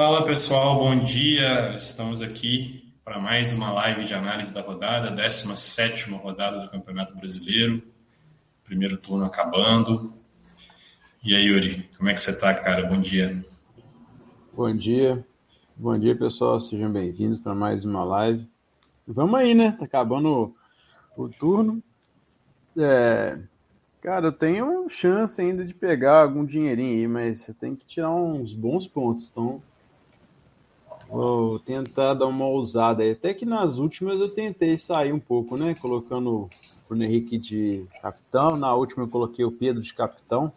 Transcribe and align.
Fala 0.00 0.24
pessoal, 0.24 0.78
bom 0.78 1.04
dia. 1.04 1.74
Estamos 1.74 2.22
aqui 2.22 2.90
para 3.04 3.18
mais 3.18 3.52
uma 3.52 3.70
live 3.70 4.06
de 4.06 4.14
análise 4.14 4.54
da 4.54 4.62
rodada, 4.62 5.10
17 5.10 6.10
rodada 6.12 6.58
do 6.58 6.70
Campeonato 6.70 7.14
Brasileiro. 7.14 7.82
Primeiro 8.64 8.96
turno 8.96 9.26
acabando. 9.26 10.10
E 11.22 11.36
aí, 11.36 11.44
Yuri, 11.44 11.86
como 11.98 12.08
é 12.08 12.14
que 12.14 12.20
você 12.22 12.30
está, 12.30 12.54
cara? 12.54 12.86
Bom 12.86 12.98
dia. 12.98 13.44
Bom 14.54 14.74
dia. 14.74 15.22
Bom 15.76 15.98
dia, 15.98 16.16
pessoal. 16.16 16.58
Sejam 16.60 16.90
bem-vindos 16.90 17.38
para 17.38 17.54
mais 17.54 17.84
uma 17.84 18.02
live. 18.02 18.48
Vamos 19.06 19.38
aí, 19.38 19.52
né? 19.52 19.76
Tá 19.78 19.84
acabando 19.84 20.56
o 21.14 21.28
turno. 21.28 21.82
É, 22.74 23.38
Cara, 24.00 24.28
eu 24.28 24.32
tenho 24.32 24.88
chance 24.88 25.38
ainda 25.42 25.62
de 25.62 25.74
pegar 25.74 26.22
algum 26.22 26.42
dinheirinho 26.42 27.00
aí, 27.00 27.06
mas 27.06 27.42
você 27.42 27.52
tem 27.52 27.76
que 27.76 27.84
tirar 27.84 28.10
uns 28.14 28.54
bons 28.54 28.86
pontos. 28.86 29.28
Então, 29.30 29.62
vou 31.10 31.58
tentar 31.58 32.14
dar 32.14 32.26
uma 32.26 32.46
ousada 32.46 33.02
aí. 33.02 33.12
Até 33.12 33.34
que 33.34 33.44
nas 33.44 33.78
últimas 33.78 34.18
eu 34.18 34.28
tentei 34.28 34.78
sair 34.78 35.12
um 35.12 35.20
pouco, 35.20 35.58
né? 35.58 35.74
Colocando 35.80 36.30
o 36.30 36.48
Bruno 36.88 37.04
Henrique 37.04 37.38
de 37.38 37.84
capitão. 38.00 38.56
Na 38.56 38.74
última 38.74 39.04
eu 39.04 39.08
coloquei 39.08 39.44
o 39.44 39.52
Pedro 39.52 39.82
de 39.82 39.92
capitão. 39.92 40.52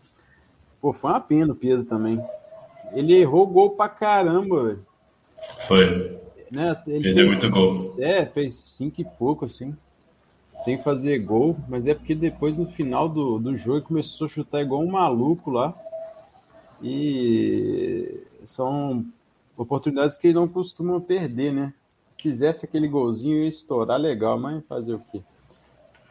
Pô, 0.82 0.94
foi 0.94 1.12
uma 1.12 1.20
pena 1.20 1.54
o 1.54 1.56
Pedro 1.56 1.86
também. 1.86 2.24
Ele 2.94 3.14
errou 3.14 3.48
gol 3.48 3.72
pra 3.72 3.90
caramba, 3.90 4.64
velho. 4.64 4.86
Foi. 5.68 6.20
Né? 6.52 6.80
Ele 6.86 7.04
Perdeu 7.04 7.30
fez, 7.30 7.42
muito 7.42 7.50
gol. 7.50 7.96
É, 7.98 8.26
fez 8.26 8.54
cinco 8.54 9.02
e 9.02 9.06
pouco, 9.06 9.46
assim 9.46 9.76
sem 10.64 10.82
fazer 10.82 11.20
gol, 11.20 11.58
mas 11.68 11.88
é 11.88 11.94
porque 11.94 12.16
depois 12.16 12.58
no 12.58 12.66
final 12.68 13.10
do, 13.10 13.38
do 13.38 13.56
jogo 13.56 13.82
começou 13.82 14.28
a 14.28 14.30
chutar 14.30 14.62
igual 14.62 14.82
um 14.82 14.92
maluco 14.92 15.52
lá. 15.52 15.74
E 16.82 18.22
são 18.46 19.06
oportunidades 19.58 20.18
que 20.18 20.28
ele 20.28 20.36
não 20.36 20.48
costuma 20.48 21.00
perder, 21.00 21.54
né? 21.54 21.74
Quisesse 22.18 22.66
aquele 22.66 22.88
golzinho 22.88 23.44
ia 23.44 23.50
estourar 23.50 24.00
legal, 24.00 24.40
mas 24.40 24.64
fazer 24.68 24.94
o 24.94 25.02
quê? 25.12 25.22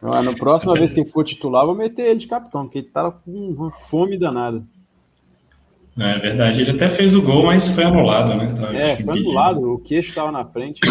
Ah, 0.01 0.21
na 0.21 0.33
próxima 0.33 0.73
vez 0.73 0.91
que 0.91 0.99
ele 0.99 1.09
for 1.09 1.23
titular, 1.23 1.65
vou 1.65 1.75
meter 1.75 2.07
ele 2.07 2.19
de 2.19 2.27
capitão, 2.27 2.63
porque 2.63 2.79
ele 2.79 2.87
tava 2.87 3.11
com 3.11 3.31
uma 3.31 3.71
fome 3.71 4.17
danada. 4.17 4.61
É 5.97 6.17
verdade, 6.17 6.61
ele 6.61 6.71
até 6.71 6.89
fez 6.89 7.15
o 7.15 7.21
gol, 7.21 7.45
mas 7.45 7.69
foi 7.69 7.83
anulado, 7.83 8.35
né? 8.35 8.53
Tava 8.59 8.75
é, 8.75 8.95
foi 8.97 9.19
anulado, 9.19 9.73
o 9.73 9.79
queixo 9.79 10.09
estava 10.09 10.31
na 10.31 10.45
frente. 10.45 10.79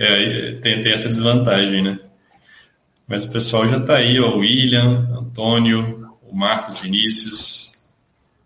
É, 0.00 0.52
tem, 0.62 0.80
tem 0.80 0.92
essa 0.92 1.08
desvantagem, 1.08 1.82
né? 1.82 1.98
Mas 3.08 3.24
o 3.24 3.32
pessoal 3.32 3.66
já 3.66 3.78
está 3.78 3.96
aí, 3.96 4.20
ó, 4.20 4.36
o 4.36 4.38
William, 4.38 5.08
Antônio, 5.10 6.08
o 6.22 6.36
Marcos 6.36 6.78
Vinícius, 6.78 7.77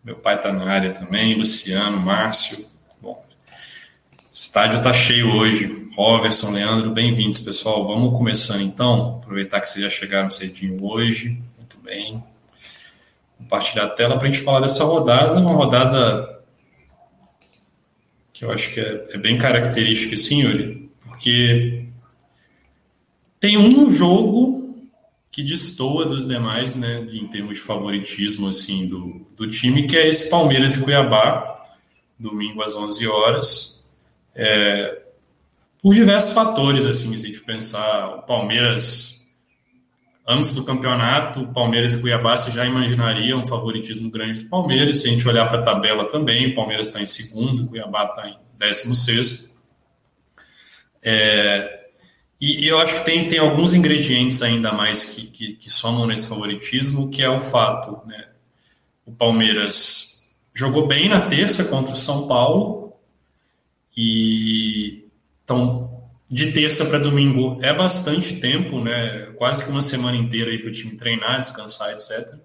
meu 0.04 0.16
pai 0.16 0.36
está 0.36 0.52
na 0.52 0.64
área 0.64 0.92
também, 0.92 1.34
Luciano, 1.34 1.98
Márcio. 1.98 2.66
Bom, 3.00 3.24
estádio 4.32 4.78
está 4.78 4.92
cheio 4.92 5.32
hoje. 5.32 5.90
Roverson, 5.94 6.52
Leandro, 6.52 6.90
bem-vindos, 6.90 7.40
pessoal. 7.40 7.86
Vamos 7.86 8.16
começando 8.16 8.62
então. 8.62 9.20
Aproveitar 9.22 9.60
que 9.60 9.68
vocês 9.68 9.84
já 9.84 9.90
chegaram 9.90 10.30
cedinho 10.30 10.82
hoje. 10.84 11.40
Muito 11.58 11.78
bem. 11.82 12.22
Compartilhar 13.38 13.84
a 13.84 13.90
tela 13.90 14.18
para 14.18 14.28
a 14.28 14.30
gente 14.30 14.42
falar 14.42 14.60
dessa 14.60 14.84
rodada. 14.84 15.40
Uma 15.40 15.52
rodada 15.52 16.42
que 18.32 18.44
eu 18.44 18.50
acho 18.50 18.72
que 18.72 18.80
é, 18.80 19.08
é 19.12 19.18
bem 19.18 19.38
característica, 19.38 20.16
sim, 20.16 20.42
Yuri 20.42 20.82
porque 21.22 21.84
tem 23.38 23.56
um 23.56 23.88
jogo 23.90 24.61
que 25.32 25.42
destoa 25.42 26.04
dos 26.04 26.28
demais, 26.28 26.76
né, 26.76 27.08
em 27.10 27.26
termos 27.26 27.54
de 27.54 27.60
favoritismo 27.64 28.48
assim 28.48 28.86
do, 28.86 29.26
do 29.34 29.48
time, 29.48 29.86
que 29.86 29.96
é 29.96 30.06
esse 30.06 30.28
Palmeiras 30.28 30.74
e 30.74 30.84
Cuiabá, 30.84 31.58
domingo 32.18 32.62
às 32.62 32.76
11 32.76 33.06
horas. 33.06 33.90
É, 34.34 35.04
por 35.82 35.94
diversos 35.94 36.32
fatores, 36.32 36.84
assim, 36.84 37.16
se 37.16 37.26
a 37.26 37.28
gente 37.30 37.40
pensar, 37.40 38.18
o 38.18 38.22
Palmeiras, 38.22 39.26
antes 40.28 40.54
do 40.54 40.64
campeonato, 40.64 41.48
Palmeiras 41.48 41.94
e 41.94 42.00
Cuiabá, 42.02 42.36
você 42.36 42.52
já 42.52 42.66
imaginaria 42.66 43.34
um 43.34 43.46
favoritismo 43.46 44.10
grande 44.10 44.40
do 44.40 44.50
Palmeiras. 44.50 44.98
Se 44.98 45.08
a 45.08 45.12
gente 45.12 45.26
olhar 45.26 45.48
para 45.48 45.60
a 45.60 45.64
tabela 45.64 46.04
também, 46.04 46.52
o 46.52 46.54
Palmeiras 46.54 46.88
está 46.88 47.00
em 47.00 47.06
segundo, 47.06 47.66
Cuiabá 47.66 48.04
está 48.04 48.28
em 48.28 48.36
décimo 48.58 48.94
sexto. 48.94 49.50
É, 51.02 51.81
e, 52.44 52.66
eu 52.66 52.80
acho 52.80 52.96
que 52.96 53.04
tem, 53.04 53.28
tem 53.28 53.38
alguns 53.38 53.72
ingredientes 53.72 54.42
ainda 54.42 54.72
mais 54.72 55.04
que, 55.04 55.26
que, 55.28 55.52
que 55.54 55.70
somam 55.70 56.06
nesse 56.06 56.28
favoritismo, 56.28 57.08
que 57.08 57.22
é 57.22 57.30
o 57.30 57.38
fato, 57.38 58.04
né? 58.06 58.30
O 59.06 59.12
Palmeiras 59.12 60.28
jogou 60.52 60.86
bem 60.88 61.08
na 61.08 61.26
terça 61.26 61.64
contra 61.64 61.92
o 61.92 61.96
São 61.96 62.26
Paulo 62.26 62.94
e 63.96 65.04
então 65.44 66.02
de 66.28 66.50
terça 66.50 66.86
para 66.86 66.98
domingo 66.98 67.58
é 67.62 67.72
bastante 67.72 68.40
tempo, 68.40 68.82
né? 68.82 69.28
Quase 69.36 69.64
que 69.64 69.70
uma 69.70 69.82
semana 69.82 70.16
inteira 70.16 70.50
aí 70.50 70.58
para 70.58 70.70
o 70.70 70.72
time 70.72 70.96
treinar, 70.96 71.38
descansar, 71.38 71.92
etc. 71.92 72.40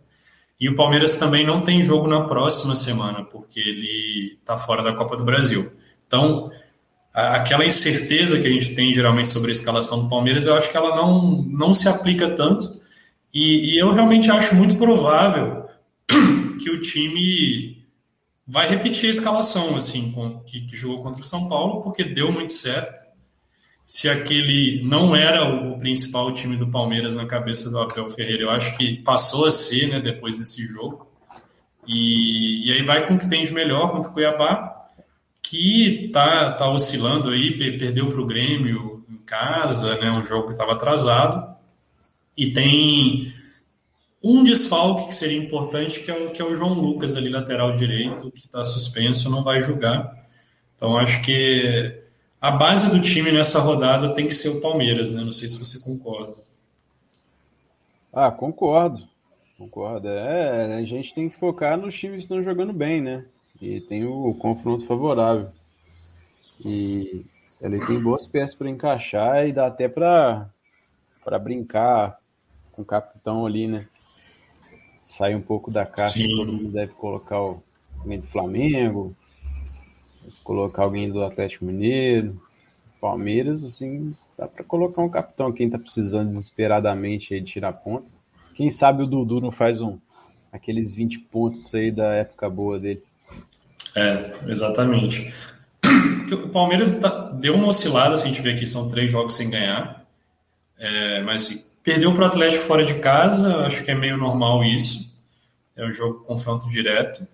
E 0.60 0.70
o 0.70 0.76
Palmeiras 0.76 1.18
também 1.18 1.46
não 1.46 1.62
tem 1.62 1.82
jogo 1.82 2.08
na 2.08 2.22
próxima 2.22 2.76
semana, 2.76 3.24
porque 3.24 3.60
ele 3.60 4.38
está 4.40 4.58
fora 4.58 4.84
da 4.84 4.94
Copa 4.94 5.16
do 5.16 5.24
Brasil. 5.24 5.72
Então, 6.06 6.52
aquela 7.18 7.66
incerteza 7.66 8.40
que 8.40 8.48
a 8.48 8.52
gente 8.52 8.76
tem 8.76 8.94
geralmente 8.94 9.30
sobre 9.30 9.50
a 9.50 9.52
escalação 9.52 10.04
do 10.04 10.10
Palmeiras, 10.10 10.46
eu 10.46 10.54
acho 10.54 10.70
que 10.70 10.78
ela 10.78 10.96
não, 10.96 11.42
não 11.42 11.74
se 11.74 11.90
aplica 11.90 12.30
tanto. 12.30 12.80
E, 13.34 13.74
e 13.74 13.80
eu 13.80 13.92
realmente 13.92 14.30
acho 14.30 14.56
muito 14.56 14.76
provável 14.78 15.66
que 16.62 16.70
o 16.70 16.80
time 16.80 17.84
vai 18.48 18.70
repetir 18.70 19.08
a 19.08 19.10
escalação 19.10 19.76
assim 19.76 20.12
com, 20.12 20.42
que, 20.42 20.62
que, 20.62 20.78
jogou 20.78 21.02
contra 21.02 21.22
o 21.22 21.26
São 21.26 21.50
Paulo, 21.50 21.82
porque 21.82 22.04
deu 22.04 22.32
muito 22.32 22.54
certo. 22.54 23.04
Se 23.84 24.08
aquele 24.08 24.84
não 24.84 25.16
era 25.16 25.44
o 25.44 25.80
principal 25.80 26.32
time 26.34 26.56
do 26.56 26.70
Palmeiras 26.70 27.16
na 27.16 27.26
cabeça 27.26 27.72
do 27.72 27.80
Abel 27.80 28.08
Ferreira, 28.10 28.44
eu 28.44 28.50
acho 28.52 28.78
que 28.78 28.98
passou 28.98 29.48
a 29.48 29.52
ser 29.52 29.88
né, 29.88 30.00
depois 30.00 30.38
desse 30.38 30.64
jogo. 30.68 31.08
E, 31.88 32.68
e 32.68 32.74
aí 32.74 32.84
vai 32.84 33.08
com 33.08 33.16
o 33.16 33.18
que 33.18 33.28
tem 33.28 33.44
de 33.44 33.52
melhor 33.52 33.92
contra 33.92 34.12
o 34.12 34.14
Cuiabá 34.14 34.77
que 35.50 36.10
tá, 36.12 36.52
tá 36.54 36.70
oscilando 36.70 37.30
aí, 37.30 37.58
perdeu 37.58 38.10
para 38.10 38.20
o 38.20 38.26
Grêmio 38.26 39.06
em 39.10 39.18
casa, 39.20 39.98
né, 39.98 40.12
um 40.12 40.24
jogo 40.24 40.48
que 40.48 40.52
estava 40.52 40.74
atrasado, 40.74 41.56
e 42.38 42.52
tem 42.52 43.34
um 44.22 44.44
desfalque 44.44 45.08
que 45.08 45.16
seria 45.16 45.38
importante, 45.38 46.02
que 46.02 46.12
é 46.12 46.14
o, 46.14 46.32
que 46.32 46.42
é 46.42 46.46
o 46.46 46.54
João 46.54 46.74
Lucas 46.74 47.16
ali, 47.16 47.30
lateral 47.30 47.72
direito, 47.72 48.30
que 48.32 48.46
está 48.46 48.62
suspenso, 48.62 49.30
não 49.30 49.42
vai 49.42 49.62
jogar. 49.62 50.22
Então 50.76 50.98
acho 50.98 51.22
que 51.24 51.98
a 52.42 52.52
base 52.52 52.92
do 52.92 53.02
time 53.02 53.32
nessa 53.32 53.60
rodada 53.60 54.14
tem 54.14 54.28
que 54.28 54.36
ser 54.36 54.50
o 54.50 54.62
Palmeiras, 54.62 55.14
né? 55.14 55.24
Não 55.24 55.32
sei 55.32 55.48
se 55.48 55.58
você 55.58 55.80
concorda. 55.80 56.36
Ah, 58.14 58.32
concordo. 58.32 59.08
Concordo. 59.58 60.10
É, 60.10 60.76
a 60.76 60.84
gente 60.84 61.14
tem 61.14 61.30
que 61.30 61.40
focar 61.40 61.78
nos 61.78 61.98
times 61.98 62.18
que 62.18 62.24
estão 62.24 62.44
jogando 62.44 62.74
bem, 62.74 63.02
né? 63.02 63.26
E 63.62 63.82
tem 63.82 64.06
o 64.06 64.34
confronto 64.36 64.86
favorável. 64.86 65.50
E 66.64 67.26
ele 67.62 67.86
tem 67.86 68.02
boas 68.02 68.26
peças 68.26 68.56
para 68.56 68.70
encaixar 68.70 69.48
e 69.48 69.52
dá 69.52 69.68
até 69.68 69.88
para 69.88 70.50
brincar 71.44 72.20
com 72.76 72.82
o 72.82 72.86
capitão 72.86 73.46
ali, 73.46 73.68
né? 73.68 73.88
Sair 75.06 75.36
um 75.36 75.42
pouco 75.42 75.72
da 75.72 75.86
caixa, 75.86 76.20
Sim. 76.20 76.36
todo 76.36 76.52
mundo 76.52 76.72
deve 76.72 76.94
colocar 76.94 77.42
o, 77.42 77.64
alguém 78.02 78.20
do 78.20 78.28
Flamengo, 78.28 79.16
colocar 80.44 80.84
alguém 80.84 81.12
do 81.12 81.24
Atlético 81.24 81.66
Mineiro, 81.66 82.40
Palmeiras, 83.00 83.64
assim, 83.64 84.04
dá 84.38 84.48
para 84.48 84.64
colocar 84.64 85.02
um 85.02 85.10
capitão, 85.10 85.52
quem 85.52 85.70
tá 85.70 85.78
precisando 85.78 86.30
desesperadamente 86.30 87.34
aí 87.34 87.42
de 87.42 87.52
tirar 87.52 87.74
pontos. 87.74 88.18
Quem 88.56 88.72
sabe 88.72 89.04
o 89.04 89.08
Dudu 89.08 89.40
não 89.40 89.52
faz 89.52 89.82
um 89.82 90.00
aqueles 90.52 90.94
20 90.94 91.20
pontos 91.20 91.74
aí 91.74 91.92
da 91.92 92.16
época 92.16 92.50
boa 92.50 92.80
dele. 92.80 93.04
É, 93.98 94.52
exatamente. 94.52 95.34
O 96.30 96.50
Palmeiras 96.50 97.00
tá, 97.00 97.32
deu 97.32 97.56
uma 97.56 97.68
oscilada, 97.68 98.18
se 98.18 98.26
a 98.26 98.28
gente 98.28 98.42
vê 98.42 98.54
que 98.54 98.66
são 98.66 98.90
três 98.90 99.10
jogos 99.10 99.38
sem 99.38 99.50
ganhar. 99.50 100.06
É, 100.78 101.22
mas 101.22 101.72
perdeu 101.82 102.14
para 102.14 102.24
o 102.24 102.28
Atlético 102.28 102.66
fora 102.66 102.86
de 102.86 102.96
casa, 102.96 103.60
acho 103.60 103.82
que 103.82 103.92
é 103.92 103.96
meio 103.96 104.18
normal 104.18 104.62
isso. 104.62 105.16
É 105.74 105.86
um 105.86 105.92
jogo 105.92 106.26
confronto 106.26 106.68
direto. 106.68 107.26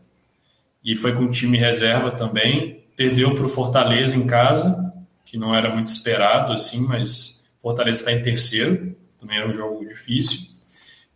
E 0.83 0.95
foi 0.95 1.15
com 1.15 1.23
o 1.23 1.31
time 1.31 1.57
reserva 1.57 2.11
também. 2.11 2.83
Perdeu 2.95 3.33
para 3.33 3.45
o 3.45 3.49
Fortaleza 3.49 4.15
em 4.15 4.27
casa, 4.27 4.93
que 5.25 5.37
não 5.37 5.55
era 5.55 5.73
muito 5.73 5.87
esperado, 5.87 6.53
assim, 6.53 6.85
mas 6.85 7.49
Fortaleza 7.63 8.01
está 8.01 8.11
em 8.11 8.21
terceiro, 8.21 8.95
também 9.19 9.39
era 9.39 9.49
um 9.49 9.53
jogo 9.53 9.83
difícil. 9.87 10.51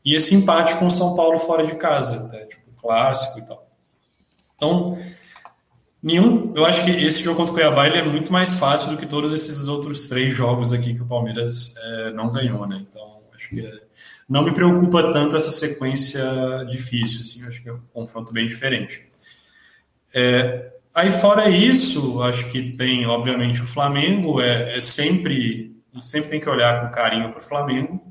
E 0.04 0.16
esse 0.16 0.34
empate 0.34 0.76
com 0.78 0.88
o 0.88 0.92
São 0.92 1.16
Paulo 1.16 1.38
fora 1.38 1.68
de 1.68 1.76
casa, 1.76 2.26
até, 2.26 2.46
tipo, 2.46 2.72
clássico 2.82 3.38
e 3.38 3.46
tal. 3.46 3.68
Então, 4.56 4.98
Nenhum. 6.08 6.54
Eu 6.56 6.66
acho 6.66 6.86
que 6.86 6.92
esse 6.92 7.22
jogo 7.22 7.36
contra 7.36 7.52
o 7.52 7.56
Cuiabá 7.56 7.86
ele 7.86 7.98
é 7.98 8.04
muito 8.04 8.32
mais 8.32 8.58
fácil 8.58 8.92
do 8.92 8.98
que 8.98 9.06
todos 9.06 9.34
esses 9.34 9.68
outros 9.68 10.08
três 10.08 10.34
jogos 10.34 10.72
aqui 10.72 10.94
que 10.94 11.02
o 11.02 11.06
Palmeiras 11.06 11.76
é, 11.78 12.12
não 12.12 12.32
ganhou, 12.32 12.66
né? 12.66 12.86
Então, 12.90 13.12
acho 13.36 13.50
que 13.50 13.60
é, 13.60 13.74
não 14.30 14.44
me 14.44 14.54
preocupa 14.54 15.12
tanto 15.12 15.36
essa 15.36 15.52
sequência 15.52 16.24
difícil, 16.70 17.22
assim, 17.22 17.46
acho 17.46 17.62
que 17.62 17.68
é 17.68 17.74
um 17.74 17.82
confronto 17.94 18.32
bem 18.32 18.48
diferente. 18.48 19.06
É, 20.14 20.72
Aí, 20.98 21.12
fora 21.12 21.48
isso, 21.48 22.24
acho 22.24 22.50
que 22.50 22.72
tem, 22.72 23.06
obviamente, 23.06 23.62
o 23.62 23.66
Flamengo, 23.68 24.42
é, 24.42 24.78
é 24.78 24.80
sempre, 24.80 25.80
sempre 26.02 26.28
tem 26.28 26.40
que 26.40 26.50
olhar 26.50 26.82
com 26.82 26.92
carinho 26.92 27.30
para 27.30 27.38
o 27.38 27.44
Flamengo, 27.44 28.02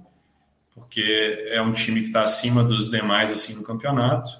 porque 0.72 1.48
é 1.50 1.60
um 1.60 1.72
time 1.72 2.02
que 2.02 2.06
está 2.06 2.22
acima 2.22 2.62
dos 2.62 2.88
demais 2.88 3.32
assim 3.32 3.56
no 3.56 3.64
campeonato. 3.64 4.30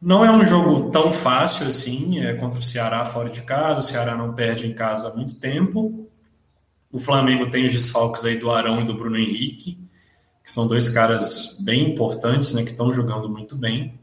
Não 0.00 0.24
é 0.24 0.30
um 0.30 0.44
jogo 0.46 0.90
tão 0.90 1.10
fácil 1.10 1.68
assim, 1.68 2.20
é 2.20 2.32
contra 2.34 2.58
o 2.58 2.62
Ceará 2.62 3.04
fora 3.04 3.28
de 3.28 3.42
casa, 3.42 3.80
o 3.80 3.82
Ceará 3.82 4.16
não 4.16 4.32
perde 4.32 4.66
em 4.66 4.72
casa 4.72 5.08
há 5.10 5.14
muito 5.14 5.38
tempo. 5.38 6.08
O 6.90 6.98
Flamengo 6.98 7.50
tem 7.50 7.66
os 7.66 7.72
desfalques 7.72 8.24
aí 8.24 8.38
do 8.38 8.50
Arão 8.50 8.80
e 8.80 8.84
do 8.84 8.94
Bruno 8.94 9.18
Henrique, 9.18 9.78
que 10.42 10.50
são 10.50 10.66
dois 10.66 10.88
caras 10.88 11.60
bem 11.60 11.90
importantes, 11.90 12.54
né, 12.54 12.64
que 12.64 12.70
estão 12.70 12.92
jogando 12.92 13.28
muito 13.28 13.56
bem. 13.56 14.00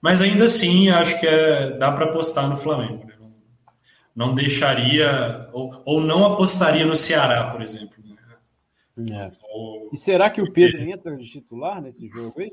Mas 0.00 0.22
ainda 0.22 0.44
assim, 0.46 0.88
acho 0.88 1.20
que 1.20 1.26
é, 1.26 1.76
dá 1.76 1.92
para 1.92 2.06
apostar 2.06 2.48
no 2.48 2.56
Flamengo. 2.56 3.04
Né? 3.06 3.14
Não, 3.20 4.28
não, 4.28 4.34
deixaria, 4.34 5.48
ou, 5.52 5.70
ou 5.84 6.00
não 6.00 6.24
apostaria 6.24 6.86
no 6.86 6.96
Ceará, 6.96 7.50
por 7.50 7.60
exemplo. 7.60 7.96
Né? 8.96 9.26
É. 9.26 9.28
Ou, 9.52 9.90
e 9.92 9.98
será 9.98 10.30
que 10.30 10.40
o 10.40 10.50
Pedro 10.50 10.80
entra 10.80 11.14
de 11.14 11.26
titular 11.26 11.82
nesse 11.82 12.08
jogo 12.08 12.40
aí? 12.40 12.52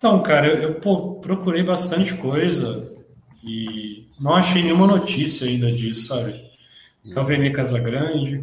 Então, 0.00 0.22
cara, 0.22 0.46
eu, 0.46 0.80
procurei 1.20 1.62
bastante 1.62 2.14
coisa 2.14 2.90
e 3.44 4.08
não 4.18 4.34
achei 4.34 4.62
nenhuma 4.62 4.86
notícia 4.86 5.46
ainda 5.46 5.70
disso, 5.70 6.06
sabe? 6.06 6.42
É 7.04 7.20
o 7.20 7.22
Vene 7.22 7.52
Casagrande. 7.52 8.42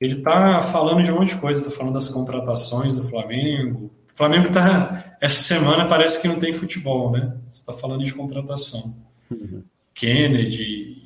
Ele 0.00 0.16
tá 0.16 0.60
falando 0.60 1.04
de 1.04 1.12
um 1.12 1.20
monte 1.20 1.36
de 1.36 1.40
coisa, 1.40 1.66
tá 1.66 1.70
falando 1.70 1.94
das 1.94 2.08
contratações 2.08 2.96
do 2.96 3.08
Flamengo, 3.08 3.92
o 4.12 4.16
Flamengo 4.16 4.50
tá. 4.50 5.16
Essa 5.20 5.40
semana 5.40 5.86
parece 5.86 6.20
que 6.20 6.26
não 6.26 6.40
tem 6.40 6.52
futebol, 6.52 7.12
né? 7.12 7.36
Você 7.46 7.60
está 7.60 7.72
falando 7.72 8.02
de 8.02 8.12
contratação. 8.12 8.96
Uhum. 9.30 9.62
Kennedy. 9.94 10.96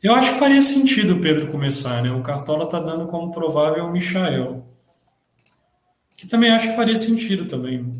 Eu 0.00 0.14
acho 0.14 0.34
que 0.34 0.38
faria 0.38 0.62
sentido 0.62 1.14
o 1.14 1.20
Pedro 1.20 1.50
começar, 1.50 2.00
né? 2.00 2.12
O 2.12 2.22
Cartola 2.22 2.68
tá 2.68 2.78
dando 2.78 3.08
como 3.08 3.32
provável 3.32 3.86
o 3.86 3.90
Michael. 3.90 4.64
Que 6.16 6.28
também 6.28 6.52
acho 6.52 6.68
que 6.68 6.76
faria 6.76 6.94
sentido 6.94 7.46
também. 7.46 7.90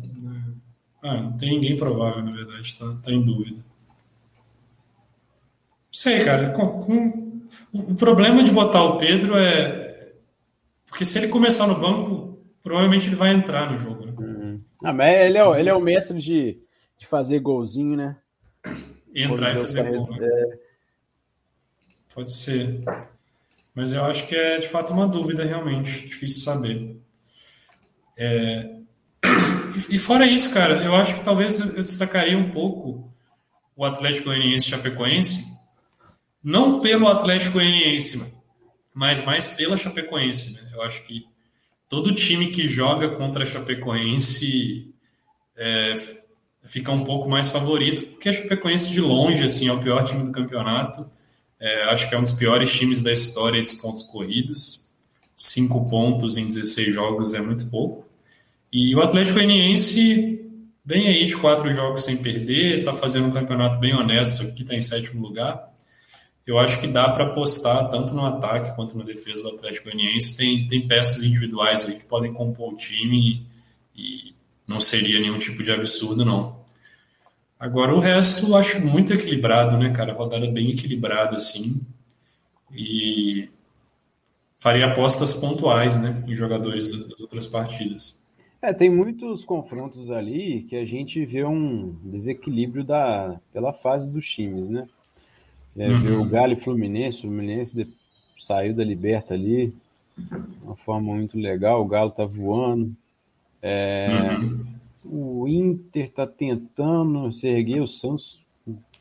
Ah, 1.07 1.21
não 1.21 1.37
tem 1.37 1.51
ninguém 1.51 1.75
provável, 1.77 2.21
na 2.21 2.31
verdade, 2.31 2.75
tá, 2.75 2.97
tá 3.03 3.11
em 3.11 3.23
dúvida. 3.23 3.57
Não 3.57 3.63
sei, 5.91 6.23
cara. 6.25 6.49
Com, 6.49 6.83
com... 6.83 7.41
O 7.71 7.95
problema 7.95 8.43
de 8.43 8.51
botar 8.51 8.83
o 8.83 8.97
Pedro 8.97 9.37
é. 9.37 10.11
Porque 10.85 11.05
se 11.05 11.17
ele 11.17 11.29
começar 11.29 11.65
no 11.67 11.79
banco, 11.79 12.37
provavelmente 12.61 13.07
ele 13.07 13.15
vai 13.15 13.33
entrar 13.33 13.71
no 13.71 13.77
jogo. 13.77 14.05
Né? 14.05 14.59
Ah, 14.83 14.91
mas 14.91 15.15
ele 15.21 15.37
é, 15.37 15.59
ele 15.59 15.69
é 15.69 15.73
o 15.73 15.81
mestre 15.81 16.19
de, 16.19 16.59
de 16.97 17.07
fazer 17.07 17.39
golzinho, 17.39 17.95
né? 17.95 18.17
Entrar 19.13 19.55
e 19.55 19.59
fazer 19.59 19.89
gol. 19.89 20.09
Né? 20.09 20.17
É... 20.21 20.59
Pode 22.13 22.33
ser. 22.33 22.79
Mas 23.73 23.93
eu 23.93 24.03
acho 24.03 24.27
que 24.27 24.35
é 24.35 24.59
de 24.59 24.67
fato 24.67 24.91
uma 24.91 25.07
dúvida, 25.07 25.45
realmente. 25.45 26.07
Difícil 26.07 26.43
saber. 26.43 26.99
É... 28.17 28.76
E 29.89 29.97
fora 29.97 30.25
isso, 30.25 30.53
cara, 30.53 30.83
eu 30.83 30.95
acho 30.95 31.15
que 31.15 31.23
talvez 31.23 31.59
eu 31.59 31.83
destacaria 31.83 32.37
um 32.37 32.51
pouco 32.51 33.13
o 33.75 33.85
Atlético 33.85 34.25
Goianiense 34.25 34.69
Chapecoense, 34.69 35.45
não 36.43 36.79
pelo 36.79 37.07
Atlético 37.07 37.53
Goianiense, 37.53 38.33
mas 38.93 39.23
mais 39.23 39.49
pela 39.49 39.77
Chapecoense. 39.77 40.53
Né? 40.53 40.71
Eu 40.73 40.81
acho 40.81 41.03
que 41.03 41.27
todo 41.87 42.13
time 42.13 42.49
que 42.49 42.67
joga 42.67 43.09
contra 43.09 43.43
a 43.43 43.45
Chapecoense 43.45 44.93
é, 45.55 45.95
fica 46.63 46.91
um 46.91 47.03
pouco 47.03 47.29
mais 47.29 47.49
favorito, 47.49 48.07
porque 48.07 48.29
a 48.29 48.33
Chapecoense 48.33 48.91
de 48.91 49.01
longe 49.01 49.43
assim, 49.43 49.67
é 49.67 49.73
o 49.73 49.81
pior 49.81 50.03
time 50.05 50.23
do 50.23 50.31
campeonato. 50.31 51.09
É, 51.59 51.83
acho 51.85 52.09
que 52.09 52.15
é 52.15 52.17
um 52.17 52.23
dos 52.23 52.33
piores 52.33 52.71
times 52.71 53.03
da 53.03 53.11
história 53.11 53.63
dos 53.63 53.75
pontos 53.75 54.03
corridos. 54.03 54.89
Cinco 55.35 55.87
pontos 55.87 56.37
em 56.37 56.47
16 56.47 56.93
jogos 56.93 57.33
é 57.35 57.41
muito 57.41 57.67
pouco. 57.67 58.06
E 58.71 58.95
o 58.95 59.01
Atlético 59.01 59.35
Goianiense 59.35 60.45
vem 60.85 61.07
aí 61.07 61.25
de 61.25 61.35
quatro 61.37 61.71
jogos 61.73 62.03
sem 62.03 62.17
perder, 62.17 62.79
está 62.79 62.93
fazendo 62.93 63.27
um 63.27 63.31
campeonato 63.31 63.79
bem 63.79 63.93
honesto 63.93 64.43
aqui, 64.43 64.61
está 64.61 64.75
em 64.75 64.81
sétimo 64.81 65.25
lugar 65.25 65.67
eu 66.47 66.57
acho 66.57 66.79
que 66.79 66.87
dá 66.87 67.09
para 67.09 67.25
apostar 67.25 67.89
tanto 67.89 68.15
no 68.15 68.25
ataque 68.25 68.73
quanto 68.73 68.97
na 68.97 69.03
defesa 69.03 69.43
do 69.43 69.55
Atlético 69.57 69.91
Goianiense. 69.91 70.37
Tem, 70.37 70.65
tem 70.65 70.87
peças 70.87 71.21
individuais 71.21 71.85
aí 71.85 71.99
que 71.99 72.05
podem 72.05 72.33
compor 72.33 72.73
o 72.73 72.77
time 72.77 73.45
e, 73.93 74.29
e 74.29 74.35
não 74.65 74.79
seria 74.79 75.19
nenhum 75.19 75.37
tipo 75.37 75.61
de 75.61 75.73
absurdo, 75.73 76.23
não. 76.23 76.65
Agora, 77.59 77.93
o 77.93 77.99
resto 77.99 78.47
eu 78.47 78.55
acho 78.55 78.79
muito 78.79 79.11
equilibrado, 79.13 79.77
né, 79.77 79.89
cara? 79.89 80.13
Rodada 80.13 80.47
bem 80.49 80.71
equilibrada, 80.71 81.35
assim. 81.35 81.85
E 82.71 83.49
faria 84.57 84.85
apostas 84.85 85.33
pontuais, 85.33 85.99
né, 85.99 86.23
em 86.25 86.33
jogadores 86.33 86.89
das 86.89 87.19
outras 87.19 87.47
partidas. 87.47 88.16
É, 88.61 88.73
tem 88.73 88.89
muitos 88.89 89.45
confrontos 89.45 90.09
ali 90.09 90.63
que 90.63 90.75
a 90.75 90.85
gente 90.85 91.23
vê 91.25 91.45
um 91.45 91.95
desequilíbrio 92.03 92.83
da, 92.83 93.39
pela 93.53 93.71
fase 93.71 94.09
dos 94.09 94.27
times, 94.27 94.67
né? 94.69 94.87
É, 95.75 95.89
uhum. 95.89 95.99
Ver 96.01 96.13
o 96.13 96.25
Galo 96.25 96.53
e 96.53 96.55
Fluminense, 96.55 97.19
o 97.19 97.21
Fluminense 97.21 97.75
de, 97.75 97.87
saiu 98.37 98.73
da 98.73 98.83
liberta 98.83 99.35
ali, 99.35 99.73
uma 100.63 100.75
forma 100.75 101.13
muito 101.13 101.37
legal, 101.37 101.81
o 101.81 101.87
Galo 101.87 102.09
tá 102.09 102.25
voando. 102.25 102.95
É, 103.61 104.37
uhum. 104.39 104.65
O 105.05 105.47
Inter 105.47 106.11
tá 106.11 106.25
tentando 106.25 107.31
se 107.31 107.47
erguer, 107.47 107.81
o 107.81 107.87
Santos. 107.87 108.41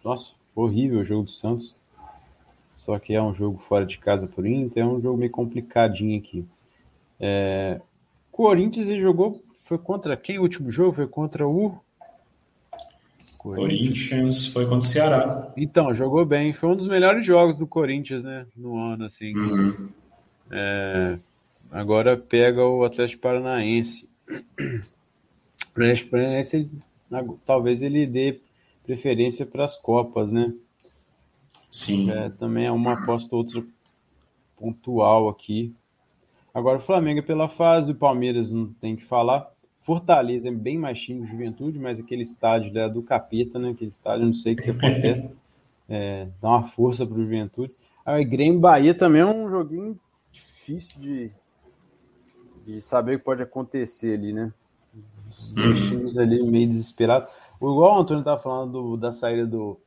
Nossa, 0.05 0.33
horrível 0.55 1.01
o 1.01 1.05
jogo 1.05 1.25
do 1.25 1.31
Santos. 1.31 1.75
Só 2.77 2.99
que 2.99 3.15
é 3.15 3.23
um 3.23 3.35
jogo 3.35 3.59
fora 3.59 3.85
de 3.85 3.99
casa 3.99 4.29
por 4.29 4.47
Inter, 4.47 4.83
é 4.83 4.87
um 4.87 5.01
jogo 5.01 5.19
meio 5.19 5.31
complicadinho 5.31 6.19
aqui. 6.19 6.45
É, 7.19 7.81
Corinthians 8.31 8.89
ele 8.89 9.01
jogou. 9.01 9.43
Foi 9.67 9.79
contra 9.79 10.17
quem 10.17 10.39
o 10.39 10.43
último 10.43 10.71
jogo? 10.71 10.95
Foi 10.95 11.09
contra 11.09 11.47
o 11.47 11.77
Corinthians 13.37 14.47
foi 14.47 14.65
contra 14.65 14.79
o 14.79 14.83
Ceará. 14.83 15.53
Então, 15.57 15.93
jogou 15.93 16.25
bem. 16.25 16.53
Foi 16.53 16.69
um 16.69 16.77
dos 16.77 16.87
melhores 16.87 17.27
jogos 17.27 17.59
do 17.59 17.67
Corinthians, 17.67 18.23
né? 18.23 18.47
No 18.57 18.77
ano, 18.77 19.05
assim. 19.07 19.37
Uhum. 19.37 19.89
É, 20.53 21.19
agora 21.71 22.17
pega 22.17 22.65
o 22.65 22.85
Atlético 22.85 23.23
Paranaense. 23.23 24.09
O 24.31 25.71
Atlético 25.73 26.11
Paranaense, 26.11 26.71
talvez 27.45 27.83
ele 27.83 28.07
dê 28.07 28.41
preferência 28.85 29.45
para 29.45 29.65
as 29.65 29.77
Copas, 29.77 30.31
né? 30.31 30.55
Sim. 31.73 32.11
É, 32.11 32.31
também 32.31 32.67
é 32.67 32.73
uma 32.73 32.93
aposta 32.93 33.35
outra 33.35 33.65
pontual 34.57 35.29
aqui. 35.29 35.75
Agora 36.55 36.79
o 36.79 36.81
Flamengo 36.81 37.19
é 37.19 37.23
pela 37.23 37.49
fase, 37.49 37.91
o 37.91 37.97
Palmeiras 37.97 38.51
não 38.51 38.67
tem 38.67 38.95
que 38.95 39.05
falar. 39.05 39.56
Fortaleza 39.87 40.49
é 40.49 40.51
bem 40.51 40.77
mais 40.77 41.01
time 41.01 41.25
que 41.25 41.31
Juventude, 41.31 41.79
mas 41.79 41.97
aquele 41.97 42.25
estádio 42.25 42.73
né, 42.73 42.89
do 42.89 43.05
capeta, 43.05 43.57
né? 43.57 43.71
Aquele 43.71 43.93
estádio, 43.93 44.27
não 44.27 44.35
sei 44.35 44.55
o 44.55 44.57
que 44.57 44.71
acontece. 44.71 45.31
É, 45.89 46.27
dá 46.43 46.49
uma 46.49 46.67
força 46.67 47.07
para 47.07 47.15
o 47.15 47.23
Juventude. 47.23 47.73
Aí 48.05 48.25
Grêmio 48.25 48.59
Bahia 48.59 48.93
também 48.93 49.23
é 49.23 49.25
um 49.25 49.49
joguinho 49.49 49.97
difícil 50.33 51.01
de, 51.01 51.31
de 52.65 52.83
saber 52.83 53.15
o 53.15 53.19
que 53.21 53.25
pode 53.25 53.41
acontecer 53.41 54.19
ali, 54.19 54.33
né? 54.33 54.53
Os 55.31 55.53
dois 55.53 55.81
uhum. 55.81 55.89
times 55.89 56.17
ali 56.17 56.43
meio 56.43 56.67
desesperados. 56.67 57.33
Igual 57.55 57.97
o 57.97 58.01
Antônio 58.01 58.23
estava 58.23 58.41
falando 58.41 58.73
do, 58.73 58.97
da 58.97 59.13
saída 59.13 59.47
do, 59.47 59.79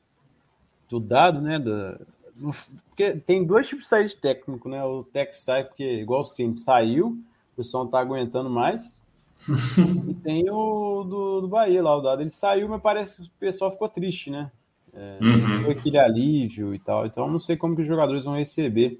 do 0.87 1.01
dado, 1.01 1.41
né? 1.41 1.59
Da, 1.59 1.99
no, 2.37 2.53
porque 2.87 3.19
tem 3.19 3.45
dois 3.45 3.67
tipos 3.67 3.83
de 3.83 3.89
saída 3.89 4.07
de 4.07 4.15
técnico, 4.15 4.69
né? 4.69 4.81
O 4.85 5.03
técnico 5.03 5.41
sai 5.41 5.65
porque, 5.65 5.99
igual 5.99 6.21
o 6.21 6.25
Cine 6.25 6.55
saiu, 6.55 7.07
o 7.07 7.55
pessoal 7.57 7.83
não 7.83 7.89
está 7.89 7.99
aguentando 7.99 8.49
mais 8.49 8.98
e 9.47 10.13
tem 10.15 10.49
o 10.49 11.03
do, 11.03 11.41
do 11.41 11.47
Bahia 11.47 11.81
lá, 11.81 11.95
o 11.95 12.01
dado. 12.01 12.21
Ele 12.21 12.29
saiu, 12.29 12.67
mas 12.67 12.81
parece 12.81 13.17
que 13.17 13.23
o 13.23 13.31
pessoal 13.39 13.71
ficou 13.71 13.87
triste, 13.87 14.29
né? 14.29 14.51
É, 14.93 15.17
uhum. 15.21 15.63
Foi 15.63 15.71
aquele 15.71 15.97
alívio 15.97 16.73
e 16.73 16.79
tal. 16.79 17.05
Então 17.05 17.29
não 17.29 17.39
sei 17.39 17.55
como 17.55 17.75
que 17.75 17.81
os 17.81 17.87
jogadores 17.87 18.25
vão 18.25 18.35
receber 18.35 18.99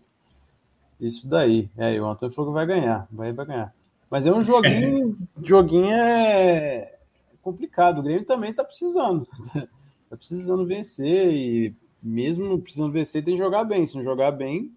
isso 1.00 1.28
daí. 1.28 1.70
É, 1.78 2.00
o 2.00 2.06
Antônio 2.06 2.34
falou 2.34 2.52
que 2.52 2.56
vai 2.56 2.66
ganhar. 2.66 3.08
Vai, 3.12 3.32
vai 3.32 3.46
ganhar. 3.46 3.74
Mas 4.10 4.26
é 4.26 4.32
um 4.32 4.44
joguinho. 4.44 5.16
joguinho 5.44 5.92
é 5.92 6.96
complicado. 7.42 8.00
O 8.00 8.04
Grêmio 8.04 8.26
também 8.26 8.54
tá 8.54 8.64
precisando. 8.64 9.28
tá 10.10 10.18
precisando 10.18 10.66
vencer. 10.66 11.34
E 11.34 11.76
mesmo 12.02 12.60
precisando 12.60 12.92
vencer, 12.92 13.24
tem 13.24 13.36
que 13.36 13.44
jogar 13.44 13.64
bem. 13.64 13.86
Se 13.86 13.96
não 13.96 14.04
jogar 14.04 14.32
bem, 14.32 14.72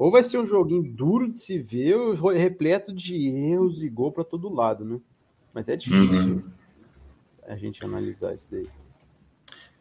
ou 0.00 0.10
vai 0.10 0.22
ser 0.22 0.38
um 0.38 0.46
joguinho 0.46 0.82
duro 0.82 1.30
de 1.30 1.38
se 1.38 1.58
ver, 1.58 1.94
repleto 2.34 2.90
de 2.90 3.28
erros 3.28 3.82
e 3.82 3.88
gol 3.90 4.10
para 4.10 4.24
todo 4.24 4.48
lado, 4.48 4.82
né? 4.82 4.98
Mas 5.52 5.68
é 5.68 5.76
difícil 5.76 6.36
uhum. 6.36 6.42
a 7.46 7.54
gente 7.54 7.84
analisar 7.84 8.34
isso 8.34 8.46
daí. 8.50 8.66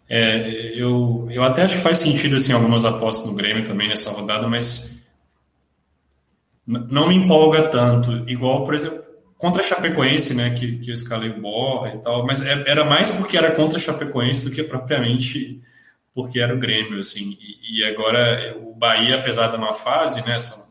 É, 0.09 0.77
eu, 0.77 1.25
eu 1.31 1.41
até 1.41 1.61
acho 1.61 1.77
que 1.77 1.81
faz 1.81 1.99
sentido 1.99 2.35
assim, 2.35 2.51
algumas 2.51 2.83
apostas 2.83 3.31
no 3.31 3.37
Grêmio 3.37 3.65
também 3.65 3.87
nessa 3.87 4.11
rodada, 4.11 4.45
mas 4.45 5.01
não 6.67 7.07
me 7.07 7.15
empolga 7.15 7.69
tanto. 7.69 8.11
Igual, 8.29 8.65
por 8.65 8.73
exemplo, 8.73 9.01
contra 9.37 9.61
a 9.61 9.65
Chapecoense, 9.65 10.35
né, 10.35 10.49
que, 10.49 10.79
que 10.79 10.89
eu 10.89 10.93
escalei 10.93 11.29
o 11.29 11.39
Borra 11.39 11.95
e 11.95 11.97
tal, 11.99 12.25
mas 12.25 12.45
é, 12.45 12.69
era 12.69 12.83
mais 12.83 13.09
porque 13.11 13.37
era 13.37 13.55
contra 13.55 13.77
a 13.77 13.81
Chapecoense 13.81 14.49
do 14.49 14.53
que 14.53 14.63
propriamente 14.63 15.61
porque 16.21 16.39
era 16.39 16.55
o 16.55 16.59
Grêmio, 16.59 16.99
assim. 16.99 17.37
E, 17.41 17.79
e 17.79 17.83
agora 17.83 18.57
o 18.59 18.73
Bahia, 18.73 19.15
apesar 19.15 19.47
da 19.47 19.57
má 19.57 19.73
fase, 19.73 20.25
né, 20.25 20.37
são 20.39 20.67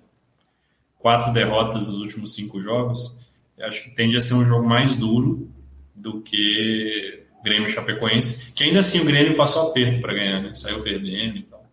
quatro 0.97 1.33
derrotas 1.33 1.87
nos 1.87 2.01
últimos 2.01 2.35
cinco 2.35 2.61
jogos, 2.61 3.17
acho 3.61 3.85
que 3.85 3.91
tende 3.91 4.17
a 4.17 4.21
ser 4.21 4.35
um 4.35 4.45
jogo 4.45 4.67
mais 4.67 4.97
duro 4.97 5.49
do 5.95 6.21
que 6.21 7.25
Grêmio 7.43 7.69
Chapecoense, 7.69 8.53
que 8.53 8.65
ainda 8.65 8.81
assim 8.81 9.01
o 9.01 9.05
Grêmio 9.05 9.37
passou 9.37 9.71
aperto 9.71 10.01
para 10.01 10.15
ganhar, 10.15 10.43
né? 10.43 10.55
Saiu 10.55 10.83
perdendo 10.83 11.39
e 11.39 11.43
tal. 11.43 11.65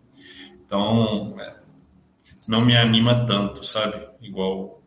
Então, 0.66 1.36
é, 1.40 1.56
não 2.48 2.64
me 2.64 2.76
anima 2.76 3.26
tanto, 3.26 3.64
sabe? 3.66 4.08
Igual 4.22 4.82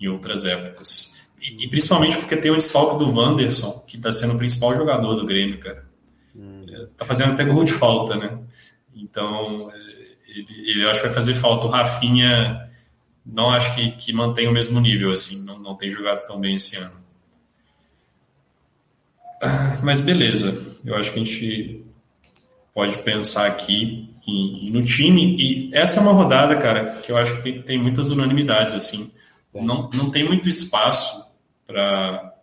em 0.00 0.08
outras 0.08 0.44
épocas. 0.44 1.16
E, 1.40 1.64
e 1.64 1.68
principalmente 1.68 2.18
porque 2.18 2.36
tem 2.36 2.50
o 2.50 2.56
desfalque 2.56 3.02
do 3.02 3.10
Wanderson, 3.10 3.84
que 3.86 3.96
está 3.96 4.12
sendo 4.12 4.34
o 4.34 4.38
principal 4.38 4.74
jogador 4.74 5.14
do 5.14 5.26
Grêmio, 5.26 5.58
cara. 5.58 5.87
É, 6.88 6.96
tá 6.96 7.04
fazendo 7.04 7.32
até 7.32 7.44
gol 7.44 7.64
de 7.64 7.72
falta, 7.72 8.16
né? 8.16 8.38
Então, 8.94 9.70
é, 9.70 9.76
ele, 10.28 10.70
ele 10.70 10.88
acho 10.88 11.00
que 11.00 11.06
vai 11.06 11.14
fazer 11.14 11.34
falta. 11.34 11.66
O 11.66 11.70
Rafinha, 11.70 12.68
não 13.24 13.50
acho 13.50 13.74
que, 13.74 13.90
que 13.92 14.12
mantém 14.12 14.48
o 14.48 14.52
mesmo 14.52 14.80
nível, 14.80 15.12
assim, 15.12 15.44
não, 15.44 15.58
não 15.58 15.76
tem 15.76 15.90
jogado 15.90 16.26
tão 16.26 16.40
bem 16.40 16.56
esse 16.56 16.76
ano. 16.76 16.96
Ah, 19.42 19.78
mas 19.82 20.00
beleza, 20.00 20.76
eu 20.84 20.96
acho 20.96 21.12
que 21.12 21.20
a 21.20 21.24
gente 21.24 21.84
pode 22.74 22.98
pensar 22.98 23.46
aqui 23.46 24.08
em, 24.26 24.70
no 24.70 24.82
time. 24.82 25.36
E 25.36 25.74
essa 25.74 26.00
é 26.00 26.02
uma 26.02 26.12
rodada, 26.12 26.56
cara, 26.56 27.00
que 27.02 27.10
eu 27.10 27.16
acho 27.16 27.36
que 27.36 27.42
tem, 27.42 27.62
tem 27.62 27.78
muitas 27.78 28.10
unanimidades, 28.10 28.74
assim. 28.74 29.12
Não, 29.54 29.88
não 29.94 30.10
tem 30.10 30.24
muito 30.24 30.48
espaço 30.48 31.26
para 31.66 32.34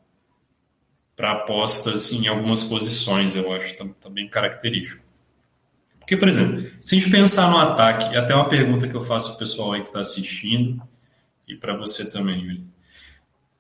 para 1.16 1.32
apostas 1.32 2.12
em 2.12 2.28
algumas 2.28 2.64
posições, 2.64 3.36
eu 3.36 3.52
acho, 3.54 3.78
tá, 3.78 3.86
tá, 4.02 4.10
bem 4.10 4.28
característico. 4.28 5.04
Porque, 6.00 6.18
por 6.18 6.28
exemplo, 6.28 6.62
se 6.82 6.96
a 6.96 7.00
gente 7.00 7.10
pensar 7.10 7.50
no 7.50 7.58
ataque, 7.58 8.16
até 8.16 8.36
uma 8.36 8.50
pergunta 8.50 8.88
que 8.88 8.96
eu 8.96 9.02
faço 9.02 9.30
para 9.30 9.36
o 9.36 9.40
pessoal 9.40 9.74
aí 9.74 9.82
que 9.82 9.88
está 9.88 10.02
assistindo, 10.02 10.82
e 11.48 11.56
para 11.56 11.76
você 11.76 12.10
também, 12.10 12.42
Yuri. 12.42 12.68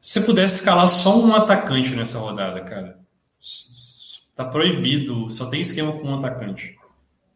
Se 0.01 0.19
você 0.19 0.25
pudesse 0.25 0.55
escalar 0.55 0.87
só 0.87 1.19
um 1.19 1.33
atacante 1.33 1.95
nessa 1.95 2.19
rodada, 2.19 2.61
cara, 2.61 2.99
tá 4.35 4.45
proibido, 4.45 5.31
só 5.31 5.47
tem 5.47 5.61
esquema 5.61 5.93
com 5.93 6.07
um 6.07 6.19
atacante. 6.19 6.77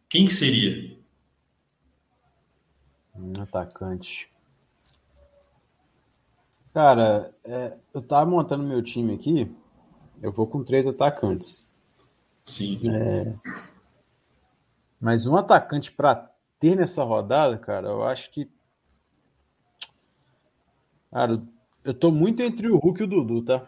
Quem 0.08 0.26
que 0.26 0.34
seria? 0.34 0.96
Um 3.16 3.40
atacante. 3.40 4.28
Cara, 6.72 7.34
é, 7.44 7.72
eu 7.92 8.02
tava 8.02 8.30
montando 8.30 8.62
meu 8.62 8.82
time 8.82 9.14
aqui. 9.14 9.50
Eu 10.22 10.32
vou 10.32 10.46
com 10.46 10.62
três 10.62 10.86
atacantes. 10.86 11.68
Sim. 12.44 12.80
É, 12.90 13.34
mas 15.00 15.26
um 15.26 15.36
atacante 15.36 15.90
para 15.90 16.30
ter 16.58 16.76
nessa 16.76 17.02
rodada, 17.02 17.56
cara, 17.56 17.88
eu 17.88 18.04
acho 18.04 18.30
que. 18.30 18.48
Cara, 21.10 21.42
eu 21.82 21.94
tô 21.94 22.10
muito 22.10 22.42
entre 22.42 22.68
o 22.68 22.76
Hulk 22.76 23.00
e 23.00 23.04
o 23.04 23.06
Dudu, 23.06 23.42
tá? 23.42 23.66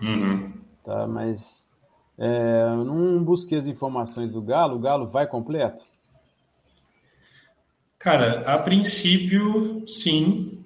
Uhum. 0.00 0.52
Tá, 0.84 1.06
mas 1.06 1.66
é, 2.16 2.62
eu 2.68 2.84
não 2.84 3.22
busquei 3.22 3.58
as 3.58 3.66
informações 3.66 4.30
do 4.30 4.40
Galo. 4.40 4.76
O 4.76 4.80
Galo 4.80 5.08
vai 5.08 5.26
completo? 5.26 5.82
Cara, 7.98 8.40
a 8.52 8.58
princípio, 8.58 9.86
sim. 9.88 10.64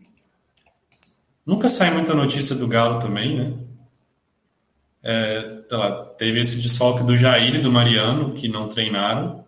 Nunca 1.45 1.69
sai 1.69 1.93
muita 1.93 2.15
notícia 2.15 2.55
do 2.55 2.69
Galo 2.69 2.99
também, 2.99 3.37
né? 3.37 3.66
É, 5.09 5.63
lá, 5.71 6.05
teve 6.19 6.41
esse 6.41 6.61
desfalque 6.61 7.05
do 7.05 7.17
Jair 7.17 7.55
e 7.55 7.61
do 7.61 7.71
Mariano, 7.71 8.35
que 8.35 8.49
não 8.49 8.69
treinaram. 8.69 9.45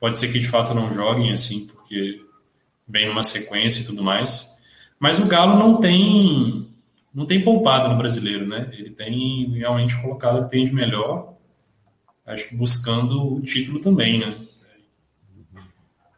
Pode 0.00 0.18
ser 0.18 0.32
que 0.32 0.40
de 0.40 0.48
fato 0.48 0.74
não 0.74 0.92
joguem, 0.92 1.30
assim, 1.30 1.64
porque 1.68 2.20
vem 2.88 3.06
numa 3.06 3.22
sequência 3.22 3.82
e 3.82 3.84
tudo 3.84 4.02
mais. 4.02 4.58
Mas 4.98 5.20
o 5.20 5.26
Galo 5.26 5.56
não 5.56 5.78
tem 5.78 6.68
não 7.14 7.24
tem 7.24 7.44
poupado 7.44 7.88
no 7.88 7.96
brasileiro, 7.96 8.48
né? 8.48 8.68
Ele 8.72 8.90
tem 8.90 9.48
realmente 9.52 9.96
colocado 10.02 10.40
o 10.40 10.44
que 10.44 10.50
tem 10.50 10.64
de 10.64 10.74
melhor, 10.74 11.34
acho 12.26 12.48
que 12.48 12.56
buscando 12.56 13.36
o 13.36 13.40
título 13.40 13.80
também, 13.80 14.18
né? 14.18 14.36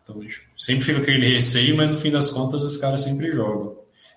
Então, 0.02 0.18
sempre 0.58 0.86
fica 0.86 1.00
aquele 1.00 1.28
receio, 1.28 1.76
mas 1.76 1.94
no 1.94 2.00
fim 2.00 2.10
das 2.10 2.30
contas 2.30 2.62
os 2.62 2.78
caras 2.78 3.02
sempre 3.02 3.30
jogam. 3.32 3.76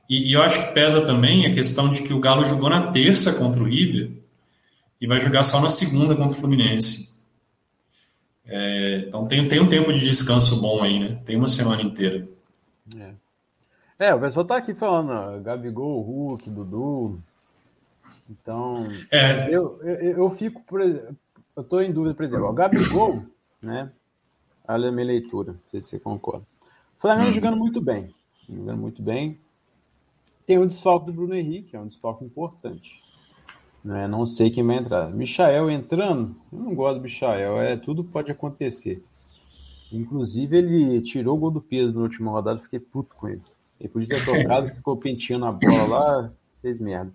E, 0.09 0.29
e, 0.29 0.33
eu 0.33 0.41
acho 0.41 0.65
que 0.65 0.73
pesa 0.73 1.05
também 1.05 1.45
a 1.45 1.53
questão 1.53 1.91
de 1.91 2.03
que 2.03 2.13
o 2.13 2.21
Galo 2.21 2.45
jogou 2.45 2.69
na 2.69 2.91
terça 2.91 3.33
contra 3.33 3.61
o 3.61 3.65
River 3.65 4.20
e 5.01 5.07
vai 5.07 5.19
jogar 5.19 5.43
só 5.43 5.59
na 5.59 5.71
segunda 5.71 6.15
contra 6.15 6.37
o 6.37 6.39
Fluminense. 6.39 7.19
É, 8.45 9.05
então 9.07 9.27
tem, 9.27 9.47
tem 9.47 9.59
um 9.59 9.67
tempo 9.67 9.91
de 9.91 10.05
descanso 10.05 10.61
bom 10.61 10.83
aí, 10.83 10.99
né? 10.99 11.19
Tem 11.25 11.35
uma 11.35 11.47
semana 11.47 11.81
inteira. 11.81 12.29
É, 12.95 13.13
é 13.97 14.13
o 14.13 14.19
pessoal 14.19 14.45
tá 14.45 14.57
aqui 14.57 14.75
falando, 14.75 15.11
ó, 15.11 15.39
Gabigol, 15.39 16.01
Hulk, 16.01 16.49
Dudu. 16.51 17.19
Então, 18.29 18.87
é. 19.09 19.47
eu, 19.49 19.79
eu, 19.81 20.17
eu 20.17 20.29
fico, 20.29 20.61
por 20.63 20.81
eu 20.81 21.63
tô 21.63 21.81
em 21.81 21.91
dúvida, 21.91 22.13
por 22.13 22.23
exemplo, 22.23 22.47
o 22.47 22.53
Gabigol, 22.53 23.25
né? 23.61 23.91
Olha 24.67 24.89
a 24.89 24.91
minha 24.91 25.07
leitura, 25.07 25.53
não 25.53 25.59
sei 25.69 25.81
se 25.81 25.89
você 25.89 25.99
concorda. 25.99 26.45
O 26.97 27.01
Flamengo 27.01 27.31
hum. 27.31 27.33
jogando 27.33 27.57
muito 27.57 27.81
bem, 27.81 28.13
jogando 28.47 28.77
muito 28.77 29.01
bem. 29.01 29.39
Tem 30.45 30.57
o 30.57 30.67
desfalque 30.67 31.07
do 31.07 31.13
Bruno 31.13 31.33
Henrique, 31.33 31.75
é 31.75 31.79
um 31.79 31.87
desfalque 31.87 32.23
importante. 32.23 33.00
Né? 33.83 34.07
Não 34.07 34.25
sei 34.25 34.49
quem 34.49 34.65
vai 34.65 34.77
entrar. 34.77 35.09
Michael 35.09 35.69
entrando, 35.69 36.35
eu 36.51 36.59
não 36.59 36.75
gosto 36.75 36.97
do 36.97 37.03
Michael, 37.03 37.61
é, 37.61 37.77
tudo 37.77 38.03
pode 38.03 38.31
acontecer. 38.31 39.03
Inclusive, 39.91 40.57
ele 40.57 41.01
tirou 41.01 41.35
o 41.35 41.39
gol 41.39 41.51
do 41.51 41.61
peso 41.61 41.93
na 41.93 42.01
última 42.01 42.31
rodada, 42.31 42.61
fiquei 42.61 42.79
puto 42.79 43.15
com 43.15 43.27
ele. 43.27 43.41
Ele 43.79 43.89
podia 43.89 44.07
ter 44.07 44.25
tocado, 44.25 44.69
ficou 44.75 44.95
penteando 44.95 45.45
a 45.45 45.51
bola 45.51 45.83
lá, 45.87 46.31
fez 46.61 46.79
merda. 46.79 47.11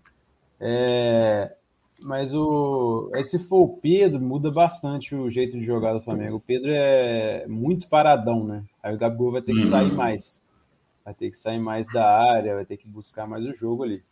É, 0.61 1.55
mas 2.03 2.35
o, 2.35 3.11
se 3.25 3.39
for 3.39 3.63
o 3.63 3.77
Pedro, 3.77 4.21
muda 4.21 4.51
bastante 4.51 5.15
o 5.15 5.31
jeito 5.31 5.59
de 5.59 5.65
jogar 5.65 5.95
do 5.95 6.03
Flamengo. 6.03 6.37
O 6.37 6.41
Pedro 6.41 6.71
é 6.71 7.47
muito 7.47 7.89
paradão, 7.89 8.45
né? 8.45 8.65
Aí 8.83 8.95
o 8.95 8.99
Gabigol 8.99 9.33
vai 9.33 9.43
ter 9.43 9.55
que 9.55 9.67
sair 9.67 9.91
uhum. 9.91 9.97
mais 9.97 10.43
vai 11.07 11.15
ter 11.15 11.31
que 11.31 11.39
sair 11.39 11.61
mais 11.61 11.87
da 11.93 12.05
área, 12.05 12.57
vai 12.57 12.65
ter 12.67 12.77
que 12.77 12.89
buscar 12.89 13.29
mais 13.29 13.47
o 13.47 13.55
jogo 13.55 13.85
ali. 13.85 14.03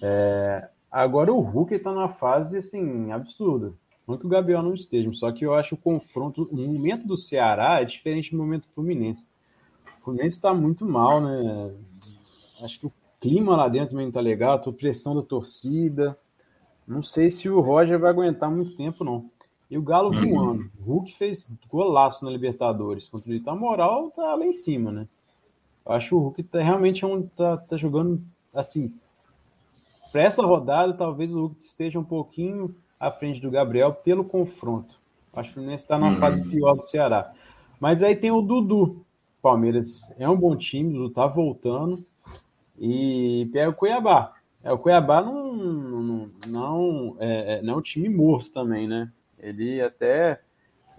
É, 0.00 0.68
agora 0.92 1.32
o 1.32 1.40
Hulk 1.40 1.74
está 1.74 1.92
na 1.92 2.08
fase 2.08 2.58
assim 2.58 3.10
absurda. 3.10 3.72
Não 4.06 4.18
que 4.18 4.26
o 4.26 4.28
Gabriel 4.28 4.62
não 4.62 4.74
esteja, 4.74 5.10
só 5.14 5.32
que 5.32 5.46
eu 5.46 5.54
acho 5.54 5.74
o 5.74 5.78
confronto, 5.78 6.48
o 6.50 6.56
momento 6.56 7.06
do 7.06 7.16
Ceará 7.16 7.80
é 7.80 7.84
diferente 7.84 8.32
do 8.32 8.36
momento 8.36 8.66
do 8.68 8.74
Fluminense. 8.74 9.26
O 10.00 10.04
Fluminense 10.04 10.36
está 10.36 10.52
muito 10.52 10.84
mal, 10.84 11.20
né? 11.20 11.72
Acho 12.62 12.80
que 12.80 12.86
o 12.86 12.92
clima 13.20 13.56
lá 13.56 13.68
dentro 13.68 13.90
também 13.90 14.06
não 14.06 14.12
tá 14.12 14.20
legal, 14.20 14.54
a 14.54 14.72
pressão 14.72 15.14
da 15.14 15.22
torcida. 15.22 16.18
Não 16.86 17.00
sei 17.00 17.30
se 17.30 17.48
o 17.48 17.60
Roger 17.60 17.98
vai 17.98 18.10
aguentar 18.10 18.50
muito 18.50 18.76
tempo, 18.76 19.04
não. 19.04 19.30
E 19.70 19.78
o 19.78 19.82
Galo 19.82 20.10
uhum. 20.10 20.28
voando. 20.28 20.70
O 20.80 20.92
Hulk 20.92 21.16
fez 21.16 21.48
golaço 21.70 22.24
na 22.24 22.30
Libertadores 22.30 23.08
contra 23.08 23.30
o 23.30 23.34
Ita. 23.34 23.52
A 23.52 23.56
moral 23.56 24.10
tá 24.10 24.34
lá 24.34 24.44
em 24.44 24.52
cima, 24.52 24.92
né? 24.92 25.08
Eu 25.86 25.92
acho 25.92 26.16
o 26.16 26.18
Hulk 26.18 26.42
tá, 26.42 26.60
realmente 26.60 27.04
é 27.04 27.06
um, 27.06 27.22
tá, 27.22 27.56
tá 27.56 27.76
jogando 27.76 28.20
assim. 28.52 28.94
Para 30.12 30.22
essa 30.22 30.42
rodada, 30.44 30.92
talvez 30.92 31.32
o 31.32 31.40
Hulk 31.40 31.62
esteja 31.62 31.98
um 31.98 32.04
pouquinho 32.04 32.74
à 33.00 33.10
frente 33.10 33.40
do 33.40 33.50
Gabriel 33.50 33.94
pelo 33.94 34.24
confronto. 34.24 35.00
Acho 35.34 35.48
que 35.48 35.50
o 35.52 35.54
Fluminense 35.54 35.84
está 35.84 35.98
numa 35.98 36.12
uhum. 36.12 36.16
fase 36.16 36.44
pior 36.44 36.74
do 36.74 36.82
Ceará. 36.82 37.32
Mas 37.80 38.02
aí 38.02 38.14
tem 38.14 38.30
o 38.30 38.42
Dudu. 38.42 39.04
Palmeiras 39.40 40.14
é 40.18 40.28
um 40.28 40.36
bom 40.36 40.54
time, 40.54 40.90
o 40.90 40.98
Dudu 41.04 41.14
tá 41.14 41.26
voltando. 41.26 42.04
E 42.78 43.48
pega 43.52 43.70
o 43.70 43.74
Cuiabá. 43.74 44.34
É, 44.62 44.70
o 44.70 44.78
Cuiabá 44.78 45.22
não, 45.22 45.54
não, 45.54 46.30
não, 46.46 47.16
é, 47.18 47.54
é, 47.54 47.62
não 47.62 47.74
é 47.74 47.76
um 47.78 47.82
time 47.82 48.08
morto 48.08 48.52
também, 48.52 48.86
né? 48.86 49.10
Ele 49.38 49.80
até 49.80 50.40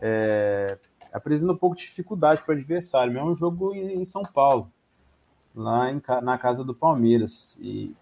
é, 0.01 0.77
apresenta 1.13 1.53
um 1.53 1.58
pouco 1.58 1.75
de 1.75 1.84
dificuldade 1.84 2.41
para 2.41 2.55
o 2.55 2.58
adversário, 2.58 3.13
mas 3.13 3.22
é 3.22 3.32
um 3.32 3.36
jogo 3.36 3.74
em, 3.75 4.01
em 4.01 4.05
São 4.05 4.24
Paulo 4.24 4.72
lá 5.55 5.91
em, 5.91 6.01
na 6.24 6.38
casa 6.38 6.63
do 6.63 6.74
Palmeiras. 6.74 7.58
E, 7.62 7.96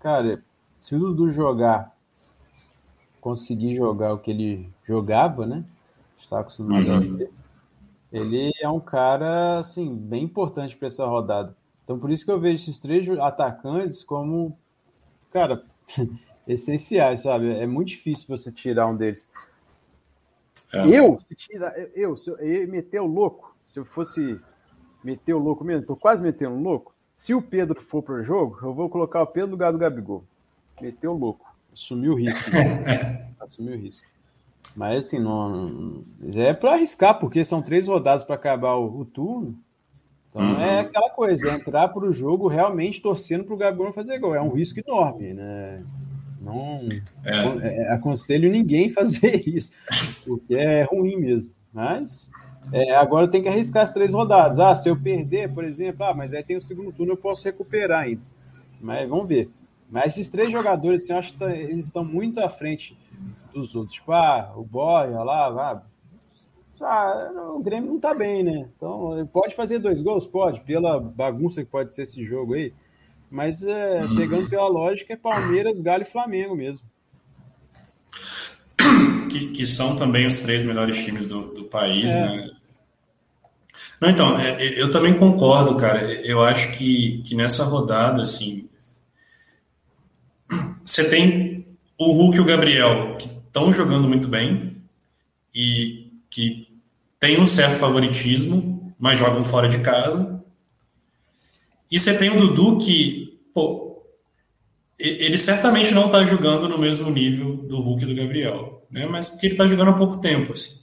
cara, 0.00 0.42
se 0.78 0.94
o 0.94 0.98
Dudu 0.98 1.30
jogar, 1.30 1.94
conseguir 3.20 3.76
jogar 3.76 4.14
o 4.14 4.18
que 4.18 4.30
ele 4.30 4.70
jogava, 4.84 5.46
né? 5.46 5.64
Está 6.18 6.40
acostumado 6.40 6.86
uhum. 6.86 6.96
a 6.96 7.00
ver. 7.00 7.30
Ele 8.12 8.50
é 8.60 8.68
um 8.68 8.80
cara, 8.80 9.60
assim, 9.60 9.94
bem 9.94 10.24
importante 10.24 10.76
para 10.76 10.88
essa 10.88 11.06
rodada. 11.06 11.54
Então, 11.84 11.98
por 11.98 12.10
isso 12.10 12.24
que 12.24 12.30
eu 12.30 12.40
vejo 12.40 12.62
esses 12.62 12.80
três 12.80 13.08
atacantes 13.18 14.02
como, 14.02 14.56
cara, 15.32 15.64
essenciais, 16.46 17.22
sabe? 17.22 17.50
É 17.50 17.66
muito 17.66 17.88
difícil 17.88 18.26
você 18.28 18.50
tirar 18.50 18.86
um 18.86 18.96
deles. 18.96 19.28
É. 20.72 20.86
Eu, 20.86 21.18
se 21.20 21.34
tira, 21.34 21.90
eu, 21.94 22.16
se 22.16 22.30
eu, 22.30 22.36
eu 22.38 22.68
meter 22.68 23.00
o 23.00 23.06
louco, 23.06 23.56
se 23.62 23.78
eu 23.78 23.84
fosse 23.84 24.40
meter 25.02 25.34
o 25.34 25.38
louco 25.38 25.64
mesmo, 25.64 25.86
tô 25.86 25.96
quase 25.96 26.22
metendo 26.22 26.54
um 26.54 26.62
louco. 26.62 26.94
Se 27.20 27.34
o 27.34 27.42
Pedro 27.42 27.82
for 27.82 28.02
pro 28.02 28.24
jogo, 28.24 28.58
eu 28.62 28.72
vou 28.72 28.88
colocar 28.88 29.20
o 29.22 29.26
Pedro 29.26 29.48
no 29.48 29.52
lugar 29.52 29.70
do 29.70 29.78
Gabigol. 29.78 30.24
Meteu 30.80 31.12
o 31.12 31.18
louco. 31.18 31.54
Assumiu 31.70 32.14
o 32.14 32.16
risco. 32.16 32.50
Assumiu 33.38 33.74
o 33.74 33.78
risco. 33.78 34.02
Mas 34.74 35.06
assim, 35.06 35.18
não, 35.18 36.02
é 36.34 36.54
para 36.54 36.72
arriscar, 36.72 37.20
porque 37.20 37.44
são 37.44 37.60
três 37.60 37.86
rodadas 37.86 38.24
para 38.24 38.36
acabar 38.36 38.76
o, 38.76 39.00
o, 39.00 39.04
turno. 39.04 39.54
Então 40.30 40.40
uhum. 40.40 40.60
é 40.62 40.80
aquela 40.80 41.10
coisa, 41.10 41.50
é 41.50 41.54
entrar 41.56 41.88
para 41.88 42.06
o 42.06 42.14
jogo 42.14 42.48
realmente 42.48 43.02
torcendo 43.02 43.44
para 43.44 43.52
o 43.52 43.58
Gabigol 43.58 43.92
fazer 43.92 44.18
gol. 44.18 44.34
É 44.34 44.40
um 44.40 44.54
risco 44.54 44.80
enorme, 44.80 45.34
né? 45.34 45.76
Não 46.40 46.88
é. 47.22 47.82
É, 47.82 47.92
aconselho 47.92 48.50
ninguém 48.50 48.88
fazer 48.96 49.46
isso, 49.46 49.72
porque 50.24 50.54
é 50.54 50.84
ruim 50.84 51.16
mesmo. 51.16 51.52
Mas 51.70 52.30
é, 52.72 52.94
agora 52.94 53.28
tem 53.28 53.42
que 53.42 53.48
arriscar 53.48 53.82
as 53.82 53.92
três 53.92 54.12
rodadas. 54.12 54.58
Ah, 54.58 54.74
se 54.74 54.88
eu 54.88 55.00
perder, 55.00 55.52
por 55.52 55.64
exemplo, 55.64 56.04
ah, 56.04 56.14
mas 56.14 56.32
aí 56.32 56.42
tem 56.42 56.56
o 56.56 56.62
segundo 56.62 56.92
turno, 56.92 57.12
eu 57.12 57.16
posso 57.16 57.44
recuperar 57.44 58.04
ainda. 58.04 58.22
Mas 58.80 59.08
vamos 59.08 59.28
ver. 59.28 59.50
Mas 59.90 60.12
esses 60.12 60.30
três 60.30 60.50
jogadores, 60.52 61.02
assim, 61.02 61.12
eu 61.12 61.18
acho 61.18 61.32
que 61.32 61.38
tá, 61.38 61.54
eles 61.54 61.86
estão 61.86 62.04
muito 62.04 62.40
à 62.40 62.48
frente 62.48 62.96
dos 63.52 63.74
outros. 63.74 63.96
Tipo, 63.96 64.12
ah, 64.12 64.52
o 64.56 64.62
Boia 64.62 65.22
lá, 65.22 65.82
ah, 66.80 67.52
o 67.54 67.60
Grêmio 67.60 67.92
não 67.92 68.00
tá 68.00 68.14
bem, 68.14 68.42
né? 68.42 68.68
Então, 68.76 69.28
pode 69.32 69.54
fazer 69.54 69.78
dois 69.78 70.00
gols? 70.00 70.26
Pode, 70.26 70.60
pela 70.60 71.00
bagunça 71.00 71.62
que 71.62 71.70
pode 71.70 71.94
ser 71.94 72.02
esse 72.02 72.24
jogo 72.24 72.54
aí. 72.54 72.72
Mas 73.30 73.62
é, 73.62 74.02
uhum. 74.02 74.16
pegando 74.16 74.48
pela 74.48 74.68
lógica, 74.68 75.12
é 75.12 75.16
Palmeiras, 75.16 75.80
Galo 75.80 76.02
e 76.02 76.06
Flamengo 76.06 76.56
mesmo. 76.56 76.84
Que, 79.28 79.52
que 79.52 79.66
são 79.66 79.94
também 79.94 80.26
os 80.26 80.40
três 80.40 80.62
melhores 80.64 81.04
times 81.04 81.28
do, 81.28 81.52
do 81.52 81.64
país, 81.64 82.12
é. 82.12 82.20
né? 82.20 82.50
Não, 84.00 84.08
então, 84.08 84.38
é, 84.38 84.64
é, 84.64 84.80
eu 84.80 84.90
também 84.90 85.16
concordo, 85.16 85.76
cara. 85.76 86.12
Eu 86.24 86.42
acho 86.42 86.72
que, 86.72 87.22
que 87.22 87.34
nessa 87.34 87.64
rodada, 87.64 88.22
assim, 88.22 88.68
você 90.84 91.08
tem 91.08 91.66
o 91.98 92.12
Hulk 92.12 92.38
e 92.38 92.40
o 92.40 92.44
Gabriel, 92.44 93.16
que 93.18 93.28
estão 93.28 93.72
jogando 93.72 94.08
muito 94.08 94.26
bem 94.26 94.76
e 95.54 96.10
que 96.30 96.66
tem 97.18 97.38
um 97.38 97.46
certo 97.46 97.78
favoritismo, 97.78 98.94
mas 98.98 99.18
jogam 99.18 99.44
fora 99.44 99.68
de 99.68 99.80
casa. 99.80 100.42
E 101.90 101.98
você 101.98 102.16
tem 102.16 102.30
o 102.30 102.38
Dudu 102.38 102.78
que, 102.78 103.38
pô, 103.52 104.02
ele 104.98 105.36
certamente 105.36 105.92
não 105.92 106.06
está 106.06 106.24
jogando 106.24 106.68
no 106.68 106.78
mesmo 106.78 107.10
nível 107.10 107.56
do 107.56 107.80
Hulk 107.80 108.04
e 108.04 108.06
do 108.06 108.14
Gabriel, 108.14 108.86
né? 108.90 109.06
Mas 109.06 109.28
porque 109.28 109.46
ele 109.46 109.54
está 109.54 109.66
jogando 109.66 109.90
há 109.90 109.94
pouco 109.94 110.20
tempo, 110.20 110.52
assim. 110.52 110.80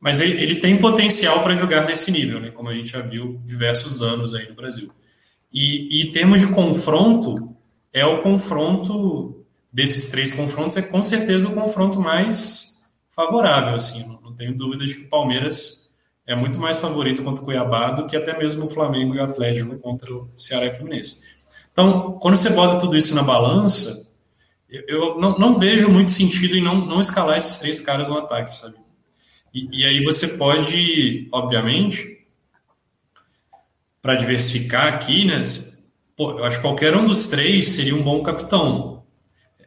Mas 0.00 0.20
ele, 0.20 0.42
ele 0.42 0.56
tem 0.56 0.78
potencial 0.78 1.42
para 1.42 1.54
jogar 1.56 1.84
nesse 1.84 2.10
nível, 2.10 2.40
né? 2.40 2.50
Como 2.50 2.68
a 2.68 2.74
gente 2.74 2.88
já 2.88 3.00
viu 3.00 3.40
diversos 3.44 4.00
anos 4.00 4.34
aí 4.34 4.48
no 4.48 4.54
Brasil. 4.54 4.90
E, 5.52 6.00
e 6.00 6.08
em 6.08 6.12
termos 6.12 6.40
de 6.40 6.46
confronto, 6.46 7.54
é 7.92 8.06
o 8.06 8.18
confronto 8.18 9.44
desses 9.72 10.10
três 10.10 10.32
confrontos 10.32 10.76
é 10.76 10.82
com 10.82 11.02
certeza 11.02 11.48
o 11.48 11.54
confronto 11.54 12.00
mais 12.00 12.82
favorável, 13.14 13.74
assim, 13.74 14.06
não, 14.06 14.20
não 14.20 14.34
tenho 14.34 14.56
dúvida 14.56 14.84
de 14.84 14.94
que 14.94 15.02
o 15.02 15.08
Palmeiras 15.08 15.90
é 16.26 16.34
muito 16.34 16.58
mais 16.58 16.78
favorito 16.78 17.22
contra 17.22 17.42
o 17.42 17.44
Cuiabá 17.44 17.90
do 17.90 18.06
que 18.06 18.16
até 18.16 18.36
mesmo 18.36 18.66
o 18.66 18.68
Flamengo 18.68 19.14
e 19.14 19.18
o 19.18 19.22
Atlético 19.24 19.78
contra 19.78 20.12
o 20.12 20.30
Ceará 20.36 20.66
e 20.66 20.70
o 20.70 20.74
Fluminense. 20.74 21.22
Então, 21.72 22.12
quando 22.20 22.36
você 22.36 22.50
bota 22.50 22.78
tudo 22.78 22.96
isso 22.96 23.14
na 23.14 23.22
balança, 23.22 24.08
eu, 24.68 24.82
eu 24.86 25.18
não, 25.18 25.36
não, 25.38 25.52
vejo 25.52 25.90
muito 25.90 26.10
sentido 26.10 26.56
em 26.56 26.62
não, 26.62 26.86
não 26.86 27.00
escalar 27.00 27.36
esses 27.36 27.58
três 27.58 27.80
caras 27.80 28.08
no 28.08 28.18
ataque, 28.18 28.54
sabe? 28.54 28.76
E, 29.52 29.80
e 29.80 29.84
aí 29.84 30.02
você 30.04 30.36
pode, 30.36 31.28
obviamente, 31.32 32.26
para 34.00 34.14
diversificar 34.14 34.94
aqui, 34.94 35.24
né? 35.24 35.42
Pô, 36.16 36.38
eu 36.38 36.44
acho 36.44 36.56
que 36.56 36.62
qualquer 36.62 36.96
um 36.96 37.04
dos 37.04 37.28
três 37.28 37.68
seria 37.68 37.94
um 37.94 38.02
bom 38.02 38.22
capitão. 38.22 39.02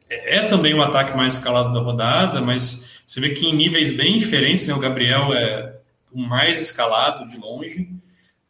É, 0.09 0.37
é 0.37 0.47
também 0.47 0.73
o 0.73 0.77
um 0.77 0.81
ataque 0.81 1.15
mais 1.15 1.35
escalado 1.35 1.73
da 1.73 1.79
rodada, 1.79 2.41
mas 2.41 3.01
você 3.05 3.19
vê 3.19 3.29
que 3.31 3.45
em 3.45 3.55
níveis 3.55 3.91
bem 3.91 4.17
diferentes, 4.17 4.67
né? 4.67 4.73
O 4.73 4.79
Gabriel 4.79 5.33
é 5.33 5.79
o 6.11 6.19
mais 6.19 6.61
escalado 6.61 7.27
de 7.27 7.37
longe. 7.37 7.89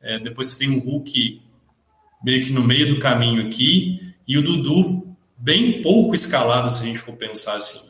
É, 0.02 0.20
depois 0.20 0.48
você 0.48 0.60
tem 0.60 0.70
o 0.70 0.80
Hulk 0.80 1.42
meio 2.24 2.46
que 2.46 2.52
no 2.52 2.64
meio 2.64 2.88
do 2.88 3.00
caminho 3.00 3.46
aqui, 3.46 4.14
e 4.26 4.38
o 4.38 4.44
Dudu 4.44 5.16
bem 5.38 5.82
pouco 5.82 6.16
escalado, 6.16 6.70
se 6.70 6.84
a 6.84 6.86
gente 6.86 7.00
for 7.00 7.16
pensar 7.18 7.58
assim. 7.58 7.82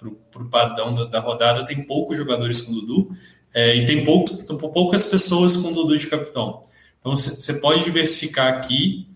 É, 0.00 0.10
para 0.30 0.42
o 0.42 0.48
padrão 0.48 0.94
da, 0.94 1.04
da, 1.04 1.20
rodada, 1.20 1.64
tem 1.64 1.82
poucos 1.84 2.16
jogadores 2.16 2.62
com 2.62 2.72
Dudu, 2.72 3.10
é, 3.54 3.76
e 3.76 3.86
tem 3.86 4.04
poucos, 4.04 4.42
poucas 4.72 5.06
pessoas 5.06 5.56
com 5.56 5.72
Dudu 5.72 5.96
de 5.96 6.06
capitão. 6.06 6.62
Então 6.98 7.16
você 7.16 7.54
pode 7.60 7.84
diversificar 7.84 8.52
aqui 8.52 9.08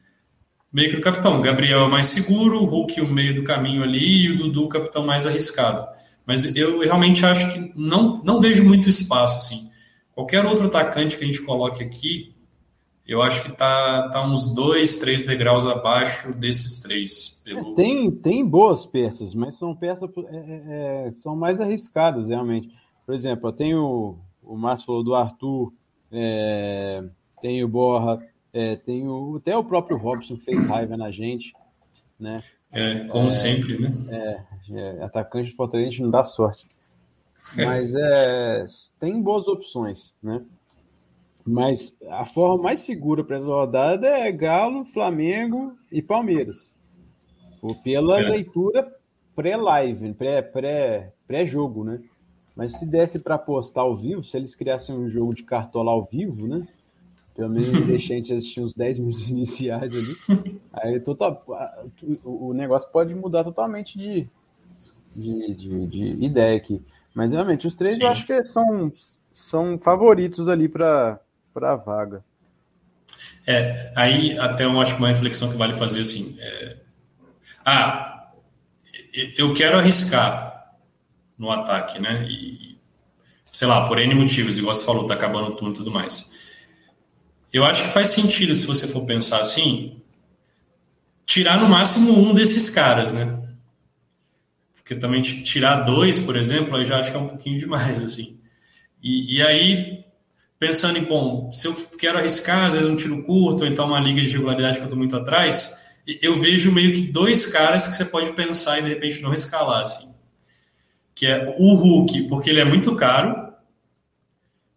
meio 0.72 0.90
que 0.90 0.96
o 0.96 1.00
capitão. 1.00 1.40
Gabriel 1.40 1.86
é 1.86 1.88
mais 1.88 2.06
seguro, 2.06 2.62
o 2.62 2.64
Hulk 2.64 3.00
o 3.00 3.08
meio 3.08 3.34
do 3.34 3.42
caminho 3.42 3.82
ali 3.82 4.24
e 4.24 4.32
o 4.32 4.38
Dudu 4.38 4.64
o 4.64 4.68
capitão 4.68 5.04
mais 5.04 5.26
arriscado. 5.26 5.86
Mas 6.24 6.54
eu 6.54 6.80
realmente 6.80 7.26
acho 7.26 7.52
que 7.52 7.72
não, 7.74 8.22
não 8.22 8.40
vejo 8.40 8.64
muito 8.64 8.88
espaço 8.88 9.38
assim. 9.38 9.68
Qualquer 10.12 10.44
outro 10.44 10.66
atacante 10.66 11.16
que 11.16 11.24
a 11.24 11.26
gente 11.26 11.42
coloque 11.42 11.82
aqui, 11.82 12.34
eu 13.11 13.20
acho 13.20 13.42
que 13.42 13.51
tá, 13.51 14.09
tá 14.11 14.25
uns 14.25 14.55
dois, 14.55 15.01
três 15.01 15.27
degraus 15.27 15.66
abaixo 15.66 16.33
desses 16.33 16.81
três. 16.81 17.42
Pelo... 17.44 17.73
É, 17.73 17.75
tem, 17.75 18.09
tem 18.09 18.46
boas 18.46 18.87
peças, 18.87 19.35
mas 19.35 19.57
são 19.57 19.75
peças 19.75 20.09
é, 20.16 20.37
é, 20.37 21.09
é, 21.09 21.12
são 21.14 21.35
mais 21.35 21.61
arriscadas 21.61 22.29
realmente. 22.29 22.73
Por 23.05 23.12
exemplo, 23.12 23.51
tem 23.51 23.75
o, 23.75 24.16
o 24.44 24.57
Márcio 24.57 24.87
falou 24.87 25.03
do 25.03 25.16
Arthur, 25.16 25.73
é, 26.12 27.03
tem 27.42 27.64
o 27.64 27.68
Borra, 27.68 28.25
é, 28.53 28.77
tem 28.77 29.09
o, 29.09 29.38
até 29.38 29.57
o 29.57 29.64
próprio 29.64 29.96
Robson 29.96 30.37
fez 30.37 30.64
raiva 30.68 30.96
na 30.96 31.11
gente, 31.11 31.53
né? 32.16 32.40
É, 32.73 33.07
como 33.09 33.27
é, 33.27 33.31
sempre, 33.31 33.77
né? 33.77 33.92
É, 34.09 34.40
é, 34.70 35.03
atacante 35.03 35.51
de 35.51 35.57
Fortaleza 35.57 36.01
não 36.01 36.12
dá 36.12 36.23
sorte. 36.23 36.64
É. 37.59 37.64
Mas 37.66 37.92
é, 37.92 38.66
tem 39.01 39.20
boas 39.20 39.49
opções, 39.49 40.14
né? 40.23 40.44
Mas 41.50 41.96
a 42.08 42.24
forma 42.24 42.62
mais 42.62 42.80
segura 42.80 43.24
para 43.24 43.36
essa 43.36 43.46
rodada 43.46 44.06
é 44.06 44.30
Galo, 44.30 44.84
Flamengo 44.84 45.76
e 45.90 46.00
Palmeiras. 46.00 46.74
Ou 47.62 47.74
pela 47.74 48.20
é. 48.20 48.28
leitura 48.28 48.90
pré-live, 49.34 50.12
pré-jogo, 50.14 50.54
pré, 50.54 51.12
pré 51.26 51.44
né? 51.84 52.02
Mas 52.56 52.78
se 52.78 52.86
desse 52.86 53.18
para 53.18 53.36
apostar 53.36 53.84
ao 53.84 53.96
vivo, 53.96 54.22
se 54.22 54.36
eles 54.36 54.54
criassem 54.54 54.94
um 54.94 55.08
jogo 55.08 55.34
de 55.34 55.44
cartola 55.44 55.92
ao 55.92 56.04
vivo, 56.04 56.46
né? 56.46 56.66
Pelo 57.34 57.48
menos 57.48 57.70
deixei 57.86 58.16
a 58.16 58.18
gente 58.18 58.34
assistir 58.34 58.60
uns 58.60 58.74
10 58.74 58.98
minutos 58.98 59.28
iniciais 59.30 59.92
ali. 59.94 60.60
Aí 60.72 61.00
total, 61.00 61.42
o 62.24 62.52
negócio 62.52 62.90
pode 62.90 63.14
mudar 63.14 63.44
totalmente 63.44 63.96
de, 63.96 64.28
de, 65.14 65.54
de, 65.54 65.86
de 65.86 66.24
ideia 66.24 66.56
aqui. 66.56 66.82
Mas 67.14 67.32
realmente, 67.32 67.66
os 67.66 67.74
três 67.74 67.96
Sim. 67.96 68.02
eu 68.02 68.08
acho 68.08 68.26
que 68.26 68.42
são, 68.42 68.92
são 69.32 69.78
favoritos 69.78 70.48
ali 70.48 70.68
para 70.68 71.18
a 71.54 71.76
vaga. 71.76 72.24
É, 73.46 73.92
aí 73.96 74.38
até 74.38 74.64
eu 74.64 74.80
acho 74.80 74.96
uma 74.96 75.08
reflexão 75.08 75.50
que 75.50 75.56
vale 75.56 75.74
fazer 75.74 76.02
assim. 76.02 76.36
É... 76.38 76.76
Ah, 77.64 78.30
eu 79.36 79.52
quero 79.54 79.78
arriscar 79.78 80.76
no 81.38 81.50
ataque, 81.50 81.98
né? 81.98 82.26
E, 82.28 82.78
sei 83.50 83.66
lá, 83.66 83.88
por 83.88 83.98
N 83.98 84.14
motivos, 84.14 84.58
igual 84.58 84.74
você 84.74 84.84
falou, 84.84 85.06
tá 85.06 85.14
acabando 85.14 85.48
o 85.48 85.56
turno 85.56 85.74
e 85.74 85.76
tudo 85.76 85.90
mais. 85.90 86.32
Eu 87.52 87.64
acho 87.64 87.82
que 87.82 87.88
faz 87.88 88.08
sentido, 88.08 88.54
se 88.54 88.66
você 88.66 88.86
for 88.86 89.04
pensar 89.04 89.40
assim, 89.40 90.00
tirar 91.26 91.58
no 91.60 91.68
máximo 91.68 92.12
um 92.12 92.32
desses 92.34 92.70
caras, 92.70 93.12
né? 93.12 93.40
Porque 94.74 94.94
também 94.94 95.22
tirar 95.22 95.80
dois, 95.80 96.20
por 96.20 96.36
exemplo, 96.36 96.76
eu 96.76 96.86
já 96.86 97.00
acho 97.00 97.10
que 97.10 97.16
é 97.16 97.20
um 97.20 97.28
pouquinho 97.28 97.58
demais, 97.58 98.02
assim. 98.02 98.40
E, 99.02 99.36
e 99.36 99.42
aí, 99.42 100.04
pensando 100.61 100.99
em, 100.99 101.05
bom, 101.05 101.51
se 101.53 101.66
eu 101.66 101.75
quero 101.99 102.18
arriscar, 102.18 102.66
às 102.66 102.75
vezes 102.75 102.87
um 102.87 102.94
tiro 102.94 103.23
curto, 103.23 103.64
ou 103.64 103.66
então 103.66 103.87
uma 103.87 103.99
liga 103.99 104.20
de 104.20 104.31
regularidade 104.35 104.75
que 104.75 104.83
eu 104.83 104.85
estou 104.85 104.99
muito 104.99 105.16
atrás, 105.16 105.81
eu 106.20 106.37
vejo 106.37 106.70
meio 106.70 106.92
que 106.92 107.01
dois 107.01 107.46
caras 107.46 107.87
que 107.87 107.96
você 107.96 108.05
pode 108.05 108.33
pensar 108.35 108.79
e 108.79 108.83
de 108.83 108.90
repente 108.90 109.23
não 109.23 109.33
escalar, 109.33 109.81
assim. 109.81 110.12
Que 111.14 111.27
é 111.27 111.57
o 111.59 111.75
Hulk, 111.75 112.29
porque 112.29 112.51
ele 112.51 112.61
é 112.61 112.64
muito 112.64 112.94
caro, 112.94 113.55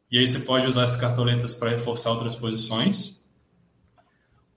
e 0.09 0.17
aí 0.17 0.25
você 0.25 0.39
pode 0.45 0.65
usar 0.65 0.83
essas 0.83 1.01
cartoletas 1.01 1.53
para 1.53 1.71
reforçar 1.71 2.11
outras 2.11 2.35
posições. 2.35 3.21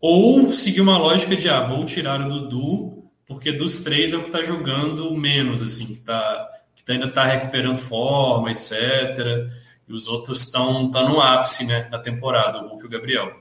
Ou 0.00 0.52
seguir 0.52 0.80
uma 0.80 0.98
lógica 0.98 1.34
de, 1.34 1.48
ah, 1.48 1.66
vou 1.66 1.84
tirar 1.84 2.20
o 2.20 2.28
Dudu, 2.28 3.10
porque 3.26 3.50
dos 3.50 3.82
três 3.82 4.12
é 4.12 4.16
o 4.16 4.20
que 4.20 4.26
está 4.26 4.44
jogando 4.44 5.10
menos, 5.16 5.60
assim, 5.60 5.86
que, 5.86 6.00
tá, 6.00 6.48
que 6.76 6.92
ainda 6.92 7.06
está 7.06 7.24
recuperando 7.24 7.78
forma, 7.78 8.52
etc. 8.52 9.50
E 9.88 9.92
os 9.92 10.08
outros 10.08 10.42
estão 10.42 10.90
tá 10.90 11.08
no 11.08 11.20
ápice 11.20 11.66
né, 11.66 11.82
da 11.84 11.98
temporada, 11.98 12.58
o 12.58 12.68
Hulk 12.68 12.84
e 12.84 12.86
o 12.86 12.90
Gabriel. 12.90 13.40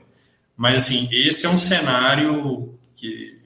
Mas, 0.56 0.84
assim, 0.84 1.08
esse 1.12 1.44
é 1.44 1.48
um 1.48 1.58
cenário 1.58 2.78
que, 2.94 3.40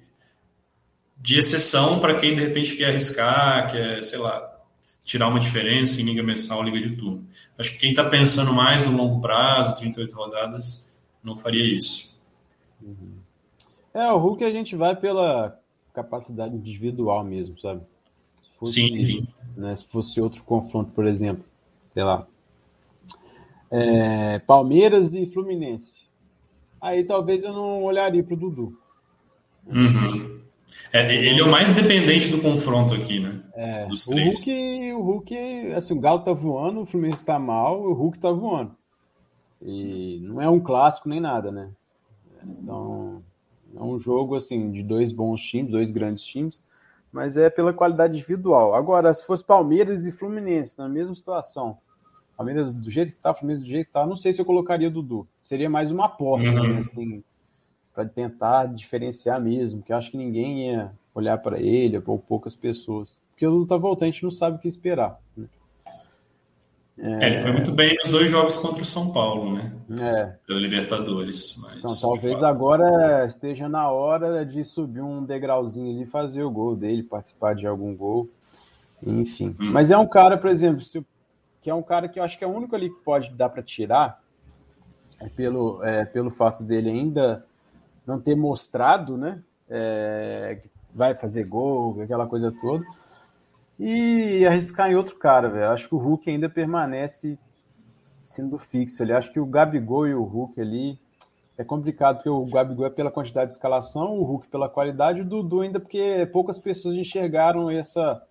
de 1.16 1.38
exceção 1.38 1.98
para 1.98 2.14
quem, 2.14 2.34
de 2.34 2.40
repente, 2.40 2.76
quer 2.76 2.90
arriscar, 2.90 3.70
quer, 3.70 4.02
sei 4.02 4.18
lá, 4.18 4.50
tirar 5.02 5.28
uma 5.28 5.40
diferença 5.40 6.00
em 6.00 6.04
liga 6.04 6.22
mensal, 6.22 6.62
liga 6.62 6.80
de 6.80 6.96
turno. 6.96 7.26
Acho 7.58 7.72
que 7.72 7.78
quem 7.78 7.90
está 7.90 8.04
pensando 8.04 8.52
mais 8.52 8.86
no 8.86 8.96
longo 8.96 9.20
prazo, 9.20 9.74
38 9.74 10.14
rodadas, 10.14 10.94
não 11.22 11.34
faria 11.36 11.64
isso. 11.64 12.16
Uhum. 12.80 13.18
É, 13.92 14.10
o 14.12 14.18
Hulk 14.18 14.44
a 14.44 14.52
gente 14.52 14.76
vai 14.76 14.94
pela 14.94 15.58
capacidade 15.92 16.54
individual 16.54 17.24
mesmo, 17.24 17.58
sabe? 17.58 17.82
sim, 18.64 18.98
sim. 18.98 19.26
Né? 19.56 19.74
Se 19.74 19.86
fosse 19.86 20.20
outro 20.20 20.44
confronto, 20.44 20.92
por 20.92 21.06
exemplo, 21.06 21.44
sei 21.92 22.04
lá, 22.04 22.26
é, 23.70 24.38
Palmeiras 24.40 25.14
e 25.14 25.26
Fluminense. 25.26 26.00
Aí 26.80 27.04
talvez 27.04 27.44
eu 27.44 27.52
não 27.52 27.84
olharia 27.84 28.22
para 28.22 28.34
o 28.34 28.36
Dudu. 28.36 28.78
Uhum. 29.66 30.40
É, 30.92 31.14
ele 31.14 31.40
é 31.40 31.44
o 31.44 31.50
mais 31.50 31.74
dependente 31.74 32.30
do 32.30 32.40
confronto 32.40 32.94
aqui, 32.94 33.20
né? 33.20 33.40
É, 33.54 33.86
Dos 33.86 34.06
três. 34.06 34.36
O 34.36 34.50
Hulk, 34.50 34.92
o 34.92 35.02
Hulk, 35.02 35.72
assim, 35.74 35.94
o 35.94 36.00
Galo 36.00 36.20
tá 36.20 36.32
voando, 36.32 36.80
o 36.80 36.86
Fluminense 36.86 37.24
tá 37.24 37.38
mal, 37.38 37.82
o 37.82 37.92
Hulk 37.92 38.18
tá 38.18 38.30
voando. 38.30 38.74
E 39.62 40.20
não 40.22 40.40
é 40.40 40.48
um 40.48 40.58
clássico 40.58 41.08
nem 41.08 41.20
nada, 41.20 41.52
né? 41.52 41.70
Então, 42.42 43.22
é 43.76 43.82
um 43.82 43.98
jogo, 43.98 44.34
assim, 44.34 44.72
de 44.72 44.82
dois 44.82 45.12
bons 45.12 45.42
times, 45.42 45.70
dois 45.70 45.90
grandes 45.90 46.24
times, 46.24 46.64
mas 47.12 47.36
é 47.36 47.50
pela 47.50 47.72
qualidade 47.72 48.16
individual. 48.16 48.74
Agora, 48.74 49.12
se 49.12 49.26
fosse 49.26 49.44
Palmeiras 49.44 50.06
e 50.06 50.12
Fluminense, 50.12 50.78
na 50.78 50.88
mesma 50.88 51.14
situação, 51.14 51.78
Palmeiras 52.40 52.72
do 52.72 52.90
jeito 52.90 53.12
que 53.12 53.20
tá, 53.20 53.34
Fluminense 53.34 53.62
do 53.62 53.70
jeito 53.70 53.88
que 53.88 53.92
tá, 53.92 54.06
não 54.06 54.16
sei 54.16 54.32
se 54.32 54.40
eu 54.40 54.46
colocaria 54.46 54.88
o 54.88 54.90
Dudu. 54.90 55.28
Seria 55.42 55.68
mais 55.68 55.90
uma 55.90 56.06
aposta, 56.06 56.50
uhum. 56.50 56.68
né? 56.68 56.78
Assim, 56.78 57.22
para 57.94 58.06
tentar 58.06 58.64
diferenciar 58.64 59.38
mesmo, 59.38 59.82
que 59.82 59.92
acho 59.92 60.10
que 60.10 60.16
ninguém 60.16 60.70
ia 60.70 60.90
olhar 61.14 61.36
para 61.36 61.60
ele, 61.60 62.02
ou 62.06 62.18
poucas 62.18 62.54
pessoas. 62.54 63.18
Porque 63.30 63.46
o 63.46 63.50
Dudu 63.50 63.66
tá 63.66 63.76
voltando, 63.76 64.04
a 64.08 64.10
gente 64.12 64.22
não 64.22 64.30
sabe 64.30 64.56
o 64.56 64.58
que 64.58 64.68
esperar. 64.68 65.20
Né? 65.36 65.46
É, 66.96 67.26
ele 67.26 67.36
foi 67.36 67.52
muito 67.52 67.72
bem 67.72 67.94
nos 67.96 68.10
dois 68.10 68.30
jogos 68.30 68.56
contra 68.56 68.82
o 68.82 68.86
São 68.86 69.12
Paulo, 69.12 69.56
né? 69.56 69.72
É. 70.00 70.32
Pela 70.46 70.60
Libertadores. 70.60 71.60
Mas, 71.62 71.78
então, 71.78 71.90
talvez 72.00 72.42
agora 72.42 73.26
esteja 73.26 73.68
na 73.68 73.90
hora 73.90 74.46
de 74.46 74.64
subir 74.64 75.02
um 75.02 75.22
degrauzinho 75.22 75.94
ali 75.94 76.04
e 76.04 76.10
fazer 76.10 76.42
o 76.42 76.50
gol 76.50 76.74
dele, 76.74 77.02
participar 77.02 77.54
de 77.54 77.66
algum 77.66 77.94
gol. 77.94 78.30
Enfim. 79.06 79.54
Hum. 79.60 79.72
Mas 79.72 79.90
é 79.90 79.98
um 79.98 80.08
cara, 80.08 80.38
por 80.38 80.48
exemplo, 80.48 80.80
que 81.62 81.70
é 81.70 81.74
um 81.74 81.82
cara 81.82 82.08
que 82.08 82.18
eu 82.18 82.24
acho 82.24 82.38
que 82.38 82.44
é 82.44 82.46
o 82.46 82.54
único 82.54 82.74
ali 82.74 82.90
que 82.90 83.00
pode 83.04 83.30
dar 83.34 83.48
para 83.48 83.62
tirar, 83.62 84.22
é 85.20 85.28
pelo, 85.28 85.82
é, 85.84 86.04
pelo 86.04 86.30
fato 86.30 86.64
dele 86.64 86.90
ainda 86.90 87.44
não 88.06 88.20
ter 88.20 88.34
mostrado, 88.34 89.16
né? 89.16 89.42
É, 89.68 90.58
que 90.60 90.70
vai 90.92 91.14
fazer 91.14 91.44
gol, 91.44 92.00
aquela 92.02 92.26
coisa 92.26 92.50
toda 92.60 92.84
e 93.82 94.44
arriscar 94.46 94.90
em 94.90 94.94
outro 94.94 95.16
cara, 95.16 95.48
velho. 95.48 95.70
Acho 95.70 95.88
que 95.88 95.94
o 95.94 95.98
Hulk 95.98 96.28
ainda 96.28 96.50
permanece 96.50 97.38
sendo 98.22 98.58
fixo 98.58 99.02
ali. 99.02 99.12
Acho 99.14 99.32
que 99.32 99.40
o 99.40 99.46
Gabigol 99.46 100.06
e 100.06 100.14
o 100.14 100.22
Hulk 100.22 100.60
ali 100.60 101.00
é 101.56 101.64
complicado, 101.64 102.16
porque 102.16 102.28
o 102.28 102.44
Gabigol 102.44 102.84
é 102.84 102.90
pela 102.90 103.10
quantidade 103.10 103.48
de 103.48 103.54
escalação, 103.54 104.18
o 104.18 104.22
Hulk 104.22 104.48
pela 104.48 104.68
qualidade, 104.68 105.22
o 105.22 105.24
Dudu 105.24 105.62
ainda 105.62 105.80
porque 105.80 106.28
poucas 106.30 106.58
pessoas 106.58 106.94
enxergaram 106.94 107.70
essa, 107.70 108.22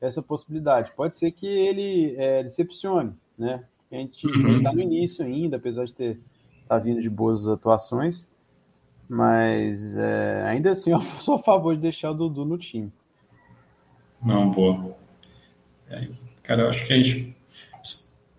essa 0.00 0.22
possibilidade. 0.22 0.92
Pode 0.94 1.16
ser 1.16 1.30
que 1.32 1.46
ele 1.46 2.14
é, 2.16 2.42
decepcione, 2.42 3.12
né? 3.36 3.64
A 3.90 3.96
gente 3.96 4.26
uhum. 4.26 4.58
está 4.58 4.72
no 4.72 4.80
início 4.80 5.24
ainda, 5.24 5.56
apesar 5.56 5.84
de 5.84 5.92
ter 5.92 6.20
tá 6.68 6.78
vindo 6.78 7.00
de 7.00 7.08
boas 7.08 7.48
atuações, 7.48 8.28
mas 9.08 9.96
é, 9.96 10.42
ainda 10.46 10.70
assim 10.70 10.92
eu 10.92 11.00
sou 11.00 11.34
a 11.34 11.38
favor 11.38 11.74
de 11.74 11.80
deixar 11.80 12.10
o 12.10 12.14
Dudu 12.14 12.44
no 12.44 12.58
time. 12.58 12.92
Não, 14.22 14.50
boa. 14.50 14.94
É, 15.88 16.08
cara, 16.42 16.62
eu 16.62 16.68
acho 16.68 16.86
que 16.86 16.92
a 16.92 16.96
gente 16.96 17.36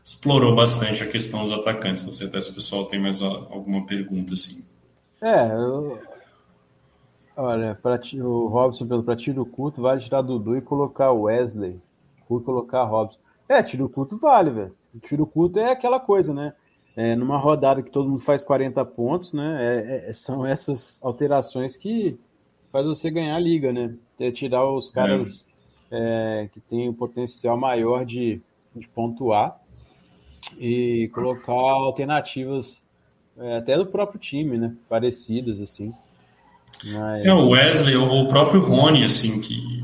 explorou 0.04 0.56
bastante 0.56 1.02
a 1.04 1.08
questão 1.08 1.44
dos 1.44 1.54
atacantes. 1.54 2.06
Não 2.06 2.12
sei 2.12 2.28
até 2.28 2.40
se 2.42 2.52
o 2.52 2.56
pessoal 2.56 2.86
tem 2.86 3.00
mais 3.00 3.22
alguma 3.22 3.86
pergunta, 3.86 4.34
assim. 4.34 4.66
É, 5.22 5.52
eu... 5.52 6.00
olha, 7.40 7.76
para 7.82 8.00
o 8.16 8.48
Robson, 8.48 8.86
pelo 8.86 9.04
para 9.04 9.16
tiro 9.16 9.46
curto, 9.46 9.82
vale 9.82 10.02
tirar 10.02 10.22
Dudu 10.22 10.58
e 10.58 10.62
colocar 10.62 11.12
Wesley. 11.12 11.80
Por 12.28 12.44
colocar 12.44 12.84
Robson. 12.84 13.20
É, 13.48 13.64
tiro 13.64 13.90
curto 13.90 14.18
vale, 14.18 14.52
velho. 14.52 14.76
Tiro 15.02 15.26
curto 15.26 15.58
é 15.60 15.72
aquela 15.72 16.00
coisa, 16.00 16.34
né? 16.34 16.54
É, 16.96 17.16
numa 17.16 17.38
rodada 17.38 17.82
que 17.82 17.90
todo 17.90 18.10
mundo 18.10 18.22
faz 18.22 18.44
40 18.44 18.84
pontos, 18.86 19.34
né? 19.34 19.58
É, 19.60 20.10
é, 20.10 20.14
são 20.14 20.46
essas 20.46 21.00
alterações 21.02 21.78
que 21.78 22.20
faz 22.72 22.86
você 22.86 23.10
ganhar 23.10 23.36
a 23.36 23.40
liga, 23.40 23.72
né? 23.72 23.96
É 24.20 24.32
tirar 24.32 24.70
os 24.70 24.92
caras 24.92 25.48
é, 25.90 26.50
que 26.52 26.60
tem 26.60 26.90
o 26.90 26.94
potencial 26.94 27.58
maior 27.58 28.06
de, 28.06 28.42
de 28.76 28.88
pontuar 28.90 29.60
e 30.58 31.10
colocar 31.14 31.54
alternativas 31.54 32.84
é, 33.38 33.58
até 33.58 33.78
do 33.78 33.86
próprio 33.86 34.20
time, 34.20 34.58
né? 34.58 34.76
Parecidas, 34.88 35.62
assim. 35.62 35.92
Mas... 36.86 37.26
É, 37.26 37.34
o 37.34 37.50
Wesley, 37.50 37.96
ou 37.96 38.24
o 38.24 38.28
próprio 38.28 38.62
Rony, 38.62 39.04
assim, 39.04 39.42
que 39.42 39.84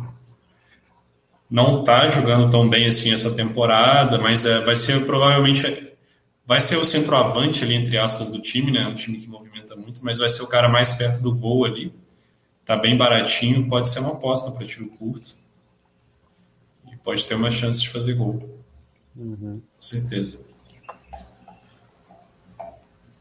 não 1.49 1.83
tá 1.83 2.07
jogando 2.09 2.49
tão 2.49 2.67
bem 2.67 2.85
assim 2.85 3.11
essa 3.11 3.33
temporada, 3.35 4.17
mas 4.19 4.45
é, 4.45 4.61
vai 4.61 4.75
ser 4.75 5.05
provavelmente 5.05 5.93
vai 6.45 6.61
ser 6.61 6.77
o 6.77 6.85
centroavante 6.85 7.63
ali, 7.63 7.73
entre 7.73 7.97
aspas, 7.97 8.29
do 8.29 8.39
time, 8.39 8.71
né? 8.71 8.85
Um 8.87 8.95
time 8.95 9.17
que 9.17 9.27
movimenta 9.27 9.75
muito, 9.75 10.03
mas 10.03 10.19
vai 10.19 10.29
ser 10.29 10.43
o 10.43 10.47
cara 10.47 10.69
mais 10.69 10.91
perto 10.91 11.21
do 11.21 11.33
gol 11.33 11.65
ali. 11.65 11.91
Tá 12.63 12.75
bem 12.75 12.95
baratinho, 12.97 13.67
pode 13.67 13.89
ser 13.89 13.99
uma 13.99 14.13
aposta 14.13 14.51
para 14.51 14.65
tiro 14.65 14.87
curto 14.89 15.45
pode 17.05 17.23
ter 17.23 17.35
uma 17.35 17.51
chance 17.51 17.79
de 17.79 17.89
fazer 17.89 18.15
gol. 18.15 18.41
Uhum. 19.15 19.61
Com 19.61 19.81
certeza. 19.81 20.39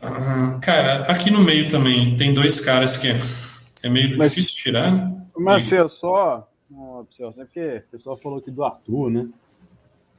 Ah, 0.00 0.58
cara, 0.60 1.02
aqui 1.02 1.30
no 1.30 1.44
meio 1.44 1.68
também 1.68 2.16
tem 2.16 2.32
dois 2.32 2.60
caras 2.60 2.96
que 2.96 3.08
é, 3.84 3.86
é 3.86 3.90
meio 3.90 4.18
Mas, 4.18 4.30
difícil 4.30 4.54
tirar. 4.56 5.12
Marcelo, 5.36 5.88
só. 5.88 6.48
Marcelo, 6.70 7.32
porque 7.32 7.84
o 7.88 7.90
pessoal 7.90 8.16
falou 8.18 8.38
aqui 8.38 8.50
do 8.50 8.64
Arthur, 8.64 9.10
né? 9.10 9.28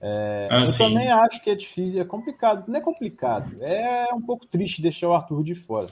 É, 0.02 0.48
ah, 0.52 0.60
eu 0.60 0.68
sim. 0.68 0.84
também 0.84 1.12
acho 1.12 1.42
que 1.42 1.50
é 1.50 1.56
difícil, 1.56 2.02
é 2.02 2.06
complicado. 2.06 2.66
Não 2.68 2.78
é 2.78 2.82
complicado, 2.82 3.56
é 3.62 4.14
um 4.14 4.22
pouco 4.22 4.46
triste 4.46 4.82
deixar 4.82 5.08
o 5.10 5.14
Arthur 5.14 5.44
de 5.44 5.56
fora. 5.56 5.88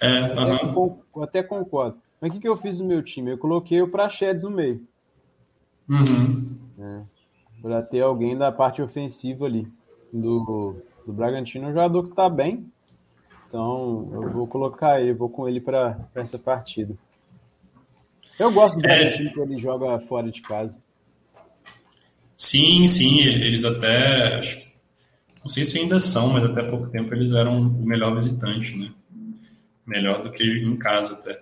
É, 0.00 0.18
até, 0.18 0.66
uh 0.66 0.74
-huh. 0.74 1.22
até 1.22 1.42
concordo. 1.42 1.98
Mas 2.20 2.30
o 2.30 2.34
que, 2.34 2.40
que 2.40 2.48
eu 2.48 2.56
fiz 2.56 2.80
no 2.80 2.86
meu 2.86 3.02
time? 3.02 3.30
Eu 3.30 3.38
coloquei 3.38 3.80
o 3.80 3.90
Prachedes 3.90 4.42
no 4.42 4.50
meio. 4.50 4.86
Uhum. 5.88 6.58
É 6.78 7.14
para 7.64 7.80
ter 7.80 8.02
alguém 8.02 8.36
da 8.36 8.52
parte 8.52 8.82
ofensiva 8.82 9.46
ali 9.46 9.66
do, 10.12 10.76
do 11.06 11.12
Bragantino, 11.14 11.66
um 11.66 11.70
jogador 11.70 12.02
que 12.02 12.10
está 12.10 12.28
bem. 12.28 12.70
Então 13.46 14.10
eu 14.12 14.28
vou 14.28 14.46
colocar 14.46 15.00
ele, 15.00 15.14
vou 15.14 15.30
com 15.30 15.48
ele 15.48 15.62
para 15.62 15.98
essa 16.14 16.38
partida. 16.38 16.94
Eu 18.38 18.50
gosto 18.52 18.78
do 18.78 18.86
é. 18.86 18.88
Bragantino 18.88 19.32
que 19.32 19.40
ele 19.40 19.58
joga 19.58 19.98
fora 20.00 20.30
de 20.30 20.40
casa. 20.40 20.76
Sim, 22.36 22.86
sim, 22.86 23.20
eles 23.20 23.64
até. 23.64 24.40
Não 25.40 25.48
sei 25.48 25.64
se 25.64 25.78
ainda 25.78 26.00
são, 26.00 26.30
mas 26.30 26.44
até 26.44 26.62
pouco 26.62 26.88
tempo 26.88 27.14
eles 27.14 27.34
eram 27.34 27.60
o 27.60 27.86
melhor 27.86 28.14
visitante, 28.14 28.76
né? 28.76 28.90
Melhor 29.86 30.22
do 30.22 30.32
que 30.32 30.42
em 30.42 30.76
casa 30.76 31.14
até. 31.14 31.40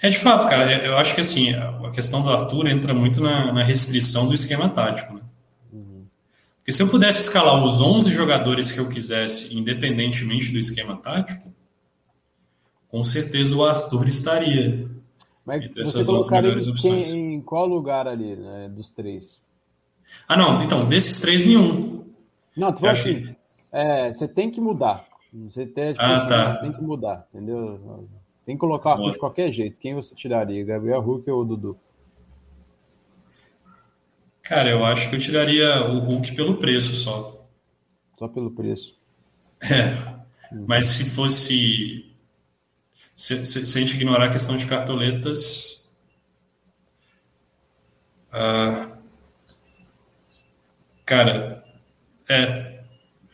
É 0.00 0.08
de 0.08 0.18
fato, 0.18 0.48
cara, 0.48 0.84
eu 0.84 0.96
acho 0.96 1.14
que 1.14 1.20
assim, 1.20 1.52
a 1.54 1.90
questão 1.90 2.22
do 2.22 2.30
Arthur 2.30 2.66
entra 2.68 2.94
muito 2.94 3.20
na, 3.20 3.52
na 3.52 3.62
restrição 3.62 4.28
do 4.28 4.34
esquema 4.34 4.68
tático, 4.68 5.14
né? 5.14 5.22
Porque 6.62 6.70
se 6.70 6.80
eu 6.80 6.88
pudesse 6.88 7.22
escalar 7.22 7.62
os 7.64 7.80
11 7.80 8.12
jogadores 8.12 8.70
que 8.70 8.78
eu 8.78 8.88
quisesse, 8.88 9.56
independentemente 9.56 10.52
do 10.52 10.58
esquema 10.58 10.96
tático, 10.96 11.52
com 12.86 13.02
certeza 13.02 13.56
o 13.56 13.64
Arthur 13.64 14.06
estaria 14.06 14.88
Mas 15.44 15.64
entre 15.64 15.82
essas 15.82 16.08
11 16.08 16.30
melhores 16.30 16.68
opções. 16.68 17.10
Em 17.10 17.40
qual 17.40 17.66
lugar 17.66 18.06
ali, 18.06 18.36
né, 18.36 18.68
dos 18.68 18.90
três? 18.90 19.40
Ah, 20.28 20.36
não. 20.36 20.62
Então, 20.62 20.86
desses 20.86 21.20
três, 21.20 21.44
nenhum. 21.46 22.04
Não, 22.56 22.72
tu 22.72 22.86
assim, 22.86 23.22
que... 23.22 23.36
é, 23.72 24.12
você 24.12 24.28
tem 24.28 24.50
que 24.50 24.60
mudar. 24.60 25.06
Você 25.32 25.64
tem, 25.64 25.92
tipo, 25.92 26.04
ah, 26.04 26.26
tá. 26.26 26.54
você 26.54 26.60
tem 26.60 26.72
que 26.72 26.82
mudar, 26.82 27.26
entendeu? 27.32 28.06
Tem 28.44 28.54
que 28.54 28.60
colocar 28.60 28.96
de 28.96 29.18
qualquer 29.18 29.50
jeito. 29.50 29.78
Quem 29.78 29.94
você 29.94 30.14
tiraria? 30.14 30.64
Gabriel 30.64 31.00
Hulk 31.00 31.30
ou 31.30 31.44
Dudu? 31.44 31.78
Cara, 34.42 34.68
eu 34.68 34.84
acho 34.84 35.08
que 35.08 35.16
eu 35.16 35.20
tiraria 35.20 35.86
o 35.86 36.00
Hulk 36.00 36.34
pelo 36.34 36.56
preço 36.56 36.94
só. 36.96 37.46
Só 38.18 38.28
pelo 38.28 38.50
preço. 38.50 38.94
É. 39.62 39.96
Mas 40.66 40.86
se 40.86 41.10
fosse. 41.10 42.11
Se, 43.22 43.46
se, 43.46 43.64
se, 43.64 43.78
a 43.78 43.80
gente 43.80 43.94
ignorar 43.94 44.24
a 44.24 44.32
questão 44.32 44.56
de 44.56 44.66
cartoletas. 44.66 45.88
Uh, 48.32 48.98
cara, 51.06 51.64
é. 52.28 52.82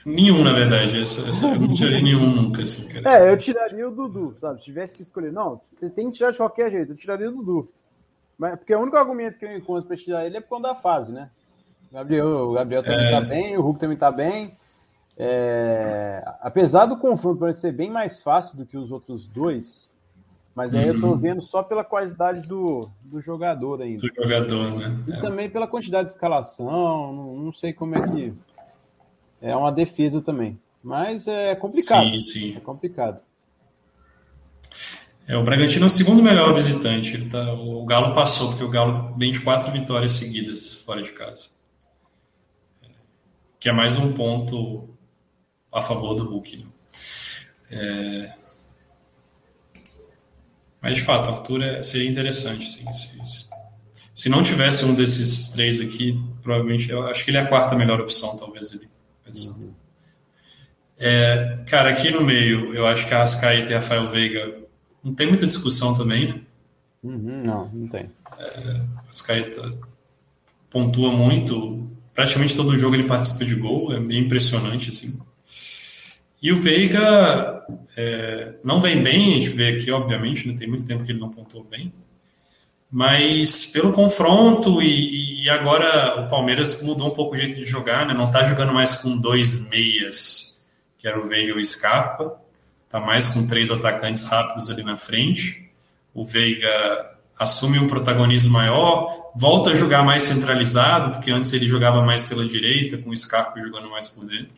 Nenhum, 0.04 0.44
na 0.44 0.52
verdade. 0.52 1.00
Essa, 1.00 1.26
essa, 1.30 1.46
eu 1.46 1.60
não 1.60 1.72
tiraria 1.72 2.02
nenhum 2.02 2.28
nunca, 2.28 2.64
assim, 2.64 2.86
cara. 2.86 3.18
É, 3.18 3.32
eu 3.32 3.38
tiraria 3.38 3.88
o 3.88 3.90
Dudu, 3.90 4.36
sabe? 4.38 4.58
Se 4.58 4.66
tivesse 4.66 4.98
que 4.98 5.04
escolher. 5.04 5.32
Não, 5.32 5.58
você 5.70 5.88
tem 5.88 6.10
que 6.10 6.18
tirar 6.18 6.32
de 6.32 6.36
qualquer 6.36 6.70
jeito. 6.70 6.92
Eu 6.92 6.96
tiraria 6.98 7.30
o 7.30 7.32
Dudu. 7.32 7.72
Mas, 8.36 8.56
porque 8.56 8.74
o 8.74 8.80
único 8.80 8.98
argumento 8.98 9.38
que 9.38 9.46
eu 9.46 9.56
encontro 9.56 9.88
para 9.88 9.96
tirar 9.96 10.26
ele 10.26 10.36
é 10.36 10.40
por 10.42 10.50
conta 10.50 10.68
da 10.68 10.74
fase, 10.74 11.14
né? 11.14 11.30
O 11.90 11.94
Gabriel, 11.94 12.26
o 12.26 12.52
Gabriel 12.52 12.82
também 12.82 13.06
está 13.06 13.16
é... 13.16 13.24
bem, 13.24 13.56
o 13.56 13.62
Hulk 13.62 13.80
também 13.80 13.94
está 13.94 14.12
bem. 14.12 14.54
É... 15.18 16.22
Apesar 16.40 16.86
do 16.86 16.96
confronto 16.96 17.40
parecer 17.40 17.72
bem 17.72 17.90
mais 17.90 18.22
fácil 18.22 18.56
do 18.56 18.64
que 18.64 18.76
os 18.76 18.92
outros 18.92 19.26
dois, 19.26 19.88
Mas 20.54 20.74
aí 20.74 20.88
uhum. 20.88 20.94
eu 20.94 21.00
tô 21.00 21.06
uhum. 21.08 21.18
vendo 21.18 21.42
só 21.42 21.62
pela 21.62 21.84
qualidade 21.84 22.42
do, 22.48 22.88
do 23.02 23.20
jogador 23.20 23.82
ainda. 23.82 24.00
Do 24.00 24.14
jogador, 24.14 24.70
né? 24.78 25.04
E 25.08 25.12
é. 25.12 25.20
também 25.20 25.50
pela 25.50 25.66
quantidade 25.66 26.06
de 26.06 26.14
escalação, 26.14 26.66
não, 26.66 27.36
não, 27.36 27.52
sei 27.52 27.72
como 27.72 27.96
é 27.96 28.08
que. 28.08 28.34
É 29.40 29.54
uma 29.54 29.70
defesa 29.70 30.20
também. 30.20 30.58
Mas 30.82 31.26
é 31.28 31.54
complicado. 31.54 32.06
Sim, 32.06 32.22
sim. 32.22 32.56
É 32.56 32.60
complicado. 32.60 33.22
É, 35.28 35.36
o 35.36 35.44
Bragantino 35.44 35.84
é 35.84 35.86
o 35.86 35.90
segundo 35.90 36.22
melhor 36.22 36.54
visitante. 36.54 37.14
Ele 37.14 37.28
tá, 37.28 37.52
o 37.52 37.84
Galo 37.84 38.14
passou, 38.14 38.48
porque 38.48 38.64
o 38.64 38.70
Galo 38.70 39.14
vem 39.16 39.30
de 39.30 39.40
quatro 39.40 39.70
vitórias 39.70 40.12
seguidas 40.12 40.82
fora 40.82 41.02
de 41.02 41.12
casa. 41.12 41.48
Que 43.60 43.68
é 43.68 43.72
mais 43.72 43.98
um 43.98 44.12
ponto 44.12 44.88
a 45.72 45.82
favor 45.82 46.14
do 46.14 46.28
Hulk. 46.28 46.56
Né? 46.56 46.66
É... 47.70 48.32
Mas 50.80 50.96
de 50.96 51.04
fato, 51.04 51.30
Arthur 51.30 51.62
é, 51.62 51.82
seria 51.82 52.08
interessante. 52.08 52.62
Assim, 52.88 53.24
se, 53.24 53.48
se, 54.14 54.28
não 54.28 54.42
tivesse 54.42 54.84
um 54.84 54.94
desses 54.94 55.50
três 55.50 55.80
aqui, 55.80 56.20
provavelmente 56.42 56.90
eu 56.90 57.06
acho 57.06 57.24
que 57.24 57.30
ele 57.30 57.38
é 57.38 57.40
a 57.40 57.48
quarta 57.48 57.74
melhor 57.74 58.00
opção, 58.00 58.36
talvez 58.36 58.72
ele. 58.72 58.88
Uhum. 59.26 59.74
É, 60.98 61.58
cara, 61.66 61.90
aqui 61.90 62.10
no 62.10 62.22
meio, 62.22 62.74
eu 62.74 62.86
acho 62.86 63.06
que 63.06 63.14
a 63.14 63.22
Ascaeta 63.22 63.70
e 63.70 63.74
a 63.74 63.78
Rafael 63.78 64.08
Veiga 64.08 64.58
não 65.02 65.14
tem 65.14 65.28
muita 65.28 65.46
discussão 65.46 65.94
também, 65.94 66.28
né? 66.28 66.40
Uhum, 67.02 67.44
não, 67.44 67.68
não 67.72 67.88
tem. 67.88 68.10
É, 68.38 68.80
Ascaeta 69.08 69.78
pontua 70.70 71.12
muito, 71.12 71.88
praticamente 72.14 72.56
todo 72.56 72.76
jogo 72.76 72.94
ele 72.94 73.06
participa 73.06 73.44
de 73.44 73.54
gol, 73.54 73.92
é 73.92 74.00
meio 74.00 74.24
impressionante, 74.24 74.88
assim. 74.88 75.18
E 76.40 76.52
o 76.52 76.56
Veiga 76.56 77.64
é, 77.96 78.54
não 78.62 78.80
vem 78.80 79.02
bem, 79.02 79.32
a 79.32 79.40
gente 79.40 79.48
vê 79.48 79.68
aqui, 79.68 79.90
obviamente, 79.90 80.46
né, 80.46 80.54
tem 80.56 80.68
muito 80.68 80.86
tempo 80.86 81.04
que 81.04 81.10
ele 81.10 81.18
não 81.18 81.30
pontuou 81.30 81.64
bem, 81.64 81.92
mas 82.90 83.66
pelo 83.66 83.92
confronto 83.92 84.80
e, 84.80 85.42
e, 85.42 85.50
agora 85.50 86.20
o 86.20 86.28
Palmeiras 86.28 86.80
mudou 86.82 87.08
um 87.08 87.14
pouco 87.14 87.34
o 87.34 87.36
jeito 87.36 87.56
de 87.56 87.64
jogar, 87.64 88.06
né, 88.06 88.14
não 88.14 88.26
está 88.26 88.44
jogando 88.44 88.72
mais 88.72 88.94
com 88.94 89.16
dois 89.16 89.68
meias, 89.68 90.64
que 90.96 91.08
era 91.08 91.18
o 91.18 91.28
Veiga 91.28 91.52
e 91.52 91.60
o 91.60 91.64
Scarpa, 91.64 92.40
está 92.86 93.00
mais 93.00 93.26
com 93.28 93.46
três 93.46 93.70
atacantes 93.70 94.24
rápidos 94.24 94.70
ali 94.70 94.84
na 94.84 94.96
frente, 94.96 95.70
o 96.14 96.24
Veiga 96.24 97.16
assume 97.38 97.78
um 97.78 97.88
protagonismo 97.88 98.52
maior, 98.52 99.32
volta 99.34 99.70
a 99.70 99.74
jogar 99.74 100.02
mais 100.02 100.22
centralizado, 100.22 101.10
porque 101.12 101.30
antes 101.30 101.52
ele 101.52 101.66
jogava 101.66 102.02
mais 102.02 102.26
pela 102.26 102.46
direita, 102.46 102.98
com 102.98 103.10
o 103.10 103.16
Scarpa 103.16 103.60
jogando 103.60 103.90
mais 103.90 104.08
por 104.08 104.24
dentro. 104.24 104.56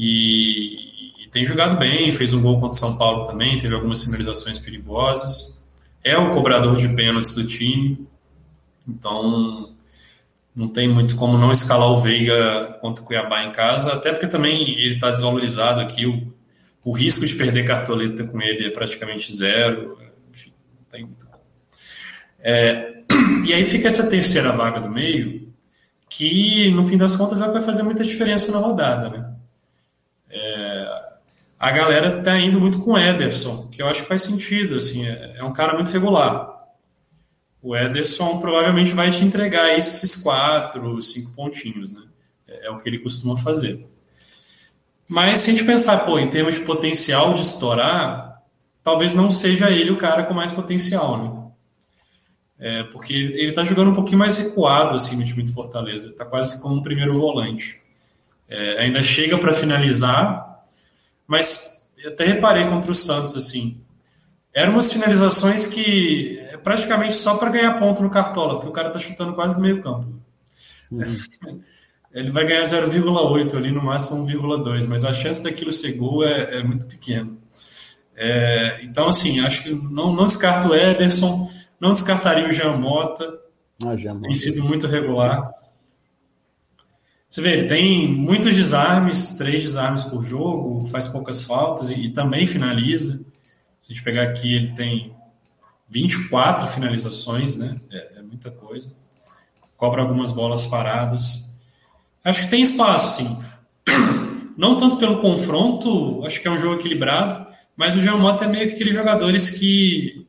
E, 0.00 1.24
e, 1.24 1.28
tem 1.28 1.44
jogado 1.44 1.76
bem, 1.76 2.12
fez 2.12 2.32
um 2.32 2.40
gol 2.40 2.54
contra 2.54 2.70
o 2.70 2.74
São 2.74 2.96
Paulo 2.96 3.26
também, 3.26 3.58
teve 3.58 3.74
algumas 3.74 4.04
finalizações 4.04 4.56
perigosas. 4.56 5.68
É 6.04 6.16
o 6.16 6.30
cobrador 6.30 6.76
de 6.76 6.88
pênaltis 6.90 7.34
do 7.34 7.44
time, 7.44 8.06
então 8.86 9.74
não 10.54 10.68
tem 10.68 10.88
muito 10.88 11.16
como 11.16 11.36
não 11.36 11.50
escalar 11.50 11.90
o 11.90 12.00
Veiga 12.00 12.78
contra 12.80 13.02
o 13.02 13.06
Cuiabá 13.06 13.42
em 13.42 13.50
casa, 13.50 13.92
até 13.92 14.12
porque 14.12 14.28
também 14.28 14.70
ele 14.78 14.94
está 14.94 15.10
desvalorizado 15.10 15.80
aqui, 15.80 16.06
o, 16.06 16.32
o 16.84 16.92
risco 16.92 17.26
de 17.26 17.34
perder 17.34 17.66
cartoleta 17.66 18.22
com 18.22 18.40
ele 18.40 18.68
é 18.68 18.70
praticamente 18.70 19.34
zero, 19.34 19.98
enfim, 20.30 20.52
não 20.76 20.84
tem 20.92 21.04
muito 21.04 21.26
como. 21.26 21.42
É, 22.38 23.02
e 23.44 23.52
aí 23.52 23.64
fica 23.64 23.88
essa 23.88 24.08
terceira 24.08 24.52
vaga 24.52 24.78
do 24.78 24.88
meio, 24.88 25.52
que 26.08 26.70
no 26.70 26.84
fim 26.84 26.96
das 26.96 27.16
contas 27.16 27.40
ela 27.40 27.52
vai 27.52 27.62
fazer 27.62 27.82
muita 27.82 28.04
diferença 28.04 28.52
na 28.52 28.58
rodada, 28.58 29.10
né? 29.10 29.37
A 31.58 31.72
galera 31.72 32.22
tá 32.22 32.38
indo 32.38 32.60
muito 32.60 32.78
com 32.78 32.92
o 32.92 32.98
Ederson, 32.98 33.66
que 33.68 33.82
eu 33.82 33.88
acho 33.88 34.02
que 34.02 34.08
faz 34.08 34.22
sentido, 34.22 34.76
assim, 34.76 35.06
é, 35.06 35.38
é 35.38 35.44
um 35.44 35.52
cara 35.52 35.74
muito 35.74 35.90
regular. 35.90 36.56
O 37.60 37.76
Ederson 37.76 38.38
provavelmente 38.38 38.92
vai 38.92 39.10
te 39.10 39.24
entregar 39.24 39.76
esses 39.76 40.14
quatro, 40.16 41.02
cinco 41.02 41.34
pontinhos, 41.34 41.96
né? 41.96 42.02
É, 42.46 42.66
é 42.66 42.70
o 42.70 42.78
que 42.78 42.88
ele 42.88 43.00
costuma 43.00 43.36
fazer. 43.36 43.86
Mas 45.08 45.38
se 45.38 45.50
a 45.50 45.52
gente 45.52 45.64
pensar, 45.64 46.04
pô, 46.04 46.18
em 46.18 46.30
termos 46.30 46.54
de 46.54 46.60
potencial 46.60 47.34
de 47.34 47.40
estourar, 47.40 48.42
talvez 48.84 49.14
não 49.14 49.30
seja 49.30 49.70
ele 49.70 49.90
o 49.90 49.96
cara 49.96 50.22
com 50.24 50.34
mais 50.34 50.52
potencial, 50.52 51.18
né? 51.18 51.38
É, 52.60 52.82
porque 52.84 53.14
ele 53.14 53.52
tá 53.52 53.64
jogando 53.64 53.90
um 53.90 53.94
pouquinho 53.94 54.18
mais 54.18 54.36
recuado, 54.38 54.94
assim, 54.94 55.16
no 55.16 55.24
time 55.24 55.42
do 55.42 55.52
Fortaleza. 55.52 56.12
Tá 56.12 56.24
quase 56.24 56.60
como 56.60 56.76
um 56.76 56.82
primeiro 56.82 57.18
volante. 57.18 57.80
É, 58.48 58.82
ainda 58.82 59.02
chega 59.02 59.38
para 59.38 59.52
finalizar, 59.52 60.47
mas 61.28 61.92
até 62.04 62.24
reparei 62.24 62.66
contra 62.68 62.90
o 62.90 62.94
Santos 62.94 63.36
assim, 63.36 63.80
eram 64.52 64.72
umas 64.72 64.92
finalizações 64.92 65.66
que 65.66 66.38
é 66.50 66.56
praticamente 66.56 67.14
só 67.14 67.36
para 67.36 67.50
ganhar 67.50 67.78
ponto 67.78 68.02
no 68.02 68.10
cartola, 68.10 68.54
porque 68.54 68.68
o 68.68 68.72
cara 68.72 68.90
tá 68.90 68.98
chutando 68.98 69.34
quase 69.34 69.56
no 69.56 69.62
meio 69.62 69.82
campo. 69.82 70.08
Uhum. 70.90 71.04
Ele 72.10 72.30
vai 72.30 72.46
ganhar 72.46 72.62
0,8 72.62 73.54
ali, 73.54 73.70
no 73.70 73.82
máximo 73.82 74.26
1,2, 74.26 74.88
mas 74.88 75.04
a 75.04 75.12
chance 75.12 75.44
daquilo 75.44 75.70
ser 75.70 75.92
gol 75.92 76.24
é, 76.24 76.58
é 76.58 76.62
muito 76.64 76.86
pequena. 76.86 77.30
É, 78.16 78.82
então, 78.82 79.06
assim, 79.06 79.38
acho 79.40 79.62
que 79.62 79.70
não, 79.70 80.12
não 80.12 80.26
descarto 80.26 80.70
o 80.70 80.74
Ederson, 80.74 81.50
não 81.78 81.92
descartaria 81.92 82.48
o 82.48 82.50
Jean 82.50 82.76
Mota, 82.76 83.38
ah, 83.84 83.94
Jean 83.94 84.18
tem 84.20 84.34
sido 84.34 84.64
muito 84.64 84.86
regular. 84.86 85.52
Você 87.30 87.42
vê, 87.42 87.52
ele 87.58 87.68
tem 87.68 88.08
muitos 88.08 88.56
desarmes, 88.56 89.36
três 89.36 89.62
desarmes 89.62 90.02
por 90.04 90.24
jogo, 90.24 90.86
faz 90.86 91.06
poucas 91.08 91.44
faltas 91.44 91.90
e, 91.90 92.06
e 92.06 92.10
também 92.10 92.46
finaliza. 92.46 93.18
Se 93.80 93.92
a 93.92 93.94
gente 93.94 94.02
pegar 94.02 94.22
aqui, 94.22 94.54
ele 94.54 94.74
tem 94.74 95.12
24 95.90 96.66
finalizações, 96.68 97.58
né? 97.58 97.74
É, 97.90 98.18
é, 98.18 98.22
muita 98.22 98.50
coisa. 98.50 98.96
Cobra 99.76 100.00
algumas 100.00 100.32
bolas 100.32 100.66
paradas. 100.66 101.50
Acho 102.24 102.42
que 102.42 102.50
tem 102.50 102.62
espaço, 102.62 103.18
sim. 103.18 103.38
Não 104.56 104.78
tanto 104.78 104.96
pelo 104.96 105.20
confronto, 105.20 106.24
acho 106.24 106.40
que 106.40 106.48
é 106.48 106.50
um 106.50 106.58
jogo 106.58 106.80
equilibrado, 106.80 107.46
mas 107.76 107.94
o 107.94 108.00
Jean 108.00 108.16
Mota 108.16 108.44
é 108.44 108.48
meio 108.48 108.68
que 108.68 108.74
aqueles 108.74 108.94
jogadores 108.94 109.50
que 109.50 110.26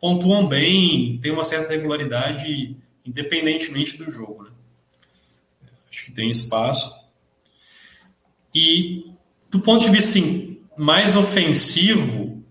pontuam 0.00 0.46
bem, 0.48 1.18
tem 1.20 1.32
uma 1.32 1.44
certa 1.44 1.72
regularidade, 1.72 2.76
independentemente 3.04 3.98
do 3.98 4.10
jogo, 4.10 4.44
né? 4.44 4.50
Que 6.04 6.12
tem 6.12 6.30
espaço. 6.30 6.94
E 8.54 9.10
do 9.50 9.60
ponto 9.60 9.84
de 9.84 9.90
vista 9.90 10.18
assim, 10.18 10.58
mais 10.76 11.16
ofensivo, 11.16 12.42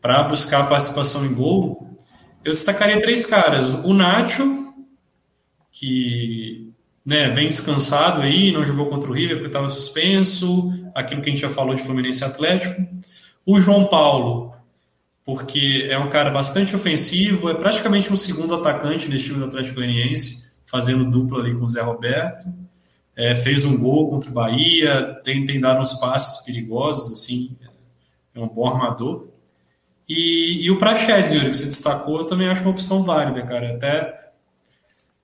para 0.00 0.22
buscar 0.24 0.60
a 0.60 0.66
participação 0.66 1.24
em 1.24 1.34
gol, 1.34 1.96
eu 2.44 2.52
destacaria 2.52 3.00
três 3.00 3.24
caras. 3.24 3.72
O 3.72 3.94
Nacho, 3.94 4.74
que 5.72 6.70
né, 7.04 7.30
vem 7.30 7.48
descansado 7.48 8.20
aí, 8.20 8.52
não 8.52 8.64
jogou 8.64 8.86
contra 8.86 9.10
o 9.10 9.14
River 9.14 9.36
porque 9.36 9.48
estava 9.48 9.68
suspenso, 9.68 10.72
aquilo 10.94 11.22
que 11.22 11.30
a 11.30 11.32
gente 11.32 11.42
já 11.42 11.48
falou 11.48 11.74
de 11.74 11.82
Fluminense 11.82 12.22
Atlético. 12.22 12.86
O 13.46 13.58
João 13.58 13.86
Paulo, 13.86 14.52
porque 15.24 15.86
é 15.88 15.98
um 15.98 16.10
cara 16.10 16.30
bastante 16.30 16.76
ofensivo, 16.76 17.48
é 17.48 17.54
praticamente 17.54 18.12
um 18.12 18.16
segundo 18.16 18.54
atacante 18.54 19.08
nesse 19.08 19.24
time 19.24 19.38
do 19.38 19.46
Atlético 19.46 19.76
Goianiense, 19.76 20.52
fazendo 20.66 21.10
dupla 21.10 21.40
ali 21.40 21.54
com 21.54 21.64
o 21.64 21.70
Zé 21.70 21.80
Roberto 21.80 22.63
é, 23.16 23.34
fez 23.34 23.64
um 23.64 23.78
gol 23.78 24.10
contra 24.10 24.30
o 24.30 24.34
Bahia, 24.34 25.20
tem, 25.24 25.46
tem 25.46 25.60
dado 25.60 25.80
uns 25.80 25.94
passes 25.94 26.44
perigosos, 26.44 27.12
assim, 27.12 27.56
é 28.34 28.40
um 28.40 28.48
bom 28.48 28.68
armador. 28.68 29.28
E, 30.08 30.64
e 30.64 30.70
o 30.70 30.78
Prachedes, 30.78 31.32
Yuri, 31.32 31.50
que 31.50 31.56
você 31.56 31.66
destacou, 31.66 32.18
eu 32.18 32.26
também 32.26 32.48
acho 32.48 32.62
uma 32.62 32.70
opção 32.70 33.02
válida, 33.02 33.42
cara. 33.42 33.74
Até 33.74 34.24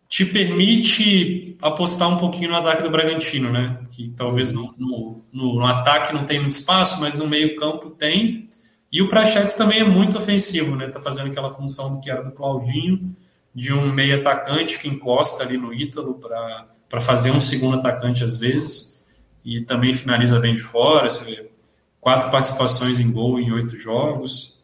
te 0.08 0.24
permite 0.24 1.56
apostar 1.62 2.08
um 2.08 2.18
pouquinho 2.18 2.50
no 2.50 2.56
ataque 2.56 2.82
do 2.82 2.90
Bragantino, 2.90 3.52
né? 3.52 3.78
Que 3.90 4.08
talvez 4.16 4.52
no, 4.52 4.74
no, 4.76 5.24
no 5.32 5.66
ataque 5.66 6.14
não 6.14 6.24
tem 6.24 6.40
muito 6.40 6.52
espaço, 6.52 7.00
mas 7.00 7.14
no 7.14 7.28
meio 7.28 7.54
campo 7.56 7.90
tem. 7.90 8.48
E 8.90 9.00
o 9.02 9.08
Prachedes 9.08 9.52
também 9.52 9.80
é 9.80 9.84
muito 9.84 10.16
ofensivo, 10.16 10.74
né? 10.74 10.88
Tá 10.88 11.00
fazendo 11.00 11.30
aquela 11.30 11.50
função 11.50 12.00
que 12.00 12.10
era 12.10 12.22
do 12.24 12.32
Claudinho, 12.32 13.14
de 13.54 13.72
um 13.72 13.92
meio 13.92 14.18
atacante 14.18 14.78
que 14.78 14.88
encosta 14.88 15.44
ali 15.44 15.56
no 15.56 15.72
Ítalo 15.72 16.14
para 16.14 16.66
para 16.90 17.00
fazer 17.00 17.30
um 17.30 17.40
segundo 17.40 17.78
atacante 17.78 18.22
às 18.22 18.36
vezes 18.36 19.06
e 19.42 19.62
também 19.62 19.94
finaliza 19.94 20.38
bem 20.38 20.54
de 20.54 20.60
fora. 20.60 21.08
Você 21.08 21.24
vê, 21.24 21.50
quatro 21.98 22.30
participações 22.30 23.00
em 23.00 23.10
gol 23.10 23.40
em 23.40 23.50
oito 23.52 23.76
jogos. 23.76 24.60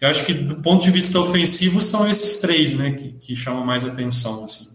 Eu 0.00 0.08
acho 0.08 0.24
que 0.24 0.32
do 0.32 0.56
ponto 0.62 0.82
de 0.82 0.90
vista 0.90 1.20
ofensivo 1.20 1.82
são 1.82 2.08
esses 2.08 2.40
três, 2.40 2.76
né, 2.76 2.92
que, 2.92 3.12
que 3.12 3.36
chamam 3.36 3.64
mais 3.64 3.84
atenção 3.84 4.42
assim. 4.44 4.68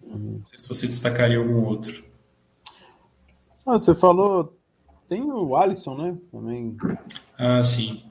Não 0.00 0.40
sei 0.46 0.58
se 0.58 0.68
você 0.68 0.86
destacaria 0.86 1.36
algum 1.38 1.64
outro. 1.64 2.04
Ah, 3.66 3.72
você 3.72 3.94
falou 3.94 4.56
tem 5.10 5.24
o 5.24 5.56
Alisson, 5.56 5.96
né? 5.96 6.16
Também. 6.30 6.76
Ah, 7.36 7.64
sim. 7.64 8.04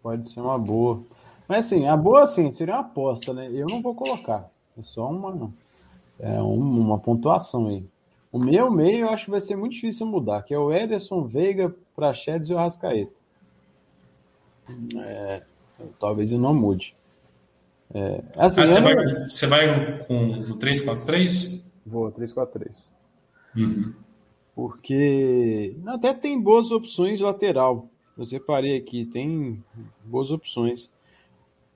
Pode 0.00 0.30
ser 0.30 0.40
uma 0.40 0.56
boa. 0.56 1.02
Mas 1.48 1.66
assim, 1.66 1.88
a 1.88 1.96
boa 1.96 2.22
assim, 2.22 2.52
seria 2.52 2.74
uma 2.74 2.82
aposta, 2.82 3.34
né? 3.34 3.50
Eu 3.50 3.66
não 3.66 3.82
vou 3.82 3.96
colocar. 3.96 4.48
É 4.78 4.82
só 4.82 5.10
uma, 5.10 5.50
é 6.18 6.40
uma 6.40 6.98
pontuação 6.98 7.66
aí. 7.68 7.84
O 8.30 8.38
meu 8.38 8.70
meio 8.70 9.06
eu 9.06 9.10
acho 9.10 9.24
que 9.24 9.30
vai 9.30 9.40
ser 9.40 9.56
muito 9.56 9.72
difícil 9.72 10.06
mudar, 10.06 10.42
que 10.42 10.52
é 10.52 10.58
o 10.58 10.72
Ederson, 10.72 11.24
Veiga, 11.24 11.74
Prachedes 11.96 12.50
e 12.50 12.54
o 12.54 12.56
Rascaeta. 12.56 13.12
é, 15.04 15.42
talvez 15.98 16.30
eu 16.30 16.38
não 16.38 16.54
mude. 16.54 16.94
É, 17.94 18.22
assim, 18.36 18.60
ah, 18.60 18.66
você, 18.66 18.80
vai, 18.80 19.24
você 19.24 19.46
vai 19.46 20.04
com 20.04 20.30
o 20.52 20.58
3-4-3? 20.58 21.64
Vou, 21.86 22.12
3-4-3. 22.12 22.88
Uhum. 23.56 23.94
Porque 24.54 25.74
até 25.86 26.12
tem 26.12 26.40
boas 26.40 26.70
opções 26.70 27.20
lateral. 27.20 27.88
Eu 28.16 28.26
separei 28.26 28.76
aqui, 28.76 29.06
tem 29.06 29.62
boas 30.04 30.30
opções. 30.30 30.90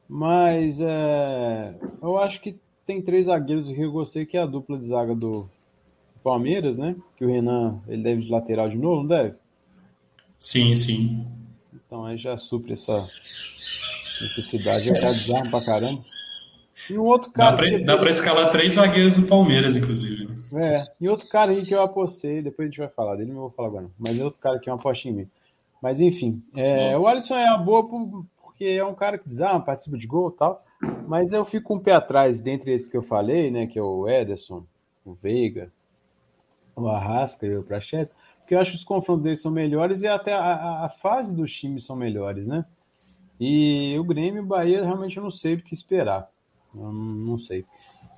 Mas 0.09 0.81
é, 0.81 1.75
eu 2.03 2.19
acho 2.19 2.41
que 2.43 2.59
tem 2.87 3.01
três 3.01 3.27
zagueiros 3.27 3.69
que 3.69 3.81
eu 3.81 3.93
gostei, 3.93 4.27
que 4.27 4.37
é 4.37 4.43
a 4.43 4.47
dupla 4.47 4.79
de 4.79 4.87
zaga 4.87 5.15
do 5.15 5.49
Palmeiras, 6.23 6.79
né? 6.79 6.97
Que 7.17 7.25
o 7.25 7.29
Renan 7.29 7.81
ele 7.89 8.03
deve 8.03 8.23
de 8.23 8.31
lateral 8.31 8.69
de 8.69 8.77
novo, 8.77 9.03
não 9.03 9.09
deve? 9.09 9.35
Sim, 10.39 10.75
sim. 10.75 11.27
Então 11.75 12.05
aí 12.05 12.17
já 12.17 12.37
supre 12.37 12.73
essa 12.73 13.09
necessidade. 14.21 14.89
Eu 14.89 14.95
quero 14.95 15.15
desarma 15.15 15.51
pra 15.51 15.65
caramba. 15.65 16.05
E 16.91 16.99
um 16.99 17.05
outro 17.05 17.31
cara. 17.31 17.51
Dá 17.51 17.57
pra, 17.57 17.67
depois... 17.67 17.87
dá 17.87 17.99
pra 17.99 18.11
escalar 18.11 18.51
três 18.51 18.73
zagueiros 18.75 19.19
do 19.19 19.27
Palmeiras, 19.29 19.77
inclusive. 19.77 20.29
É, 20.55 20.87
e 21.01 21.09
outro 21.09 21.29
cara 21.29 21.53
aí 21.53 21.65
que 21.65 21.75
eu 21.75 21.83
apostei, 21.83 22.43
depois 22.43 22.67
a 22.67 22.71
gente 22.71 22.81
vai 22.81 22.89
falar 22.89 23.17
dele, 23.17 23.33
não 23.33 23.43
vou 23.43 23.51
falar 23.51 23.69
agora, 23.69 23.83
não. 23.85 23.93
Mas 23.99 24.19
é 24.19 24.25
outro 24.25 24.41
cara 24.41 24.59
que 24.59 24.69
é 24.69 24.73
uma 24.73 24.79
aposta 24.79 25.09
em 25.09 25.13
mim. 25.13 25.29
Mas 25.81 26.01
enfim, 26.01 26.43
é, 26.55 26.97
o 26.97 27.07
Alisson 27.07 27.37
é 27.37 27.49
a 27.49 27.57
boa 27.57 27.89
porque 28.43 28.65
é 28.65 28.85
um 28.85 28.95
cara 28.95 29.19
que 29.19 29.29
desarma, 29.29 29.61
participa 29.61 29.97
de 29.97 30.07
gol 30.07 30.31
e 30.35 30.39
tal. 30.39 30.65
Mas 31.07 31.33
eu 31.33 31.45
fico 31.45 31.75
um 31.75 31.79
pé 31.79 31.93
atrás 31.93 32.41
dentre 32.41 32.73
esses 32.73 32.91
que 32.91 32.97
eu 32.97 33.03
falei, 33.03 33.51
né? 33.51 33.67
Que 33.67 33.79
é 33.79 33.83
o 33.83 34.09
Ederson, 34.09 34.65
o 35.05 35.15
Veiga, 35.15 35.73
o 36.75 36.89
Arrasca 36.89 37.47
e 37.47 37.57
o 37.57 37.63
Prachete, 37.63 38.13
porque 38.39 38.55
eu 38.55 38.61
acho 38.61 38.73
que 38.73 38.77
os 38.79 38.85
confrontos 38.85 39.23
deles 39.23 39.41
são 39.41 39.53
melhores 39.53 40.03
e 40.03 40.09
até 40.09 40.33
a, 40.33 40.85
a 40.85 40.89
fase 40.89 41.35
dos 41.35 41.53
times 41.53 41.85
são 41.85 41.95
melhores, 41.95 42.47
né? 42.47 42.65
E 43.39 43.99
o 43.99 44.05
Grêmio 44.05 44.43
e 44.43 44.45
o 44.45 44.47
Bahia 44.47 44.85
realmente 44.85 45.17
eu 45.17 45.23
não 45.23 45.31
sei 45.31 45.55
o 45.55 45.63
que 45.63 45.75
esperar. 45.75 46.31
Eu 46.75 46.93
não 46.93 47.39
sei. 47.39 47.65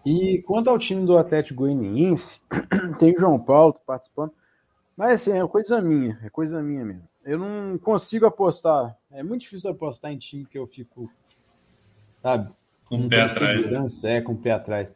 E 0.05 0.43
quanto 0.47 0.69
ao 0.69 0.79
time 0.79 1.07
do 1.07 1.17
Atlético 1.17 1.61
Goianiense, 1.61 2.43
tem 2.99 3.15
o 3.15 3.21
João 3.21 3.39
Paulo 3.39 3.75
participando. 3.87 4.33
Mas 4.97 5.13
assim, 5.13 5.33
é 5.33 5.47
coisa 5.49 5.81
minha, 5.81 6.19
é 6.23 6.29
coisa 6.29 6.63
minha 6.63 6.85
mesmo. 6.85 7.09
Eu 7.25 7.39
não 7.39 7.79
consigo 7.79 8.27
apostar. 8.27 8.97
É 9.11 9.23
muito 9.23 9.43
difícil 9.43 9.71
apostar 9.71 10.13
em 10.13 10.19
time 10.19 10.45
que 10.45 10.59
eu 10.59 10.67
fico, 10.67 11.11
sabe? 12.25 12.51
Com 12.87 13.01
o 13.01 13.09
pé 13.09 13.21
atrás. 13.21 14.03
É, 14.03 14.21
com 14.23 14.33
o 14.33 14.37
pé 14.37 14.53
atrás. 14.53 14.89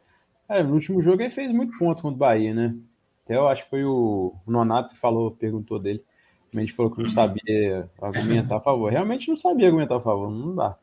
É, 0.49 0.63
no 0.63 0.73
último 0.73 0.99
jogo 0.99 1.21
ele 1.21 1.29
fez 1.29 1.51
muito 1.53 1.77
ponto 1.77 2.01
contra 2.01 2.15
o 2.15 2.17
Bahia, 2.17 2.55
né? 2.55 2.75
Até 3.23 3.35
eu 3.35 3.47
acho 3.47 3.63
que 3.65 3.69
foi 3.69 3.83
o 3.85 4.33
Nonato 4.47 4.95
que 4.95 4.99
falou, 4.99 5.29
perguntou 5.29 5.77
dele. 5.77 6.03
A 6.55 6.59
gente 6.59 6.73
falou 6.73 6.91
que 6.91 7.03
não 7.03 7.09
sabia 7.09 7.87
argumentar 8.01 8.55
a 8.55 8.59
favor. 8.59 8.91
Realmente 8.91 9.29
não 9.29 9.35
sabia 9.35 9.67
argumentar 9.67 9.97
a 9.97 10.01
favor, 10.01 10.31
não 10.31 10.55
dá. 10.55 10.75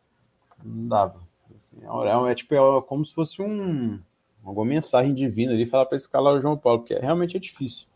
Não 0.65 0.87
dava. 0.87 1.21
Assim, 1.57 1.85
é, 1.85 2.31
é, 2.31 2.35
tipo, 2.37 2.55
é 2.55 2.83
como 2.83 3.05
se 3.05 3.13
fosse 3.13 3.43
um, 3.43 3.99
alguma 4.45 4.67
mensagem 4.67 5.13
divina 5.13 5.53
ali 5.53 5.67
falar 5.67 5.87
para 5.87 5.97
escalar 5.97 6.35
o 6.35 6.41
João 6.41 6.57
Paulo, 6.57 6.79
porque 6.79 6.95
realmente 6.95 7.37
é 7.37 7.41
difícil 7.41 7.89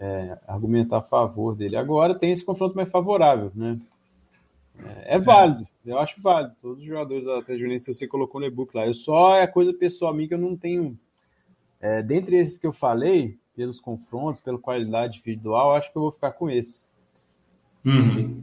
é, 0.00 0.38
argumentar 0.48 0.98
a 0.98 1.02
favor 1.02 1.54
dele. 1.54 1.76
Agora 1.76 2.14
tem 2.14 2.32
esse 2.32 2.44
confronto 2.44 2.74
mais 2.74 2.90
favorável, 2.90 3.52
né? 3.54 3.78
É, 4.82 5.16
é 5.16 5.18
válido, 5.18 5.68
eu 5.86 5.98
acho 5.98 6.20
válido. 6.20 6.54
Todos 6.60 6.80
os 6.80 6.84
jogadores 6.84 7.24
da 7.24 7.38
Atlético 7.38 7.80
se 7.80 7.94
você 7.94 8.06
colocou 8.06 8.40
no 8.40 8.46
e-book 8.46 8.74
lá. 8.74 8.86
Eu 8.86 8.94
só 8.94 9.36
é 9.36 9.46
coisa 9.46 9.72
pessoal 9.72 10.12
minha 10.12 10.28
que 10.28 10.34
eu 10.34 10.38
não 10.38 10.56
tenho. 10.56 10.98
É, 11.80 12.02
dentre 12.02 12.36
esses 12.36 12.58
que 12.58 12.66
eu 12.66 12.72
falei, 12.72 13.38
pelos 13.56 13.80
confrontos, 13.80 14.40
pela 14.40 14.58
qualidade 14.58 15.18
individual, 15.18 15.74
acho 15.74 15.90
que 15.90 15.96
eu 15.96 16.02
vou 16.02 16.12
ficar 16.12 16.32
com 16.32 16.50
esse. 16.50 16.84
Uhum. 17.84 18.42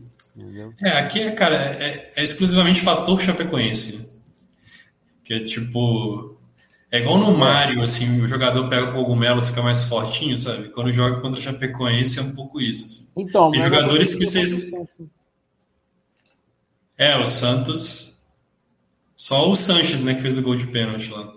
É, 0.82 1.00
aqui, 1.00 1.32
cara, 1.32 1.56
é, 1.56 2.12
é, 2.16 2.24
exclusivamente 2.24 2.82
fator 2.82 3.20
Chapecoense. 3.20 4.10
Que 5.24 5.36
é 5.36 5.40
tipo. 5.44 6.38
É 6.90 7.00
igual 7.00 7.18
no 7.18 7.36
Mario, 7.36 7.82
assim, 7.82 8.22
o 8.22 8.28
jogador 8.28 8.70
pega 8.70 8.90
o 8.90 8.94
cogumelo 8.94 9.42
fica 9.42 9.64
mais 9.64 9.84
fortinho, 9.84 10.38
sabe? 10.38 10.70
Quando 10.70 10.92
joga 10.92 11.20
contra 11.22 11.40
o 11.40 11.44
Chapecoense 11.44 12.20
é 12.20 12.22
um 12.22 12.36
pouco 12.36 12.62
isso. 12.62 12.86
Assim. 12.86 13.10
Então, 13.18 13.50
Tem 13.52 13.62
jogadores 13.62 14.14
que 14.16 14.26
vocês. 14.26 14.72
É, 16.98 17.18
o 17.18 17.26
Santos. 17.26 18.24
Só 19.16 19.50
o 19.50 19.56
Sanches, 19.56 20.04
né, 20.04 20.16
que 20.16 20.22
fez 20.22 20.38
o 20.38 20.44
gol 20.44 20.56
de 20.56 20.68
pênalti 20.68 21.10
lá. 21.10 21.34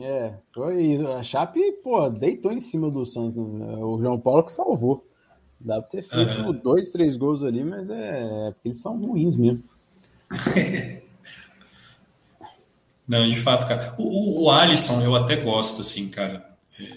É, 0.00 0.34
foi. 0.52 0.96
A 1.14 1.22
Chape, 1.22 1.60
pô, 1.82 2.08
deitou 2.10 2.52
em 2.52 2.60
cima 2.60 2.90
do 2.90 3.06
Santos. 3.06 3.36
Né? 3.36 3.76
O 3.78 3.98
João 3.98 4.20
Paulo 4.20 4.44
que 4.44 4.52
salvou. 4.52 5.06
Dá 5.58 5.80
pra 5.80 5.88
ter 5.88 6.02
feito 6.02 6.42
uhum. 6.42 6.52
dois, 6.52 6.90
três 6.90 7.16
gols 7.16 7.42
ali, 7.42 7.64
mas 7.64 7.88
é, 7.88 8.48
é 8.48 8.50
porque 8.52 8.68
eles 8.68 8.80
são 8.80 8.98
ruins 8.98 9.36
mesmo. 9.36 9.64
Não, 13.08 13.28
de 13.30 13.40
fato, 13.40 13.66
cara. 13.66 13.94
O, 13.96 14.44
o, 14.44 14.50
Alisson 14.50 15.00
eu 15.00 15.14
até 15.14 15.36
gosto, 15.36 15.80
assim, 15.80 16.10
cara. 16.10 16.44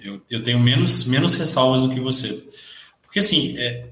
Eu, 0.04 0.22
eu 0.30 0.44
tenho 0.44 0.60
menos, 0.60 1.06
menos 1.06 1.36
ressalvas 1.36 1.84
do 1.84 1.94
que 1.94 2.00
você. 2.00 2.44
Porque, 3.02 3.20
assim, 3.20 3.58
é, 3.58 3.90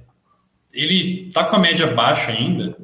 ele 0.73 1.31
tá 1.31 1.45
com 1.45 1.55
a 1.55 1.59
média 1.59 1.93
baixa 1.93 2.31
ainda, 2.31 2.77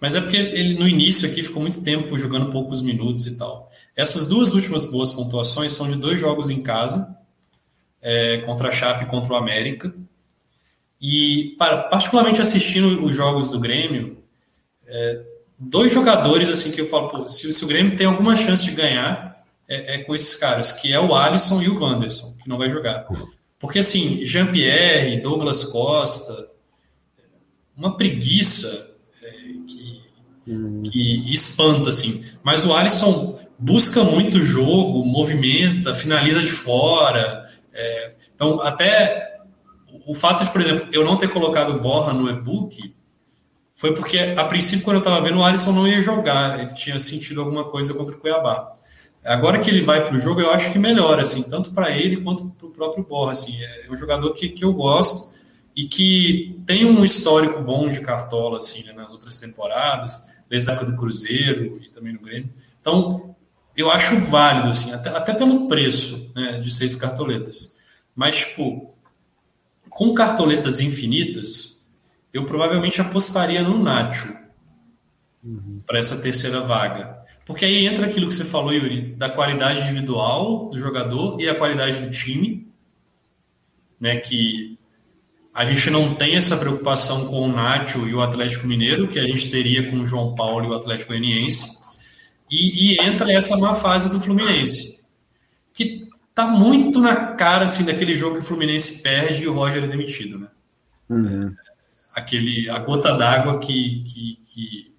mas 0.00 0.16
é 0.16 0.20
porque 0.20 0.36
ele 0.36 0.78
no 0.78 0.88
início 0.88 1.28
aqui 1.28 1.42
ficou 1.42 1.60
muito 1.60 1.84
tempo 1.84 2.18
jogando 2.18 2.50
poucos 2.50 2.80
minutos 2.80 3.26
e 3.26 3.36
tal. 3.36 3.70
Essas 3.94 4.28
duas 4.28 4.54
últimas 4.54 4.90
boas 4.90 5.12
pontuações 5.12 5.72
são 5.72 5.88
de 5.88 5.96
dois 5.96 6.18
jogos 6.18 6.48
em 6.48 6.62
casa, 6.62 7.16
é, 8.00 8.38
contra 8.38 8.68
a 8.68 8.72
Chape 8.72 9.04
e 9.04 9.06
contra 9.06 9.34
o 9.34 9.36
América. 9.36 9.92
E, 11.00 11.54
para, 11.58 11.82
particularmente 11.84 12.40
assistindo 12.40 13.04
os 13.04 13.14
jogos 13.14 13.50
do 13.50 13.60
Grêmio, 13.60 14.22
é, 14.86 15.22
dois 15.58 15.92
jogadores 15.92 16.48
assim 16.48 16.72
que 16.72 16.80
eu 16.80 16.88
falo, 16.88 17.08
pô, 17.08 17.28
se, 17.28 17.52
se, 17.52 17.64
o 17.64 17.68
Grêmio 17.68 17.96
tem 17.96 18.06
alguma 18.06 18.34
chance 18.36 18.64
de 18.64 18.72
ganhar, 18.72 19.44
é, 19.68 19.96
é, 19.96 19.98
com 19.98 20.14
esses 20.14 20.34
caras, 20.34 20.72
que 20.72 20.92
é 20.92 20.98
o 20.98 21.14
Alisson 21.14 21.62
e 21.62 21.68
o 21.68 21.78
Wanderson, 21.78 22.36
que 22.42 22.48
não 22.48 22.58
vai 22.58 22.70
jogar. 22.70 23.06
Porque, 23.58 23.80
assim, 23.80 24.24
Jean-Pierre, 24.24 25.20
Douglas 25.20 25.64
Costa, 25.64 26.48
uma 27.76 27.96
preguiça 27.96 28.89
que 30.84 31.32
espanta, 31.32 31.90
assim. 31.90 32.24
Mas 32.42 32.66
o 32.66 32.74
Alisson 32.74 33.38
busca 33.58 34.02
muito 34.02 34.42
jogo, 34.42 35.04
movimenta, 35.04 35.94
finaliza 35.94 36.40
de 36.40 36.50
fora. 36.50 37.48
É, 37.72 38.14
então, 38.34 38.60
até 38.62 39.38
o 40.06 40.14
fato 40.14 40.44
de, 40.44 40.50
por 40.50 40.60
exemplo, 40.60 40.88
eu 40.92 41.04
não 41.04 41.16
ter 41.16 41.28
colocado 41.28 41.78
Borra 41.80 42.12
no 42.12 42.28
e-book 42.28 42.94
foi 43.74 43.94
porque, 43.94 44.18
a 44.18 44.44
princípio, 44.44 44.84
quando 44.84 44.96
eu 44.96 45.00
estava 45.00 45.22
vendo, 45.22 45.38
o 45.38 45.44
Alisson 45.44 45.72
não 45.72 45.88
ia 45.88 46.00
jogar. 46.00 46.60
Ele 46.60 46.74
tinha 46.74 46.98
sentido 46.98 47.40
alguma 47.40 47.64
coisa 47.64 47.94
contra 47.94 48.14
o 48.14 48.18
Cuiabá. 48.18 48.76
Agora 49.24 49.58
que 49.58 49.70
ele 49.70 49.84
vai 49.84 50.04
para 50.04 50.16
o 50.16 50.20
jogo, 50.20 50.40
eu 50.40 50.50
acho 50.50 50.72
que 50.72 50.78
melhora, 50.78 51.22
assim, 51.22 51.42
tanto 51.42 51.72
para 51.72 51.90
ele 51.90 52.18
quanto 52.18 52.50
para 52.50 52.66
o 52.66 52.70
próprio 52.70 53.04
Borra. 53.04 53.32
Assim, 53.32 53.56
é 53.62 53.86
um 53.90 53.96
jogador 53.96 54.32
que, 54.32 54.48
que 54.48 54.64
eu 54.64 54.72
gosto 54.72 55.34
e 55.76 55.86
que 55.86 56.60
tem 56.66 56.84
um 56.84 57.04
histórico 57.04 57.60
bom 57.62 57.88
de 57.88 58.00
cartola 58.00 58.58
assim, 58.58 58.84
né, 58.84 58.92
nas 58.92 59.12
outras 59.12 59.38
temporadas 59.38 60.29
desde 60.50 60.68
a 60.68 60.74
época 60.74 60.90
do 60.90 60.96
Cruzeiro 60.96 61.80
e 61.80 61.88
também 61.88 62.12
no 62.12 62.20
Grêmio. 62.20 62.50
Então, 62.80 63.36
eu 63.76 63.90
acho 63.90 64.16
válido, 64.16 64.68
assim, 64.68 64.92
até, 64.92 65.08
até 65.10 65.32
pelo 65.32 65.68
preço 65.68 66.32
né, 66.34 66.58
de 66.58 66.70
seis 66.70 66.96
cartoletas. 66.96 67.78
Mas, 68.14 68.36
tipo, 68.38 68.92
com 69.88 70.12
cartoletas 70.12 70.80
infinitas, 70.80 71.88
eu 72.34 72.44
provavelmente 72.44 73.00
apostaria 73.00 73.62
no 73.62 73.80
Nacho 73.80 74.36
uhum. 75.42 75.80
para 75.86 75.98
essa 75.98 76.20
terceira 76.20 76.60
vaga. 76.60 77.20
Porque 77.46 77.64
aí 77.64 77.86
entra 77.86 78.06
aquilo 78.06 78.28
que 78.28 78.34
você 78.34 78.44
falou, 78.44 78.72
Yuri, 78.72 79.14
da 79.14 79.28
qualidade 79.28 79.80
individual 79.80 80.68
do 80.68 80.78
jogador 80.78 81.40
e 81.40 81.48
a 81.48 81.54
qualidade 81.54 82.04
do 82.04 82.10
time, 82.10 82.68
né, 84.00 84.16
que 84.16 84.78
a 85.52 85.64
gente 85.64 85.90
não 85.90 86.14
tem 86.14 86.36
essa 86.36 86.56
preocupação 86.56 87.26
com 87.26 87.42
o 87.42 87.52
Nacho 87.52 88.08
e 88.08 88.14
o 88.14 88.22
Atlético 88.22 88.66
Mineiro, 88.66 89.08
que 89.08 89.18
a 89.18 89.26
gente 89.26 89.50
teria 89.50 89.90
com 89.90 90.00
o 90.00 90.06
João 90.06 90.34
Paulo 90.34 90.66
e 90.66 90.68
o 90.68 90.74
Atlético 90.74 91.08
Goianiense. 91.08 91.80
E, 92.50 92.94
e 92.94 93.00
entra 93.00 93.32
essa 93.32 93.56
má 93.56 93.74
fase 93.74 94.10
do 94.10 94.20
Fluminense, 94.20 95.04
que 95.72 96.08
tá 96.34 96.46
muito 96.46 97.00
na 97.00 97.34
cara 97.34 97.64
assim, 97.64 97.84
daquele 97.84 98.14
jogo 98.14 98.36
que 98.36 98.42
o 98.42 98.46
Fluminense 98.46 99.02
perde 99.02 99.42
e 99.42 99.48
o 99.48 99.54
Roger 99.54 99.84
é 99.84 99.88
demitido. 99.88 100.38
Né? 100.38 100.48
Uhum. 101.08 101.54
Aquele, 102.14 102.68
a 102.70 102.78
gota 102.78 103.16
d'água 103.16 103.58
que, 103.58 104.04
que, 104.04 104.38
que, 104.46 104.94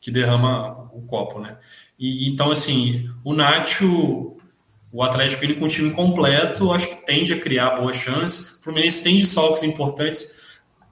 que 0.00 0.10
derrama 0.10 0.88
o 0.92 1.02
copo. 1.02 1.40
Né? 1.40 1.56
E, 1.98 2.28
então, 2.28 2.50
assim, 2.50 3.10
o 3.24 3.34
Nacho 3.34 4.35
o 4.96 5.02
Atlético 5.02 5.44
indo 5.44 5.56
com 5.56 5.66
o 5.66 5.68
time 5.68 5.90
completo, 5.90 6.72
acho 6.72 6.88
que 6.88 7.04
tende 7.04 7.34
a 7.34 7.38
criar 7.38 7.76
boas 7.76 7.96
chances. 7.96 8.58
O 8.58 8.62
Fluminense 8.62 9.04
tem 9.04 9.18
desfalques 9.18 9.62
importantes, 9.62 10.40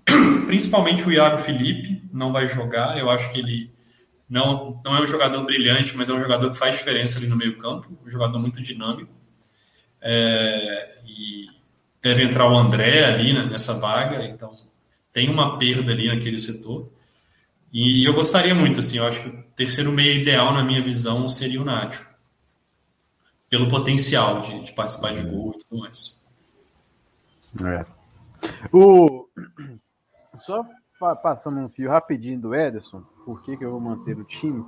principalmente 0.44 1.08
o 1.08 1.10
Iago 1.10 1.38
Felipe, 1.38 2.02
não 2.12 2.30
vai 2.30 2.46
jogar. 2.46 2.98
Eu 2.98 3.08
acho 3.08 3.32
que 3.32 3.38
ele 3.38 3.70
não, 4.28 4.78
não 4.84 4.94
é 4.94 5.00
um 5.00 5.06
jogador 5.06 5.42
brilhante, 5.44 5.96
mas 5.96 6.10
é 6.10 6.12
um 6.12 6.20
jogador 6.20 6.50
que 6.50 6.58
faz 6.58 6.76
diferença 6.76 7.18
ali 7.18 7.28
no 7.28 7.36
meio-campo, 7.36 7.98
um 8.06 8.10
jogador 8.10 8.38
muito 8.38 8.60
dinâmico. 8.60 9.10
É, 10.02 10.98
e 11.06 11.46
deve 12.02 12.24
entrar 12.24 12.46
o 12.46 12.58
André 12.58 13.06
ali 13.06 13.32
né, 13.32 13.46
nessa 13.46 13.72
vaga, 13.72 14.22
então 14.26 14.54
tem 15.14 15.30
uma 15.30 15.56
perda 15.56 15.92
ali 15.92 16.08
naquele 16.08 16.36
setor. 16.36 16.92
E 17.72 18.06
eu 18.06 18.12
gostaria 18.12 18.54
muito, 18.54 18.80
assim, 18.80 18.98
eu 18.98 19.06
acho 19.06 19.22
que 19.22 19.28
o 19.30 19.42
terceiro 19.56 19.90
meio 19.90 20.20
ideal, 20.20 20.52
na 20.52 20.62
minha 20.62 20.82
visão, 20.82 21.26
seria 21.26 21.62
o 21.62 21.64
Nacho. 21.64 22.12
Pelo 23.54 23.68
potencial 23.68 24.40
de, 24.40 24.64
de 24.64 24.72
participar 24.72 25.14
de 25.14 25.22
gol 25.22 25.54
e 25.54 25.58
tudo 25.58 25.78
mais. 25.78 26.26
É. 27.64 27.86
O... 28.72 29.28
Só 30.38 30.64
passando 31.22 31.60
um 31.60 31.68
fio 31.68 31.88
rapidinho 31.88 32.40
do 32.40 32.52
Ederson, 32.52 32.98
por 33.24 33.40
que, 33.42 33.56
que 33.56 33.64
eu 33.64 33.70
vou 33.70 33.80
manter 33.80 34.18
o 34.18 34.24
time? 34.24 34.66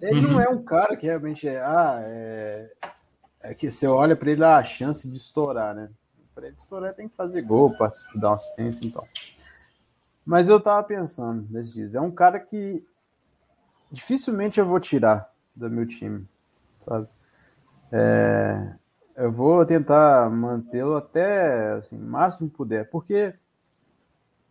Ele 0.00 0.20
uhum. 0.20 0.32
não 0.34 0.40
é 0.40 0.48
um 0.48 0.62
cara 0.62 0.96
que 0.96 1.04
realmente 1.04 1.48
é. 1.48 1.60
Ah, 1.60 1.98
é, 2.04 2.70
é 3.40 3.54
que 3.54 3.68
você 3.68 3.88
olha 3.88 4.14
para 4.14 4.30
ele 4.30 4.44
a 4.44 4.62
chance 4.62 5.10
de 5.10 5.16
estourar, 5.16 5.74
né? 5.74 5.90
Para 6.32 6.46
ele 6.46 6.54
estourar 6.54 6.94
tem 6.94 7.08
que 7.08 7.16
fazer 7.16 7.42
gol, 7.42 7.76
participar, 7.76 8.20
dar 8.20 8.28
uma 8.28 8.34
assistência 8.36 8.86
então. 8.86 9.04
Mas 10.24 10.48
eu 10.48 10.60
tava 10.60 10.86
pensando 10.86 11.44
nesses 11.50 11.72
dias. 11.72 11.94
É 11.96 12.00
um 12.00 12.12
cara 12.12 12.38
que 12.38 12.86
dificilmente 13.90 14.60
eu 14.60 14.66
vou 14.66 14.78
tirar 14.78 15.28
do 15.56 15.68
meu 15.68 15.88
time, 15.88 16.24
sabe? 16.78 17.08
É, 17.92 18.74
eu 19.16 19.32
vou 19.32 19.64
tentar 19.64 20.30
mantê-lo 20.30 20.96
até 20.96 21.72
assim, 21.72 21.96
o 21.96 22.02
máximo 22.02 22.50
puder, 22.50 22.88
porque 22.90 23.34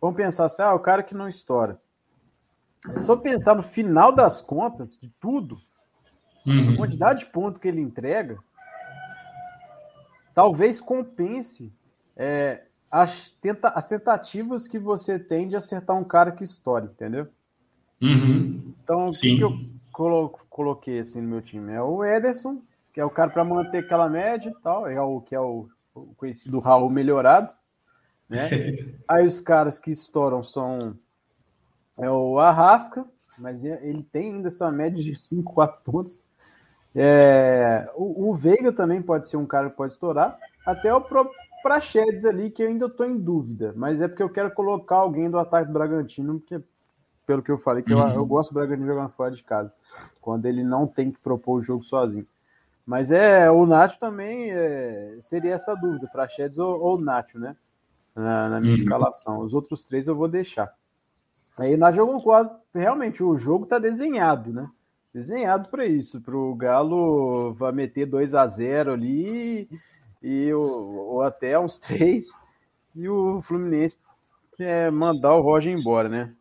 vamos 0.00 0.16
pensar 0.16 0.46
assim, 0.46 0.62
ah, 0.62 0.74
o 0.74 0.80
cara 0.80 1.02
que 1.02 1.14
não 1.14 1.28
estoura. 1.28 1.80
É 2.94 2.98
só 2.98 3.16
pensar 3.16 3.54
no 3.54 3.62
final 3.62 4.12
das 4.12 4.40
contas 4.40 4.96
de 4.96 5.08
tudo, 5.20 5.58
uhum. 6.46 6.74
a 6.74 6.76
quantidade 6.76 7.20
de 7.20 7.26
ponto 7.26 7.58
que 7.58 7.68
ele 7.68 7.80
entrega, 7.80 8.38
talvez 10.34 10.80
compense 10.80 11.72
é, 12.16 12.62
as, 12.90 13.28
tenta, 13.40 13.68
as 13.68 13.88
tentativas 13.88 14.66
que 14.66 14.78
você 14.78 15.18
tem 15.18 15.48
de 15.48 15.56
acertar 15.56 15.96
um 15.96 16.04
cara 16.04 16.32
que 16.32 16.44
estoura, 16.44 16.86
entendeu? 16.86 17.28
Uhum. 18.00 18.74
Então, 18.82 19.06
o 19.06 19.10
que, 19.10 19.36
que, 19.36 19.40
eu 19.40 19.52
colo 19.92 20.38
coloquei 20.48 21.00
assim 21.00 21.20
no 21.20 21.28
meu 21.28 21.42
time? 21.42 21.72
É 21.72 21.82
o 21.82 22.04
Ederson, 22.04 22.60
que 22.96 23.00
é 23.02 23.04
o 23.04 23.10
cara 23.10 23.28
para 23.28 23.44
manter 23.44 23.84
aquela 23.84 24.08
média 24.08 24.48
e 24.48 24.62
tal, 24.62 24.88
é 24.88 24.98
o 24.98 25.20
que 25.20 25.34
é 25.34 25.38
o, 25.38 25.68
o 25.94 26.14
conhecido 26.14 26.58
Raul 26.60 26.88
melhorado. 26.88 27.52
Né? 28.26 28.48
Aí 29.06 29.26
os 29.26 29.38
caras 29.38 29.78
que 29.78 29.90
estouram 29.90 30.42
são 30.42 30.96
é 31.98 32.08
o 32.10 32.38
Arrasca, 32.38 33.04
mas 33.36 33.62
ele 33.62 34.02
tem 34.02 34.32
ainda 34.32 34.48
essa 34.48 34.72
média 34.72 35.02
de 35.02 35.14
5, 35.14 35.52
4 35.52 35.82
pontos. 35.84 36.18
É, 36.94 37.86
o, 37.94 38.30
o, 38.30 38.34
Veiga 38.34 38.72
também 38.72 39.02
pode 39.02 39.28
ser 39.28 39.36
um 39.36 39.44
cara 39.44 39.68
que 39.68 39.76
pode 39.76 39.92
estourar. 39.92 40.38
Até 40.64 40.90
o 40.94 41.02
próprio 41.02 41.36
Praxedes 41.62 42.24
ali, 42.24 42.50
que 42.50 42.62
eu 42.62 42.68
ainda 42.68 42.86
estou 42.86 43.04
em 43.04 43.18
dúvida. 43.18 43.74
Mas 43.76 44.00
é 44.00 44.08
porque 44.08 44.22
eu 44.22 44.30
quero 44.30 44.50
colocar 44.52 44.96
alguém 44.96 45.28
do 45.28 45.38
ataque 45.38 45.66
do 45.66 45.74
Bragantino, 45.74 46.40
porque, 46.40 46.62
pelo 47.26 47.42
que 47.42 47.50
eu 47.50 47.58
falei, 47.58 47.82
que 47.82 47.92
uhum. 47.92 48.08
eu, 48.08 48.14
eu, 48.14 48.24
gosto 48.24 48.52
do 48.52 48.54
Bragantino 48.54 48.86
jogando 48.86 49.10
fora 49.10 49.32
de 49.32 49.44
casa. 49.44 49.70
Quando 50.18 50.46
ele 50.46 50.64
não 50.64 50.86
tem 50.86 51.10
que 51.10 51.20
propor 51.20 51.58
o 51.58 51.62
jogo 51.62 51.84
sozinho. 51.84 52.26
Mas 52.86 53.10
é, 53.10 53.50
o 53.50 53.66
Nacho 53.66 53.98
também 53.98 54.52
é, 54.52 55.18
seria 55.20 55.54
essa 55.54 55.74
dúvida, 55.74 56.06
Praxedes 56.06 56.58
ou, 56.58 56.80
ou 56.80 57.00
Nacho, 57.00 57.36
né? 57.38 57.56
Na, 58.14 58.48
na 58.48 58.60
minha 58.60 58.74
uhum. 58.74 58.78
escalação. 58.78 59.40
Os 59.40 59.52
outros 59.52 59.82
três 59.82 60.06
eu 60.06 60.14
vou 60.14 60.28
deixar. 60.28 60.72
Aí 61.58 61.76
na 61.76 61.90
jogo 61.90 62.22
4, 62.22 62.56
realmente 62.74 63.24
o 63.24 63.36
jogo 63.36 63.64
está 63.64 63.78
desenhado, 63.78 64.52
né? 64.52 64.70
Desenhado 65.12 65.68
para 65.68 65.86
isso, 65.86 66.20
para 66.20 66.36
o 66.36 66.54
Galo 66.54 67.54
vai 67.54 67.72
meter 67.72 68.06
2 68.06 68.34
a 68.34 68.46
0 68.46 68.92
ali 68.92 69.68
e 70.22 70.52
ou, 70.52 71.22
até 71.22 71.58
uns 71.58 71.78
3 71.80 72.30
e 72.94 73.08
o 73.08 73.40
Fluminense 73.42 73.96
é, 74.58 74.90
mandar 74.90 75.34
o 75.34 75.40
Roger 75.40 75.72
embora, 75.72 76.08
né? 76.08 76.34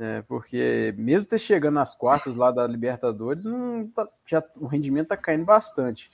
É, 0.00 0.22
porque 0.22 0.94
mesmo 0.96 1.26
ter 1.26 1.38
chegando 1.38 1.74
nas 1.74 1.94
quartas 1.94 2.34
lá 2.34 2.50
da 2.50 2.66
Libertadores, 2.66 3.44
não 3.44 3.86
tá, 3.88 4.08
já, 4.26 4.42
o 4.56 4.66
rendimento 4.66 5.08
tá 5.08 5.16
caindo 5.16 5.44
bastante. 5.44 6.10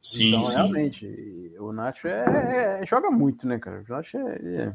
Sim, 0.00 0.28
então, 0.28 0.44
sim. 0.44 0.54
realmente, 0.54 1.56
o 1.58 1.72
Nacho 1.72 2.06
é, 2.06 2.80
é, 2.80 2.86
joga 2.86 3.10
muito, 3.10 3.48
né, 3.48 3.58
cara? 3.58 3.84
O 3.88 3.92
Nacho 3.92 4.16
é, 4.16 4.34
é 4.34 4.74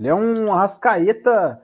ele 0.00 0.08
é 0.08 0.14
um 0.14 0.50
rascaeta, 0.50 1.60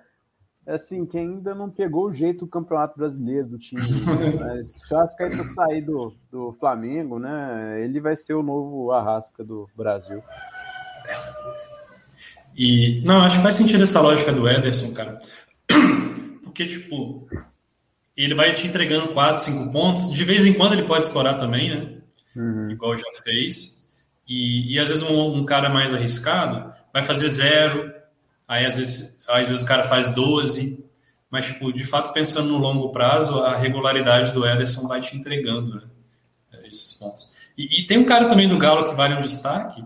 assim, 0.66 1.06
que 1.06 1.16
ainda 1.16 1.54
não 1.54 1.70
pegou 1.70 2.04
o 2.04 2.12
jeito 2.12 2.40
do 2.40 2.50
Campeonato 2.50 2.98
Brasileiro 2.98 3.48
do 3.48 3.58
time. 3.58 3.80
Né? 3.80 4.36
Mas 4.38 4.72
se 4.72 4.92
o 4.92 4.96
Arrascaeta 4.96 5.42
sair 5.42 5.80
do, 5.80 6.14
do 6.30 6.52
Flamengo, 6.60 7.18
né? 7.18 7.82
Ele 7.82 7.98
vai 7.98 8.14
ser 8.14 8.34
o 8.34 8.42
novo 8.42 8.92
Arrasca 8.92 9.42
do 9.42 9.66
Brasil. 9.74 10.22
E, 12.56 13.02
não, 13.04 13.22
acho 13.22 13.36
que 13.36 13.42
faz 13.42 13.54
sentido 13.54 13.82
essa 13.82 14.00
lógica 14.00 14.32
do 14.32 14.48
Ederson, 14.48 14.94
cara. 14.94 15.20
Porque, 16.42 16.66
tipo, 16.66 17.28
ele 18.16 18.34
vai 18.34 18.54
te 18.54 18.66
entregando 18.66 19.08
4, 19.08 19.42
5 19.42 19.72
pontos. 19.72 20.12
De 20.12 20.24
vez 20.24 20.46
em 20.46 20.54
quando 20.54 20.72
ele 20.72 20.84
pode 20.84 21.04
estourar 21.04 21.36
também, 21.36 21.70
né? 21.70 21.92
Uhum. 22.34 22.70
Igual 22.70 22.96
já 22.96 23.04
fez. 23.22 23.84
E, 24.26 24.74
e 24.74 24.78
às 24.78 24.88
vezes 24.88 25.02
um, 25.02 25.36
um, 25.36 25.44
cara 25.44 25.68
mais 25.68 25.92
arriscado 25.92 26.72
vai 26.92 27.02
fazer 27.02 27.28
zero, 27.28 27.94
Aí 28.48 28.64
às 28.64 28.76
vezes, 28.76 29.22
às 29.28 29.48
vezes 29.48 29.62
o 29.62 29.66
cara 29.66 29.82
faz 29.82 30.14
12, 30.14 30.88
mas 31.30 31.46
tipo, 31.46 31.72
de 31.72 31.84
fato 31.84 32.12
pensando 32.12 32.48
no 32.48 32.58
longo 32.58 32.90
prazo, 32.90 33.40
a 33.40 33.56
regularidade 33.56 34.32
do 34.32 34.46
Ederson 34.46 34.86
vai 34.86 35.00
te 35.00 35.16
entregando 35.16 35.74
né, 35.74 35.82
esses 36.64 36.94
pontos. 36.94 37.32
E, 37.58 37.80
e, 37.80 37.86
tem 37.86 37.98
um 37.98 38.04
cara 38.04 38.28
também 38.28 38.48
do 38.48 38.58
Galo 38.58 38.88
que 38.88 38.94
vale 38.94 39.14
um 39.14 39.20
destaque, 39.20 39.84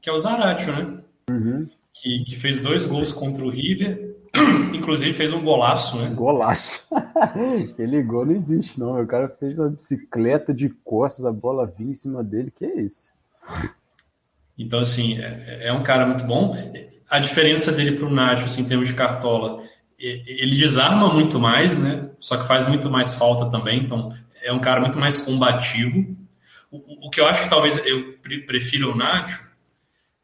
que 0.00 0.08
é 0.08 0.12
o 0.12 0.18
Zaratio, 0.18 0.72
né? 0.72 0.98
Uhum. 1.30 1.68
Que, 2.02 2.24
que 2.24 2.36
fez 2.36 2.62
dois 2.62 2.86
gols 2.86 3.12
contra 3.12 3.44
o 3.44 3.48
River, 3.48 4.16
inclusive 4.74 5.12
fez 5.12 5.32
um 5.32 5.42
golaço, 5.42 5.98
né? 5.98 6.10
Golaço. 6.14 6.86
Aquele 7.70 8.02
gol 8.02 8.26
não 8.26 8.34
existe, 8.34 8.78
não. 8.78 9.00
O 9.00 9.06
cara 9.06 9.28
fez 9.28 9.58
uma 9.58 9.70
bicicleta 9.70 10.52
de 10.52 10.68
costas, 10.68 11.24
a 11.24 11.32
bola 11.32 11.66
vinha 11.66 11.92
em 11.92 11.94
cima 11.94 12.22
dele. 12.22 12.52
Que 12.54 12.66
é 12.66 12.80
isso? 12.82 13.12
Então, 14.58 14.80
assim, 14.80 15.18
é, 15.18 15.68
é 15.68 15.72
um 15.72 15.82
cara 15.82 16.06
muito 16.06 16.24
bom 16.24 16.54
a 17.10 17.18
diferença 17.18 17.72
dele 17.72 17.92
para 17.92 18.06
o 18.06 18.10
Nacho, 18.10 18.44
assim, 18.44 18.62
em 18.62 18.68
termos 18.68 18.88
de 18.88 18.94
cartola, 18.94 19.62
ele 19.98 20.56
desarma 20.56 21.12
muito 21.12 21.38
mais, 21.38 21.78
né? 21.78 22.10
Só 22.18 22.36
que 22.36 22.46
faz 22.46 22.68
muito 22.68 22.90
mais 22.90 23.14
falta 23.14 23.50
também, 23.50 23.78
então 23.80 24.12
é 24.42 24.52
um 24.52 24.58
cara 24.58 24.80
muito 24.80 24.98
mais 24.98 25.16
combativo. 25.18 26.16
O, 26.70 27.06
o 27.06 27.10
que 27.10 27.20
eu 27.20 27.26
acho 27.26 27.44
que 27.44 27.48
talvez 27.48 27.84
eu 27.86 28.14
prefira 28.46 28.88
o 28.88 28.96
Nacho 28.96 29.45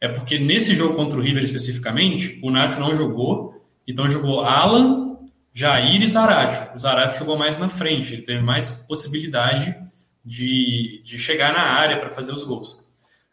é 0.03 0.09
porque 0.09 0.39
nesse 0.39 0.75
jogo 0.75 0.97
contra 0.97 1.19
o 1.19 1.23
River 1.23 1.45
especificamente, 1.45 2.39
o 2.43 2.51
Nacho 2.51 2.81
não 2.81 2.95
jogou, 2.95 3.65
então 3.87 4.09
jogou 4.09 4.41
Alan, 4.41 5.17
Jair 5.55 6.03
e 6.03 6.07
Zarate. 6.07 6.75
O 6.75 6.79
Zarate 6.79 7.19
jogou 7.19 7.39
mais 7.39 7.59
na 7.59 7.69
frente, 7.69 8.13
ele 8.13 8.23
teve 8.23 8.43
mais 8.43 8.85
possibilidade 8.89 9.75
de, 10.25 11.01
de 11.05 11.19
chegar 11.19 11.53
na 11.53 11.63
área 11.63 11.99
para 11.99 12.11
fazer 12.11 12.33
os 12.33 12.43
gols. 12.43 12.85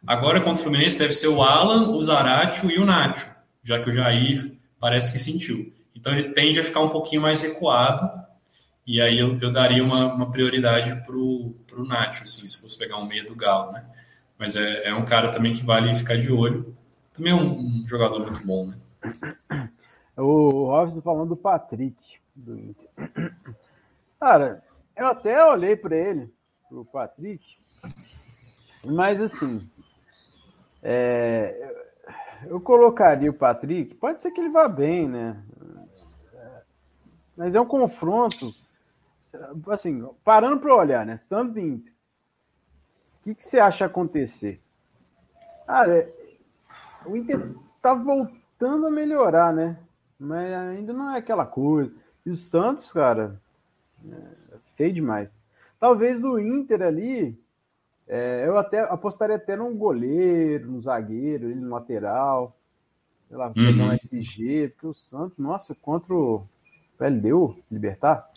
Agora 0.05 0.39
contra 0.41 0.61
o 0.61 0.63
Fluminense 0.63 0.99
deve 0.99 1.11
ser 1.11 1.27
o 1.27 1.41
Alan, 1.41 1.89
o 1.89 2.01
Zaratio 2.01 2.69
e 2.69 2.77
o 2.77 2.85
Nacho 2.85 3.39
já 3.63 3.79
que 3.79 3.89
o 3.89 3.93
Jair 3.93 4.51
parece 4.79 5.11
que 5.11 5.19
sentiu. 5.19 5.71
Então 5.95 6.13
ele 6.13 6.29
tende 6.33 6.59
a 6.59 6.63
ficar 6.63 6.79
um 6.79 6.89
pouquinho 6.89 7.21
mais 7.21 7.41
recuado, 7.41 8.09
e 8.85 9.01
aí 9.01 9.19
eu, 9.19 9.37
eu 9.39 9.51
daria 9.51 9.83
uma, 9.83 10.13
uma 10.13 10.31
prioridade 10.31 10.95
para 11.05 11.15
o 11.15 11.85
Nacho, 11.85 12.23
assim, 12.23 12.47
se 12.47 12.59
fosse 12.59 12.77
pegar 12.77 12.97
um 12.97 13.05
meia 13.05 13.23
do 13.23 13.35
Galo, 13.35 13.71
né? 13.71 13.85
Mas 14.39 14.55
é, 14.55 14.87
é 14.87 14.95
um 14.95 15.03
cara 15.03 15.33
também 15.33 15.53
que 15.53 15.65
vale 15.65 15.93
ficar 15.93 16.15
de 16.17 16.31
olho. 16.31 16.73
Também 17.13 17.33
é 17.33 17.35
um, 17.35 17.59
um 17.59 17.85
jogador 17.85 18.21
muito 18.21 18.45
bom, 18.45 18.67
né? 18.67 18.77
O 20.15 20.65
Robson 20.65 21.01
falando 21.01 21.29
do 21.29 21.37
Patrick, 21.37 22.19
do 22.35 22.59
Inter. 22.59 22.89
Cara, 24.19 24.61
eu 24.93 25.07
até 25.07 25.45
olhei 25.45 25.77
para 25.77 25.95
ele, 25.95 26.29
pro 26.67 26.83
Patrick, 26.83 27.57
mas 28.83 29.21
assim, 29.21 29.69
é, 30.83 31.73
eu 32.47 32.59
colocaria 32.59 33.29
o 33.29 33.33
Patrick. 33.33 33.95
Pode 33.95 34.21
ser 34.21 34.31
que 34.31 34.41
ele 34.41 34.49
vá 34.49 34.67
bem, 34.67 35.07
né? 35.07 35.41
Mas 37.37 37.55
é 37.55 37.61
um 37.61 37.65
confronto. 37.65 38.45
Assim, 39.69 40.05
parando 40.21 40.59
para 40.59 40.75
olhar, 40.75 41.05
né? 41.05 41.15
Santos 41.15 41.55
e 41.55 41.61
Inter. 41.61 41.93
O 43.19 43.23
que, 43.23 43.35
que 43.35 43.43
você 43.43 43.59
acha 43.59 43.85
acontecer? 43.85 44.61
Cara, 45.65 46.09
o 47.05 47.15
Inter 47.15 47.53
tá 47.81 47.93
voltando 47.93 48.87
a 48.87 48.91
melhorar, 48.91 49.53
né? 49.53 49.77
Mas 50.19 50.51
ainda 50.53 50.93
não 50.93 51.13
é 51.13 51.19
aquela 51.19 51.45
coisa. 51.45 51.91
E 52.25 52.31
o 52.31 52.35
Santos, 52.35 52.91
cara, 52.91 53.39
é 54.05 54.57
feio 54.75 54.93
demais. 54.93 55.37
Talvez 55.79 56.19
do 56.19 56.39
Inter 56.39 56.81
ali, 56.81 57.39
é, 58.07 58.43
eu 58.45 58.57
até 58.57 58.79
apostaria 58.81 59.35
até 59.35 59.55
num 59.55 59.77
goleiro, 59.77 60.71
no 60.71 60.81
zagueiro, 60.81 61.49
ele 61.49 61.59
no 61.59 61.69
lateral. 61.69 62.57
Sei 63.27 63.37
lá, 63.37 63.51
pegar 63.51 63.83
uhum. 63.83 63.89
um 63.89 63.93
SG, 63.93 64.69
porque 64.69 64.87
o 64.87 64.93
Santos, 64.93 65.37
nossa, 65.37 65.75
contra 65.75 66.13
o 66.13 66.43
LDU, 66.99 67.55
Libertar? 67.71 68.27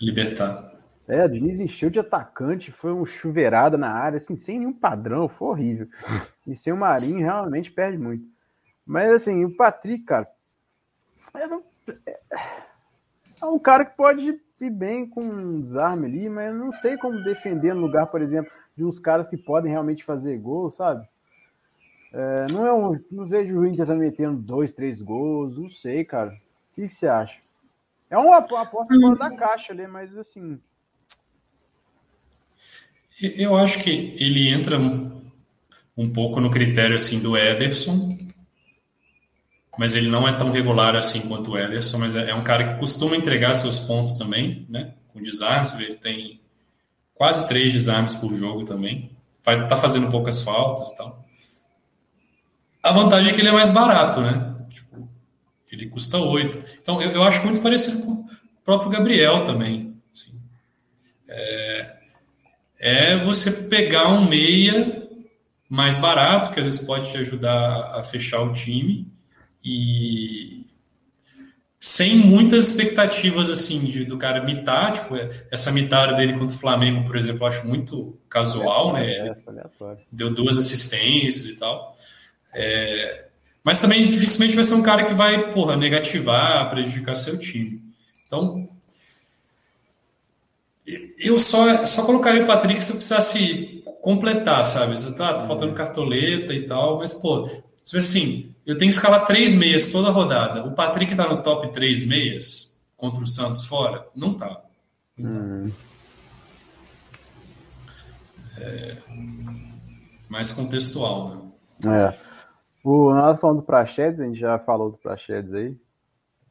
Libertar. 0.00 0.77
É, 1.08 1.24
o 1.24 1.28
Diniz 1.28 1.58
encheu 1.58 1.88
de 1.88 1.98
atacante, 1.98 2.70
foi 2.70 2.92
um 2.92 3.04
chuveirada 3.04 3.78
na 3.78 3.90
área, 3.90 4.18
assim, 4.18 4.36
sem 4.36 4.58
nenhum 4.58 4.72
padrão, 4.72 5.28
foi 5.28 5.48
horrível. 5.48 5.88
E 6.46 6.56
sem 6.56 6.72
o 6.72 6.76
Marinho, 6.78 7.18
realmente 7.18 7.70
perde 7.70 7.98
muito. 7.98 8.24
Mas, 8.86 9.12
assim, 9.12 9.44
o 9.44 9.54
Patrick, 9.54 10.02
cara, 10.04 10.26
É 13.42 13.46
um 13.46 13.58
cara 13.58 13.84
que 13.84 13.96
pode 13.96 14.40
ir 14.60 14.70
bem 14.70 15.06
com 15.06 15.60
desarme 15.60 16.06
ali, 16.06 16.28
mas 16.28 16.54
não 16.54 16.72
sei 16.72 16.96
como 16.96 17.22
defender 17.22 17.74
no 17.74 17.82
lugar, 17.82 18.06
por 18.06 18.20
exemplo, 18.20 18.50
de 18.76 18.84
uns 18.84 18.98
caras 18.98 19.28
que 19.28 19.36
podem 19.36 19.70
realmente 19.70 20.04
fazer 20.04 20.38
gol, 20.38 20.70
sabe? 20.70 21.06
É, 22.12 22.52
não 22.52 22.66
é 22.66 22.72
um. 22.72 22.98
Não 23.10 23.24
vejo 23.26 23.58
o 23.58 23.66
Inter 23.66 23.86
tá 23.86 23.94
metendo 23.94 24.40
dois, 24.40 24.72
três 24.72 25.00
gols, 25.02 25.58
não 25.58 25.70
sei, 25.70 26.04
cara. 26.04 26.30
O 26.30 26.74
que, 26.74 26.88
que 26.88 26.94
você 26.94 27.06
acha? 27.06 27.38
É 28.10 28.16
uma 28.16 28.38
aposta 28.38 28.94
fora 28.94 29.16
da 29.16 29.36
caixa 29.36 29.72
ali, 29.72 29.86
mas 29.86 30.16
assim. 30.16 30.58
Eu 33.20 33.56
acho 33.56 33.82
que 33.82 34.14
ele 34.18 34.48
entra 34.48 34.78
um 34.78 36.10
pouco 36.12 36.40
no 36.40 36.50
critério 36.50 36.94
assim 36.94 37.20
do 37.20 37.36
Ederson, 37.36 38.16
mas 39.76 39.96
ele 39.96 40.08
não 40.08 40.26
é 40.26 40.32
tão 40.32 40.52
regular 40.52 40.94
assim 40.94 41.28
quanto 41.28 41.52
o 41.52 41.58
Ederson, 41.58 41.98
mas 41.98 42.14
é, 42.14 42.30
é 42.30 42.34
um 42.34 42.44
cara 42.44 42.74
que 42.74 42.80
costuma 42.80 43.16
entregar 43.16 43.54
seus 43.54 43.80
pontos 43.80 44.14
também, 44.14 44.64
né? 44.68 44.94
Com 45.12 45.20
desarmes, 45.20 45.78
ele 45.78 45.94
tem 45.94 46.40
quase 47.14 47.48
três 47.48 47.72
desarmes 47.72 48.14
por 48.14 48.34
jogo 48.34 48.64
também. 48.64 49.10
Tá 49.44 49.76
fazendo 49.76 50.10
poucas 50.10 50.42
faltas 50.42 50.88
e 50.88 50.96
tal. 50.96 51.24
A 52.82 52.92
vantagem 52.92 53.30
é 53.30 53.34
que 53.34 53.40
ele 53.40 53.48
é 53.48 53.52
mais 53.52 53.70
barato, 53.70 54.20
né? 54.20 54.54
Tipo, 54.70 55.08
ele 55.72 55.88
custa 55.88 56.18
oito. 56.18 56.64
Então, 56.80 57.02
eu, 57.02 57.12
eu, 57.12 57.22
acho 57.22 57.44
muito 57.44 57.60
parecido 57.60 58.04
com 58.04 58.12
o 58.12 58.28
próprio 58.64 58.90
Gabriel 58.90 59.42
também. 59.42 59.87
É, 62.80 63.24
você 63.24 63.68
pegar 63.68 64.08
um 64.08 64.28
meia 64.28 65.08
mais 65.68 65.96
barato, 65.96 66.52
que 66.52 66.60
às 66.60 66.64
vezes 66.64 66.86
pode 66.86 67.10
te 67.10 67.18
ajudar 67.18 67.96
a 67.96 68.02
fechar 68.02 68.40
o 68.42 68.52
time, 68.52 69.06
e 69.64 70.64
sem 71.80 72.16
muitas 72.16 72.68
expectativas 72.68 73.50
assim 73.50 73.80
de, 73.80 74.04
do 74.04 74.16
cara 74.16 74.42
mitar, 74.42 74.92
tipo, 74.92 75.16
é, 75.16 75.46
essa 75.50 75.70
mitada 75.70 76.14
dele 76.14 76.32
contra 76.32 76.54
o 76.54 76.58
Flamengo, 76.58 77.04
por 77.04 77.16
exemplo, 77.16 77.42
eu 77.42 77.46
acho 77.46 77.66
muito 77.66 78.18
casual, 78.28 78.92
né? 78.92 79.10
É, 79.10 79.36
Deu 80.10 80.32
duas 80.32 80.56
assistências 80.56 81.46
e 81.46 81.56
tal. 81.56 81.96
É, 82.54 83.26
mas 83.62 83.80
também 83.80 84.10
dificilmente 84.10 84.54
vai 84.54 84.64
ser 84.64 84.74
um 84.74 84.82
cara 84.82 85.04
que 85.04 85.14
vai, 85.14 85.52
porra, 85.52 85.76
negativar, 85.76 86.70
prejudicar 86.70 87.14
seu 87.14 87.38
time. 87.38 87.82
Então, 88.26 88.68
eu 91.18 91.38
só, 91.38 91.84
só 91.84 92.04
colocaria 92.04 92.44
o 92.44 92.46
Patrick 92.46 92.82
se 92.82 92.90
eu 92.90 92.96
precisasse 92.96 93.82
completar, 94.00 94.64
sabe? 94.64 94.96
Tá, 95.14 95.34
tá 95.34 95.46
faltando 95.46 95.74
cartoleta 95.74 96.54
e 96.54 96.66
tal, 96.66 96.98
mas, 96.98 97.12
pô, 97.12 97.48
assim, 97.94 98.54
eu 98.64 98.78
tenho 98.78 98.90
que 98.90 98.96
escalar 98.96 99.26
três 99.26 99.54
meias 99.54 99.92
toda 99.92 100.10
rodada. 100.10 100.64
O 100.64 100.74
Patrick 100.74 101.14
tá 101.14 101.28
no 101.28 101.42
top 101.42 101.72
três 101.72 102.06
meias 102.06 102.80
contra 102.96 103.22
o 103.22 103.26
Santos 103.26 103.66
fora? 103.66 104.06
Não 104.14 104.34
tá. 104.34 104.62
Não 105.16 105.30
tá. 105.30 105.38
Hum. 105.38 105.72
É, 108.60 108.96
mais 110.28 110.50
contextual, 110.50 111.52
né? 111.84 112.08
É. 112.08 112.28
O, 112.82 113.12
nós 113.12 113.40
falando 113.40 113.58
do 113.58 113.62
Praxedes, 113.62 114.20
a 114.20 114.24
gente 114.24 114.38
já 114.38 114.58
falou 114.58 114.90
do 114.90 114.98
Praxedes 114.98 115.52
aí. 115.54 115.76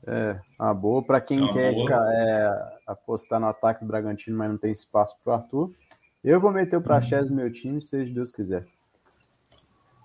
É, 0.05 0.39
uma 0.59 0.73
boa. 0.73 1.03
Para 1.03 1.19
quem 1.19 1.49
é 1.49 1.53
quer 1.53 1.73
é, 1.73 2.76
apostar 2.87 3.39
no 3.39 3.47
ataque 3.47 3.81
do 3.81 3.87
Bragantino, 3.87 4.37
mas 4.37 4.49
não 4.49 4.57
tem 4.57 4.71
espaço 4.71 5.17
para 5.23 5.31
o 5.31 5.35
Arthur, 5.35 5.71
eu 6.23 6.39
vou 6.39 6.51
meter 6.51 6.77
o 6.77 6.81
Praxedes 6.81 7.29
no 7.29 7.35
meu 7.35 7.51
time, 7.51 7.81
seja 7.83 8.13
Deus 8.13 8.31
quiser. 8.31 8.65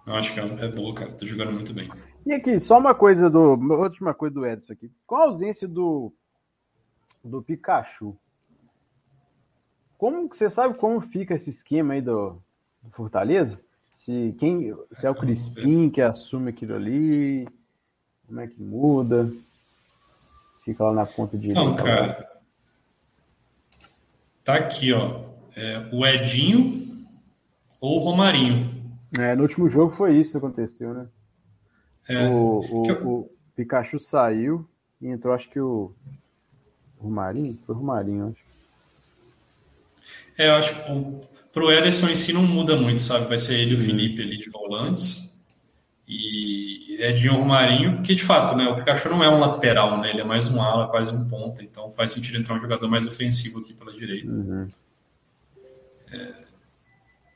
Eu 0.07 0.15
acho 0.15 0.35
que 0.35 0.41
é, 0.41 0.45
é 0.45 0.69
boa, 0.69 0.95
cara. 0.95 1.13
Tá 1.13 1.25
jogando 1.25 1.53
muito 1.53 1.73
bem. 1.73 1.89
E 2.27 2.33
aqui, 2.33 2.59
só 2.59 2.79
uma 2.79 2.95
coisa 2.95 3.31
do. 3.31 3.55
Última 3.55 4.13
coisa 4.13 4.35
do 4.35 4.47
Edson 4.47 4.73
aqui. 4.73 4.91
Com 5.07 5.17
a 5.17 5.25
ausência 5.25 5.67
do. 5.69 6.13
Do 7.25 7.43
Pikachu. 7.43 8.17
Como 9.97 10.29
você 10.29 10.51
sabe 10.51 10.77
como 10.79 11.01
fica 11.01 11.35
esse 11.35 11.51
esquema 11.51 11.95
aí 11.95 12.01
do, 12.01 12.43
do 12.83 12.91
Fortaleza? 12.91 13.61
Se, 13.91 14.35
quem, 14.39 14.75
se 14.91 15.07
é 15.07 15.11
o 15.11 15.15
Crispim 15.15 15.89
que 15.89 16.03
assume 16.03 16.51
aquilo 16.51 16.75
ali, 16.75 17.47
como 18.27 18.41
é 18.41 18.49
que 18.49 18.61
muda? 18.61 19.33
Fica 20.65 20.83
lá 20.85 20.93
na 20.93 21.07
ponta 21.07 21.39
de. 21.39 21.49
Não, 21.49 21.77
cara. 21.77 22.32
Tá 24.45 24.57
aqui, 24.57 24.93
ó. 24.93 25.23
É, 25.57 25.89
o 25.93 26.07
Edinho 26.07 27.07
ou 27.81 27.99
o 27.99 28.05
Romarinho. 28.05 28.83
É, 29.19 29.35
no 29.35 29.43
último 29.43 29.69
jogo 29.69 29.95
foi 29.95 30.17
isso 30.17 30.33
que 30.33 30.39
aconteceu, 30.39 30.95
né? 30.95 31.07
É, 32.09 32.29
o, 32.29 32.61
o, 32.61 32.87
eu... 32.87 33.09
o, 33.09 33.31
Pikachu 33.55 34.01
saiu 34.01 34.67
e 35.01 35.09
entrou, 35.09 35.35
acho 35.35 35.49
que 35.51 35.61
o 35.61 35.93
Romarinho? 36.99 37.59
Foi 37.67 37.75
o 37.75 37.79
Romarinho, 37.79 38.29
acho. 38.29 38.43
É, 40.39 40.49
eu 40.49 40.55
acho 40.55 40.75
que 40.75 41.29
Pro 41.53 41.71
Ederson 41.71 42.09
em 42.09 42.17
si 42.17 42.33
não 42.33 42.43
muda 42.43 42.75
muito, 42.75 43.01
sabe? 43.01 43.27
Vai 43.27 43.37
ser 43.37 43.61
ele 43.61 43.73
e 43.73 43.75
o 43.75 43.79
Felipe 43.79 44.23
ali 44.23 44.39
de 44.39 44.49
volantes. 44.49 45.32
E 46.13 46.97
Edinho 47.03 47.37
Romarinho, 47.37 47.97
porque 47.97 48.15
de 48.15 48.23
fato, 48.23 48.55
né? 48.55 48.69
O 48.69 48.77
Pikachu 48.77 49.09
não 49.09 49.25
é 49.25 49.31
um 49.31 49.39
lateral, 49.39 49.99
né? 49.99 50.11
Ele 50.11 50.21
é 50.21 50.25
mais 50.25 50.51
um 50.51 50.61
ala, 50.61 50.89
quase 50.89 51.15
um 51.15 51.27
ponta. 51.27 51.63
Então 51.63 51.91
faz 51.91 52.11
sentido 52.11 52.37
entrar 52.37 52.55
um 52.55 52.61
jogador 52.61 52.87
mais 52.89 53.07
ofensivo 53.07 53.61
aqui 53.61 53.73
pela 53.73 53.93
direita. 53.93 54.31
Uhum. 54.31 54.69
É, 56.13 56.35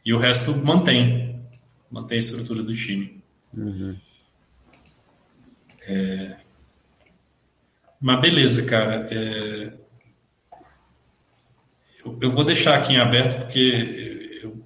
e 0.04 0.12
o 0.12 0.18
resto 0.18 0.54
mantém. 0.58 1.40
Mantém 1.90 2.16
a 2.16 2.18
estrutura 2.18 2.62
do 2.62 2.74
time. 2.76 3.22
Uhum. 3.56 3.96
É... 5.88 6.36
Mas 8.00 8.20
beleza, 8.20 8.66
cara. 8.66 9.08
É... 9.10 9.72
Eu, 12.04 12.18
eu, 12.20 12.30
vou 12.30 12.44
deixar 12.44 12.78
aqui 12.78 12.92
em 12.92 12.98
aberto 12.98 13.40
porque 13.42 14.40
eu, 14.42 14.64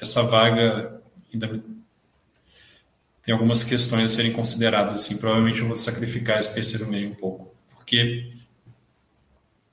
essa 0.00 0.22
vaga 0.22 1.00
ainda 1.32 1.60
tem 3.22 3.32
algumas 3.32 3.62
questões 3.62 4.12
a 4.12 4.14
serem 4.16 4.32
consideradas. 4.32 4.94
Assim, 4.94 5.18
provavelmente 5.18 5.60
eu 5.60 5.66
vou 5.66 5.76
sacrificar 5.76 6.38
esse 6.38 6.54
terceiro 6.54 6.88
meio 6.88 7.10
um 7.10 7.14
pouco, 7.14 7.54
porque 7.74 8.32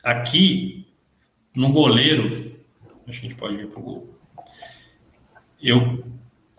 aqui 0.03 0.87
no 1.55 1.69
goleiro, 1.69 2.55
a 3.07 3.11
gente 3.11 3.35
pode 3.35 3.55
ir 3.55 3.67
para 3.67 3.79
o 3.79 3.83
gol. 3.83 4.19
Eu, 5.61 6.03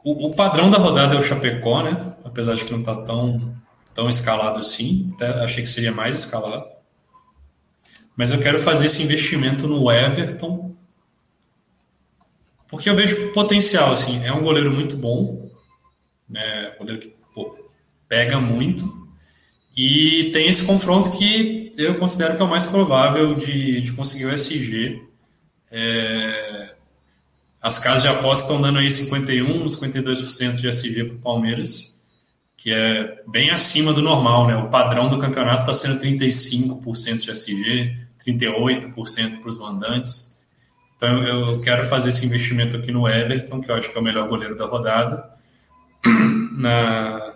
o, 0.02 0.28
o, 0.28 0.34
padrão 0.34 0.70
da 0.70 0.78
rodada 0.78 1.14
é 1.14 1.18
o 1.18 1.22
Chapecó, 1.22 1.82
né? 1.82 2.16
Apesar 2.24 2.54
de 2.54 2.64
que 2.64 2.72
não 2.72 2.80
está 2.80 2.96
tão, 3.02 3.54
tão 3.94 4.08
escalado 4.08 4.58
assim, 4.58 5.12
até 5.14 5.28
achei 5.44 5.62
que 5.62 5.68
seria 5.68 5.92
mais 5.92 6.16
escalado 6.16 6.68
mas 8.18 8.32
eu 8.32 8.40
quero 8.40 8.58
fazer 8.58 8.86
esse 8.86 9.00
investimento 9.00 9.68
no 9.68 9.92
Everton, 9.92 10.74
porque 12.66 12.90
eu 12.90 12.96
vejo 12.96 13.32
potencial, 13.32 13.92
assim, 13.92 14.26
é 14.26 14.32
um 14.32 14.42
goleiro 14.42 14.72
muito 14.72 14.96
bom, 14.96 15.47
né, 16.28 16.72
que 17.00 17.14
pô, 17.34 17.56
pega 18.08 18.40
muito, 18.40 19.08
e 19.78 20.30
tem 20.32 20.48
esse 20.48 20.66
confronto 20.66 21.16
que 21.16 21.72
eu 21.76 21.94
considero 21.94 22.34
que 22.34 22.42
é 22.42 22.44
o 22.44 22.50
mais 22.50 22.66
provável 22.66 23.36
de, 23.36 23.80
de 23.80 23.92
conseguir 23.92 24.26
o 24.26 24.32
SG. 24.32 25.00
É, 25.70 26.74
as 27.62 27.78
casas 27.78 28.02
de 28.02 28.08
aposta 28.08 28.46
estão 28.46 28.60
dando 28.60 28.80
aí 28.80 28.88
51%, 28.88 29.66
52% 29.66 30.56
de 30.56 30.68
SG 30.68 31.04
para 31.04 31.14
o 31.14 31.20
Palmeiras, 31.20 32.02
que 32.56 32.72
é 32.72 33.22
bem 33.28 33.50
acima 33.50 33.92
do 33.92 34.02
normal, 34.02 34.48
né? 34.48 34.56
O 34.56 34.68
padrão 34.68 35.08
do 35.08 35.16
campeonato 35.16 35.60
está 35.60 35.72
sendo 35.72 36.00
35% 36.00 37.18
de 37.18 37.30
SG, 37.30 37.96
38% 38.26 39.40
para 39.40 39.48
os 39.48 39.58
mandantes. 39.58 40.42
Então 40.96 41.22
eu 41.22 41.60
quero 41.60 41.84
fazer 41.84 42.08
esse 42.08 42.26
investimento 42.26 42.76
aqui 42.76 42.90
no 42.90 43.08
Everton, 43.08 43.60
que 43.60 43.70
eu 43.70 43.76
acho 43.76 43.92
que 43.92 43.96
é 43.96 44.00
o 44.00 44.04
melhor 44.04 44.28
goleiro 44.28 44.58
da 44.58 44.66
rodada. 44.66 45.37
Na, 46.56 47.32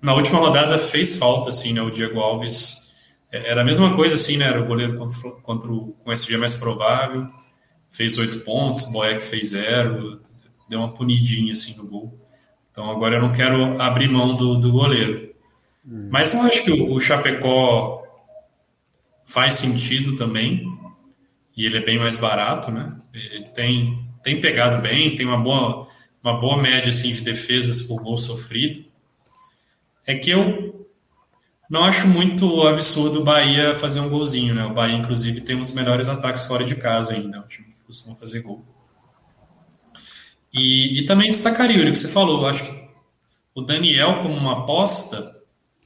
na 0.00 0.14
última 0.14 0.38
rodada 0.38 0.78
fez 0.78 1.18
falta, 1.18 1.50
assim, 1.50 1.72
né? 1.72 1.82
O 1.82 1.90
Diego 1.90 2.20
Alves 2.20 2.94
é, 3.30 3.50
era 3.50 3.60
a 3.60 3.64
mesma 3.64 3.94
coisa, 3.94 4.14
assim, 4.14 4.36
né? 4.36 4.46
Era 4.46 4.62
o 4.62 4.66
goleiro 4.66 4.96
contra, 4.96 5.30
contra 5.42 5.70
o, 5.70 5.92
com 6.02 6.12
esse 6.12 6.26
dia 6.26 6.38
mais 6.38 6.54
provável. 6.54 7.26
Fez 7.90 8.16
oito 8.18 8.40
pontos, 8.40 8.82
o 8.82 8.92
Boeck 8.92 9.24
fez 9.24 9.50
zero, 9.50 10.20
deu 10.68 10.78
uma 10.80 10.92
punidinha, 10.92 11.52
assim, 11.52 11.76
no 11.76 11.88
gol. 11.90 12.18
Então 12.70 12.90
agora 12.90 13.16
eu 13.16 13.22
não 13.22 13.32
quero 13.32 13.80
abrir 13.80 14.08
mão 14.08 14.36
do, 14.36 14.56
do 14.56 14.70
goleiro. 14.70 15.34
Hum. 15.86 16.08
Mas 16.10 16.32
eu 16.32 16.40
acho 16.42 16.64
que 16.64 16.70
o, 16.70 16.92
o 16.92 17.00
Chapecó 17.00 18.02
faz 19.24 19.56
sentido 19.56 20.16
também, 20.16 20.66
e 21.56 21.66
ele 21.66 21.78
é 21.78 21.84
bem 21.84 21.98
mais 21.98 22.16
barato, 22.16 22.70
né? 22.70 22.96
Ele 23.12 23.48
tem, 23.50 23.98
tem 24.22 24.40
pegado 24.40 24.80
bem, 24.80 25.16
tem 25.16 25.26
uma 25.26 25.36
boa, 25.36 25.86
uma 26.22 26.38
boa 26.38 26.56
média 26.56 26.90
assim, 26.90 27.12
de 27.12 27.22
defesas 27.22 27.82
por 27.82 28.02
gol 28.02 28.18
sofrido. 28.18 28.84
É 30.06 30.14
que 30.14 30.30
eu 30.30 30.86
não 31.68 31.84
acho 31.84 32.08
muito 32.08 32.66
absurdo 32.66 33.20
o 33.20 33.24
Bahia 33.24 33.74
fazer 33.74 34.00
um 34.00 34.08
golzinho, 34.08 34.54
né? 34.54 34.64
O 34.64 34.72
Bahia, 34.72 34.96
inclusive, 34.96 35.42
tem 35.42 35.54
um 35.56 35.60
dos 35.60 35.74
melhores 35.74 36.08
ataques 36.08 36.44
fora 36.44 36.64
de 36.64 36.74
casa 36.74 37.12
ainda, 37.12 37.40
o 37.40 37.46
time 37.46 37.68
que 37.68 37.84
costuma 37.84 38.16
fazer 38.16 38.40
gol. 38.40 38.64
E, 40.52 41.00
e 41.00 41.04
também 41.04 41.28
destacaria 41.28 41.76
o 41.88 41.92
que 41.92 41.96
você 41.96 42.08
falou, 42.08 42.42
eu 42.42 42.48
acho 42.48 42.64
que 42.64 42.88
o 43.54 43.60
Daniel 43.60 44.18
como 44.18 44.34
uma 44.34 44.62
aposta 44.62 45.36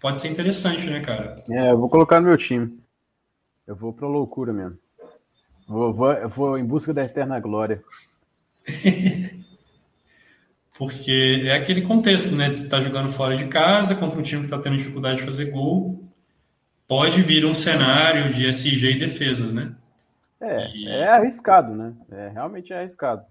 pode 0.01 0.21
ser 0.21 0.29
interessante, 0.29 0.89
né, 0.89 1.01
cara? 1.01 1.35
É, 1.51 1.71
eu 1.73 1.79
vou 1.79 1.89
colocar 1.89 2.21
no 2.21 2.29
meu 2.29 2.39
time. 2.39 2.79
Eu 3.67 3.75
vou 3.75 3.93
pra 3.93 4.07
loucura 4.07 4.53
mesmo. 4.53 4.79
Vou, 5.67 5.93
vou, 5.93 6.13
eu 6.13 6.29
vou 6.29 6.59
em 6.59 6.65
busca 6.65 6.93
da 6.93 7.05
eterna 7.05 7.41
glória. 7.41 7.83
Porque 10.83 11.45
é 11.47 11.55
aquele 11.55 11.83
contexto, 11.83 12.35
né? 12.35 12.51
Você 12.51 12.69
tá 12.69 12.81
jogando 12.81 13.09
fora 13.09 13.37
de 13.37 13.47
casa 13.47 13.95
contra 13.95 14.19
um 14.19 14.23
time 14.23 14.43
que 14.43 14.51
tá 14.51 14.59
tendo 14.59 14.77
dificuldade 14.77 15.19
de 15.19 15.25
fazer 15.25 15.53
gol. 15.53 16.03
Pode 16.89 17.23
vir 17.23 17.47
um 17.47 17.55
cenário 17.55 18.33
de 18.33 18.49
SG 18.49 18.91
e 18.91 18.99
defesas, 18.99 19.55
né? 19.55 19.77
É, 20.41 20.69
e... 20.75 20.89
é 20.89 21.09
arriscado, 21.09 21.73
né? 21.73 21.95
É, 22.11 22.31
realmente 22.31 22.73
é 22.73 22.81
arriscado. 22.81 23.25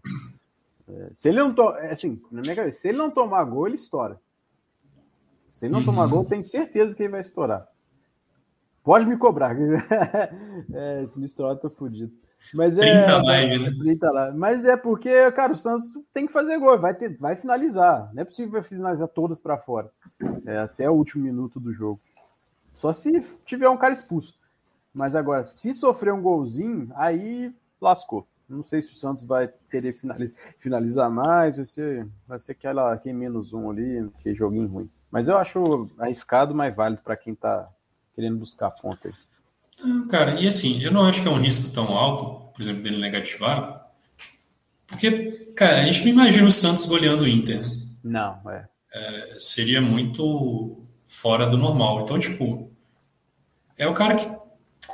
É, 0.88 1.10
se 1.14 1.28
ele 1.28 1.39
não 1.39 1.54
to... 1.54 1.76
É 1.76 1.91
assim, 1.91 2.22
na 2.32 2.39
minha 2.39 2.56
cabeça, 2.56 2.80
se 2.80 2.88
ele 2.88 2.97
não 2.97 3.12
tomar 3.12 3.43
gol, 3.43 3.68
ele 3.68 3.76
estoura. 3.76 4.18
Se 5.52 5.66
ele 5.66 5.74
não 5.74 5.80
uhum. 5.80 5.86
tomar 5.88 6.08
gol, 6.08 6.24
tenho 6.24 6.45
certeza 6.45 6.95
que 6.95 7.04
ele 7.04 7.12
vai 7.12 7.20
estourar. 7.20 7.68
Pode 8.82 9.06
me 9.06 9.18
cobrar. 9.18 9.58
é, 10.74 11.06
se 11.06 11.20
me 11.20 11.26
estourar, 11.26 11.58
eu 11.58 11.60
tô 11.60 11.70
fudido. 11.70 12.14
Mas 12.54 12.78
é, 12.78 13.04
30 13.04 13.24
live, 13.24 13.60
né? 13.60 13.76
30 13.80 14.12
live. 14.12 14.38
Mas 14.38 14.66
é 14.66 14.76
porque, 14.76 15.32
cara, 15.32 15.54
o 15.54 15.56
Santos 15.56 15.89
tem 16.14 16.26
que 16.26 16.34
fazer 16.34 16.58
gol, 16.58 16.78
vai, 16.80 16.94
ter, 16.94 17.18
vai 17.18 17.36
finalizar. 17.36 18.10
Não 18.14 18.22
é 18.22 18.26
possível 18.26 18.62
finalizar 18.64 19.08
todas 19.08 19.39
para 19.39 19.58
fora. 19.58 19.89
É, 20.46 20.58
até 20.58 20.89
o 20.89 20.94
último 20.94 21.24
minuto 21.24 21.60
do 21.60 21.72
jogo. 21.72 22.00
Só 22.72 22.92
se 22.92 23.12
tiver 23.46 23.70
um 23.70 23.78
cara 23.78 23.94
expulso. 23.94 24.39
Mas 24.94 25.16
agora, 25.16 25.44
se 25.44 25.74
sofrer 25.74 26.14
um 26.14 26.22
golzinho, 26.22 26.92
aí 26.96 27.54
lascou. 27.80 28.28
Não 28.48 28.64
sei 28.64 28.82
se 28.82 28.92
o 28.92 28.96
Santos 28.96 29.24
vai 29.24 29.50
querer 29.70 29.98
finalizar 30.60 31.10
mais, 31.10 31.56
vai 31.56 31.66
ser, 31.66 32.08
vai 32.28 32.38
ser 32.38 32.52
aquela 32.52 32.98
quem 32.98 33.14
menos 33.14 33.54
um 33.54 33.72
ali, 33.72 34.10
que 34.20 34.34
joguinho 34.34 34.68
ruim. 34.68 34.89
Mas 35.10 35.30
eu 35.30 35.38
acho 35.38 35.89
arriscado, 35.98 36.54
mas 36.54 36.76
válido 36.76 37.02
para 37.02 37.16
quem 37.16 37.34
tá 37.34 37.70
querendo 38.14 38.38
buscar 38.38 38.72
ponta 38.72 39.08
aí. 39.08 39.14
Cara, 40.10 40.40
e 40.40 40.48
assim, 40.48 40.82
eu 40.84 40.92
não 40.92 41.06
acho 41.06 41.22
que 41.22 41.28
é 41.28 41.32
um 41.32 41.42
risco 41.42 41.74
tão 41.74 41.88
alto, 41.90 42.52
por 42.54 42.62
exemplo, 42.62 42.84
dele 42.84 42.98
negativar, 42.98 43.82
porque, 44.92 45.32
cara, 45.56 45.82
a 45.82 45.86
gente 45.86 46.02
não 46.02 46.12
imagina 46.12 46.48
o 46.48 46.52
Santos 46.52 46.86
goleando 46.86 47.24
o 47.24 47.28
Inter. 47.28 47.62
Né? 47.62 47.82
Não, 48.04 48.52
é. 48.52 48.68
é. 48.94 49.36
Seria 49.38 49.82
muito 49.82 50.86
fora 51.08 51.48
do 51.48 51.58
normal. 51.58 52.02
Então, 52.02 52.20
tipo, 52.20 52.70
é 53.78 53.88
o 53.88 53.94
cara 53.94 54.16
que. 54.16 54.42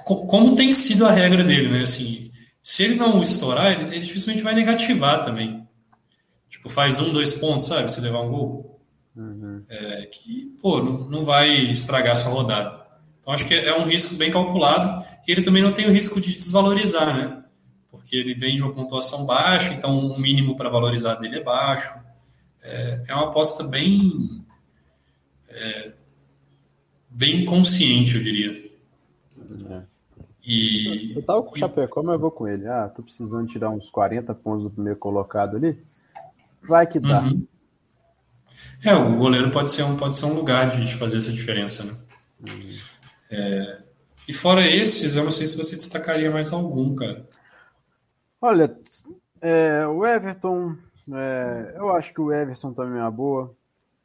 Como 0.05 0.55
tem 0.55 0.71
sido 0.71 1.05
a 1.05 1.11
regra 1.11 1.43
dele, 1.43 1.69
né? 1.69 1.81
Assim, 1.81 2.31
se 2.61 2.83
ele 2.83 2.95
não 2.95 3.21
estourar, 3.21 3.71
ele, 3.71 3.95
ele 3.95 4.05
dificilmente 4.05 4.43
vai 4.43 4.53
negativar 4.53 5.25
também. 5.25 5.67
Tipo, 6.49 6.69
faz 6.69 6.99
um, 6.99 7.11
dois 7.11 7.33
pontos, 7.33 7.67
sabe? 7.67 7.91
Se 7.91 7.99
levar 7.99 8.21
um 8.21 8.29
gol. 8.29 8.79
Uhum. 9.15 9.63
É, 9.67 10.05
que, 10.05 10.55
pô, 10.61 10.81
não, 10.83 11.09
não 11.09 11.25
vai 11.25 11.49
estragar 11.71 12.13
a 12.13 12.15
sua 12.15 12.31
rodada. 12.31 12.85
Então, 13.27 13.35
acho 13.35 13.45
que 13.45 13.53
é 13.53 13.77
um 13.77 13.85
risco 13.85 14.15
bem 14.15 14.31
calculado. 14.31 15.05
E 15.27 15.31
ele 15.33 15.41
também 15.41 15.61
não 15.61 15.73
tem 15.73 15.85
o 15.85 15.91
risco 15.91 16.21
de 16.21 16.33
desvalorizar, 16.33 17.13
né? 17.13 17.43
Porque 17.91 18.15
ele 18.15 18.33
vem 18.33 18.55
de 18.55 18.61
uma 18.61 18.73
pontuação 18.73 19.25
baixa, 19.25 19.73
então 19.73 19.99
o 19.99 20.17
mínimo 20.17 20.55
para 20.55 20.69
valorizar 20.69 21.15
dele 21.15 21.39
é 21.39 21.43
baixo. 21.43 21.93
É, 22.63 23.03
é 23.09 23.13
uma 23.13 23.27
aposta 23.27 23.65
bem. 23.65 24.45
É, 25.49 25.91
bem 27.09 27.43
consciente, 27.43 28.15
eu 28.15 28.23
diria. 28.23 28.71
É. 29.71 29.81
E, 30.45 31.11
eu 31.13 31.21
tava 31.21 31.43
com 31.43 31.53
o 31.53 31.57
Chapecó, 31.57 32.01
mas 32.01 32.13
eu 32.13 32.19
vou 32.19 32.31
com 32.31 32.47
ele. 32.47 32.65
Ah, 32.65 32.87
tô 32.87 33.03
precisando 33.03 33.45
tirar 33.45 33.69
uns 33.71 33.89
40 33.89 34.33
pontos 34.35 34.63
do 34.63 34.69
primeiro 34.69 34.97
colocado 34.97 35.57
ali. 35.57 35.77
Vai 36.63 36.87
que 36.87 36.97
dá. 36.97 37.23
Uhum. 37.23 37.45
É, 38.85 38.95
o 38.95 39.17
goleiro 39.17 39.51
pode 39.51 39.69
ser 39.69 39.83
um, 39.83 39.97
pode 39.97 40.15
ser 40.15 40.27
um 40.27 40.33
lugar 40.33 40.79
de 40.79 40.95
fazer 40.95 41.17
essa 41.17 41.33
diferença, 41.33 41.83
né? 41.83 41.97
Uhum. 42.47 42.96
É, 43.29 43.81
e 44.27 44.33
fora 44.33 44.65
esses, 44.65 45.15
eu 45.15 45.23
não 45.23 45.31
sei 45.31 45.47
se 45.47 45.57
você 45.57 45.75
destacaria 45.75 46.29
mais 46.29 46.51
algum, 46.51 46.95
cara. 46.95 47.25
Olha, 48.41 48.77
é, 49.41 49.85
o 49.87 50.05
Everton, 50.05 50.75
é, 51.11 51.73
eu 51.77 51.95
acho 51.95 52.13
que 52.13 52.21
o 52.21 52.31
Everson 52.31 52.73
também 52.73 52.99
é 52.99 53.03
uma 53.03 53.11
boa. 53.11 53.55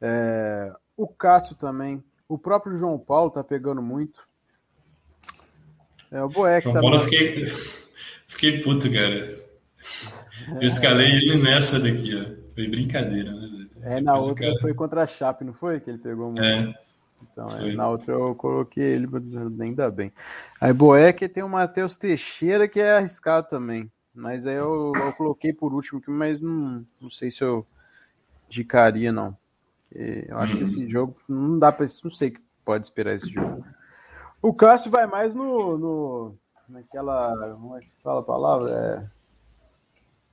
É, 0.01 0.71
o 0.97 1.07
Cássio 1.07 1.55
também. 1.55 2.03
O 2.27 2.37
próprio 2.37 2.77
João 2.77 2.97
Paulo 2.97 3.29
tá 3.29 3.43
pegando 3.43 3.81
muito. 3.81 4.19
É, 6.11 6.23
o 6.23 6.29
Boeck 6.29 6.63
João 6.63 6.75
Paulo, 6.75 6.95
eu 6.95 6.99
fiquei, 6.99 7.45
fiquei 8.27 8.61
puto, 8.61 8.91
cara. 8.91 9.29
Eu 10.55 10.67
escalei 10.67 11.11
ele 11.11 11.41
nessa 11.41 11.79
daqui, 11.79 12.15
ó. 12.15 12.53
Foi 12.53 12.67
brincadeira, 12.67 13.31
né? 13.31 13.67
É, 13.81 13.99
na 13.99 14.15
outra 14.15 14.35
cara... 14.35 14.61
foi 14.61 14.73
contra 14.73 15.03
a 15.03 15.07
Chape, 15.07 15.43
não 15.43 15.53
foi? 15.53 15.79
Que 15.79 15.89
ele 15.89 15.97
pegou 15.97 16.31
muito. 16.31 16.43
É. 16.43 16.73
Então, 17.31 17.49
é, 17.57 17.73
na 17.73 17.87
outra 17.87 18.13
eu 18.13 18.35
coloquei 18.35 18.83
ele, 18.83 19.07
ainda 19.59 19.89
bem. 19.89 20.11
Aí 20.59 20.73
Boeck 20.73 21.27
tem 21.27 21.43
o 21.43 21.49
Matheus 21.49 21.95
Teixeira, 21.95 22.67
que 22.67 22.79
é 22.79 22.97
arriscado 22.97 23.47
também. 23.49 23.91
Mas 24.13 24.45
aí 24.45 24.55
eu, 24.55 24.91
eu 24.95 25.13
coloquei 25.13 25.51
por 25.51 25.73
último, 25.73 26.01
mas 26.07 26.39
não, 26.39 26.83
não 27.01 27.09
sei 27.09 27.31
se 27.31 27.43
eu 27.43 27.65
indicaria, 28.47 29.11
não. 29.11 29.35
Eu 29.91 30.37
acho 30.39 30.57
que 30.57 30.63
esse 30.63 30.83
uhum. 30.83 30.89
jogo 30.89 31.17
não 31.27 31.59
dá 31.59 31.71
para. 31.71 31.85
Não 32.03 32.11
sei 32.11 32.31
que 32.31 32.41
pode 32.65 32.85
esperar 32.85 33.15
esse 33.15 33.29
jogo. 33.29 33.63
O 34.41 34.53
Cássio 34.53 34.91
vai 34.91 35.05
mais 35.05 35.33
no. 35.33 35.77
no 35.77 36.35
naquela. 36.67 37.53
Como 37.53 37.77
é 37.77 37.79
que 37.79 37.89
fala 38.03 38.19
a 38.19 38.23
palavra? 38.23 38.69
É, 38.69 39.05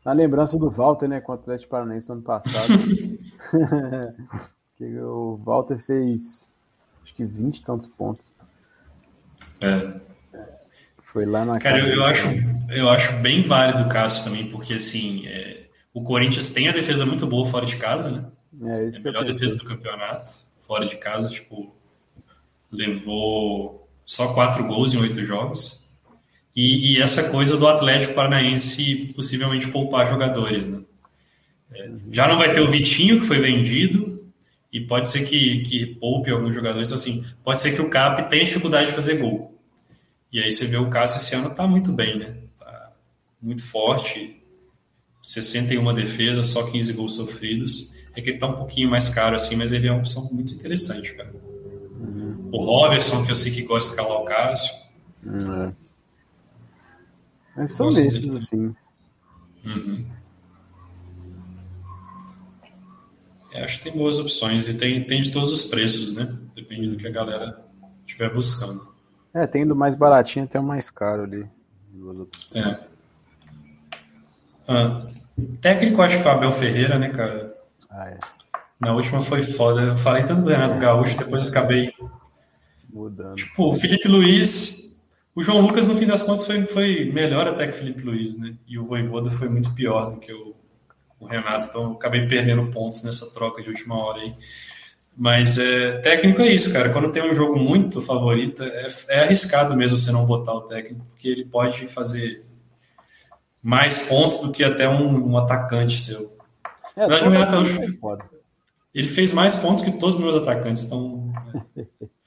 na 0.04 0.12
lembrança 0.12 0.58
do 0.58 0.70
Walter, 0.70 1.08
né? 1.08 1.20
Contra 1.20 1.40
o 1.40 1.42
Atlético 1.42 1.70
Paranaense 1.70 2.10
ano 2.10 2.22
passado. 2.22 2.72
que 4.76 4.98
o 4.98 5.38
Walter 5.44 5.78
fez 5.78 6.49
acho 7.10 7.14
que 7.14 7.24
20 7.24 7.56
e 7.56 7.62
tantos 7.62 7.86
pontos. 7.86 8.30
É. 9.60 10.00
Foi 11.12 11.26
lá 11.26 11.44
na 11.44 11.58
Cara, 11.58 11.80
eu, 11.80 11.88
eu 11.88 12.04
acho, 12.04 12.28
eu 12.70 12.88
acho 12.88 13.12
bem 13.14 13.42
válido 13.42 13.82
o 13.82 13.88
caso 13.88 14.24
também, 14.24 14.48
porque 14.48 14.74
assim, 14.74 15.26
é, 15.26 15.66
o 15.92 16.02
Corinthians 16.02 16.52
tem 16.52 16.68
a 16.68 16.72
defesa 16.72 17.04
muito 17.04 17.26
boa 17.26 17.46
fora 17.46 17.66
de 17.66 17.76
casa, 17.76 18.10
né? 18.10 18.24
É, 18.62 18.88
isso 18.88 18.98
é 18.98 19.00
a 19.00 19.04
melhor 19.04 19.24
defesa 19.24 19.58
do 19.58 19.64
campeonato, 19.64 20.32
fora 20.60 20.86
de 20.86 20.96
casa, 20.96 21.30
tipo, 21.30 21.74
levou 22.70 23.88
só 24.06 24.32
quatro 24.32 24.64
gols 24.64 24.94
em 24.94 25.00
oito 25.00 25.24
jogos. 25.24 25.80
E, 26.54 26.94
e, 26.94 27.02
essa 27.02 27.30
coisa 27.30 27.56
do 27.56 27.66
Atlético 27.66 28.14
Paranaense 28.14 29.12
possivelmente 29.14 29.68
poupar 29.68 30.08
jogadores, 30.08 30.66
né? 30.68 30.80
É, 31.72 31.90
já 32.10 32.26
não 32.26 32.38
vai 32.38 32.52
ter 32.52 32.60
o 32.60 32.70
Vitinho, 32.70 33.20
que 33.20 33.26
foi 33.26 33.38
vendido, 33.38 34.19
e 34.72 34.80
pode 34.80 35.10
ser 35.10 35.24
que, 35.26 35.62
que 35.62 35.86
poupe 35.96 36.30
alguns 36.30 36.54
jogadores 36.54 36.92
assim. 36.92 37.24
Pode 37.42 37.60
ser 37.60 37.74
que 37.74 37.82
o 37.82 37.90
Cap 37.90 38.28
tenha 38.28 38.44
dificuldade 38.44 38.88
de 38.88 38.92
fazer 38.92 39.16
gol. 39.16 39.58
E 40.32 40.40
aí 40.40 40.50
você 40.50 40.66
vê 40.66 40.76
o 40.76 40.88
Cássio 40.88 41.18
esse 41.18 41.34
ano 41.34 41.54
tá 41.54 41.66
muito 41.66 41.92
bem, 41.92 42.18
né? 42.18 42.36
Tá 42.58 42.92
muito 43.42 43.64
forte. 43.64 44.40
61 45.20 45.92
defesas, 45.92 46.46
só 46.46 46.70
15 46.70 46.92
gols 46.92 47.14
sofridos. 47.14 47.92
É 48.14 48.20
que 48.20 48.30
ele 48.30 48.38
tá 48.38 48.46
um 48.46 48.56
pouquinho 48.56 48.88
mais 48.88 49.08
caro 49.08 49.34
assim, 49.34 49.56
mas 49.56 49.72
ele 49.72 49.88
é 49.88 49.90
uma 49.90 50.00
opção 50.00 50.28
muito 50.32 50.54
interessante, 50.54 51.14
cara. 51.14 51.32
Uhum. 51.98 52.48
O 52.52 52.64
Robertson, 52.64 53.24
que 53.24 53.30
eu 53.30 53.36
sei 53.36 53.52
que 53.52 53.62
gosta 53.62 53.88
de 53.88 54.00
escalar 54.00 54.22
o 54.22 54.24
Cássio. 54.24 54.72
Uhum. 55.24 55.74
Mas 57.56 57.72
são 57.72 57.88
esses, 57.88 58.28
assim. 58.28 58.74
Uhum. 59.64 60.06
É, 63.52 63.64
acho 63.64 63.78
que 63.78 63.84
tem 63.84 63.92
boas 63.92 64.18
opções 64.18 64.68
e 64.68 64.74
tem, 64.74 65.02
tem 65.04 65.20
de 65.20 65.32
todos 65.32 65.52
os 65.52 65.64
preços, 65.64 66.14
né? 66.14 66.32
Depende 66.54 66.88
do 66.88 66.96
que 66.96 67.06
a 67.06 67.10
galera 67.10 67.64
estiver 68.06 68.32
buscando. 68.32 68.88
É, 69.34 69.46
tem 69.46 69.66
do 69.66 69.76
mais 69.76 69.94
baratinho 69.94 70.44
até 70.44 70.58
o 70.58 70.62
mais 70.62 70.90
caro 70.90 71.22
ali. 71.22 71.46
É. 72.54 72.80
Ah, 74.68 75.04
técnico, 75.60 76.02
acho 76.02 76.20
que 76.20 76.28
o 76.28 76.30
Abel 76.30 76.52
Ferreira, 76.52 76.98
né, 76.98 77.10
cara? 77.10 77.54
Ah, 77.90 78.08
é. 78.08 78.18
Na 78.80 78.94
última 78.94 79.20
foi 79.20 79.42
foda. 79.42 79.82
Eu 79.82 79.96
falei 79.96 80.24
tanto 80.24 80.42
do 80.42 80.48
Renato 80.48 80.78
Gaúcho, 80.78 81.18
depois 81.18 81.48
acabei. 81.48 81.92
Mudando. 82.88 83.36
Tipo, 83.36 83.70
o 83.70 83.74
Felipe 83.74 84.08
Luiz. 84.08 84.90
O 85.34 85.42
João 85.42 85.60
Lucas, 85.60 85.88
no 85.88 85.94
fim 85.94 86.06
das 86.06 86.22
contas, 86.22 86.44
foi, 86.44 86.64
foi 86.66 87.10
melhor 87.12 87.46
até 87.46 87.66
que 87.66 87.72
o 87.72 87.76
Felipe 87.76 88.02
Luiz, 88.02 88.36
né? 88.36 88.54
E 88.66 88.78
o 88.78 88.84
Voivoda 88.84 89.30
foi 89.30 89.48
muito 89.48 89.72
pior 89.74 90.12
do 90.12 90.18
que 90.18 90.32
o, 90.32 90.56
o 91.20 91.26
Renato, 91.26 91.66
então 91.68 91.82
eu 91.82 91.92
acabei 91.92 92.26
perdendo 92.26 92.70
pontos 92.70 93.04
nessa 93.04 93.30
troca 93.32 93.62
de 93.62 93.68
última 93.68 93.96
hora 94.02 94.20
aí. 94.20 94.34
Mas 95.16 95.58
é, 95.58 95.98
técnico 95.98 96.40
é 96.40 96.50
isso, 96.50 96.72
cara. 96.72 96.88
Quando 96.88 97.12
tem 97.12 97.22
um 97.22 97.34
jogo 97.34 97.58
muito 97.58 98.00
favorito, 98.00 98.62
é, 98.62 98.88
é, 99.08 99.20
arriscado 99.24 99.76
mesmo 99.76 99.98
você 99.98 100.10
não 100.10 100.24
botar 100.24 100.54
o 100.54 100.62
técnico, 100.62 101.04
porque 101.04 101.28
ele 101.28 101.44
pode 101.44 101.86
fazer 101.86 102.46
mais 103.62 104.06
pontos 104.08 104.40
do 104.40 104.50
que 104.50 104.64
até 104.64 104.88
um, 104.88 105.32
um 105.32 105.36
atacante 105.36 105.98
seu. 105.98 106.20
É, 106.96 107.06
Na 107.06 107.18
Renato, 107.18 107.56
ele 108.94 109.08
fez 109.08 109.32
mais 109.32 109.56
pontos 109.56 109.84
que 109.84 109.92
todos 109.92 110.16
os 110.16 110.22
meus 110.22 110.34
atacantes, 110.34 110.84
então 110.84 111.32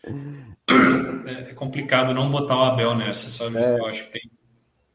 é, 1.26 1.50
é 1.50 1.54
complicado 1.56 2.14
não 2.14 2.30
botar 2.30 2.58
o 2.58 2.64
Abel 2.64 2.96
nessa, 2.96 3.32
sabe? 3.32 3.58
É. 3.58 3.80
Eu 3.80 3.88
acho 3.88 4.04
que 4.06 4.12
tem 4.12 4.32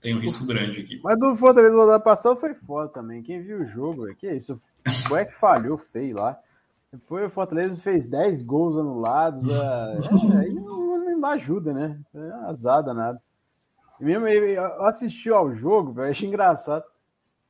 tem 0.01 0.16
um 0.16 0.20
risco 0.20 0.46
grande 0.46 0.80
aqui. 0.80 1.01
Mas 1.03 1.18
do 1.18 1.36
Fortaleza 1.36 1.74
do 1.74 1.80
ano 1.80 2.03
passado 2.03 2.36
foi 2.36 2.55
foda 2.55 2.88
também. 2.88 3.22
Quem 3.22 3.42
viu 3.42 3.61
o 3.61 3.66
jogo, 3.66 4.14
que 4.14 4.30
isso? 4.30 4.61
O 5.11 5.16
é 5.16 5.24
que 5.24 5.34
falhou 5.34 5.76
feio 5.76 6.16
lá. 6.16 6.38
Depois 6.92 7.26
o 7.26 7.30
Fortaleza 7.30 7.76
fez 7.76 8.07
10 8.07 8.42
gols 8.42 8.78
anulados. 8.78 9.49
É, 9.51 10.38
aí 10.38 10.55
não, 10.55 11.18
não 11.18 11.28
ajuda, 11.28 11.72
né? 11.72 11.99
É 12.14 12.32
azada 12.49 12.94
nada. 12.94 13.20
Mesmo 14.01 14.28
eu 14.28 14.84
assisti 14.84 15.28
ao 15.30 15.53
jogo, 15.53 15.92
velho, 15.92 16.11
achei 16.11 16.28
engraçado. 16.28 16.84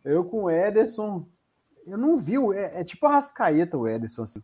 Eu 0.05 0.25
com 0.25 0.45
o 0.45 0.51
Ederson, 0.51 1.27
eu 1.87 1.99
não 1.99 2.17
vi, 2.17 2.37
é, 2.55 2.81
é 2.81 2.85
tipo 2.85 3.07
a 3.07 3.11
Rascaeta 3.11 3.77
o 3.77 3.87
Ederson, 3.87 4.23
assim. 4.23 4.43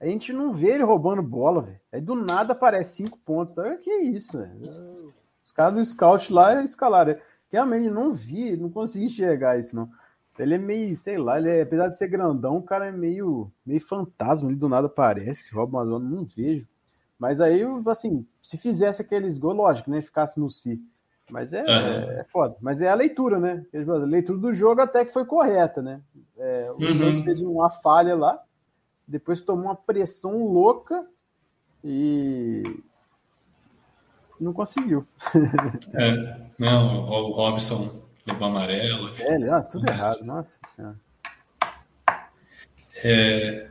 A 0.00 0.06
gente 0.06 0.32
não 0.32 0.52
vê 0.52 0.72
ele 0.72 0.82
roubando 0.82 1.22
bola, 1.22 1.62
velho. 1.62 1.80
Aí 1.92 2.00
do 2.00 2.14
nada 2.14 2.52
aparece 2.52 2.96
cinco 2.96 3.18
pontos. 3.18 3.54
Tá? 3.54 3.76
Que 3.76 3.90
isso, 3.90 4.38
velho? 4.38 5.06
Os 5.44 5.52
caras 5.52 5.74
do 5.74 5.84
scout 5.84 6.32
lá 6.32 6.62
escalaram. 6.62 7.16
Realmente 7.54 7.88
não 7.88 8.12
vi, 8.12 8.56
não 8.56 8.68
consegui 8.68 9.06
enxergar 9.06 9.60
isso, 9.60 9.76
não. 9.76 9.88
Ele 10.36 10.54
é 10.54 10.58
meio, 10.58 10.96
sei 10.96 11.16
lá, 11.16 11.38
ele 11.38 11.48
é, 11.48 11.62
apesar 11.62 11.86
de 11.86 11.96
ser 11.96 12.08
grandão, 12.08 12.56
o 12.56 12.62
cara 12.62 12.86
é 12.86 12.90
meio, 12.90 13.48
meio 13.64 13.80
fantasma, 13.80 14.50
ele 14.50 14.58
do 14.58 14.68
nada 14.68 14.88
aparece, 14.88 15.54
rouba 15.54 15.78
uma 15.78 15.86
zona, 15.86 16.04
não 16.04 16.24
vejo. 16.24 16.66
Mas 17.16 17.40
aí, 17.40 17.62
assim, 17.86 18.26
se 18.42 18.58
fizesse 18.58 19.02
aqueles 19.02 19.38
gols, 19.38 19.56
lógico, 19.56 19.88
né? 19.88 20.02
Ficasse 20.02 20.40
no 20.40 20.50
si. 20.50 20.82
Mas 21.30 21.52
é, 21.52 21.60
é, 21.60 22.20
é, 22.20 22.24
foda. 22.24 22.56
Mas 22.60 22.82
é 22.82 22.88
a 22.88 22.94
leitura, 22.96 23.38
né? 23.38 23.64
A 23.72 23.92
leitura 24.04 24.36
do 24.36 24.52
jogo 24.52 24.80
até 24.80 25.04
que 25.04 25.12
foi 25.12 25.24
correta, 25.24 25.80
né? 25.80 26.00
É, 26.36 26.72
o 26.72 26.82
uhum. 26.82 26.98
Santos 26.98 27.20
fez 27.20 27.40
uma 27.40 27.70
falha 27.70 28.16
lá, 28.16 28.42
depois 29.06 29.40
tomou 29.40 29.66
uma 29.66 29.76
pressão 29.76 30.44
louca 30.44 31.06
e 31.84 32.64
não 34.40 34.52
conseguiu. 34.52 35.06
é, 35.94 36.46
não, 36.58 37.08
o 37.08 37.32
Robson 37.32 38.02
levou 38.26 38.48
amarelo. 38.48 39.14
É, 39.18 39.50
ah, 39.50 39.62
tudo 39.62 39.88
errado, 39.88 40.24
nossa 40.24 40.58
senhora. 40.74 40.96
É, 43.02 43.68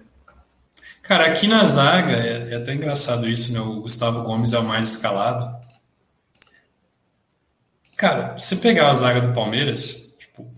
cara, 1.01 1.27
aqui 1.27 1.47
na 1.47 1.65
zaga, 1.65 2.11
é, 2.11 2.53
é, 2.53 2.55
até 2.55 2.73
engraçado 2.73 3.27
isso, 3.27 3.53
né? 3.53 3.59
O 3.59 3.81
Gustavo 3.81 4.23
Gomes 4.23 4.53
é 4.53 4.59
o 4.59 4.63
mais 4.63 4.87
escalado. 4.89 5.59
Cara, 7.97 8.37
se 8.37 8.57
pegar 8.57 8.89
a 8.89 8.93
zaga 8.93 9.21
do 9.21 9.33
Palmeiras, 9.33 10.13
tipo. 10.19 10.51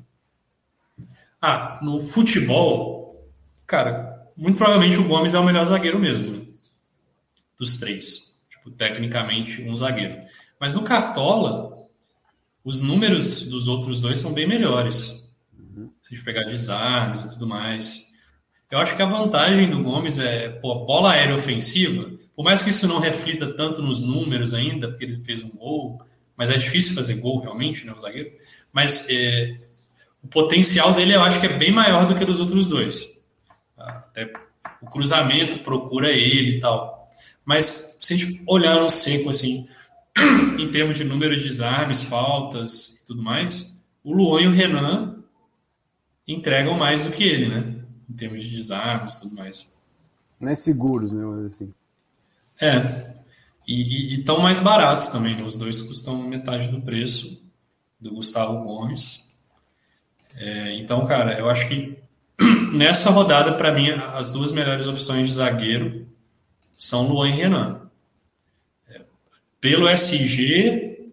Ah, 1.41 1.80
no 1.82 1.99
futebol, 1.99 3.30
cara, 3.68 4.30
muito 4.36 4.58
provavelmente 4.58 4.97
o 4.97 5.08
Gomes 5.08 5.36
é 5.36 5.39
o 5.39 5.43
melhor 5.43 5.66
zagueiro 5.66 5.99
mesmo. 5.99 6.32
Né? 6.32 6.45
Dos 7.60 7.78
três. 7.78 8.24
Tipo, 8.66 8.72
tecnicamente, 8.72 9.61
um 9.61 9.76
zagueiro. 9.76 10.20
Mas 10.59 10.74
no 10.74 10.84
Cartola, 10.84 11.86
os 12.63 12.82
números 12.82 13.47
dos 13.47 13.68
outros 13.68 14.01
dois 14.01 14.18
são 14.18 14.34
bem 14.34 14.47
melhores. 14.47 15.24
Se 15.91 16.13
a 16.13 16.16
gente 16.16 16.26
pegar 16.26 16.43
desarmes 16.43 17.22
e 17.22 17.30
tudo 17.30 17.47
mais. 17.47 18.05
Eu 18.72 18.80
acho 18.80 18.95
que 18.95 19.01
a 19.01 19.05
vantagem 19.05 19.70
do 19.70 19.84
Gomes 19.84 20.18
é 20.20 20.49
pô, 20.49 20.86
bola 20.86 21.11
aérea 21.11 21.36
ofensiva. 21.36 22.09
Por 22.36 22.43
mais 22.43 22.63
que 22.63 22.72
isso 22.72 22.88
não 22.88 22.99
reflita 22.99 23.53
tanto 23.53 23.82
nos 23.82 24.01
números 24.01 24.53
ainda, 24.53 24.89
porque 24.89 25.05
ele 25.05 25.24
fez 25.24 25.43
um 25.43 25.51
gol, 25.51 26.01
mas 26.36 26.49
é 26.49 26.57
difícil 26.57 26.95
fazer 26.95 27.16
gol 27.16 27.39
realmente, 27.39 27.86
né, 27.86 27.93
o 27.93 27.99
zagueiro. 27.99 28.30
Mas 28.74 29.07
é, 29.09 29.47
o 30.24 30.28
potencial 30.28 30.93
dele 30.93 31.16
eu 31.16 31.22
acho 31.22 31.39
que 31.39 31.45
é 31.45 31.57
bem 31.57 31.72
maior 31.72 32.05
do 32.05 32.16
que 32.16 32.26
dos 32.26 32.39
outros 32.39 32.68
dois. 32.68 33.07
Até 33.78 34.34
o 34.82 34.88
cruzamento 34.88 35.59
procura 35.59 36.09
ele 36.11 36.57
e 36.57 36.59
tal. 36.59 37.07
Mas 37.45 37.95
se 38.06 38.14
a 38.14 38.18
gente 38.18 38.43
olhar 38.45 38.80
no 38.80 38.88
seco 38.88 39.32
assim, 39.32 39.68
em 40.60 40.72
termos 40.72 40.95
de 40.95 41.03
número 41.03 41.36
de 41.36 41.43
desarmes, 41.43 42.03
faltas 42.03 43.01
e 43.01 43.06
tudo 43.08 43.24
mais, 43.24 43.84
o 44.03 44.14
Luan 44.14 44.41
e 44.43 44.47
o 44.47 44.51
Renan 44.51 45.24
entregam 46.28 46.78
mais 46.78 47.03
do 47.03 47.12
que 47.12 47.24
ele, 47.24 47.49
né? 47.49 47.76
Em 48.08 48.14
termos 48.14 48.43
de 48.43 48.56
desarmes 48.56 49.16
e 49.16 49.22
tudo 49.22 49.36
mais. 49.36 49.74
Não 50.39 50.49
é 50.49 50.56
seguros, 50.56 51.12
né? 51.12 51.47
Assim. 51.47 51.74
É. 52.62 53.16
E 53.68 54.20
estão 54.20 54.39
mais 54.39 54.60
baratos 54.60 55.08
também. 55.08 55.36
Né? 55.36 55.41
Os 55.41 55.56
dois 55.56 55.82
custam 55.82 56.22
metade 56.22 56.68
do 56.68 56.82
preço 56.82 57.43
do 57.99 58.12
Gustavo 58.12 58.64
Gomes. 58.64 59.41
É, 60.38 60.76
então, 60.76 61.03
cara, 61.08 61.39
eu 61.39 61.49
acho 61.49 61.68
que 61.68 61.97
nessa 62.72 63.10
rodada, 63.10 63.53
para 63.53 63.74
mim, 63.74 63.89
as 63.89 64.30
duas 64.32 64.51
melhores 64.51 64.86
opções 64.86 65.26
de 65.26 65.34
zagueiro 65.34 66.06
são 66.78 67.08
Luan 67.08 67.30
e 67.30 67.32
Renan 67.32 67.84
pelo 69.66 69.89
SG 69.89 71.09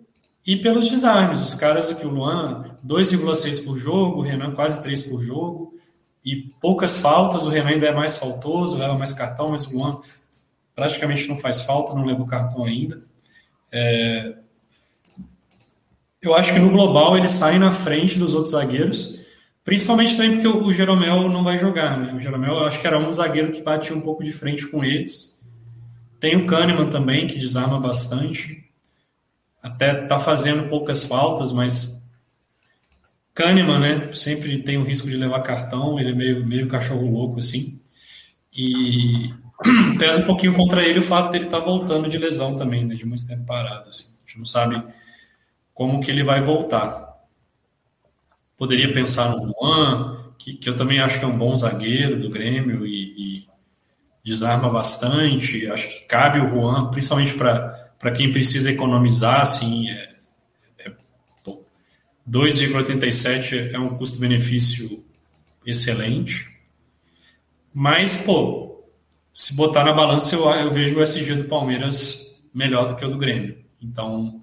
e 0.46 0.56
pelos 0.58 0.90
desarmes. 0.90 1.40
Os 1.40 1.54
caras 1.54 1.90
aqui, 1.90 2.06
o 2.06 2.10
Luan, 2.10 2.76
2,6 2.86 3.64
por 3.64 3.78
jogo, 3.78 4.18
o 4.18 4.22
Renan 4.22 4.50
quase 4.50 4.82
3 4.82 5.04
por 5.04 5.22
jogo, 5.22 5.72
e 6.22 6.48
poucas 6.60 6.98
faltas, 6.98 7.46
o 7.46 7.48
Renan 7.48 7.70
ainda 7.70 7.86
é 7.86 7.94
mais 7.94 8.18
faltoso, 8.18 8.76
leva 8.76 8.94
mais 8.98 9.14
cartão, 9.14 9.48
mas 9.48 9.66
o 9.66 9.78
Luan 9.78 9.98
praticamente 10.74 11.26
não 11.28 11.38
faz 11.38 11.62
falta, 11.62 11.94
não 11.94 12.04
leva 12.04 12.20
o 12.20 12.26
cartão 12.26 12.66
ainda. 12.66 13.02
É... 13.72 14.34
Eu 16.20 16.34
acho 16.34 16.52
que 16.52 16.58
no 16.58 16.68
global 16.68 17.16
ele 17.16 17.28
sai 17.28 17.58
na 17.58 17.72
frente 17.72 18.18
dos 18.18 18.34
outros 18.34 18.52
zagueiros, 18.52 19.18
principalmente 19.64 20.14
também 20.14 20.32
porque 20.32 20.48
o 20.48 20.70
Jeromel 20.74 21.30
não 21.30 21.42
vai 21.42 21.56
jogar. 21.56 21.98
Né? 21.98 22.12
O 22.12 22.20
Jeromel 22.20 22.52
eu 22.52 22.66
acho 22.66 22.82
que 22.82 22.86
era 22.86 22.98
um 22.98 23.10
zagueiro 23.10 23.50
que 23.50 23.62
batia 23.62 23.96
um 23.96 24.02
pouco 24.02 24.22
de 24.22 24.30
frente 24.30 24.66
com 24.66 24.84
eles. 24.84 25.31
Tem 26.22 26.36
o 26.36 26.46
Kahneman 26.46 26.88
também, 26.88 27.26
que 27.26 27.36
desarma 27.36 27.80
bastante. 27.80 28.64
Até 29.60 30.06
tá 30.06 30.20
fazendo 30.20 30.68
poucas 30.68 31.04
faltas, 31.04 31.50
mas 31.50 32.00
Kahneman, 33.34 33.80
né? 33.80 34.12
Sempre 34.14 34.62
tem 34.62 34.78
o 34.78 34.84
risco 34.84 35.08
de 35.08 35.16
levar 35.16 35.42
cartão, 35.42 35.98
ele 35.98 36.12
é 36.12 36.14
meio, 36.14 36.46
meio 36.46 36.68
cachorro 36.68 37.10
louco, 37.10 37.40
assim. 37.40 37.80
E 38.56 39.34
pesa 39.98 40.22
um 40.22 40.26
pouquinho 40.26 40.54
contra 40.54 40.86
ele 40.86 41.00
o 41.00 41.02
fato 41.02 41.32
dele 41.32 41.46
estar 41.46 41.58
tá 41.58 41.64
voltando 41.64 42.08
de 42.08 42.18
lesão 42.18 42.54
também, 42.54 42.84
né? 42.84 42.94
De 42.94 43.04
muito 43.04 43.26
tempo 43.26 43.44
parado, 43.44 43.88
assim. 43.88 44.04
A 44.04 44.28
gente 44.28 44.38
não 44.38 44.46
sabe 44.46 44.80
como 45.74 46.00
que 46.00 46.08
ele 46.08 46.22
vai 46.22 46.40
voltar. 46.40 47.16
Poderia 48.56 48.94
pensar 48.94 49.30
no 49.30 49.52
Juan, 49.52 50.34
que, 50.38 50.54
que 50.54 50.68
eu 50.68 50.76
também 50.76 51.00
acho 51.00 51.18
que 51.18 51.24
é 51.24 51.28
um 51.28 51.36
bom 51.36 51.56
zagueiro 51.56 52.20
do 52.20 52.28
Grêmio 52.28 52.86
e, 52.86 53.01
desarma 54.24 54.70
bastante. 54.70 55.66
Acho 55.68 55.88
que 55.88 56.00
cabe 56.06 56.40
o 56.40 56.48
Juan, 56.48 56.90
principalmente 56.90 57.34
para 57.34 58.12
quem 58.14 58.32
precisa 58.32 58.70
economizar, 58.70 59.40
assim, 59.40 59.90
é, 59.90 60.14
é 60.78 60.92
2,87 62.28 63.72
é 63.72 63.78
um 63.78 63.96
custo-benefício 63.96 65.04
excelente. 65.66 66.50
Mas, 67.74 68.22
pô, 68.24 68.84
se 69.32 69.56
botar 69.56 69.84
na 69.84 69.92
balança, 69.92 70.36
eu, 70.36 70.48
eu 70.50 70.70
vejo 70.70 70.98
o 70.98 71.02
SG 71.02 71.34
do 71.34 71.44
Palmeiras 71.44 72.42
melhor 72.54 72.86
do 72.86 72.96
que 72.96 73.04
o 73.04 73.10
do 73.10 73.18
Grêmio. 73.18 73.64
Então, 73.80 74.42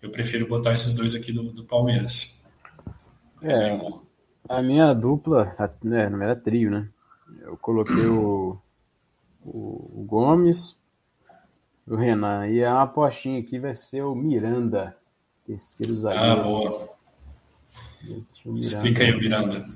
eu 0.00 0.10
prefiro 0.10 0.48
botar 0.48 0.72
esses 0.72 0.94
dois 0.94 1.14
aqui 1.14 1.30
do, 1.30 1.52
do 1.52 1.64
Palmeiras. 1.64 2.42
É, 3.42 3.78
a 4.48 4.62
minha 4.62 4.92
dupla, 4.94 5.54
né, 5.84 6.08
não 6.08 6.22
era 6.22 6.34
trio, 6.34 6.70
né? 6.70 6.88
Eu 7.42 7.56
coloquei 7.56 8.06
o 8.06 8.58
o, 9.44 10.04
Gomes, 10.06 10.76
o 11.86 11.94
Renan. 11.94 12.48
E 12.48 12.64
a 12.64 12.82
apostinha 12.82 13.40
aqui 13.40 13.58
vai 13.58 13.74
ser 13.74 14.02
o 14.02 14.14
Miranda, 14.14 14.96
terceiro 15.46 15.94
zagueiro. 15.98 16.24
Ah, 16.24 16.42
boa. 16.42 16.88
Explica 18.56 19.04
aí 19.04 19.12
o 19.12 19.18
Miranda. 19.18 19.66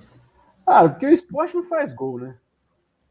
Ah, 0.66 0.88
porque 0.88 1.06
o 1.06 1.10
esporte 1.10 1.54
não 1.54 1.62
faz 1.62 1.92
gol, 1.92 2.18
né? 2.18 2.36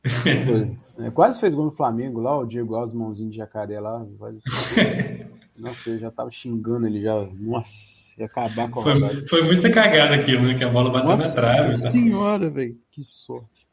é, 0.99 1.11
quase 1.11 1.39
fez 1.39 1.53
gol 1.53 1.65
no 1.65 1.71
Flamengo 1.71 2.19
lá, 2.19 2.37
o 2.37 2.45
Diego 2.45 2.75
Alves, 2.75 2.93
mãozinho 2.93 3.29
de 3.29 3.37
jacaré 3.37 3.79
lá. 3.79 4.05
Nossa, 5.55 5.89
eu 5.89 5.99
já 5.99 6.11
tava 6.11 6.31
xingando 6.31 6.87
ele 6.87 7.01
já. 7.01 7.13
Nossa, 7.39 7.71
ia 8.17 8.25
acabar 8.25 8.69
com 8.69 8.79
a 8.79 8.83
foi, 8.83 9.27
foi 9.27 9.43
muita 9.43 9.71
cagada 9.71 10.15
aquilo, 10.15 10.43
né? 10.43 10.55
Que 10.57 10.63
a 10.63 10.69
bola 10.69 10.91
bateu 10.91 11.09
Nossa 11.09 11.27
na 11.27 11.33
trave. 11.33 11.69
Nossa 11.69 11.89
senhora, 11.89 12.49
velho, 12.49 12.77
que 12.91 13.03
sorte. 13.03 13.67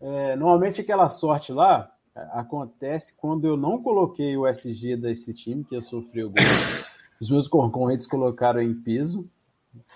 É, 0.00 0.36
normalmente 0.36 0.80
aquela 0.80 1.08
sorte 1.08 1.52
lá, 1.52 1.93
acontece 2.14 3.12
quando 3.16 3.46
eu 3.46 3.56
não 3.56 3.82
coloquei 3.82 4.36
o 4.36 4.46
SG 4.46 4.96
desse 4.96 5.34
time, 5.34 5.64
que 5.64 5.74
ia 5.74 5.82
sofrer 5.82 6.24
o 6.24 6.30
gol. 6.30 6.42
Os 7.20 7.30
meus 7.30 7.48
concorrentes 7.48 8.06
colocaram 8.06 8.60
em 8.60 8.74
peso. 8.74 9.28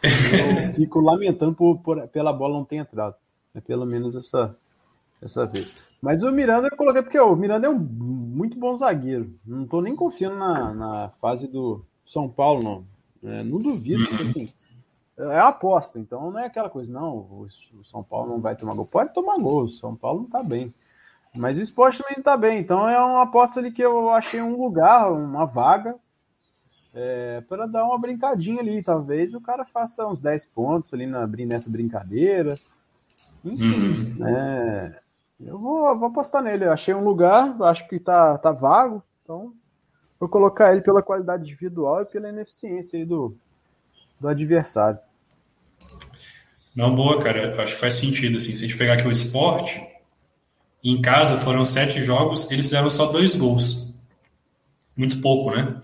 Eu 0.02 0.72
fico 0.74 1.00
lamentando 1.00 1.54
por, 1.54 1.78
por, 1.78 2.06
pela 2.08 2.32
bola 2.32 2.54
não 2.54 2.64
ter 2.64 2.76
entrado. 2.76 3.14
É 3.54 3.60
pelo 3.60 3.86
menos 3.86 4.16
essa, 4.16 4.56
essa 5.22 5.46
vez. 5.46 5.86
Mas 6.00 6.22
o 6.22 6.30
Miranda 6.30 6.68
eu 6.70 6.76
coloquei 6.76 7.02
porque 7.02 7.18
o 7.18 7.34
Miranda 7.34 7.66
é 7.66 7.70
um 7.70 7.78
muito 7.78 8.58
bom 8.58 8.76
zagueiro. 8.76 9.32
Não 9.44 9.64
estou 9.64 9.82
nem 9.82 9.96
confiando 9.96 10.36
na, 10.36 10.74
na 10.74 11.08
fase 11.20 11.46
do 11.48 11.84
São 12.06 12.28
Paulo, 12.28 12.62
não. 12.62 12.84
É, 13.22 13.42
não 13.42 13.58
duvido, 13.58 14.06
porque 14.08 14.22
assim, 14.22 14.54
é 15.18 15.40
aposta, 15.40 15.98
então 15.98 16.30
não 16.30 16.38
é 16.38 16.46
aquela 16.46 16.70
coisa, 16.70 16.92
não, 16.92 17.16
o 17.16 17.48
São 17.82 18.00
Paulo 18.04 18.30
não 18.30 18.40
vai 18.40 18.54
tomar 18.54 18.76
gol. 18.76 18.86
Pode 18.86 19.12
tomar 19.12 19.36
gol, 19.38 19.64
o 19.64 19.68
São 19.68 19.96
Paulo 19.96 20.20
não 20.20 20.26
está 20.26 20.48
bem. 20.48 20.72
Mas 21.38 21.56
o 21.56 21.62
esporte 21.62 22.02
também 22.02 22.18
está 22.18 22.36
bem. 22.36 22.60
Então 22.60 22.88
é 22.88 22.98
uma 22.98 23.22
aposta 23.22 23.60
ali 23.60 23.70
que 23.70 23.82
eu 23.82 24.10
achei 24.10 24.42
um 24.42 24.60
lugar, 24.60 25.10
uma 25.12 25.46
vaga, 25.46 25.94
é, 26.94 27.40
para 27.48 27.66
dar 27.66 27.84
uma 27.84 27.98
brincadinha 27.98 28.60
ali. 28.60 28.82
Talvez 28.82 29.34
o 29.34 29.40
cara 29.40 29.64
faça 29.64 30.06
uns 30.06 30.20
10 30.20 30.44
pontos 30.46 30.92
ali 30.92 31.06
na, 31.06 31.26
nessa 31.26 31.70
brincadeira. 31.70 32.54
Enfim, 33.44 34.16
uhum. 34.18 34.26
é, 34.26 35.00
eu 35.40 35.58
vou, 35.58 35.96
vou 35.96 36.08
apostar 36.08 36.42
nele. 36.42 36.64
Eu 36.64 36.72
achei 36.72 36.92
um 36.92 37.04
lugar, 37.04 37.56
acho 37.62 37.88
que 37.88 37.98
tá, 37.98 38.36
tá 38.38 38.50
vago. 38.50 39.02
Então 39.22 39.52
vou 40.18 40.28
colocar 40.28 40.72
ele 40.72 40.80
pela 40.80 41.02
qualidade 41.02 41.44
individual 41.44 42.02
e 42.02 42.06
pela 42.06 42.28
ineficiência 42.28 43.04
do, 43.06 43.36
do 44.18 44.28
adversário. 44.28 44.98
Não, 46.74 46.94
boa, 46.94 47.22
cara. 47.22 47.50
Acho 47.62 47.74
que 47.74 47.80
faz 47.80 47.94
sentido. 47.94 48.36
Assim. 48.36 48.54
Se 48.54 48.64
a 48.64 48.68
gente 48.68 48.78
pegar 48.78 48.94
aqui 48.94 49.06
o 49.06 49.10
esporte, 49.10 49.84
em 50.82 51.00
casa 51.00 51.38
foram 51.38 51.64
sete 51.64 52.02
jogos, 52.02 52.50
eles 52.50 52.66
fizeram 52.66 52.88
só 52.90 53.06
dois 53.06 53.34
gols. 53.34 53.94
Muito 54.96 55.20
pouco, 55.20 55.50
né? 55.50 55.76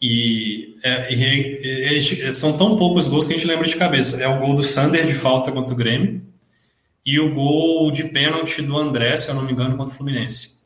E, 0.00 0.78
é, 0.82 1.12
e, 1.12 2.32
são 2.32 2.56
tão 2.56 2.76
poucos 2.76 3.08
gols 3.08 3.26
que 3.26 3.32
a 3.32 3.36
gente 3.36 3.46
lembra 3.46 3.66
de 3.66 3.76
cabeça. 3.76 4.22
É 4.22 4.28
o 4.28 4.38
gol 4.38 4.54
do 4.54 4.62
Sander 4.62 5.06
de 5.06 5.14
falta 5.14 5.50
contra 5.50 5.72
o 5.72 5.76
Grêmio 5.76 6.22
e 7.04 7.18
o 7.20 7.32
gol 7.32 7.90
de 7.90 8.04
pênalti 8.04 8.60
do 8.62 8.76
André, 8.76 9.16
se 9.16 9.30
eu 9.30 9.34
não 9.34 9.42
me 9.42 9.52
engano, 9.52 9.76
contra 9.76 9.94
o 9.94 9.96
Fluminense. 9.96 10.56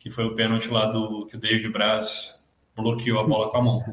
Que 0.00 0.10
foi 0.10 0.24
o 0.24 0.34
pênalti 0.34 0.68
lá 0.68 0.86
do 0.86 1.26
que 1.26 1.36
o 1.36 1.40
David 1.40 1.68
Braz 1.68 2.44
bloqueou 2.74 3.20
a 3.20 3.26
bola 3.26 3.50
com 3.50 3.56
a 3.56 3.62
mão. 3.62 3.84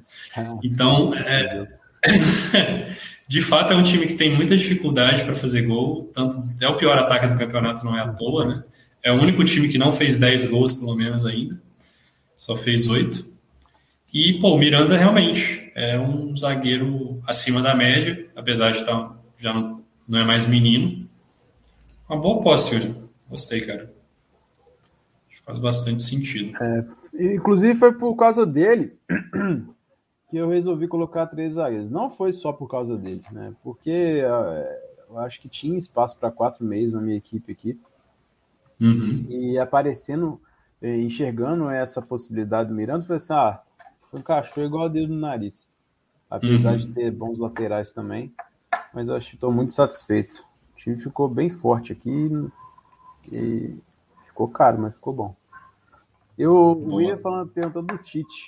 Então, 0.63 1.13
é, 1.13 1.67
de 3.27 3.41
fato, 3.41 3.73
é 3.73 3.75
um 3.75 3.83
time 3.83 4.07
que 4.07 4.15
tem 4.15 4.35
muita 4.35 4.57
dificuldade 4.57 5.23
para 5.23 5.35
fazer 5.35 5.63
gol. 5.63 6.11
Tanto, 6.13 6.43
é 6.59 6.67
o 6.67 6.75
pior 6.75 6.97
ataque 6.97 7.27
do 7.27 7.37
campeonato, 7.37 7.85
não 7.85 7.97
é 7.97 8.01
à 8.01 8.07
toa, 8.07 8.45
né? 8.45 8.63
É 9.03 9.11
o 9.11 9.21
único 9.21 9.43
time 9.43 9.67
que 9.67 9.77
não 9.77 9.91
fez 9.91 10.17
10 10.17 10.47
gols, 10.47 10.73
pelo 10.73 10.95
menos, 10.95 11.25
ainda. 11.25 11.61
Só 12.37 12.55
fez 12.55 12.89
8. 12.89 13.33
E, 14.13 14.39
pô, 14.39 14.55
o 14.55 14.57
Miranda 14.57 14.95
realmente 14.95 15.71
é 15.75 15.99
um 15.99 16.35
zagueiro 16.37 17.19
acima 17.27 17.61
da 17.61 17.75
média, 17.75 18.29
apesar 18.35 18.71
de 18.71 18.77
estar, 18.79 18.93
tá, 18.93 19.15
já 19.37 19.53
não, 19.53 19.83
não 20.07 20.19
é 20.19 20.23
mais 20.23 20.47
menino. 20.47 21.07
Uma 22.07 22.17
boa 22.17 22.41
posse, 22.41 22.75
Yuri. 22.75 22.95
Gostei, 23.29 23.61
cara. 23.61 23.91
Faz 25.45 25.57
bastante 25.57 26.03
sentido. 26.03 26.55
É, 26.61 26.85
inclusive 27.33 27.75
foi 27.75 27.91
por 27.93 28.15
causa 28.15 28.45
dele 28.45 28.93
que 30.29 30.37
eu 30.37 30.47
resolvi 30.47 30.87
colocar 30.87 31.27
três 31.27 31.55
zagueiros. 31.55 31.91
Não 31.91 32.09
foi 32.09 32.31
só 32.31 32.53
por 32.53 32.69
causa 32.69 32.97
dele, 32.97 33.23
né? 33.31 33.53
Porque 33.61 33.91
é, 33.91 34.81
eu 35.09 35.19
acho 35.19 35.41
que 35.41 35.49
tinha 35.49 35.77
espaço 35.77 36.17
para 36.17 36.31
quatro 36.31 36.63
meses 36.63 36.93
na 36.93 37.01
minha 37.01 37.17
equipe 37.17 37.51
aqui. 37.51 37.77
Uhum. 38.79 39.25
E 39.29 39.57
aparecendo, 39.57 40.41
é, 40.81 40.97
enxergando 40.97 41.69
essa 41.69 42.01
possibilidade 42.01 42.69
do 42.69 42.75
Miranda, 42.75 43.03
eu 43.03 43.07
falei 43.07 43.17
assim: 43.17 43.33
ah, 43.33 43.61
encaixou 44.13 44.63
igual 44.63 44.85
a 44.85 44.89
dedo 44.89 45.13
no 45.13 45.19
nariz. 45.19 45.67
Apesar 46.29 46.71
uhum. 46.73 46.77
de 46.77 46.87
ter 46.93 47.11
bons 47.11 47.39
laterais 47.39 47.93
também. 47.93 48.33
Mas 48.93 49.07
eu 49.07 49.15
acho 49.15 49.29
que 49.29 49.35
estou 49.35 49.51
muito 49.51 49.73
satisfeito. 49.73 50.43
O 50.73 50.77
time 50.77 50.97
ficou 50.97 51.27
bem 51.27 51.49
forte 51.49 51.93
aqui 51.93 52.31
e 53.31 53.75
ficou 54.27 54.47
caro, 54.47 54.79
mas 54.79 54.93
ficou 54.93 55.13
bom. 55.13 55.35
Eu 56.37 56.75
Boa. 56.75 57.03
ia 57.03 57.17
falando, 57.17 57.49
perguntando 57.49 57.87
do 57.87 57.97
Tite. 57.99 58.47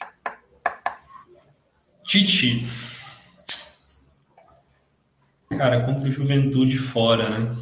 Tite. 2.03 2.65
Cara, 5.49 5.85
contra 5.85 6.07
o 6.07 6.11
Juventude 6.11 6.77
fora, 6.77 7.29
né? 7.29 7.55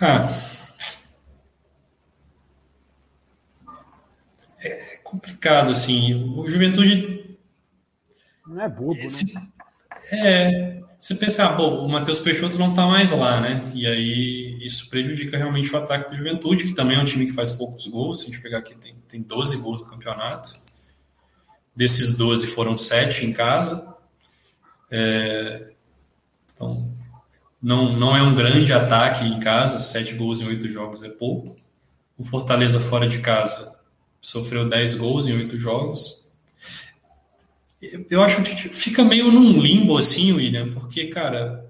Ah, 0.00 0.28
complicado, 5.08 5.70
assim. 5.70 6.14
O 6.36 6.48
Juventude. 6.48 7.36
Não 8.46 8.60
é 8.60 8.68
bobo, 8.68 8.94
esse, 8.94 9.34
né? 9.34 9.48
É. 10.12 10.78
Você 10.98 11.14
pensa, 11.14 11.46
ah, 11.46 11.52
bom, 11.52 11.84
o 11.84 11.88
Matheus 11.88 12.20
Peixoto 12.20 12.58
não 12.58 12.74
tá 12.74 12.84
mais 12.86 13.12
lá, 13.12 13.40
né? 13.40 13.70
E 13.72 13.86
aí 13.86 14.58
isso 14.60 14.90
prejudica 14.90 15.38
realmente 15.38 15.72
o 15.72 15.78
ataque 15.78 16.10
do 16.10 16.16
Juventude, 16.16 16.64
que 16.64 16.74
também 16.74 16.96
é 16.96 17.00
um 17.00 17.04
time 17.04 17.26
que 17.26 17.32
faz 17.32 17.52
poucos 17.52 17.86
gols. 17.86 18.20
Se 18.20 18.24
a 18.26 18.30
gente 18.30 18.42
pegar 18.42 18.58
aqui, 18.58 18.74
tem, 18.74 18.96
tem 19.08 19.22
12 19.22 19.58
gols 19.58 19.82
no 19.82 19.88
campeonato. 19.88 20.52
Desses 21.74 22.16
12 22.16 22.48
foram 22.48 22.76
7 22.76 23.24
em 23.24 23.32
casa. 23.32 23.94
É, 24.90 25.70
então, 26.52 26.92
não, 27.60 27.96
não 27.98 28.16
é 28.16 28.22
um 28.22 28.34
grande 28.34 28.72
ataque 28.72 29.24
em 29.24 29.38
casa, 29.38 29.78
7 29.78 30.14
gols 30.14 30.40
em 30.40 30.46
8 30.46 30.68
jogos 30.68 31.02
é 31.02 31.08
pouco. 31.08 31.56
O 32.16 32.24
Fortaleza 32.24 32.80
fora 32.80 33.08
de 33.08 33.20
casa 33.20 33.72
sofreu 34.20 34.68
10 34.68 34.94
gols 34.94 35.26
em 35.26 35.34
8 35.34 35.56
jogos. 35.56 36.18
Eu 38.10 38.22
acho 38.22 38.42
que 38.42 38.68
fica 38.70 39.04
meio 39.04 39.30
num 39.30 39.60
limbo 39.60 39.96
assim, 39.96 40.32
William, 40.32 40.72
porque, 40.72 41.08
cara, 41.08 41.68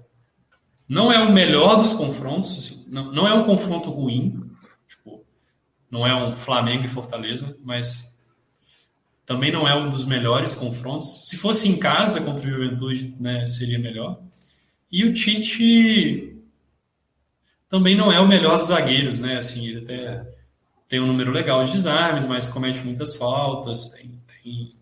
não 0.87 1.11
é 1.11 1.19
o 1.19 1.31
melhor 1.31 1.75
dos 1.75 1.93
confrontos, 1.93 2.57
assim, 2.57 2.85
não, 2.89 3.11
não 3.11 3.27
é 3.27 3.33
um 3.33 3.43
confronto 3.43 3.91
ruim, 3.91 4.43
tipo, 4.87 5.23
não 5.89 6.05
é 6.05 6.15
um 6.15 6.33
Flamengo 6.33 6.85
e 6.85 6.87
Fortaleza, 6.87 7.55
mas 7.63 8.19
também 9.23 9.51
não 9.51 9.67
é 9.67 9.75
um 9.75 9.91
dos 9.91 10.05
melhores 10.05 10.55
confrontos. 10.55 11.27
Se 11.27 11.37
fosse 11.37 11.69
em 11.69 11.77
casa 11.77 12.25
contra 12.25 12.47
o 12.47 12.51
Juventude, 12.51 13.15
né, 13.19 13.45
seria 13.45 13.77
melhor. 13.77 14.19
E 14.91 15.05
o 15.05 15.13
Tite 15.13 16.35
também 17.69 17.95
não 17.95 18.11
é 18.11 18.19
o 18.19 18.27
melhor 18.27 18.57
dos 18.57 18.67
zagueiros, 18.67 19.19
né? 19.19 19.37
Assim, 19.37 19.67
ele 19.67 19.83
até 19.83 20.27
tem 20.87 20.99
um 20.99 21.05
número 21.05 21.31
legal 21.31 21.63
de 21.63 21.71
desarmes, 21.71 22.25
mas 22.25 22.49
comete 22.49 22.79
muitas 22.79 23.15
faltas, 23.15 23.89
tem, 23.89 24.11
tem, 24.43 24.75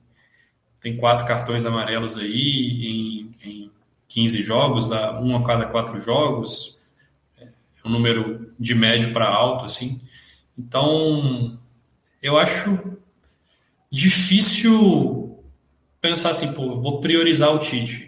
tem 0.81 0.97
quatro 0.97 1.27
cartões 1.27 1.65
amarelos 1.65 2.17
aí 2.17 2.87
em, 2.87 3.31
em 3.43 3.71
15 4.07 4.41
jogos, 4.41 4.87
dá 4.87 5.19
um 5.19 5.35
a 5.35 5.43
cada 5.43 5.65
quatro 5.65 5.99
jogos, 5.99 6.81
é 7.37 7.49
um 7.85 7.91
número 7.91 8.49
de 8.57 8.73
médio 8.73 9.11
para 9.11 9.27
alto, 9.27 9.65
assim. 9.65 10.01
Então, 10.57 11.59
eu 12.23 12.37
acho 12.37 12.97
difícil 13.91 15.43
pensar 15.99 16.29
assim, 16.29 16.53
pô, 16.53 16.79
vou 16.79 17.01
priorizar 17.01 17.53
o 17.53 17.59
Tite. 17.59 18.06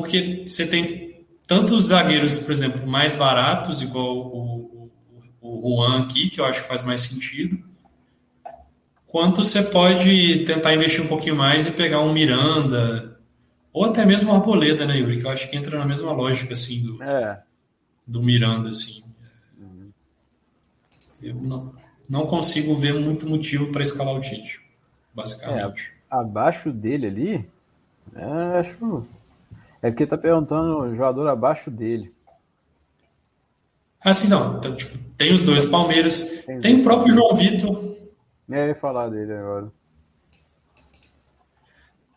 Porque 0.00 0.44
você 0.46 0.66
tem 0.66 1.24
tantos 1.46 1.84
zagueiros, 1.84 2.38
por 2.38 2.52
exemplo, 2.52 2.86
mais 2.86 3.16
baratos, 3.16 3.80
igual 3.80 4.14
o, 4.14 4.90
o 5.40 5.76
Juan 5.76 6.02
aqui, 6.02 6.28
que 6.28 6.38
eu 6.38 6.44
acho 6.44 6.60
que 6.60 6.68
faz 6.68 6.84
mais 6.84 7.00
sentido, 7.00 7.58
quanto 9.06 9.42
você 9.42 9.62
pode 9.62 10.44
tentar 10.44 10.74
investir 10.74 11.02
um 11.02 11.08
pouquinho 11.08 11.34
mais 11.34 11.66
e 11.66 11.72
pegar 11.72 12.00
um 12.00 12.12
Miranda, 12.12 13.18
ou 13.72 13.86
até 13.86 14.04
mesmo 14.04 14.30
uma 14.30 14.38
Arboleda, 14.38 14.84
né, 14.84 14.98
Yuri? 14.98 15.18
Que 15.18 15.26
eu 15.26 15.30
acho 15.30 15.48
que 15.48 15.56
entra 15.56 15.78
na 15.78 15.86
mesma 15.86 16.12
lógica, 16.12 16.52
assim, 16.52 16.82
do, 16.82 17.02
é. 17.02 17.42
do 18.06 18.22
Miranda, 18.22 18.68
assim. 18.68 19.02
Uhum. 19.58 19.90
Eu 21.22 21.34
não, 21.36 21.72
não 22.06 22.26
consigo 22.26 22.76
ver 22.76 22.92
muito 22.92 23.26
motivo 23.26 23.72
para 23.72 23.80
escalar 23.80 24.14
o 24.14 24.20
Tite, 24.20 24.60
basicamente. 25.14 25.90
É, 26.10 26.16
abaixo 26.18 26.70
dele 26.70 27.06
ali, 27.06 27.48
é, 28.14 28.58
acho... 28.60 29.06
É 29.86 29.90
porque 29.92 30.04
tá 30.04 30.18
perguntando 30.18 30.80
o 30.80 30.90
jogador 30.96 31.28
abaixo 31.28 31.70
dele. 31.70 32.12
Assim, 34.04 34.26
não. 34.26 34.58
Então, 34.58 34.74
tipo, 34.74 34.98
tem 35.16 35.32
os 35.32 35.44
dois 35.44 35.66
Palmeiras. 35.66 36.42
Tem, 36.44 36.60
tem 36.60 36.80
o 36.80 36.82
próprio 36.82 37.14
João 37.14 37.36
Vitor. 37.36 37.94
É, 38.50 38.64
eu 38.64 38.68
ia 38.70 38.74
falar 38.74 39.08
dele 39.08 39.32
agora. 39.32 39.70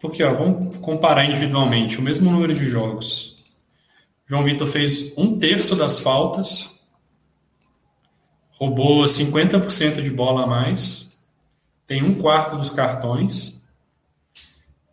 Porque, 0.02 0.24
ó, 0.24 0.32
vamos 0.32 0.78
comparar 0.78 1.26
individualmente 1.26 2.00
o 2.00 2.02
mesmo 2.02 2.32
número 2.32 2.56
de 2.56 2.66
jogos. 2.66 3.36
João 4.26 4.44
Vitor 4.44 4.66
fez 4.66 5.16
um 5.16 5.38
terço 5.38 5.76
das 5.76 6.00
faltas, 6.00 6.88
roubou 8.54 9.04
50% 9.04 10.02
de 10.02 10.10
bola 10.10 10.46
a 10.46 10.48
mais, 10.48 11.24
tem 11.86 12.02
um 12.04 12.16
quarto 12.16 12.58
dos 12.58 12.72
cartões. 12.72 13.59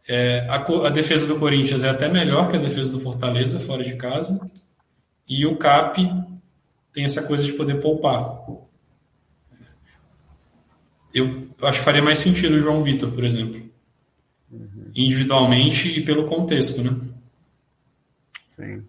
É, 0.08 0.46
a, 0.48 0.56
a, 0.56 0.90
defesa 0.90 1.26
do 1.26 1.38
Corinthians 1.38 1.82
é 1.82 1.88
até 1.88 2.08
melhor 2.08 2.48
que 2.48 2.56
a 2.56 2.60
defesa 2.60 2.92
do 2.92 3.02
Fortaleza, 3.02 3.58
fora 3.58 3.84
de 3.84 3.96
casa. 3.96 4.40
E 5.28 5.44
o 5.44 5.56
CAP 5.56 5.96
tem 6.92 7.04
essa 7.04 7.26
coisa 7.26 7.44
de 7.44 7.52
poder 7.54 7.80
poupar. 7.80 8.46
Eu 11.12 11.48
acho 11.62 11.78
que 11.78 11.84
faria 11.84 12.02
mais 12.02 12.18
sentido 12.18 12.54
o 12.54 12.60
João 12.60 12.82
Vitor, 12.82 13.10
por 13.10 13.24
exemplo. 13.24 13.60
Uhum. 14.50 14.92
Individualmente 14.94 15.88
e 15.88 16.04
pelo 16.04 16.26
contexto, 16.26 16.82
né? 16.82 16.90
Sim. 18.48 18.84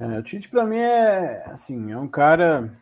É, 0.00 0.18
o 0.18 0.22
Tite 0.22 0.48
para 0.48 0.64
mim 0.64 0.76
é 0.76 1.44
assim, 1.46 1.92
é 1.92 1.98
um 1.98 2.08
cara. 2.08 2.72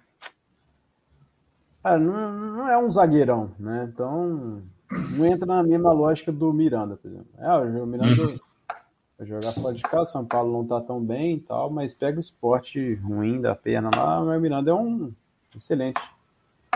Ah, 1.83 1.99
não, 1.99 2.33
não, 2.33 2.69
é 2.69 2.79
um 2.79 2.91
zagueirão, 2.91 3.55
né? 3.59 3.89
Então 3.93 4.62
não 4.91 5.26
entra 5.26 5.47
na 5.47 5.62
mesma 5.62 5.93
lógica 5.93 6.30
do 6.30 6.53
Miranda, 6.53 6.97
por 6.97 7.09
exemplo. 7.09 7.28
É, 7.39 7.53
o 7.57 7.87
Miranda 7.87 8.22
uhum. 8.22 8.39
Vai 9.18 9.26
jogar 9.26 9.53
fora 9.53 9.74
de 9.74 9.82
casa, 9.82 10.12
São 10.12 10.26
Paulo 10.26 10.53
não 10.53 10.66
tá 10.66 10.78
tão 10.78 11.03
bem 11.03 11.37
e 11.37 11.41
tal, 11.41 11.70
mas 11.70 11.95
pega 11.95 12.18
o 12.18 12.20
esporte 12.20 12.95
ruim 12.97 13.41
da 13.41 13.55
pena 13.55 13.89
lá, 13.95 14.20
o 14.20 14.41
Miranda 14.41 14.70
é 14.70 14.74
um 14.74 15.11
excelente 15.57 16.01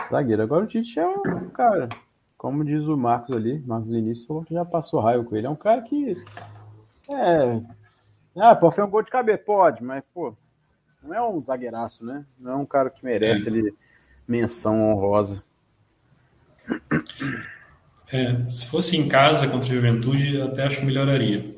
zagueiro. 0.09 0.41
Agora 0.41 0.63
o 0.63 0.67
Tite 0.67 0.99
é 0.99 1.07
um 1.07 1.49
cara, 1.49 1.87
como 2.35 2.65
diz 2.65 2.87
o 2.87 2.97
Marcos 2.97 3.35
ali, 3.35 3.59
Marcos 3.59 3.91
Vinícius 3.91 4.25
falou 4.25 4.43
que 4.43 4.55
já 4.55 4.65
passou 4.65 5.01
raio 5.01 5.23
com 5.23 5.35
ele. 5.35 5.45
É 5.45 5.49
um 5.49 5.55
cara 5.55 5.83
que. 5.83 6.17
É. 7.11 7.61
Ah, 8.35 8.55
pode 8.55 8.75
fazer 8.75 8.87
um 8.87 8.91
gol 8.91 9.03
de 9.03 9.11
cabeça? 9.11 9.43
Pode, 9.45 9.83
mas, 9.83 10.03
pô, 10.11 10.33
não 11.03 11.13
é 11.13 11.21
um 11.21 11.43
zagueiraço, 11.43 12.03
né? 12.03 12.25
Não 12.39 12.51
é 12.53 12.55
um 12.55 12.65
cara 12.65 12.89
que 12.89 13.05
merece 13.05 13.47
é. 13.47 13.51
ele 13.51 13.75
menção 14.27 14.89
honrosa. 14.89 15.43
É, 18.11 18.51
se 18.51 18.65
fosse 18.67 18.97
em 18.97 19.07
casa 19.07 19.47
contra 19.47 19.69
a 19.69 19.75
Juventude, 19.75 20.41
até 20.41 20.65
acho 20.65 20.79
que 20.79 20.85
melhoraria. 20.85 21.55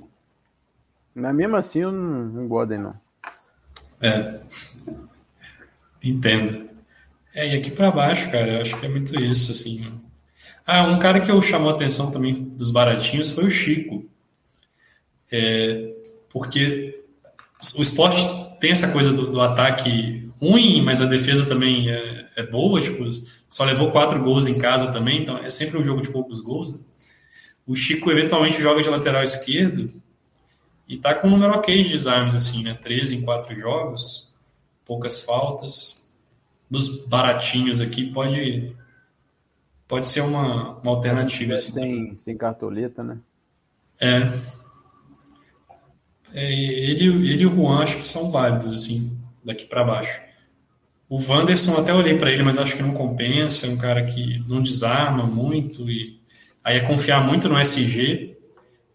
Mas 1.16 1.36
mesmo 1.36 1.56
assim, 1.56 1.80
eu 1.80 1.92
não, 1.92 2.26
não 2.26 2.48
gosto 2.48 2.70
dele, 2.70 2.84
não. 2.84 2.96
É. 4.02 4.40
Entendo. 6.04 6.70
É, 7.34 7.48
e 7.48 7.58
aqui 7.58 7.72
para 7.72 7.90
baixo, 7.90 8.30
cara, 8.32 8.54
eu 8.54 8.62
acho 8.62 8.78
que 8.80 8.86
é 8.86 8.90
muito 8.90 9.20
isso, 9.20 9.52
assim. 9.52 10.02
Ah, 10.66 10.84
um 10.84 11.00
cara 11.00 11.22
que 11.22 11.32
eu 11.32 11.42
chamou 11.42 11.72
a 11.72 11.76
atenção 11.76 12.12
também 12.12 12.34
dos 12.34 12.72
baratinhos 12.72 13.32
foi 13.32 13.46
o 13.46 13.50
Chico. 13.50 14.06
É, 15.32 15.94
porque 16.30 17.04
o 17.78 17.82
esporte 17.82 18.22
tem 18.60 18.72
essa 18.72 18.92
coisa 18.92 19.12
do, 19.12 19.32
do, 19.32 19.42
ataque 19.42 20.23
ruim, 20.44 20.82
mas 20.82 21.02
a 21.02 21.06
defesa 21.06 21.48
também 21.48 21.90
é, 21.90 22.28
é, 22.36 22.44
boa, 22.44 22.82
tipo, 22.82 23.04
só 23.50 23.64
levou 23.64 23.90
quatro 23.90 24.22
gols 24.22 24.46
em 24.46 24.58
casa 24.58 24.92
também, 24.92 25.22
então 25.22 25.38
é 25.38 25.50
sempre 25.50 25.78
um 25.78 25.84
jogo 25.84 26.02
de 26.02 26.10
poucos 26.10 26.42
gols. 26.42 26.74
Né? 26.74 26.80
O 27.66 27.76
Chico 27.76 28.12
eventualmente 28.12 28.62
joga 28.62 28.84
de 28.84 28.90
lateral 28.90 29.24
esquerdo 29.24 29.88
e 30.88 30.98
tá 30.98 31.16
com 31.16 31.28
um 31.28 31.32
número 31.32 31.54
ok 31.54 31.84
de 31.84 31.90
desarmes, 31.90 32.36
assim, 32.36 32.62
né? 32.62 32.74
13 32.74 33.18
em 33.18 33.22
quatro 33.22 33.56
jogos, 33.56 34.30
poucas 34.86 35.24
faltas. 35.24 36.04
Dos 36.70 37.06
baratinhos 37.06 37.80
aqui, 37.80 38.12
pode 38.12 38.76
pode 39.88 40.08
ser 40.08 40.22
uma, 40.22 40.80
uma 40.80 40.92
alternativa. 40.92 41.54
Assim, 41.54 41.72
sem, 41.72 42.18
sem 42.18 42.36
cartoleta, 42.36 43.04
né? 43.04 43.20
É. 44.00 44.34
é. 46.34 46.52
ele, 46.52 47.06
ele 47.06 47.44
e 47.44 47.46
o 47.46 47.54
Juan 47.54 47.84
acho 47.84 47.98
que 47.98 48.08
são 48.08 48.32
válidos, 48.32 48.74
assim, 48.74 49.16
daqui 49.46 49.66
para 49.66 49.84
baixo. 49.84 50.33
O 51.14 51.22
Wanderson, 51.24 51.78
até 51.78 51.94
olhei 51.94 52.18
para 52.18 52.32
ele, 52.32 52.42
mas 52.42 52.58
acho 52.58 52.76
que 52.76 52.82
não 52.82 52.92
compensa. 52.92 53.68
É 53.68 53.70
um 53.70 53.78
cara 53.78 54.04
que 54.04 54.44
não 54.48 54.64
desarma 54.64 55.28
muito. 55.28 55.88
e 55.88 56.20
Aí 56.64 56.78
é 56.78 56.80
confiar 56.80 57.24
muito 57.24 57.48
no 57.48 57.56
SG. 57.60 58.36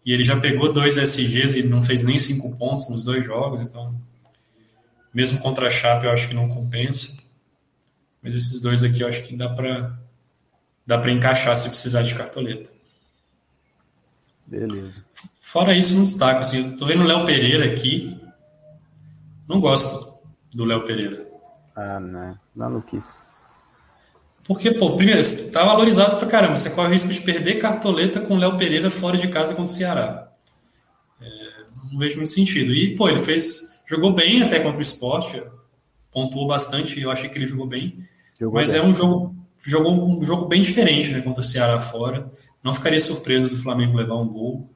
E 0.05 0.11
ele 0.11 0.25
já 0.25 0.37
pegou 0.37 0.73
dois 0.73 0.97
SGs 0.97 1.59
e 1.59 1.63
não 1.63 1.81
fez 1.81 2.03
nem 2.03 2.17
cinco 2.17 2.57
pontos 2.57 2.89
nos 2.89 3.05
dois 3.05 3.23
jogos. 3.23 3.61
Então, 3.61 3.95
mesmo 5.13 5.39
contra 5.39 5.67
a 5.67 5.69
Chape, 5.69 6.07
eu 6.07 6.11
acho 6.11 6.27
que 6.27 6.33
não 6.33 6.49
compensa. 6.49 7.15
Mas 8.21 8.35
esses 8.35 8.59
dois 8.59 8.83
aqui 8.83 8.99
eu 8.99 9.07
acho 9.07 9.23
que 9.23 9.33
dá 9.33 9.47
para 9.47 9.97
dá 10.85 10.97
para 10.97 11.13
encaixar 11.13 11.55
se 11.55 11.69
precisar 11.69 12.01
de 12.01 12.13
cartoleta. 12.15 12.69
Beleza. 14.45 15.01
Fora 15.39 15.73
isso, 15.73 15.95
não 15.95 16.03
destaco. 16.03 16.41
Assim, 16.41 16.75
tô 16.75 16.85
vendo 16.85 17.03
o 17.03 17.07
Léo 17.07 17.25
Pereira 17.25 17.63
aqui. 17.63 18.19
Não 19.47 19.61
gosto 19.61 20.19
do 20.53 20.65
Léo 20.65 20.83
Pereira. 20.83 21.28
Ah, 21.79 21.99
não. 21.99 22.37
Não 22.53 22.81
quis. 22.81 23.17
Porque, 24.45 24.71
pô, 24.71 24.97
primeiro, 24.97 25.21
tá 25.51 25.63
valorizado 25.63 26.17
pra 26.17 26.27
caramba. 26.27 26.57
Você 26.57 26.71
corre 26.71 26.89
o 26.89 26.91
risco 26.91 27.09
de 27.09 27.21
perder 27.21 27.59
cartoleta 27.59 28.19
com 28.19 28.35
o 28.35 28.37
Léo 28.37 28.57
Pereira 28.57 28.89
fora 28.89 29.17
de 29.17 29.29
casa 29.29 29.53
contra 29.53 29.71
o 29.71 29.73
Ceará. 29.73 30.29
É, 31.21 31.27
não 31.89 31.97
vejo 31.97 32.17
muito 32.17 32.31
sentido. 32.31 32.73
E, 32.73 32.95
pô, 32.95 33.07
ele 33.07 33.19
fez. 33.19 33.79
Jogou 33.85 34.13
bem 34.13 34.43
até 34.43 34.59
contra 34.59 34.79
o 34.79 34.81
esporte. 34.81 35.41
Pontuou 36.11 36.47
bastante. 36.47 36.99
Eu 36.99 37.11
achei 37.11 37.29
que 37.29 37.37
ele 37.37 37.47
jogou 37.47 37.67
bem. 37.67 38.05
Jogou 38.37 38.59
mas 38.59 38.73
bem. 38.73 38.81
é 38.81 38.83
um 38.83 38.93
jogo. 38.93 39.35
Jogou 39.63 39.93
um 39.93 40.21
jogo 40.21 40.47
bem 40.47 40.61
diferente, 40.61 41.11
né? 41.11 41.21
Contra 41.21 41.41
o 41.41 41.45
Ceará 41.45 41.79
fora. 41.79 42.29
Não 42.61 42.73
ficaria 42.73 42.99
surpreso 42.99 43.49
do 43.49 43.55
Flamengo 43.55 43.97
levar 43.97 44.15
um 44.15 44.27
gol. 44.27 44.69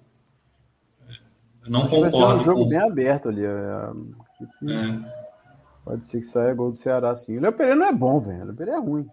Eu 1.65 1.71
não 1.71 1.81
concordo. 1.87 2.17
Vai 2.17 2.29
ser 2.29 2.35
um 2.35 2.43
jogo 2.43 2.63
com... 2.63 2.69
bem 2.69 2.79
aberto 2.79 3.29
ali. 3.29 3.43
É... 3.43 3.91
é. 4.69 5.22
Pode 5.83 6.07
ser 6.07 6.19
que 6.19 6.25
saia 6.25 6.53
gol 6.53 6.71
do 6.71 6.77
Ceará 6.77 7.13
sim. 7.15 7.37
O 7.37 7.41
Léo 7.41 7.53
Pereira 7.53 7.79
não 7.79 7.87
é 7.87 7.93
bom, 7.93 8.19
velho. 8.19 8.43
O 8.43 8.45
Léo 8.45 8.55
Pereira 8.55 8.79
é 8.79 8.81
ruim. 8.81 9.09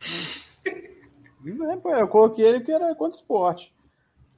eu 1.98 2.08
coloquei 2.08 2.44
ele 2.44 2.60
que 2.60 2.70
era 2.70 2.94
contra 2.94 3.18
o 3.18 3.20
esporte. 3.20 3.74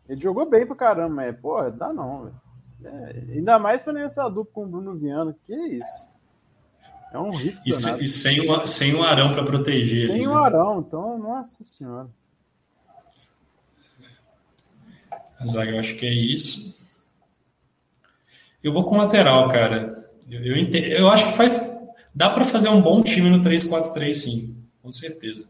Ele 0.09 0.21
jogou 0.21 0.49
bem 0.49 0.67
pra 0.67 0.75
caramba, 0.75 1.15
mas, 1.15 1.39
porra, 1.39 1.71
dá 1.71 1.93
não, 1.93 2.25
velho. 2.25 2.41
É, 2.85 3.35
ainda 3.35 3.59
mais 3.59 3.83
fazendo 3.83 4.05
essa 4.05 4.29
dupla 4.29 4.53
com 4.55 4.65
o 4.65 4.69
Bruno 4.69 4.97
Viana. 4.97 5.37
Que 5.45 5.55
isso? 5.55 6.09
É 7.13 7.19
um 7.19 7.31
risco. 7.31 7.63
E, 7.67 7.73
se, 7.73 8.05
e 8.05 8.09
sem, 8.09 8.51
o, 8.51 8.67
sem 8.67 8.95
o 8.95 9.03
Arão 9.03 9.33
para 9.33 9.45
proteger. 9.45 10.07
Sem 10.07 10.15
ali, 10.15 10.27
o 10.27 10.31
né? 10.31 10.37
Arão, 10.37 10.81
então, 10.81 11.19
nossa 11.19 11.65
senhora. 11.65 12.09
Zaga, 15.47 15.73
eu 15.73 15.79
acho 15.79 15.97
que 15.97 16.07
é 16.07 16.13
isso. 16.13 16.79
Eu 18.63 18.73
vou 18.73 18.85
com 18.85 18.97
lateral, 18.97 19.49
cara. 19.49 20.08
Eu, 20.31 20.45
eu, 20.45 20.57
entendo, 20.57 20.87
eu 20.87 21.09
acho 21.09 21.27
que 21.27 21.37
faz. 21.37 21.77
Dá 22.15 22.31
para 22.31 22.45
fazer 22.45 22.69
um 22.69 22.81
bom 22.81 23.03
time 23.03 23.31
no 23.31 23.41
3-4-3, 23.41 24.13
sim, 24.13 24.57
com 24.83 24.91
certeza. 24.93 25.49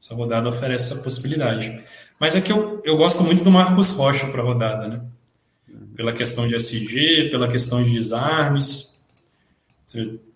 Essa 0.00 0.14
rodada 0.14 0.48
oferece 0.48 0.92
essa 0.92 1.02
possibilidade. 1.02 1.82
Mas 2.18 2.36
é 2.36 2.40
que 2.40 2.52
eu, 2.52 2.80
eu 2.84 2.96
gosto 2.96 3.22
muito 3.22 3.42
do 3.42 3.50
Marcos 3.50 3.90
Rocha 3.90 4.26
para 4.26 4.42
a 4.42 4.44
rodada, 4.44 4.88
né? 4.88 5.00
Pela 5.96 6.12
questão 6.12 6.46
de 6.46 6.54
SG, 6.54 7.28
pela 7.30 7.48
questão 7.48 7.82
de 7.82 7.92
desarmes. 7.92 9.06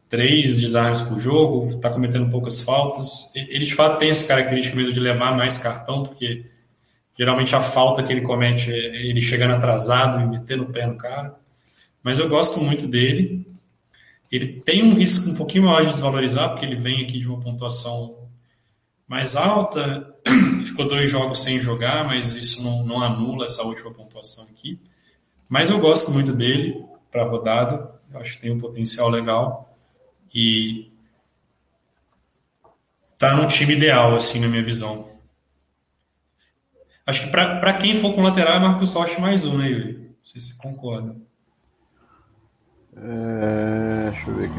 Três 0.08 0.60
desarmes 0.60 1.00
por 1.00 1.18
jogo, 1.18 1.76
está 1.76 1.90
cometendo 1.90 2.30
poucas 2.30 2.60
faltas. 2.60 3.30
Ele 3.34 3.64
de 3.64 3.74
fato 3.74 3.98
tem 3.98 4.10
essa 4.10 4.26
característica 4.26 4.76
mesmo 4.76 4.92
de 4.92 5.00
levar 5.00 5.36
mais 5.36 5.58
cartão, 5.58 6.02
porque 6.02 6.44
geralmente 7.16 7.54
a 7.54 7.60
falta 7.60 8.02
que 8.02 8.12
ele 8.12 8.22
comete 8.22 8.70
é 8.70 9.06
ele 9.06 9.20
chegando 9.20 9.54
atrasado 9.54 10.20
e 10.20 10.26
metendo 10.26 10.64
o 10.64 10.72
pé 10.72 10.86
no 10.86 10.96
cara. 10.96 11.41
Mas 12.03 12.18
eu 12.18 12.28
gosto 12.28 12.61
muito 12.61 12.86
dele. 12.86 13.46
Ele 14.30 14.61
tem 14.61 14.82
um 14.82 14.94
risco 14.94 15.30
um 15.30 15.34
pouquinho 15.34 15.64
maior 15.64 15.82
de 15.82 15.90
desvalorizar, 15.90 16.50
porque 16.50 16.64
ele 16.64 16.76
vem 16.76 17.05
aqui 17.05 17.20
de 17.20 17.28
uma 17.28 17.38
pontuação 17.38 18.22
mais 19.07 19.36
alta, 19.36 20.16
ficou 20.64 20.88
dois 20.88 21.11
jogos 21.11 21.42
sem 21.42 21.61
jogar, 21.61 22.07
mas 22.07 22.34
isso 22.34 22.62
não, 22.62 22.82
não 22.82 23.03
anula 23.03 23.44
essa 23.44 23.62
última 23.62 23.92
pontuação 23.92 24.44
aqui. 24.44 24.80
Mas 25.50 25.68
eu 25.68 25.78
gosto 25.78 26.11
muito 26.11 26.32
dele 26.32 26.82
para 27.11 27.22
a 27.22 27.28
rodada, 27.28 27.92
eu 28.11 28.20
acho 28.20 28.34
que 28.34 28.40
tem 28.40 28.50
um 28.50 28.59
potencial 28.59 29.11
legal 29.11 29.76
e 30.34 30.90
tá 33.18 33.36
no 33.36 33.46
time 33.46 33.74
ideal, 33.74 34.14
assim, 34.14 34.40
na 34.40 34.48
minha 34.48 34.62
visão. 34.62 35.07
Acho 37.05 37.24
que 37.24 37.30
para 37.30 37.74
quem 37.74 37.96
for 37.96 38.14
com 38.14 38.22
lateral 38.22 38.57
é 38.57 38.61
Marcos 38.61 38.94
Rocha 38.94 39.20
mais 39.20 39.44
um, 39.44 39.59
né, 39.59 39.68
Yuri? 39.68 39.92
Não 39.98 40.14
sei 40.22 40.40
se 40.40 40.53
você 40.53 40.57
concorda. 40.57 41.16
É, 42.97 44.11
deixa 44.11 44.30
eu 44.30 44.34
ver 44.36 44.51
aqui. 44.51 44.59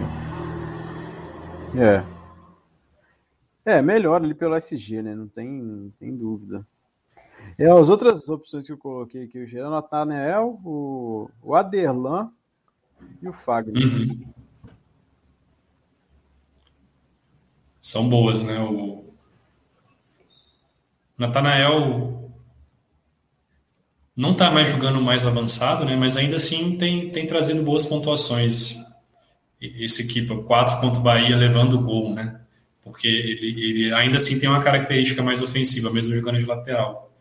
É, 3.66 3.78
é, 3.78 3.82
melhor 3.82 4.22
ali 4.22 4.34
pelo 4.34 4.56
SG, 4.56 5.02
né? 5.02 5.16
Não 5.16 5.28
tem, 5.28 5.50
não 5.50 5.90
tem 5.92 6.16
dúvida. 6.16 6.66
É, 7.58 7.70
as 7.70 7.90
outras 7.90 8.28
opções 8.30 8.66
que 8.66 8.72
eu 8.72 8.78
coloquei 8.78 9.26
aqui, 9.26 9.40
o 9.40 9.48
Gerard 9.48 9.74
Nathanael, 9.74 10.60
o, 10.64 11.30
o 11.42 11.56
Aderlan 11.56 12.32
e 13.22 13.28
o 13.28 13.34
Fagner. 13.34 13.82
Uhum. 13.82 14.34
São 17.82 18.10
boas, 18.10 18.44
né? 18.44 18.60
O 18.60 19.04
Nathanael 21.18 22.23
não 24.16 24.34
está 24.34 24.52
mais 24.52 24.70
jogando 24.70 25.02
mais 25.02 25.26
avançado, 25.26 25.86
né? 25.86 25.96
Mas 25.96 26.18
ainda 26.18 26.36
assim 26.36 26.78
tem, 26.78 27.10
tem 27.10 27.26
trazido 27.28 27.64
boas 27.64 27.86
pontuações. 27.86 28.76
Esse 29.62 30.04
equipe, 30.04 30.44
4 30.44 30.80
contra 30.82 31.00
o 31.00 31.04
Bahia, 31.04 31.38
levando 31.38 31.74
o 31.74 31.82
gol, 31.82 32.14
né? 32.14 32.40
porque 32.84 33.08
ele, 33.08 33.48
ele, 33.64 33.94
ainda 33.94 34.18
assim 34.18 34.40
tem 34.40 34.50
uma 34.50 34.62
característica 34.62 35.24
mais 35.24 35.42
ofensiva, 35.42 35.90
mesmo 35.90 36.14
jogando 36.14 36.38
de 36.38 36.46
lateral. 36.46 37.12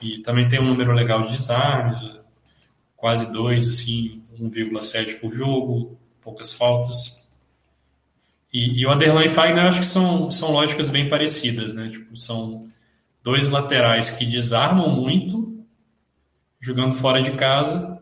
E 0.00 0.18
também 0.18 0.48
tem 0.48 0.58
um 0.58 0.68
número 0.68 0.92
legal 0.92 1.22
de 1.22 1.32
desarmes, 1.32 2.18
quase 2.96 3.30
dois, 3.30 3.68
assim, 3.68 4.22
1,7 4.40 5.20
por 5.20 5.32
jogo, 5.32 5.98
poucas 6.22 6.54
faltas. 6.54 7.30
E, 8.52 8.80
e 8.80 8.86
o 8.86 8.90
Aderlan 8.90 9.24
e 9.24 9.28
Fagner 9.28 9.66
acho 9.66 9.80
que 9.80 9.86
são, 9.86 10.30
são 10.30 10.52
lógicas 10.52 10.88
bem 10.88 11.08
parecidas, 11.08 11.74
né? 11.74 11.90
Tipo, 11.90 12.16
são 12.16 12.58
dois 13.22 13.48
laterais 13.50 14.10
que 14.12 14.24
desarmam 14.24 14.90
muito, 14.90 15.49
jogando 16.60 16.94
fora 16.94 17.22
de 17.22 17.32
casa, 17.32 17.98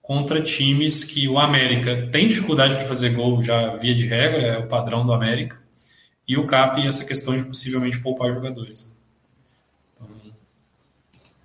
contra 0.00 0.42
times 0.42 1.04
que 1.04 1.28
o 1.28 1.38
América 1.38 2.08
tem 2.10 2.28
dificuldade 2.28 2.76
para 2.76 2.86
fazer 2.86 3.10
gol, 3.10 3.42
já 3.42 3.76
via 3.76 3.94
de 3.94 4.06
regra, 4.06 4.40
é 4.40 4.58
o 4.58 4.66
padrão 4.66 5.04
do 5.04 5.12
América 5.12 5.60
e 6.26 6.36
o 6.36 6.46
CAP 6.46 6.86
essa 6.86 7.04
questão 7.04 7.36
de 7.36 7.44
possivelmente 7.44 8.00
poupar 8.00 8.32
jogadores. 8.32 8.96
Então, 9.94 10.08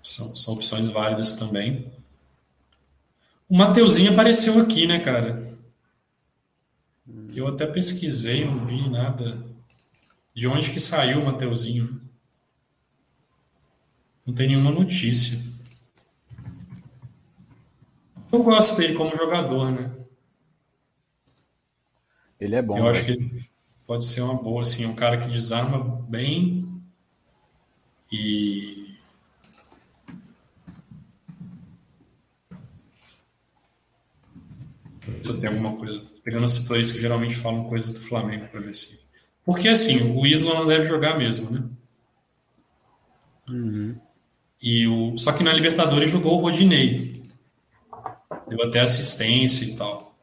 são, 0.01 0.35
são 0.35 0.53
opções 0.53 0.87
válidas 0.87 1.35
também. 1.35 1.91
O 3.49 3.57
Mateuzinho 3.57 4.11
apareceu 4.13 4.59
aqui, 4.61 4.87
né, 4.87 4.99
cara? 4.99 5.57
Eu 7.35 7.47
até 7.47 7.65
pesquisei, 7.65 8.45
não 8.45 8.65
vi 8.65 8.89
nada. 8.89 9.43
De 10.33 10.47
onde 10.47 10.71
que 10.71 10.79
saiu 10.79 11.21
o 11.21 11.25
Mateuzinho? 11.25 12.01
Não 14.25 14.33
tem 14.33 14.47
nenhuma 14.47 14.71
notícia. 14.71 15.52
Eu 18.33 18.41
gosto 18.41 18.77
dele 18.77 18.95
como 18.95 19.15
jogador, 19.15 19.71
né? 19.71 19.91
Ele 22.39 22.55
é 22.55 22.61
bom. 22.63 22.75
Eu 22.79 22.85
né? 22.85 22.89
acho 22.89 23.05
que 23.05 23.11
ele 23.11 23.49
pode 23.85 24.05
ser 24.05 24.21
uma 24.21 24.33
boa, 24.33 24.63
assim, 24.63 24.87
um 24.87 24.95
cara 24.95 25.19
que 25.19 25.29
desarma 25.29 25.79
bem 26.09 26.67
e 28.11 28.97
se 35.21 35.39
tem 35.39 35.49
alguma 35.49 35.75
coisa. 35.75 36.03
Pegando 36.23 36.47
os 36.47 36.55
setores 36.55 36.91
que 36.91 37.01
geralmente 37.01 37.35
falam 37.35 37.65
coisas 37.65 37.93
do 37.93 37.99
Flamengo 37.99 38.47
para 38.47 38.61
ver 38.61 38.73
se. 38.73 39.03
Porque 39.45 39.67
assim, 39.67 40.17
o 40.17 40.25
Isla 40.25 40.55
não 40.55 40.65
deve 40.65 40.87
jogar 40.87 41.19
mesmo, 41.19 41.51
né? 41.51 41.63
Uhum. 43.47 43.95
E 44.59 44.87
o... 44.87 45.17
Só 45.19 45.33
que 45.33 45.43
na 45.43 45.53
Libertadores 45.53 46.09
jogou 46.09 46.39
o 46.39 46.41
Rodinei. 46.41 47.22
Deu 48.55 48.67
até 48.67 48.79
assistência 48.79 49.65
e 49.65 49.75
tal. 49.75 50.15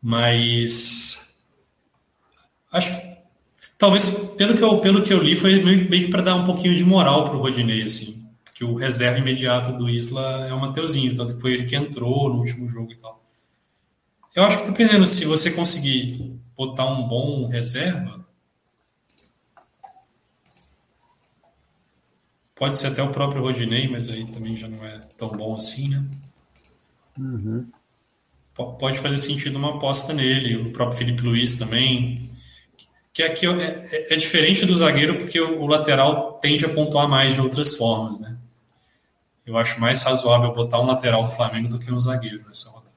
Mas. 0.00 1.38
Acho 2.72 2.98
que. 2.98 3.18
Talvez, 3.76 4.10
pelo 4.36 4.56
que 4.56 4.64
eu, 4.64 4.80
pelo 4.80 5.02
que 5.04 5.12
eu 5.12 5.22
li, 5.22 5.36
foi 5.36 5.62
meio 5.62 5.88
que 5.88 6.08
para 6.08 6.22
dar 6.22 6.34
um 6.34 6.44
pouquinho 6.44 6.74
de 6.74 6.84
moral 6.84 7.24
pro 7.24 7.38
Rodinei, 7.38 7.82
assim. 7.82 8.26
Porque 8.44 8.64
o 8.64 8.74
reserva 8.74 9.18
imediato 9.18 9.72
do 9.72 9.88
Isla 9.88 10.48
é 10.48 10.52
o 10.52 10.60
Mateuzinho, 10.60 11.14
tanto 11.14 11.36
que 11.36 11.40
foi 11.40 11.52
ele 11.52 11.66
que 11.66 11.76
entrou 11.76 12.28
no 12.28 12.40
último 12.40 12.68
jogo 12.68 12.92
e 12.92 12.96
tal. 12.96 13.22
Eu 14.34 14.44
acho 14.44 14.58
que 14.58 14.70
dependendo 14.70 15.06
se 15.06 15.24
você 15.24 15.52
conseguir 15.52 16.40
botar 16.56 16.86
um 16.86 17.06
bom 17.06 17.46
reserva, 17.46 18.26
pode 22.56 22.76
ser 22.76 22.88
até 22.88 23.02
o 23.02 23.12
próprio 23.12 23.42
Rodinei, 23.42 23.88
mas 23.88 24.10
aí 24.10 24.26
também 24.26 24.56
já 24.56 24.68
não 24.68 24.84
é 24.84 24.98
tão 25.16 25.28
bom 25.28 25.54
assim, 25.54 25.88
né? 25.88 26.04
Uhum. 27.18 27.70
Pode 28.54 28.98
fazer 28.98 29.18
sentido 29.18 29.56
uma 29.56 29.76
aposta 29.76 30.12
nele, 30.12 30.56
o 30.56 30.72
próprio 30.72 30.98
Felipe 30.98 31.22
Luiz 31.22 31.58
também. 31.58 32.16
Que 33.12 33.22
aqui 33.22 33.46
é, 33.46 33.88
é, 33.90 34.14
é 34.14 34.16
diferente 34.16 34.66
do 34.66 34.76
zagueiro 34.76 35.18
porque 35.18 35.40
o, 35.40 35.60
o 35.60 35.66
lateral 35.66 36.34
tende 36.40 36.64
a 36.64 36.68
pontuar 36.68 37.08
mais 37.08 37.34
de 37.34 37.40
outras 37.40 37.76
formas, 37.76 38.20
né? 38.20 38.36
Eu 39.46 39.56
acho 39.56 39.80
mais 39.80 40.02
razoável 40.02 40.52
botar 40.52 40.80
um 40.80 40.86
lateral 40.86 41.22
do 41.22 41.30
Flamengo 41.30 41.68
do 41.68 41.78
que 41.78 41.90
um 41.92 41.98
zagueiro 41.98 42.44
nessa 42.46 42.68
rodada. 42.68 42.92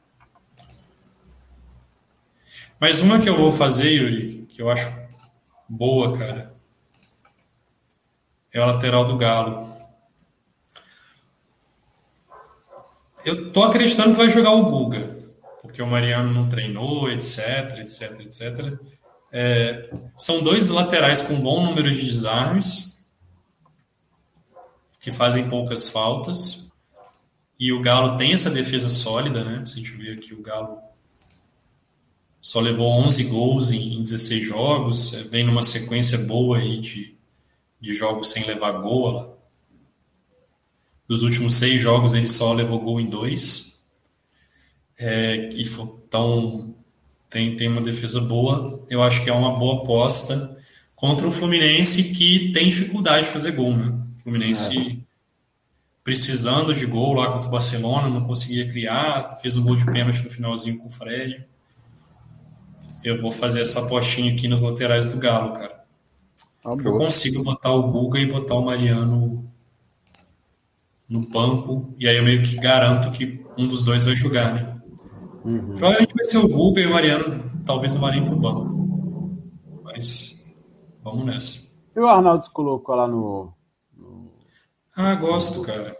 Mas 2.80 3.02
uma 3.02 3.22
que 3.22 3.30
eu 3.30 3.38
vou 3.38 3.52
fazer, 3.52 3.92
Yuri, 3.92 4.48
que 4.50 4.62
eu 4.62 4.70
acho 4.70 4.92
boa, 5.70 6.18
cara, 6.18 6.54
é 8.54 8.62
o 8.62 8.66
lateral 8.66 9.06
do 9.06 9.16
Galo. 9.16 9.81
Eu 13.26 13.52
tô 13.52 13.64
acreditando 13.64 14.12
que 14.12 14.18
vai 14.18 14.30
jogar 14.30 14.52
o 14.52 14.66
Guga, 14.66 15.18
porque 15.62 15.82
o 15.82 15.88
Mariano 15.88 16.34
não 16.34 16.50
treinou, 16.50 17.10
etc, 17.12 17.78
etc, 17.80 18.20
etc. 18.22 18.80
É, 19.32 19.90
são 20.18 20.44
dois 20.44 20.70
laterais 20.70 21.22
com 21.22 21.40
bom 21.40 21.66
número 21.66 21.92
de 21.92 22.06
desarmes, 22.06 23.06
que 25.00 25.12
fazem 25.12 25.50
poucas 25.50 25.88
faltas. 25.88 26.72
E 27.60 27.72
o 27.72 27.82
Galo 27.82 28.18
tem 28.18 28.34
essa 28.34 28.50
defesa 28.50 28.90
sólida, 28.90 29.44
né? 29.44 29.64
Se 29.66 29.80
a 29.80 29.84
gente 29.84 29.96
ver 29.96 30.14
aqui, 30.14 30.34
o 30.34 30.42
Galo 30.42 30.80
só 32.42 32.60
levou 32.60 32.90
11 33.04 33.26
gols 33.26 33.72
em, 33.72 34.02
16 34.02 34.48
jogos, 34.48 35.14
é, 35.14 35.24
vem 35.24 35.46
numa 35.46 35.62
sequência 35.62 36.18
boa 36.18 36.58
aí 36.58 36.82
de, 36.82 37.16
de 37.80 37.94
jogos 37.94 38.30
sem 38.32 38.44
levar 38.46 38.72
gol. 38.74 39.38
Dos 41.12 41.24
últimos 41.24 41.56
seis 41.56 41.82
jogos, 41.82 42.14
ele 42.14 42.30
só 42.30 42.54
levou 42.54 42.80
gol 42.80 42.98
em 42.98 43.06
dois. 43.06 43.84
É, 44.98 45.50
e, 45.52 45.62
então, 45.62 46.74
tem, 47.30 47.58
tem 47.58 47.68
uma 47.68 47.82
defesa 47.82 48.22
boa. 48.22 48.86
Eu 48.90 49.04
acho 49.04 49.22
que 49.22 49.30
é 49.30 49.34
uma 49.34 49.60
boa 49.60 49.84
aposta 49.84 50.58
contra 50.96 51.28
o 51.28 51.32
Fluminense, 51.32 52.14
que 52.14 52.54
tem 52.54 52.70
dificuldade 52.70 53.26
de 53.26 53.34
fazer 53.34 53.52
gol, 53.52 53.76
né? 53.76 53.94
Fluminense 54.24 54.78
é. 54.78 54.96
precisando 56.02 56.74
de 56.74 56.86
gol 56.86 57.16
lá 57.16 57.30
contra 57.30 57.50
o 57.50 57.52
Barcelona, 57.52 58.08
não 58.08 58.26
conseguia 58.26 58.72
criar, 58.72 59.38
fez 59.42 59.58
um 59.58 59.64
gol 59.64 59.76
de 59.76 59.84
pênalti 59.84 60.24
no 60.24 60.30
finalzinho 60.30 60.78
com 60.80 60.88
o 60.88 60.92
Fred. 60.92 61.46
Eu 63.04 63.22
vou 63.22 63.34
fazer 63.34 63.60
essa 63.60 63.86
apostinha 63.86 64.34
aqui 64.34 64.48
nos 64.48 64.62
laterais 64.62 65.12
do 65.12 65.20
Galo, 65.20 65.52
cara. 65.52 65.84
Ah, 66.66 66.74
eu 66.82 66.94
consigo 66.94 67.44
botar 67.44 67.74
o 67.74 67.92
Guga 67.92 68.18
e 68.18 68.26
botar 68.26 68.56
o 68.56 68.64
Mariano 68.64 69.51
no 71.12 71.30
banco, 71.30 71.94
e 72.00 72.08
aí 72.08 72.18
eu 72.18 72.24
meio 72.24 72.42
que 72.42 72.56
garanto 72.56 73.12
que 73.12 73.46
um 73.58 73.68
dos 73.68 73.84
dois 73.84 74.06
vai 74.06 74.16
jogar, 74.16 74.54
né? 74.54 74.82
Uhum. 75.44 75.76
Provavelmente 75.76 76.16
vai 76.16 76.24
ser 76.24 76.38
o 76.38 76.48
Guga 76.48 76.82
e 76.82 76.88
o 76.88 76.92
Mariano, 76.92 77.52
talvez 77.66 77.96
o 77.96 78.02
Marinho 78.02 78.26
pro 78.26 78.36
banco. 78.36 79.38
Mas 79.84 80.44
vamos 81.04 81.26
nessa. 81.26 81.72
E 81.96 82.00
o 82.00 82.08
Arnaldo 82.08 82.50
colocou 82.52 82.96
lá 82.96 83.08
no, 83.08 83.54
ah, 84.96 85.16
gosto, 85.16 85.62
cara. 85.62 85.96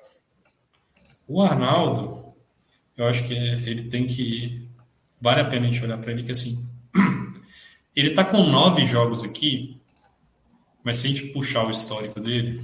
O 1.28 1.42
Arnaldo, 1.42 2.34
eu 2.98 3.06
acho 3.06 3.26
que 3.26 3.34
ele 3.34 3.90
tem 3.90 4.06
que. 4.06 4.70
Vale 5.20 5.42
a 5.42 5.46
pena 5.46 5.68
a 5.68 5.72
gente 5.72 5.84
olhar 5.84 5.98
para 5.98 6.12
ele, 6.12 6.24
que 6.24 6.32
assim. 6.32 6.70
Ele 7.94 8.14
tá 8.14 8.24
com 8.24 8.50
nove 8.50 8.86
jogos 8.86 9.22
aqui, 9.22 9.82
mas 10.82 10.96
se 10.96 11.08
a 11.08 11.10
gente 11.10 11.34
puxar 11.34 11.68
o 11.68 11.72
histórico 11.72 12.22
dele, 12.22 12.62
ele 12.62 12.64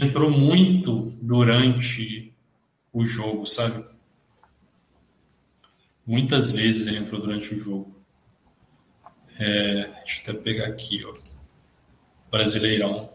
entrou 0.00 0.30
muito 0.30 1.12
durante 1.20 2.32
o 2.92 3.04
jogo, 3.04 3.46
sabe? 3.46 3.84
Muitas 6.06 6.52
vezes 6.52 6.86
ele 6.86 6.98
entrou 6.98 7.20
durante 7.20 7.54
o 7.54 7.58
jogo. 7.58 7.96
É, 9.38 9.88
deixa 10.04 10.22
eu 10.26 10.30
até 10.30 10.32
pegar 10.34 10.66
aqui, 10.66 11.04
ó. 11.04 11.12
Brasileirão. 12.30 13.10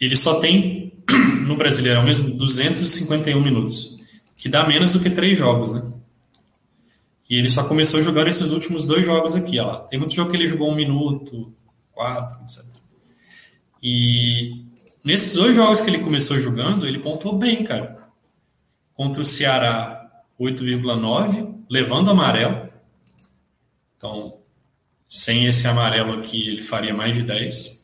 Ele 0.00 0.16
só 0.16 0.40
tem, 0.40 0.92
no 1.46 1.56
Brasileirão 1.56 2.02
mesmo, 2.02 2.30
251 2.30 3.40
minutos, 3.40 3.96
que 4.36 4.48
dá 4.48 4.66
menos 4.66 4.92
do 4.92 5.00
que 5.00 5.10
três 5.10 5.38
jogos, 5.38 5.72
né? 5.72 5.92
E 7.28 7.36
ele 7.36 7.48
só 7.48 7.62
começou 7.68 8.00
a 8.00 8.02
jogar 8.02 8.26
esses 8.26 8.50
últimos 8.50 8.86
dois 8.86 9.06
jogos 9.06 9.36
aqui, 9.36 9.58
ó 9.60 9.66
lá. 9.66 9.78
Tem 9.84 9.98
muito 9.98 10.14
jogo 10.14 10.30
que 10.30 10.36
ele 10.36 10.48
jogou 10.48 10.70
um 10.70 10.74
minuto, 10.74 11.54
quatro, 11.92 12.42
etc. 12.42 12.64
E 13.82 14.64
nesses 15.04 15.34
dois 15.34 15.54
jogos 15.56 15.80
que 15.80 15.90
ele 15.90 15.98
começou 15.98 16.38
jogando, 16.38 16.86
ele 16.86 16.98
pontuou 16.98 17.38
bem, 17.38 17.64
cara. 17.64 18.08
Contra 18.94 19.22
o 19.22 19.24
Ceará, 19.24 20.10
8,9, 20.38 21.64
levando 21.68 22.10
amarelo. 22.10 22.68
Então, 23.96 24.38
sem 25.08 25.46
esse 25.46 25.66
amarelo 25.66 26.18
aqui, 26.18 26.48
ele 26.48 26.62
faria 26.62 26.94
mais 26.94 27.16
de 27.16 27.22
10. 27.22 27.80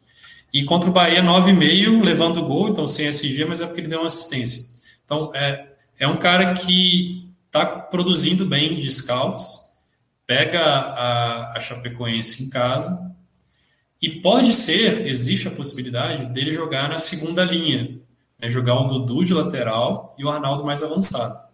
E 0.53 0.65
contra 0.65 0.89
o 0.89 0.93
Bahia, 0.93 1.23
9,5, 1.23 2.03
levando 2.03 2.45
gol, 2.45 2.69
então 2.69 2.89
sem 2.89 3.07
SG, 3.07 3.45
mas 3.45 3.61
é 3.61 3.67
porque 3.67 3.81
ele 3.81 3.89
deu 3.89 4.01
uma 4.01 4.07
assistência. 4.07 4.75
Então, 5.05 5.31
é, 5.35 5.67
é 5.99 6.09
um 6.09 6.17
cara 6.17 6.55
que 6.55 7.31
está 7.47 7.67
produzindo 7.67 8.47
bem 8.47 8.77
de 8.77 8.91
scouts, 8.91 9.67
pega 10.27 10.61
a, 10.61 11.57
a 11.57 11.61
Chapecoense 11.61 12.45
em 12.45 12.51
casa, 12.51 13.15
e 14.01 14.21
pode 14.21 14.53
ser, 14.53 15.07
existe 15.07 15.49
a 15.49 15.51
possibilidade 15.51 16.27
dele 16.27 16.53
jogar 16.53 16.89
na 16.89 16.99
segunda 16.99 17.45
linha, 17.45 17.99
né, 18.39 18.49
jogar 18.49 18.81
o 18.81 18.89
Dudu 18.89 19.25
de 19.25 19.33
lateral 19.33 20.15
e 20.19 20.25
o 20.25 20.31
Arnaldo 20.31 20.65
mais 20.65 20.83
avançado. 20.83 21.47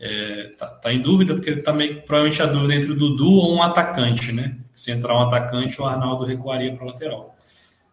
É, 0.00 0.50
tá, 0.58 0.66
tá, 0.66 0.92
em 0.92 1.00
dúvida, 1.00 1.34
porque 1.34 1.56
tá 1.56 1.72
meio, 1.72 2.02
provavelmente 2.02 2.42
a 2.42 2.46
dúvida 2.46 2.74
entre 2.74 2.90
o 2.90 2.96
Dudu 2.96 3.34
ou 3.34 3.54
um 3.54 3.62
atacante, 3.62 4.32
né? 4.32 4.56
Se 4.74 4.90
entrar 4.90 5.14
um 5.14 5.28
atacante, 5.28 5.80
o 5.80 5.84
Arnaldo 5.84 6.24
recuaria 6.24 6.74
para 6.74 6.86
lateral. 6.86 7.36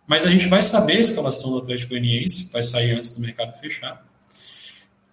Mas 0.07 0.25
a 0.25 0.31
gente 0.31 0.47
vai 0.47 0.61
saber 0.63 0.93
a 0.93 1.01
escalação 1.01 1.51
do 1.51 1.59
Atlético 1.59 1.89
Goianiense, 1.89 2.51
vai 2.51 2.63
sair 2.63 2.93
antes 2.93 3.15
do 3.15 3.21
mercado 3.21 3.53
fechar. 3.59 4.03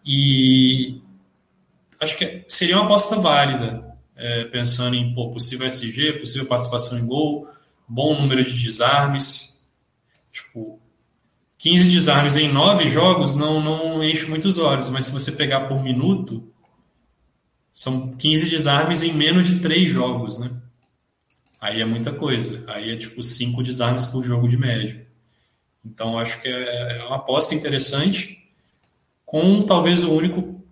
E 0.06 1.02
acho 2.00 2.16
que 2.16 2.44
seria 2.48 2.76
uma 2.76 2.86
aposta 2.86 3.16
válida, 3.16 3.94
é, 4.16 4.44
pensando 4.44 4.96
em 4.96 5.14
pô, 5.14 5.30
possível 5.30 5.66
SG, 5.66 6.14
possível 6.14 6.46
participação 6.46 6.98
em 6.98 7.06
gol, 7.06 7.46
bom 7.88 8.20
número 8.20 8.44
de 8.44 8.62
desarmes. 8.62 9.64
Tipo, 10.32 10.80
15 11.58 11.90
desarmes 11.90 12.36
em 12.36 12.52
9 12.52 12.88
jogos 12.88 13.34
não, 13.34 13.60
não 13.62 14.04
enche 14.04 14.26
muitos 14.26 14.58
olhos, 14.58 14.88
mas 14.88 15.06
se 15.06 15.12
você 15.12 15.32
pegar 15.32 15.60
por 15.68 15.82
minuto, 15.82 16.52
são 17.72 18.16
15 18.16 18.48
desarmes 18.48 19.02
em 19.02 19.12
menos 19.12 19.46
de 19.46 19.60
3 19.60 19.90
jogos, 19.90 20.38
né? 20.38 20.50
Aí 21.60 21.80
é 21.80 21.84
muita 21.84 22.12
coisa. 22.12 22.64
Aí 22.68 22.92
é 22.92 22.96
tipo 22.96 23.22
cinco 23.22 23.62
desarmes 23.62 24.06
por 24.06 24.22
jogo 24.22 24.48
de 24.48 24.56
média. 24.56 25.06
Então 25.84 26.18
acho 26.18 26.40
que 26.40 26.48
é, 26.48 26.98
é 26.98 27.04
uma 27.04 27.16
aposta 27.16 27.54
interessante, 27.54 28.38
com 29.24 29.62
talvez 29.62 30.04
o 30.04 30.12
único 30.12 30.64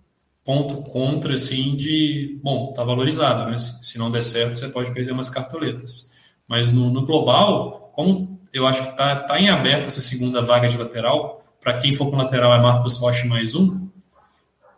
ponto 0.45 0.82
contra, 0.82 1.35
assim, 1.35 1.74
de, 1.74 2.39
bom, 2.43 2.73
tá 2.73 2.85
valorizado, 2.85 3.51
né? 3.51 3.57
Se, 3.59 3.99
não 3.99 4.11
der 4.11 4.23
certo, 4.23 4.57
você 4.57 4.69
pode 4.69 4.93
perder 4.93 5.12
umas 5.12 5.31
cartoletas. 5.31 6.12
Mas 6.49 6.69
no, 6.69 6.91
no 6.91 7.05
global, 7.05 7.91
como 7.93 8.41
eu 8.53 8.66
acho 8.66 8.85
que 8.85 8.97
tá, 8.97 9.16
tá 9.16 9.41
em 9.41 9.49
aberto 9.49 9.87
essa 9.87 10.01
segunda 10.01 10.43
vaga 10.43 10.69
de 10.69 10.77
lateral, 10.77 11.45
para 11.61 11.81
quem 11.81 11.95
for 11.95 12.11
com 12.11 12.16
lateral 12.16 12.53
é 12.53 12.61
Marcos 12.61 12.99
Rocha 12.99 13.27
mais 13.27 13.55
um, 13.55 13.89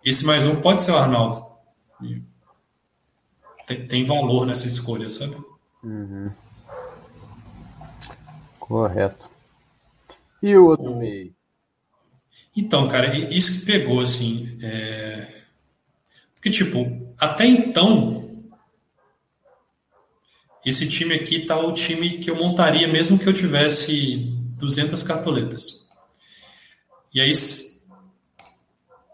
esse 0.05 0.25
mais 0.25 0.47
um 0.47 0.57
pode 0.57 0.83
ser 0.83 0.93
o 0.93 0.97
Arnaldo. 0.97 1.45
Tem, 3.67 3.87
tem 3.87 4.05
valor 4.05 4.47
nessa 4.47 4.69
escolha, 4.69 5.09
sabe? 5.09 5.37
Uhum. 5.83 6.31
Correto. 8.61 9.29
E 10.41 10.57
o 10.57 10.67
outro 10.67 10.95
meio? 10.95 11.35
Então, 12.57 12.87
cara, 12.89 13.17
isso 13.17 13.61
que 13.61 13.67
pegou, 13.67 14.01
assim, 14.01 14.57
é... 14.63 15.43
Porque, 16.35 16.51
tipo, 16.51 17.13
até 17.19 17.45
então, 17.45 18.26
esse 20.67 20.89
time 20.91 21.15
aqui 21.15 21.47
tá 21.47 21.57
o 21.57 21.73
time 21.73 22.19
que 22.19 22.29
eu 22.29 22.35
montaria 22.35 22.89
mesmo 22.89 23.17
que 23.17 23.29
eu 23.29 23.33
tivesse 23.33 24.17
200 24.59 25.01
cartoletas. 25.05 25.89
E 27.15 27.21
aí 27.21 27.31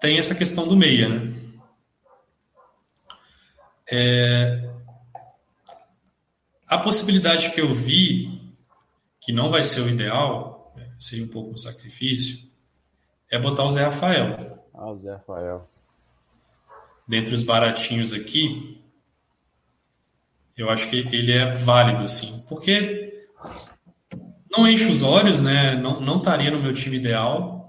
tem 0.01 0.17
essa 0.17 0.35
questão 0.35 0.67
do 0.67 0.75
meia, 0.75 1.11
né? 1.11 1.33
É, 3.91 4.71
a 6.67 6.79
possibilidade 6.79 7.51
que 7.51 7.61
eu 7.61 7.71
vi, 7.71 8.41
que 9.21 9.31
não 9.31 9.51
vai 9.51 9.63
ser 9.63 9.83
o 9.83 9.91
ideal, 9.91 10.75
seria 10.99 11.27
um 11.27 11.29
pouco 11.29 11.51
um 11.51 11.59
sacrifício, 11.59 12.39
é 13.31 13.39
botar 13.39 13.65
o 13.65 13.71
Zé 13.71 13.85
Rafael. 13.85 14.59
Ah, 14.73 14.91
o 14.91 14.99
Zé 14.99 15.13
Rafael. 15.13 15.69
Dentre 17.07 17.35
os 17.35 17.43
baratinhos 17.43 18.15
aqui, 18.15 18.82
eu 20.63 20.71
acho 20.71 20.89
que 20.89 20.97
ele 20.97 21.33
é 21.33 21.51
válido, 21.51 22.05
assim, 22.05 22.45
porque 22.49 23.27
não 24.51 24.69
enche 24.69 24.87
os 24.87 25.03
olhos, 25.03 25.43
né? 25.43 25.75
Não, 25.75 26.01
não 26.01 26.19
estaria 26.19 26.51
no 26.51 26.63
meu 26.63 26.73
time 26.73 26.97
ideal, 26.97 27.69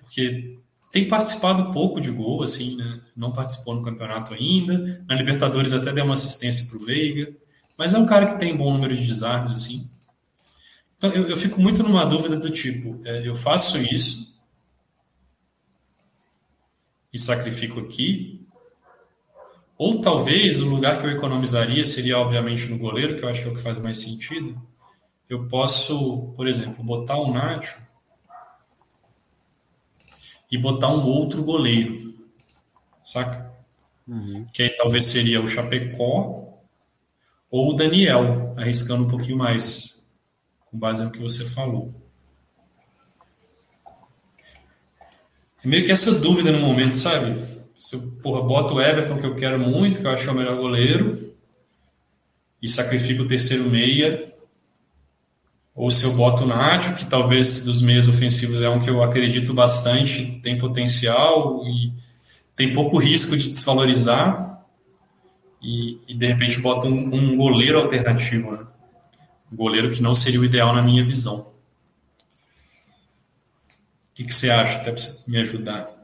porque 0.00 0.58
tem 0.92 1.08
participado 1.08 1.72
pouco 1.72 2.00
de 2.00 2.10
gol, 2.10 2.42
assim, 2.42 2.76
né? 2.76 3.00
Não 3.16 3.32
participou 3.32 3.74
no 3.74 3.82
campeonato 3.82 4.34
ainda. 4.34 5.02
Na 5.08 5.14
Libertadores 5.14 5.72
até 5.72 5.92
deu 5.92 6.04
uma 6.04 6.14
assistência 6.14 6.68
para 6.68 6.76
o 6.76 6.84
Veiga. 6.84 7.34
Mas 7.78 7.94
é 7.94 7.98
um 7.98 8.06
cara 8.06 8.26
que 8.26 8.38
tem 8.38 8.56
bom 8.56 8.70
número 8.70 8.94
de 8.94 9.06
desarmes, 9.06 9.52
assim. 9.52 9.90
Então 10.98 11.10
eu, 11.10 11.28
eu 11.28 11.36
fico 11.36 11.60
muito 11.60 11.82
numa 11.82 12.04
dúvida 12.04 12.36
do 12.36 12.50
tipo: 12.50 13.00
é, 13.04 13.26
eu 13.26 13.34
faço 13.34 13.78
isso 13.78 14.38
e 17.12 17.18
sacrifico 17.18 17.80
aqui. 17.80 18.41
Ou 19.82 20.00
talvez 20.00 20.60
o 20.60 20.68
lugar 20.68 21.00
que 21.00 21.06
eu 21.08 21.10
economizaria 21.10 21.84
seria, 21.84 22.16
obviamente, 22.16 22.68
no 22.68 22.78
goleiro, 22.78 23.16
que 23.16 23.24
eu 23.24 23.28
acho 23.28 23.42
que 23.42 23.48
é 23.48 23.50
o 23.50 23.54
que 23.56 23.60
faz 23.60 23.78
mais 23.78 23.98
sentido. 23.98 24.56
Eu 25.28 25.48
posso, 25.48 26.32
por 26.36 26.46
exemplo, 26.46 26.84
botar 26.84 27.20
um 27.20 27.32
Nacho 27.32 27.82
e 30.48 30.56
botar 30.56 30.86
um 30.86 31.04
outro 31.04 31.42
goleiro, 31.42 32.14
saca? 33.02 33.52
Uhum. 34.06 34.46
Que 34.52 34.62
aí 34.62 34.70
talvez 34.76 35.06
seria 35.06 35.42
o 35.42 35.48
Chapecó 35.48 36.60
ou 37.50 37.70
o 37.72 37.74
Daniel, 37.74 38.54
arriscando 38.56 39.02
um 39.02 39.10
pouquinho 39.10 39.36
mais, 39.36 40.08
com 40.70 40.78
base 40.78 41.02
no 41.02 41.10
que 41.10 41.18
você 41.18 41.44
falou. 41.44 41.92
É 45.64 45.66
meio 45.66 45.84
que 45.84 45.90
essa 45.90 46.20
dúvida 46.20 46.52
no 46.52 46.60
momento, 46.60 46.94
sabe? 46.94 47.51
Se 47.82 47.96
eu 47.96 48.00
porra, 48.22 48.46
boto 48.46 48.74
o 48.74 48.80
Everton, 48.80 49.18
que 49.18 49.26
eu 49.26 49.34
quero 49.34 49.58
muito, 49.58 49.98
que 49.98 50.06
eu 50.06 50.10
acho 50.12 50.22
que 50.22 50.28
é 50.28 50.32
o 50.32 50.36
melhor 50.36 50.56
goleiro, 50.56 51.34
e 52.62 52.68
sacrifico 52.68 53.24
o 53.24 53.26
terceiro 53.26 53.68
meia, 53.68 54.32
ou 55.74 55.90
se 55.90 56.04
eu 56.04 56.12
boto 56.12 56.44
o 56.44 56.46
Nacho, 56.46 56.94
que 56.94 57.04
talvez 57.04 57.64
dos 57.64 57.82
meios 57.82 58.08
ofensivos 58.08 58.62
é 58.62 58.68
um 58.68 58.78
que 58.78 58.88
eu 58.88 59.02
acredito 59.02 59.52
bastante, 59.52 60.38
tem 60.44 60.56
potencial 60.56 61.66
e 61.66 61.92
tem 62.54 62.72
pouco 62.72 62.98
risco 62.98 63.36
de 63.36 63.50
desvalorizar, 63.50 64.64
e, 65.60 65.98
e 66.06 66.14
de 66.14 66.26
repente 66.26 66.60
boto 66.60 66.86
um, 66.86 67.12
um 67.12 67.36
goleiro 67.36 67.80
alternativo, 67.80 68.52
né? 68.52 68.64
um 69.50 69.56
goleiro 69.56 69.90
que 69.90 70.00
não 70.00 70.14
seria 70.14 70.38
o 70.38 70.44
ideal 70.44 70.72
na 70.72 70.82
minha 70.82 71.04
visão. 71.04 71.40
O 74.12 74.14
que, 74.14 74.22
que 74.22 74.32
você 74.32 74.52
acha, 74.52 74.76
até 74.78 74.92
para 74.92 75.02
me 75.26 75.38
ajudar? 75.38 76.01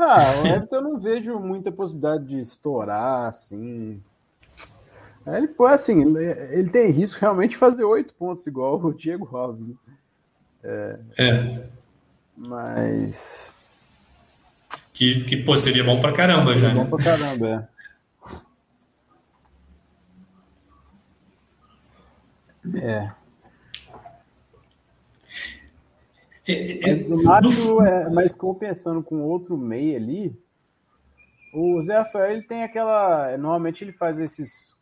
Ah, 0.00 0.40
o 0.42 0.46
Everton 0.46 0.76
eu 0.76 0.82
não 0.82 0.98
vejo 0.98 1.38
muita 1.38 1.70
possibilidade 1.70 2.24
de 2.24 2.40
estourar, 2.40 3.28
assim, 3.28 4.02
é, 5.26 5.36
ele 5.36 5.48
foi 5.48 5.72
assim, 5.72 6.16
ele 6.16 6.70
tem 6.70 6.90
risco 6.90 7.20
realmente 7.20 7.50
de 7.50 7.56
fazer 7.56 7.84
oito 7.84 8.14
pontos 8.14 8.46
igual 8.46 8.82
o 8.82 8.94
Diego 8.94 9.36
Alves. 9.36 9.66
Né? 9.66 9.74
É, 10.64 10.98
é. 11.18 11.66
Mas. 12.36 13.52
Que, 14.92 15.24
que 15.24 15.36
pô, 15.36 15.56
seria 15.56 15.84
bom 15.84 16.00
pra 16.00 16.12
caramba 16.12 16.56
já, 16.56 16.70
bom 16.74 16.84
né? 16.84 16.90
Pra 16.90 17.04
caramba, 17.04 17.46
é. 17.46 17.80
É. 22.82 23.19
é, 26.50 26.90
é 26.90 26.90
mas 26.90 27.06
o 27.08 27.22
Nacho, 27.22 27.82
é, 27.82 28.10
mas 28.10 28.34
compensando 28.34 29.02
com 29.02 29.22
outro 29.22 29.56
meio 29.56 29.96
ali, 29.96 30.38
o 31.52 31.82
Zé 31.82 31.98
Rafael 31.98 32.32
ele 32.32 32.42
tem 32.42 32.62
aquela. 32.62 33.36
Normalmente 33.36 33.82
ele 33.82 33.92
faz 33.92 34.18
esses 34.20 34.74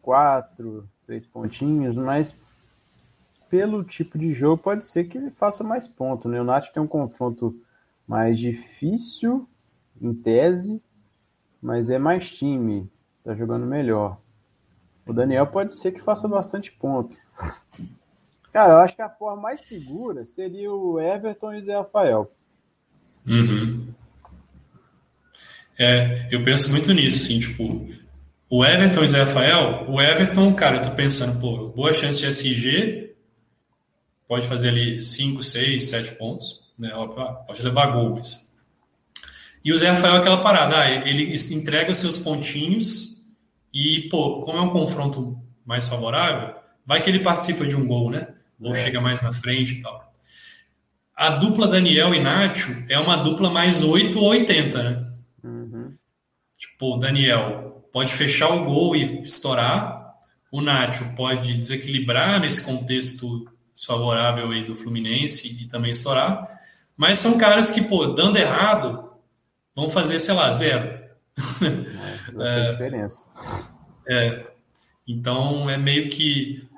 quatro, 0.00 0.88
três 1.06 1.26
pontinhos, 1.26 1.96
mas 1.96 2.34
pelo 3.48 3.82
tipo 3.82 4.16
de 4.16 4.32
jogo 4.32 4.62
pode 4.62 4.86
ser 4.86 5.04
que 5.04 5.18
ele 5.18 5.30
faça 5.30 5.64
mais 5.64 5.88
pontos. 5.88 6.30
Né? 6.30 6.40
O 6.40 6.44
Nath 6.44 6.68
tem 6.72 6.82
um 6.82 6.86
confronto 6.86 7.60
mais 8.06 8.38
difícil, 8.38 9.48
em 10.00 10.14
tese, 10.14 10.80
mas 11.60 11.90
é 11.90 11.98
mais 11.98 12.30
time, 12.30 12.90
tá 13.24 13.34
jogando 13.34 13.66
melhor. 13.66 14.18
O 15.06 15.12
Daniel 15.12 15.46
pode 15.48 15.74
ser 15.74 15.92
que 15.92 16.00
faça 16.00 16.28
bastante 16.28 16.72
ponto. 16.72 17.16
Cara, 18.52 18.72
eu 18.74 18.80
acho 18.80 18.96
que 18.96 19.02
a 19.02 19.08
forma 19.08 19.42
mais 19.42 19.60
segura 19.62 20.24
seria 20.24 20.72
o 20.72 21.00
Everton 21.00 21.54
e 21.54 21.58
o 21.58 21.64
Zé 21.64 21.76
Rafael. 21.76 22.32
Uhum. 23.26 23.88
É, 25.78 26.28
eu 26.30 26.42
penso 26.44 26.70
muito 26.70 26.92
nisso, 26.92 27.18
assim, 27.18 27.40
tipo, 27.40 27.88
o 28.50 28.64
Everton 28.64 29.04
e 29.04 29.08
Zé 29.08 29.22
Rafael, 29.22 29.88
o 29.88 30.00
Everton, 30.00 30.52
cara, 30.54 30.76
eu 30.76 30.82
tô 30.82 30.90
pensando, 30.90 31.40
pô, 31.40 31.68
boa 31.68 31.92
chance 31.92 32.18
de 32.18 32.26
SG, 32.26 33.14
pode 34.26 34.46
fazer 34.46 34.70
ali 34.70 35.00
5, 35.00 35.42
6, 35.42 35.84
7 35.86 36.14
pontos, 36.16 36.72
né? 36.78 36.90
Pode 37.46 37.62
levar 37.62 37.92
gol, 37.92 38.16
mas. 38.16 38.52
E 39.64 39.72
o 39.72 39.76
Zé 39.76 39.90
Rafael, 39.90 40.16
aquela 40.16 40.40
parada, 40.40 40.80
ah, 40.80 40.90
ele 40.90 41.34
entrega 41.52 41.94
seus 41.94 42.18
pontinhos 42.18 43.24
e, 43.72 44.08
pô, 44.10 44.40
como 44.40 44.58
é 44.58 44.60
um 44.60 44.70
confronto 44.70 45.38
mais 45.64 45.88
favorável, 45.88 46.56
vai 46.84 47.02
que 47.02 47.08
ele 47.08 47.20
participa 47.20 47.66
de 47.66 47.76
um 47.76 47.86
gol, 47.86 48.10
né? 48.10 48.34
Ou 48.60 48.72
é. 48.74 48.84
chega 48.84 49.00
mais 49.00 49.22
na 49.22 49.32
frente 49.32 49.74
e 49.74 49.82
tal. 49.82 50.12
A 51.16 51.30
dupla 51.30 51.68
Daniel 51.68 52.14
e 52.14 52.22
Nacho 52.22 52.84
é 52.88 52.98
uma 52.98 53.16
dupla 53.16 53.50
mais 53.50 53.82
8 53.82 54.18
ou 54.18 54.28
80, 54.28 54.82
né? 54.82 55.06
Uhum. 55.44 55.94
Tipo, 56.58 56.96
o 56.96 56.98
Daniel 56.98 57.88
pode 57.92 58.12
fechar 58.12 58.48
o 58.50 58.64
gol 58.64 58.96
e 58.96 59.22
estourar. 59.22 60.14
O 60.50 60.60
Nacho 60.60 61.14
pode 61.14 61.56
desequilibrar 61.56 62.40
nesse 62.40 62.64
contexto 62.64 63.46
desfavorável 63.74 64.50
aí 64.50 64.64
do 64.64 64.74
Fluminense 64.74 65.62
e 65.62 65.68
também 65.68 65.90
estourar. 65.90 66.48
Mas 66.96 67.18
são 67.18 67.38
caras 67.38 67.70
que, 67.70 67.82
pô, 67.82 68.08
dando 68.08 68.36
errado, 68.36 69.10
vão 69.74 69.88
fazer, 69.88 70.18
sei 70.20 70.34
lá, 70.34 70.50
zero. 70.50 71.00
É, 72.38 72.66
é, 72.66 72.72
diferença. 72.72 73.24
É. 74.08 74.46
Então 75.06 75.68
é 75.68 75.76
meio 75.76 76.10
que. 76.10 76.68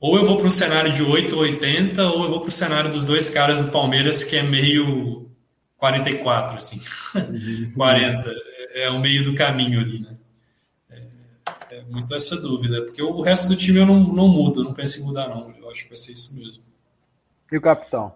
Ou 0.00 0.16
eu 0.16 0.24
vou 0.24 0.36
para 0.36 0.46
um 0.46 0.50
cenário 0.50 0.92
de 0.92 1.02
8 1.02 1.34
ou 1.34 1.42
80, 1.42 2.06
ou 2.06 2.24
eu 2.24 2.30
vou 2.30 2.40
para 2.40 2.48
o 2.48 2.52
cenário 2.52 2.90
dos 2.90 3.04
dois 3.04 3.30
caras 3.30 3.64
do 3.64 3.72
Palmeiras, 3.72 4.22
que 4.22 4.36
é 4.36 4.42
meio 4.42 5.28
44, 5.76 6.56
assim. 6.56 6.80
40. 7.74 8.28
Uhum. 8.28 8.34
É 8.74 8.90
o 8.90 9.00
meio 9.00 9.24
do 9.24 9.34
caminho 9.34 9.80
ali, 9.80 10.00
né? 10.00 10.16
É, 10.90 11.78
é, 11.78 11.82
muito 11.84 12.14
essa 12.14 12.40
dúvida, 12.40 12.82
porque 12.82 13.02
o 13.02 13.20
resto 13.22 13.48
do 13.48 13.56
time 13.56 13.80
eu 13.80 13.86
não, 13.86 13.98
não 13.98 14.28
mudo, 14.28 14.62
não 14.62 14.72
penso 14.72 15.00
em 15.00 15.04
mudar, 15.04 15.28
não. 15.28 15.50
Eu 15.58 15.70
acho 15.70 15.82
que 15.82 15.88
vai 15.88 15.96
ser 15.96 16.12
isso 16.12 16.38
mesmo. 16.38 16.62
E 17.50 17.56
o 17.56 17.60
capitão? 17.60 18.14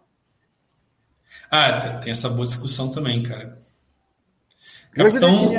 Ah, 1.50 1.98
tem 1.98 2.10
essa 2.10 2.28
boa 2.28 2.46
discussão 2.46 2.90
também, 2.90 3.22
cara. 3.22 3.58
Capitão. 4.92 5.50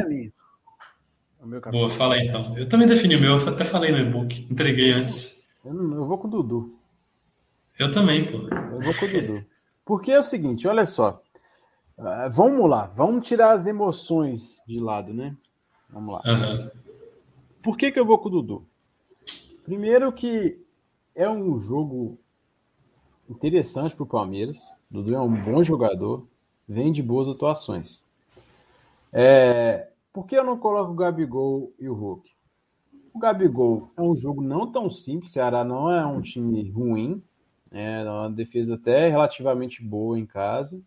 O 1.41 1.45
meu 1.45 1.59
Boa, 1.59 1.89
fala 1.89 2.15
aí 2.15 2.27
então. 2.27 2.57
Eu 2.57 2.69
também 2.69 2.87
defini 2.87 3.15
o 3.15 3.21
meu, 3.21 3.37
eu 3.37 3.49
até 3.49 3.65
falei 3.65 3.91
no 3.91 3.99
e-book, 3.99 4.47
entreguei 4.49 4.93
antes. 4.93 5.32
Eu, 5.63 5.73
eu 5.73 6.05
vou 6.05 6.17
com 6.17 6.27
o 6.27 6.31
Dudu. 6.31 6.75
Eu 7.79 7.91
também, 7.91 8.25
pô. 8.25 8.37
Eu 8.37 8.79
vou 8.79 8.93
com 8.99 9.05
o 9.05 9.11
Dudu. 9.11 9.45
Porque 9.85 10.11
é 10.11 10.19
o 10.19 10.23
seguinte, 10.23 10.67
olha 10.67 10.85
só. 10.85 11.21
Uh, 11.97 12.29
vamos 12.31 12.69
lá, 12.69 12.87
vamos 12.87 13.27
tirar 13.27 13.51
as 13.51 13.67
emoções 13.67 14.61
de 14.67 14.79
lado, 14.79 15.13
né? 15.13 15.35
Vamos 15.89 16.15
lá. 16.15 16.21
Uhum. 16.25 16.69
Por 17.61 17.77
que, 17.77 17.91
que 17.91 17.99
eu 17.99 18.05
vou 18.05 18.17
com 18.17 18.29
o 18.29 18.31
Dudu? 18.31 18.67
Primeiro 19.63 20.11
que 20.11 20.59
é 21.15 21.29
um 21.29 21.59
jogo 21.59 22.17
interessante 23.29 23.95
para 23.95 24.03
o 24.03 24.07
Palmeiras. 24.07 24.59
O 24.89 24.95
Dudu 24.95 25.15
é 25.15 25.19
um 25.19 25.33
bom 25.33 25.63
jogador, 25.63 26.27
vem 26.67 26.91
de 26.91 27.01
boas 27.01 27.29
atuações. 27.29 28.03
É, 29.11 29.89
por 30.11 30.25
que 30.25 30.35
eu 30.35 30.43
não 30.43 30.57
coloco 30.57 30.91
o 30.91 30.95
Gabigol 30.95 31.71
e 31.79 31.87
o 31.87 31.93
Hulk? 31.93 32.32
O 33.13 33.19
Gabigol 33.19 33.91
é 33.95 34.01
um 34.01 34.15
jogo 34.15 34.41
não 34.41 34.71
tão 34.71 34.89
simples, 34.89 35.31
o 35.31 35.33
Ceará 35.33 35.63
não 35.63 35.91
é 35.91 36.03
um 36.05 36.19
time 36.19 36.67
ruim, 36.69 37.21
é 37.71 38.03
uma 38.03 38.29
defesa 38.29 38.73
até 38.75 39.07
relativamente 39.07 39.83
boa 39.83 40.17
em 40.17 40.25
casa. 40.25 40.81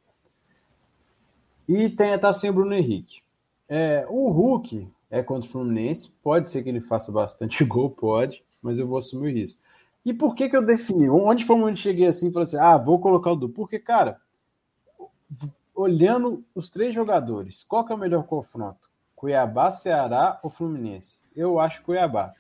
E 1.69 1.89
tem, 1.89 2.19
tá 2.19 2.33
sem 2.33 2.51
o 2.51 2.53
Bruno 2.53 2.75
Henrique. 2.75 3.23
É, 3.69 4.07
o 4.09 4.29
Hulk 4.31 4.89
é 5.11 5.23
contra 5.23 5.49
o 5.49 5.53
Fluminense, 5.53 6.11
pode 6.23 6.49
ser 6.49 6.63
que 6.63 6.69
ele 6.69 6.81
faça 6.81 7.13
bastante 7.13 7.63
gol, 7.65 7.91
pode, 7.91 8.43
mas 8.61 8.79
eu 8.79 8.87
vou 8.87 8.99
assumir 8.99 9.29
o 9.29 9.35
risco. 9.35 9.61
E 10.05 10.13
por 10.13 10.35
que 10.35 10.49
que 10.49 10.57
eu 10.57 10.65
defini? 10.65 11.09
Onde 11.09 11.45
foi 11.45 11.57
onde 11.57 11.81
cheguei 11.81 12.07
assim 12.07 12.29
e 12.29 12.33
falei 12.33 12.45
assim, 12.45 12.59
ah, 12.59 12.77
vou 12.77 13.01
colocar 13.01 13.33
o 13.33 13.37
Du? 13.37 13.49
Porque, 13.49 13.79
cara, 13.79 14.21
olhando 15.75 16.45
os 16.55 16.71
três 16.71 16.95
jogadores, 16.95 17.65
qual 17.65 17.85
que 17.85 17.93
é 17.93 17.95
o 17.97 17.99
melhor 17.99 18.25
confronto? 18.25 18.86
Cuiabá, 19.17 19.71
Ceará 19.71 20.39
ou 20.43 20.51
Fluminense? 20.51 21.21
Eu 21.35 21.59
acho 21.59 21.83
Cuiabá. 21.83 22.35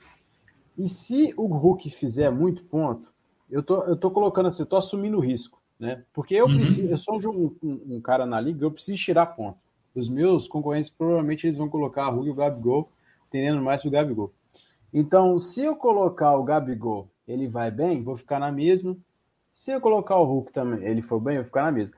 E 0.76 0.88
se 0.88 1.32
o 1.36 1.46
Hulk 1.46 1.88
fizer 1.88 2.30
muito 2.30 2.62
ponto, 2.64 3.10
eu 3.50 3.62
tô, 3.62 3.82
eu 3.84 3.96
tô 3.96 4.10
colocando 4.10 4.48
assim, 4.48 4.62
eu 4.62 4.68
tô 4.68 4.76
assumindo 4.76 5.16
o 5.16 5.20
risco, 5.20 5.60
né? 5.80 6.04
Porque 6.12 6.34
eu, 6.34 6.46
uhum. 6.46 6.58
preciso, 6.58 6.88
eu 6.88 6.98
sou 6.98 7.18
um, 7.32 7.56
um, 7.62 7.96
um, 7.96 8.00
cara 8.00 8.26
na 8.26 8.38
liga, 8.38 8.64
eu 8.64 8.70
preciso 8.70 9.02
tirar 9.02 9.26
ponto. 9.26 9.58
Os 9.94 10.10
meus 10.10 10.46
concorrentes 10.46 10.90
provavelmente 10.90 11.46
eles 11.46 11.56
vão 11.56 11.68
colocar 11.68 12.04
a 12.04 12.10
Hulk 12.10 12.28
e 12.28 12.30
o 12.30 12.34
Gabigol, 12.34 12.90
tendendo 13.30 13.62
mais 13.62 13.80
pro 13.80 13.90
Gabigol. 13.90 14.32
Então, 14.92 15.40
se 15.40 15.62
eu 15.62 15.76
colocar 15.76 16.36
o 16.36 16.44
Gabigol, 16.44 17.08
ele 17.26 17.48
vai 17.48 17.70
bem, 17.70 18.02
vou 18.02 18.16
ficar 18.18 18.38
na 18.38 18.52
mesma. 18.52 18.96
Se 19.54 19.70
eu 19.70 19.80
colocar 19.80 20.16
o 20.18 20.24
Hulk 20.24 20.52
também, 20.52 20.84
ele 20.84 21.00
for 21.00 21.18
bem, 21.18 21.36
eu 21.36 21.42
vou 21.42 21.46
ficar 21.46 21.64
na 21.64 21.72
mesma. 21.72 21.94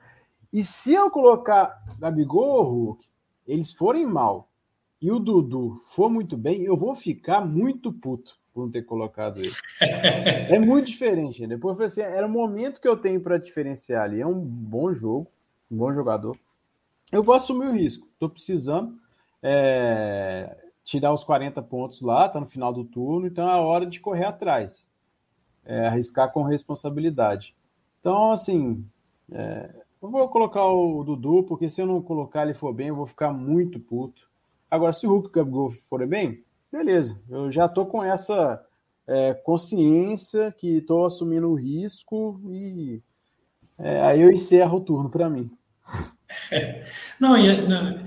E 0.53 0.63
se 0.63 0.95
eu 0.95 1.11
colocar 1.11 1.83
Gabigol 1.99 2.49
ou 2.49 2.63
Hulk, 2.63 3.07
eles 3.47 3.73
forem 3.73 4.07
mal, 4.07 4.48
e 5.01 5.13
o 5.13 5.19
Dudu 5.19 5.83
for 5.87 6.11
muito 6.11 6.37
bem, 6.37 6.63
eu 6.63 6.77
vou 6.77 6.95
ficar 6.95 7.41
muito 7.41 7.93
puto 7.93 8.37
por 8.53 8.65
não 8.65 8.71
ter 8.71 8.83
colocado 8.83 9.39
ele. 9.39 9.51
é 9.81 10.59
muito 10.59 10.87
diferente. 10.87 11.47
Depois 11.47 11.73
eu 11.73 11.77
falei 11.77 11.87
assim, 11.87 12.01
era 12.01 12.27
o 12.27 12.31
momento 12.31 12.81
que 12.81 12.89
eu 12.89 12.97
tenho 12.97 13.21
para 13.21 13.39
diferenciar 13.39 14.05
ali. 14.05 14.21
É 14.21 14.27
um 14.27 14.39
bom 14.39 14.93
jogo, 14.93 15.31
um 15.71 15.77
bom 15.77 15.93
jogador. 15.93 16.37
Eu 17.13 17.23
vou 17.23 17.35
assumir 17.35 17.69
o 17.69 17.73
risco. 17.73 18.09
Estou 18.13 18.29
precisando 18.29 18.99
é, 19.43 20.57
tirar 20.85 21.13
os 21.13 21.23
40 21.23 21.63
pontos 21.63 22.01
lá, 22.01 22.27
está 22.27 22.41
no 22.41 22.47
final 22.47 22.73
do 22.73 22.85
turno, 22.85 23.27
então 23.27 23.49
é 23.49 23.53
a 23.53 23.61
hora 23.61 23.87
de 23.87 24.01
correr 24.01 24.25
atrás. 24.25 24.87
É, 25.65 25.87
arriscar 25.87 26.33
com 26.33 26.43
responsabilidade. 26.43 27.55
Então, 28.01 28.33
assim, 28.33 28.85
é, 29.31 29.71
eu 30.01 30.11
vou 30.11 30.29
colocar 30.29 30.65
o 30.65 31.05
Dudu, 31.05 31.43
porque 31.45 31.69
se 31.69 31.81
eu 31.83 31.87
não 31.87 32.01
colocar 32.01 32.43
ele 32.43 32.55
for 32.55 32.73
bem, 32.73 32.89
eu 32.89 32.97
vou 32.97 33.07
ficar 33.07 33.33
muito 33.33 33.79
puto. 33.79 34.28
Agora, 34.71 34.93
se 34.93 35.07
o 35.07 35.11
Hulk 35.11 35.27
e 35.27 35.29
o 35.29 35.33
Gabigol 35.33 35.71
forem 35.89 36.09
bem, 36.09 36.45
beleza. 36.71 37.19
Eu 37.29 37.51
já 37.51 37.69
tô 37.69 37.87
com 37.87 38.03
essa 38.03 38.63
é, 39.07 39.35
consciência 39.35 40.55
que 40.59 40.79
estou 40.79 41.07
assumindo 41.07 41.49
o 41.49 41.55
risco 41.55 42.41
e 42.51 43.03
é, 43.79 44.03
aí 44.03 44.21
eu 44.21 44.31
encerro 44.31 44.79
o 44.79 44.85
turno 44.85 45.09
para 45.09 45.31
mim. 45.31 45.51
Não, 47.19 47.39
e, 47.39 47.67
não, 47.67 47.99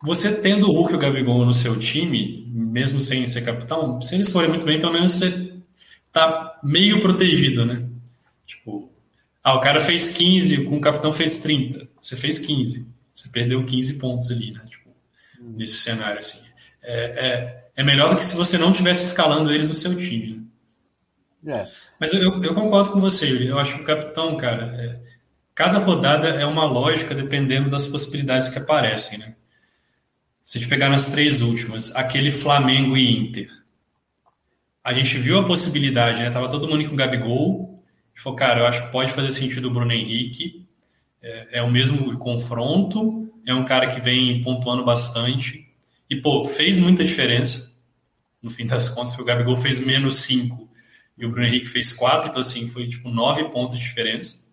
você 0.00 0.40
tendo 0.40 0.68
o 0.68 0.72
Hulk 0.72 0.92
e 0.92 0.96
o 0.96 0.98
Gabigol 1.00 1.44
no 1.44 1.52
seu 1.52 1.76
time, 1.78 2.46
mesmo 2.52 3.00
sem 3.00 3.26
ser 3.26 3.44
capitão, 3.44 4.00
se 4.00 4.14
eles 4.14 4.30
forem 4.30 4.48
muito 4.48 4.64
bem, 4.64 4.78
pelo 4.78 4.92
menos 4.92 5.12
você 5.12 5.52
tá 6.12 6.60
meio 6.62 7.00
protegido, 7.00 7.64
né? 7.64 7.84
Tipo, 8.46 8.88
ah, 9.42 9.54
o 9.54 9.60
cara 9.60 9.80
fez 9.80 10.16
15, 10.16 10.64
com 10.64 10.76
o 10.76 10.80
capitão 10.80 11.12
fez 11.12 11.40
30. 11.40 11.88
Você 12.00 12.16
fez 12.16 12.38
15. 12.38 12.86
Você 13.12 13.28
perdeu 13.30 13.64
15 13.66 13.98
pontos 13.98 14.30
ali, 14.30 14.52
né? 14.52 14.62
Tipo. 14.68 14.85
Nesse 15.40 15.76
cenário, 15.76 16.18
assim. 16.18 16.40
É, 16.82 16.94
é, 16.94 17.64
é, 17.76 17.84
melhor 17.84 18.10
do 18.10 18.16
que 18.16 18.24
se 18.24 18.36
você 18.36 18.56
não 18.56 18.72
tivesse 18.72 19.06
escalando 19.06 19.52
eles 19.52 19.68
no 19.68 19.74
seu 19.74 19.96
time. 19.96 20.48
Né? 21.42 21.62
É. 21.62 21.68
Mas 21.98 22.12
eu, 22.12 22.42
eu, 22.42 22.54
concordo 22.54 22.90
com 22.90 23.00
você, 23.00 23.26
Yuri. 23.28 23.46
Eu 23.46 23.58
acho 23.58 23.74
que 23.74 23.82
o 23.82 23.84
capitão, 23.84 24.36
cara, 24.36 24.74
é, 24.78 25.00
cada 25.54 25.78
rodada 25.78 26.28
é 26.28 26.46
uma 26.46 26.64
lógica 26.64 27.14
dependendo 27.14 27.70
das 27.70 27.86
possibilidades 27.86 28.48
que 28.48 28.58
aparecem, 28.58 29.18
né? 29.18 29.34
Se 30.42 30.58
a 30.58 30.60
gente 30.60 30.70
pegar 30.70 30.88
nas 30.88 31.10
três 31.10 31.42
últimas, 31.42 31.94
aquele 31.96 32.30
Flamengo 32.30 32.96
e 32.96 33.10
Inter. 33.10 33.50
A 34.84 34.92
gente 34.92 35.18
viu 35.18 35.40
a 35.40 35.46
possibilidade, 35.46 36.22
né? 36.22 36.30
Tava 36.30 36.48
todo 36.48 36.68
mundo 36.68 36.86
com 36.86 36.94
o 36.94 36.96
Gabigol, 36.96 37.76
gente 38.16 38.22
falou, 38.22 38.38
cara, 38.38 38.60
eu 38.60 38.66
acho 38.66 38.86
que 38.86 38.92
pode 38.92 39.12
fazer 39.12 39.30
sentido 39.30 39.68
o 39.68 39.70
Bruno 39.70 39.92
Henrique. 39.92 40.66
É, 41.22 41.58
é, 41.58 41.62
o 41.62 41.70
mesmo 41.70 42.18
confronto, 42.18 43.25
é 43.46 43.54
um 43.54 43.64
cara 43.64 43.90
que 43.90 44.00
vem 44.00 44.42
pontuando 44.42 44.84
bastante. 44.84 45.66
E, 46.10 46.16
pô, 46.16 46.44
fez 46.44 46.78
muita 46.78 47.04
diferença. 47.04 47.80
No 48.42 48.50
fim 48.50 48.66
das 48.66 48.88
contas, 48.88 49.10
porque 49.10 49.22
o 49.22 49.26
Gabigol 49.26 49.56
fez 49.56 49.84
menos 49.84 50.16
5 50.22 50.68
e 51.16 51.24
o 51.24 51.30
Bruno 51.30 51.46
Henrique 51.46 51.66
fez 51.66 51.92
4, 51.92 52.28
então, 52.28 52.40
assim, 52.40 52.68
foi 52.68 52.86
tipo 52.86 53.08
9 53.08 53.44
pontos 53.44 53.78
de 53.78 53.82
diferença. 53.82 54.46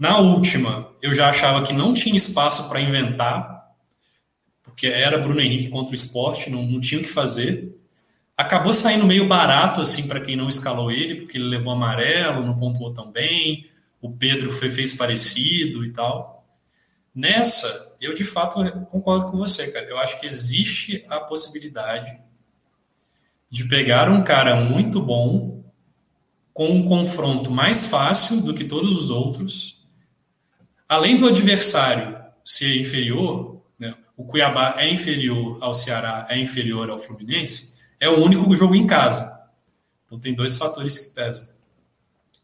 Na 0.00 0.18
última, 0.18 0.90
eu 1.00 1.14
já 1.14 1.28
achava 1.28 1.64
que 1.64 1.72
não 1.72 1.94
tinha 1.94 2.16
espaço 2.16 2.68
para 2.68 2.80
inventar, 2.80 3.70
porque 4.62 4.86
era 4.86 5.18
Bruno 5.18 5.40
Henrique 5.40 5.68
contra 5.68 5.92
o 5.92 5.94
esporte, 5.94 6.50
não, 6.50 6.64
não 6.64 6.80
tinha 6.80 7.00
o 7.00 7.04
que 7.04 7.10
fazer. 7.10 7.74
Acabou 8.36 8.72
saindo 8.72 9.06
meio 9.06 9.28
barato, 9.28 9.80
assim, 9.80 10.08
para 10.08 10.20
quem 10.20 10.34
não 10.34 10.48
escalou 10.48 10.90
ele, 10.90 11.16
porque 11.16 11.36
ele 11.36 11.44
levou 11.44 11.72
amarelo, 11.72 12.44
não 12.44 12.56
pontuou 12.56 12.92
tão 12.92 13.12
bem. 13.12 13.66
O 14.00 14.10
Pedro 14.10 14.50
foi, 14.50 14.70
fez 14.70 14.94
parecido 14.94 15.84
e 15.84 15.92
tal. 15.92 16.31
Nessa, 17.14 17.96
eu 18.00 18.14
de 18.14 18.24
fato 18.24 18.58
concordo 18.86 19.30
com 19.30 19.36
você, 19.36 19.70
cara. 19.70 19.86
Eu 19.86 19.98
acho 19.98 20.18
que 20.18 20.26
existe 20.26 21.04
a 21.08 21.20
possibilidade 21.20 22.18
de 23.50 23.64
pegar 23.64 24.08
um 24.08 24.24
cara 24.24 24.56
muito 24.56 25.00
bom 25.00 25.62
com 26.54 26.68
um 26.70 26.84
confronto 26.84 27.50
mais 27.50 27.86
fácil 27.86 28.40
do 28.40 28.54
que 28.54 28.64
todos 28.64 28.96
os 28.96 29.10
outros, 29.10 29.86
além 30.88 31.18
do 31.18 31.28
adversário 31.28 32.18
ser 32.44 32.80
inferior, 32.80 33.62
né? 33.78 33.94
o 34.16 34.24
Cuiabá 34.24 34.74
é 34.78 34.90
inferior 34.90 35.58
ao 35.60 35.72
Ceará, 35.72 36.26
é 36.28 36.38
inferior 36.38 36.90
ao 36.90 36.98
Fluminense, 36.98 37.78
é 38.00 38.08
o 38.08 38.22
único 38.22 38.54
jogo 38.54 38.74
em 38.74 38.86
casa. 38.86 39.48
Então 40.06 40.18
tem 40.18 40.34
dois 40.34 40.56
fatores 40.56 40.98
que 40.98 41.14
pesam. 41.14 41.46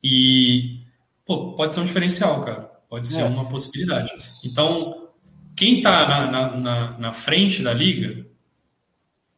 E 0.02 0.80
pô, 1.24 1.52
pode 1.52 1.74
ser 1.74 1.80
um 1.80 1.84
diferencial, 1.84 2.44
cara. 2.44 2.77
Pode 2.88 3.06
ser 3.08 3.20
é. 3.20 3.24
uma 3.24 3.48
possibilidade. 3.48 4.12
Então, 4.44 5.08
quem 5.54 5.82
tá 5.82 6.08
na, 6.08 6.30
na, 6.30 6.56
na, 6.56 6.98
na, 6.98 7.12
frente 7.12 7.62
da 7.62 7.72
liga, 7.74 8.26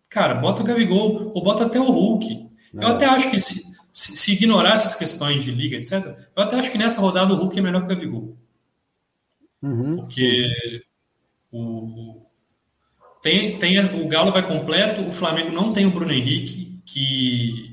cara, 0.08 0.34
bota 0.34 0.62
o 0.62 0.64
Gabigol 0.64 1.32
ou 1.34 1.42
bota 1.42 1.66
até 1.66 1.80
o 1.80 1.90
Hulk. 1.90 2.48
Eu 2.74 2.88
até 2.88 3.06
acho 3.06 3.30
que 3.30 3.40
se, 3.40 3.62
se, 3.92 4.16
se, 4.16 4.32
ignorar 4.32 4.74
essas 4.74 4.94
questões 4.94 5.42
de 5.42 5.50
liga, 5.50 5.76
etc., 5.76 6.16
eu 6.36 6.42
até 6.42 6.58
acho 6.58 6.70
que 6.70 6.78
nessa 6.78 7.00
rodada 7.00 7.32
o 7.32 7.36
Hulk 7.36 7.58
é 7.58 7.62
melhor 7.62 7.80
que 7.80 7.92
o 7.92 7.96
Gabigol. 7.96 8.36
Uhum. 9.62 9.96
Porque 9.96 10.82
o, 11.50 12.26
tem, 13.22 13.58
tem 13.58 13.78
o 13.80 14.08
Galo 14.08 14.32
vai 14.32 14.46
completo, 14.46 15.02
o 15.02 15.12
Flamengo 15.12 15.50
não 15.50 15.72
tem 15.72 15.86
o 15.86 15.90
Bruno 15.90 16.12
Henrique, 16.12 16.80
que 16.86 17.72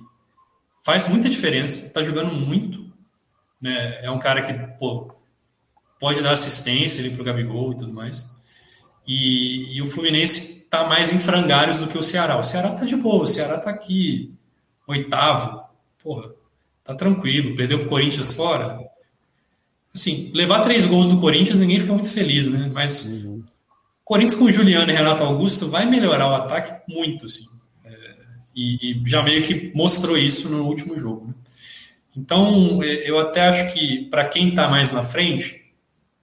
faz 0.83 1.07
muita 1.07 1.29
diferença, 1.29 1.87
está 1.87 2.03
jogando 2.03 2.33
muito. 2.33 2.91
Né? 3.61 4.03
É 4.03 4.09
um 4.09 4.19
cara 4.19 4.41
que 4.41 4.53
pô, 4.77 5.16
pode 5.99 6.21
dar 6.21 6.31
assistência 6.31 6.99
ali 6.99 7.11
para 7.11 7.21
o 7.21 7.25
Gabigol 7.25 7.73
e 7.73 7.77
tudo 7.77 7.93
mais. 7.93 8.33
E, 9.07 9.75
e 9.77 9.81
o 9.81 9.87
Fluminense 9.87 10.63
está 10.63 10.85
mais 10.85 11.13
em 11.13 11.19
frangalhos 11.19 11.79
do 11.79 11.87
que 11.87 11.97
o 11.97 12.03
Ceará. 12.03 12.37
O 12.37 12.43
Ceará 12.43 12.73
está 12.73 12.85
de 12.85 12.95
boa, 12.95 13.23
o 13.23 13.27
Ceará 13.27 13.55
está 13.55 13.69
aqui, 13.69 14.33
oitavo. 14.85 15.61
Porra, 16.03 16.31
tá 16.83 16.93
tranquilo. 16.93 17.55
Perdeu 17.55 17.79
para 17.79 17.87
o 17.87 17.89
Corinthians 17.89 18.33
fora. 18.33 18.79
Assim, 19.93 20.29
levar 20.33 20.63
três 20.63 20.85
gols 20.85 21.07
do 21.07 21.19
Corinthians, 21.19 21.59
ninguém 21.59 21.79
fica 21.79 21.93
muito 21.93 22.11
feliz, 22.11 22.45
né? 22.47 22.69
Mas 22.71 23.05
uhum. 23.05 23.43
Corinthians 24.03 24.39
com 24.39 24.51
Juliano 24.51 24.91
e 24.91 24.95
Renato 24.95 25.23
Augusto 25.23 25.69
vai 25.69 25.85
melhorar 25.85 26.29
o 26.29 26.35
ataque 26.35 26.81
muito, 26.87 27.25
assim. 27.25 27.45
É, 27.83 28.15
e, 28.55 28.91
e, 28.91 29.09
já 29.09 29.23
meio 29.23 29.43
que 29.43 29.71
mostrou 29.73 30.17
isso 30.17 30.49
no 30.49 30.65
último 30.65 30.97
jogo. 30.99 31.27
Né? 31.27 31.33
Então, 32.15 32.83
é, 32.83 33.09
eu 33.09 33.19
até 33.19 33.47
acho 33.47 33.73
que 33.73 34.05
para 34.05 34.29
quem 34.29 34.49
está 34.49 34.69
mais 34.69 34.93
na 34.93 35.03
frente, 35.03 35.66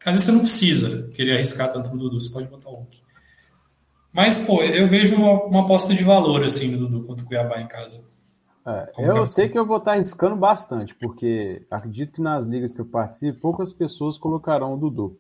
às 0.05 0.13
vezes 0.13 0.27
você 0.27 0.33
não 0.33 0.41
precisa 0.41 1.09
querer 1.11 1.37
arriscar 1.37 1.73
tanto 1.73 1.91
no 1.91 1.99
Dudu, 1.99 2.21
você 2.21 2.33
pode 2.33 2.49
botar 2.49 2.71
o 2.71 2.75
Hulk. 2.75 3.03
Mas, 4.13 4.45
pô, 4.45 4.63
eu 4.63 4.87
vejo 4.87 5.17
uma, 5.17 5.45
uma 5.45 5.63
aposta 5.63 5.93
de 5.93 6.05
valor, 6.05 6.45
assim, 6.45 6.71
no 6.71 6.79
Dudu 6.79 7.07
contra 7.07 7.25
o 7.25 7.27
Cuiabá 7.27 7.61
em 7.61 7.67
casa. 7.67 8.05
É, 8.67 8.93
eu 8.97 9.27
sei 9.27 9.49
que 9.49 9.59
eu 9.59 9.67
vou 9.67 9.77
estar 9.77 9.93
arriscando 9.93 10.37
bastante, 10.37 10.95
porque 10.95 11.67
acredito 11.71 12.13
que 12.13 12.23
nas 12.23 12.47
ligas 12.47 12.75
que 12.75 12.81
eu 12.81 12.87
participo, 12.87 13.41
poucas 13.41 13.73
pessoas 13.73 14.17
colocarão 14.17 14.75
o 14.75 14.77
Dudu. 14.77 15.19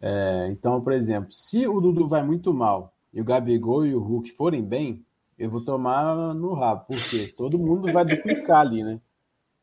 É, 0.00 0.48
então, 0.50 0.80
por 0.80 0.92
exemplo, 0.92 1.32
se 1.32 1.66
o 1.66 1.80
Dudu 1.80 2.08
vai 2.08 2.24
muito 2.24 2.52
mal 2.52 2.92
e 3.12 3.20
o 3.20 3.24
Gabigol 3.24 3.86
e 3.86 3.94
o 3.94 4.00
Hulk 4.00 4.32
forem 4.32 4.64
bem, 4.64 5.04
eu 5.38 5.48
vou 5.48 5.64
tomar 5.64 6.34
no 6.34 6.54
rabo, 6.54 6.86
porque 6.88 7.28
todo 7.36 7.58
mundo 7.58 7.92
vai 7.92 8.04
duplicar 8.04 8.60
ali, 8.60 8.82
né? 8.82 9.00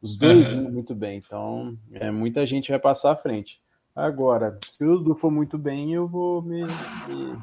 Os 0.01 0.15
dois 0.15 0.51
indo 0.53 0.71
muito 0.71 0.95
bem, 0.95 1.17
então 1.17 1.77
é, 1.91 2.09
muita 2.09 2.45
gente 2.45 2.69
vai 2.69 2.79
passar 2.79 3.11
à 3.11 3.15
frente. 3.15 3.59
Agora, 3.99 4.57
se 4.63 4.85
o 4.85 4.97
Dudu 4.97 5.13
for 5.13 5.29
muito 5.29 5.57
bem, 5.57 5.93
eu 5.93 6.07
vou 6.07 6.41
me, 6.41 6.63
me, 6.63 7.33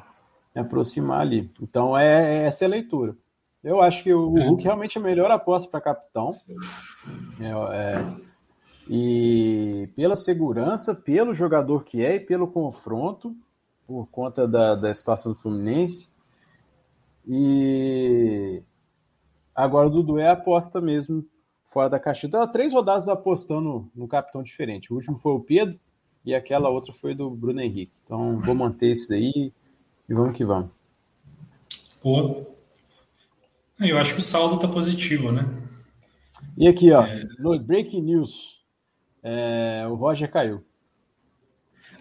me 0.55 0.61
aproximar 0.61 1.21
ali. 1.21 1.51
Então 1.61 1.97
é, 1.97 2.45
é, 2.45 2.47
essa 2.47 2.65
é 2.65 2.67
a 2.67 2.71
leitura. 2.71 3.15
Eu 3.63 3.83
acho 3.83 4.03
que 4.03 4.15
o 4.15 4.31
Hulk 4.31 4.65
realmente 4.65 4.97
é 4.97 5.01
a 5.01 5.05
melhor 5.05 5.31
aposta 5.31 5.71
para 5.71 5.83
capitão. 5.83 6.35
É, 7.39 7.51
é, 7.77 8.05
e 8.89 9.91
pela 9.95 10.17
segurança, 10.17 10.95
pelo 10.95 11.35
jogador 11.35 11.85
que 11.85 12.03
é 12.03 12.17
e 12.17 12.21
pelo 12.21 12.49
confronto, 12.49 13.37
por 13.87 14.07
conta 14.07 14.49
da, 14.49 14.75
da 14.75 14.95
situação 14.95 15.33
do 15.33 15.39
Fluminense. 15.39 16.09
E 17.27 18.63
agora 19.55 19.89
o 19.89 19.91
Dudu 19.91 20.19
é 20.19 20.31
aposta 20.31 20.81
mesmo 20.81 21.23
fora 21.65 21.91
da 21.91 22.01
caixa. 22.01 22.27
Então, 22.27 22.47
três 22.51 22.73
rodadas 22.73 23.09
apostando 23.09 23.91
no 23.95 24.09
capitão 24.09 24.43
diferente. 24.43 24.91
O 24.91 24.97
último 24.97 25.19
foi 25.19 25.33
o 25.33 25.41
Pedro 25.41 25.79
e 26.27 26.35
aquela 26.35 26.69
outra 26.69 26.93
foi 26.93 27.15
do 27.15 27.31
Bruno 27.31 27.61
Henrique. 27.61 27.93
Então, 28.05 28.41
vou 28.41 28.55
manter 28.55 28.91
isso 28.91 29.09
daí 29.09 29.53
e 30.09 30.13
vamos 30.13 30.37
que 30.37 30.45
vamos. 30.45 30.71
Pô. 32.03 32.45
Eu 33.79 33.97
acho 33.97 34.15
que 34.15 34.19
o 34.19 34.23
saldo 34.23 34.59
tá 34.59 34.67
positivo, 34.67 35.31
né? 35.31 35.43
E 36.59 36.67
aqui, 36.67 36.91
ó, 36.91 37.05
é... 37.05 37.23
no 37.39 37.57
Breaking 37.61 38.03
News, 38.03 38.61
é... 39.23 39.87
o 39.89 39.95
Roger 39.95 40.29
caiu. 40.29 40.65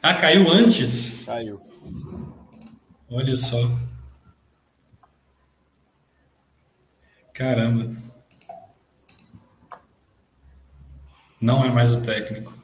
Ah, 0.02 0.16
caiu 0.16 0.50
antes? 0.50 1.24
Caiu. 1.24 1.62
Olha 3.10 3.36
só. 3.36 3.58
Caramba. 7.32 7.94
Não 11.40 11.64
é 11.64 11.72
mais 11.72 11.92
o 11.92 12.04
técnico. 12.04 12.55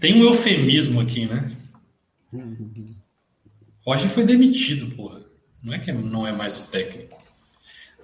Tem 0.00 0.14
um 0.14 0.24
eufemismo 0.24 1.00
aqui, 1.00 1.26
né? 1.26 1.50
Roger 3.84 4.08
foi 4.08 4.24
demitido, 4.24 4.94
porra. 4.94 5.22
Não 5.62 5.74
é 5.74 5.78
que 5.78 5.90
não 5.92 6.26
é 6.26 6.32
mais 6.32 6.58
o 6.60 6.70
técnico. 6.70 7.16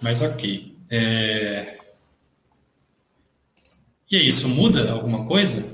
Mas 0.00 0.22
ok. 0.22 0.76
É... 0.90 1.78
E 4.10 4.16
é 4.16 4.22
isso, 4.22 4.48
muda 4.48 4.92
alguma 4.92 5.24
coisa? 5.24 5.72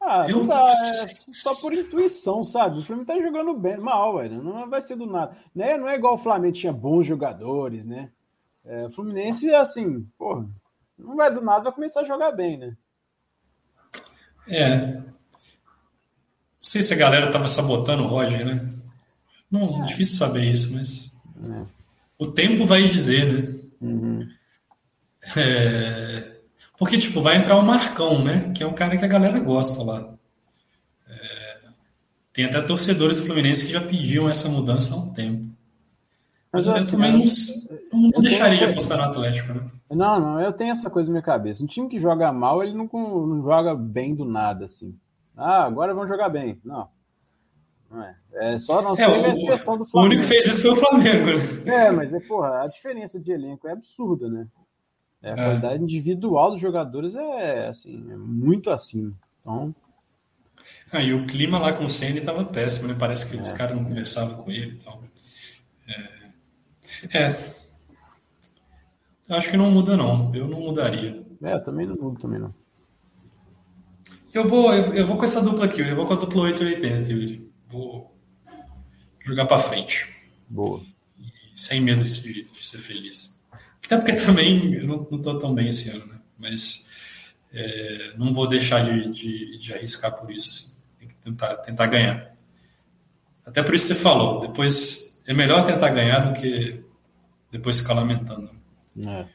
Ah, 0.00 0.26
eu... 0.28 0.46
tá, 0.46 0.68
é 0.68 1.32
só 1.32 1.60
por 1.60 1.72
intuição, 1.72 2.44
sabe? 2.44 2.78
O 2.78 2.82
Flamengo 2.82 3.06
tá 3.06 3.20
jogando 3.20 3.54
bem, 3.54 3.78
mal, 3.78 4.18
velho. 4.18 4.42
Não 4.42 4.68
vai 4.68 4.82
ser 4.82 4.96
do 4.96 5.06
nada. 5.06 5.36
Né? 5.54 5.76
Não 5.76 5.88
é 5.88 5.96
igual 5.96 6.14
o 6.14 6.18
Flamengo 6.18 6.54
tinha 6.54 6.72
bons 6.72 7.06
jogadores, 7.06 7.86
né? 7.86 8.10
É, 8.64 8.86
o 8.86 8.90
Fluminense, 8.90 9.52
assim, 9.54 10.02
porra, 10.16 10.48
não 10.96 11.16
vai 11.16 11.32
do 11.32 11.40
nada, 11.40 11.64
vai 11.64 11.72
começar 11.72 12.00
a 12.00 12.04
jogar 12.04 12.30
bem, 12.32 12.56
né? 12.56 12.76
É. 14.48 14.76
Não 14.76 15.04
sei 16.60 16.82
se 16.82 16.92
a 16.92 16.96
galera 16.96 17.30
tava 17.30 17.46
sabotando 17.46 18.04
o 18.04 18.08
Roger, 18.08 18.44
né? 18.44 18.68
Não, 19.50 19.82
é. 19.82 19.86
difícil 19.86 20.16
saber 20.16 20.50
isso, 20.50 20.74
mas. 20.74 21.12
É. 21.44 21.64
O 22.18 22.26
tempo 22.30 22.64
vai 22.64 22.88
dizer, 22.88 23.32
né? 23.32 23.54
Uhum. 23.80 24.28
É... 25.36 26.36
Porque, 26.78 26.98
tipo, 26.98 27.20
vai 27.20 27.36
entrar 27.36 27.56
o 27.56 27.66
Marcão, 27.66 28.24
né? 28.24 28.52
Que 28.54 28.62
é 28.62 28.66
um 28.66 28.74
cara 28.74 28.96
que 28.96 29.04
a 29.04 29.08
galera 29.08 29.38
gosta 29.40 29.82
lá. 29.82 30.14
É... 31.08 31.58
Tem 32.32 32.44
até 32.44 32.60
torcedores 32.62 33.18
do 33.18 33.26
Fluminense 33.26 33.66
que 33.66 33.72
já 33.72 33.80
pediam 33.80 34.28
essa 34.28 34.48
mudança 34.48 34.94
há 34.94 34.98
um 34.98 35.12
tempo. 35.12 35.51
Mas, 36.52 36.66
eu, 36.66 36.74
assim, 36.74 36.90
também 36.90 37.12
não, 37.12 37.24
não 37.92 38.10
eu 38.14 38.20
deixaria 38.20 38.58
de 38.58 38.64
apostar 38.64 38.98
no 38.98 39.04
Atlético, 39.04 39.54
né? 39.54 39.70
Não, 39.90 40.20
não, 40.20 40.40
eu 40.40 40.52
tenho 40.52 40.72
essa 40.72 40.90
coisa 40.90 41.08
na 41.08 41.12
minha 41.12 41.22
cabeça. 41.22 41.64
Um 41.64 41.66
time 41.66 41.88
que 41.88 42.00
joga 42.00 42.30
mal, 42.30 42.62
ele 42.62 42.74
não, 42.74 42.88
não 42.92 43.42
joga 43.42 43.74
bem 43.74 44.14
do 44.14 44.24
nada, 44.24 44.66
assim. 44.66 44.94
Ah, 45.34 45.64
agora 45.64 45.94
vamos 45.94 46.10
jogar 46.10 46.28
bem. 46.28 46.60
Não. 46.62 46.88
Não 47.90 48.02
é. 48.02 48.16
É 48.34 48.58
só 48.58 48.80
não 48.82 48.94
é, 48.96 49.08
o, 49.08 49.24
a 49.24 49.28
exceção 49.34 49.78
do 49.78 49.84
Flamengo. 49.84 49.94
O 49.94 50.16
único 50.16 50.22
que 50.22 50.28
fez 50.28 50.46
isso 50.46 50.62
foi 50.62 50.70
o 50.72 50.76
Flamengo, 50.76 51.26
né? 51.64 51.86
É, 51.86 51.90
mas 51.90 52.12
é, 52.12 52.20
porra, 52.20 52.62
a 52.62 52.66
diferença 52.66 53.18
de 53.18 53.32
elenco 53.32 53.68
é 53.68 53.72
absurda, 53.72 54.28
né? 54.28 54.46
É, 55.22 55.30
a 55.30 55.32
é. 55.32 55.36
qualidade 55.36 55.82
individual 55.82 56.50
dos 56.50 56.60
jogadores 56.60 57.14
é 57.14 57.68
assim, 57.68 58.10
é 58.10 58.16
muito 58.16 58.70
acima. 58.70 59.12
Então. 59.40 59.74
Ah, 60.90 61.02
e 61.02 61.12
o 61.12 61.26
clima 61.26 61.58
lá 61.58 61.72
com 61.72 61.84
o 61.84 61.90
Senna 61.90 62.18
estava 62.18 62.44
péssimo, 62.44 62.88
né? 62.88 62.96
Parece 62.98 63.30
que 63.30 63.38
é. 63.38 63.42
os 63.42 63.52
caras 63.52 63.76
não 63.76 63.84
conversavam 63.84 64.42
com 64.42 64.50
ele 64.50 64.72
e 64.72 64.78
tal. 64.78 65.02
É. 65.88 66.21
é. 67.10 67.36
Acho 69.28 69.50
que 69.50 69.56
não 69.56 69.70
muda, 69.70 69.96
não. 69.96 70.34
Eu 70.34 70.46
não 70.46 70.60
mudaria. 70.60 71.22
É, 71.42 71.58
também 71.58 71.86
não 71.86 71.96
mudo, 71.96 72.20
também 72.20 72.38
não. 72.38 72.54
Eu 74.32 74.48
vou, 74.48 74.72
eu, 74.72 74.94
eu, 74.94 75.06
vou 75.06 75.16
com 75.16 75.24
essa 75.24 75.42
dupla 75.42 75.66
aqui, 75.66 75.80
eu 75.82 75.94
vou 75.94 76.06
com 76.06 76.14
a 76.14 76.16
dupla 76.16 76.42
880, 76.42 77.12
Yuri. 77.12 77.52
Vou 77.68 78.16
jogar 79.24 79.46
para 79.46 79.58
frente. 79.58 80.08
Boa. 80.48 80.80
sem 81.56 81.80
medo 81.80 82.04
de, 82.04 82.44
de 82.44 82.66
ser 82.66 82.78
feliz. 82.78 83.40
Até 83.84 83.96
porque 83.96 84.12
também 84.14 84.74
eu 84.74 84.86
não, 84.86 85.02
estou 85.02 85.38
tão 85.38 85.54
bem 85.54 85.68
esse 85.68 85.90
ano, 85.90 86.06
né? 86.06 86.18
Mas 86.38 87.34
é, 87.52 88.14
não 88.16 88.32
vou 88.32 88.46
deixar 88.48 88.84
de, 88.84 89.10
de, 89.12 89.58
de, 89.58 89.74
arriscar 89.74 90.18
por 90.18 90.30
isso. 90.30 90.48
Assim. 90.50 90.76
Tem 90.98 91.08
que 91.08 91.14
tentar, 91.16 91.56
tentar 91.56 91.86
ganhar. 91.86 92.34
Até 93.44 93.62
por 93.62 93.74
isso 93.74 93.88
você 93.88 93.94
falou, 93.94 94.40
depois 94.40 95.22
é 95.26 95.34
melhor 95.34 95.66
tentar 95.66 95.90
ganhar 95.90 96.20
do 96.20 96.40
que 96.40 96.81
depois 97.52 97.78
ficar 97.78 97.94
lamentando. 97.94 98.50
É. 99.06 99.26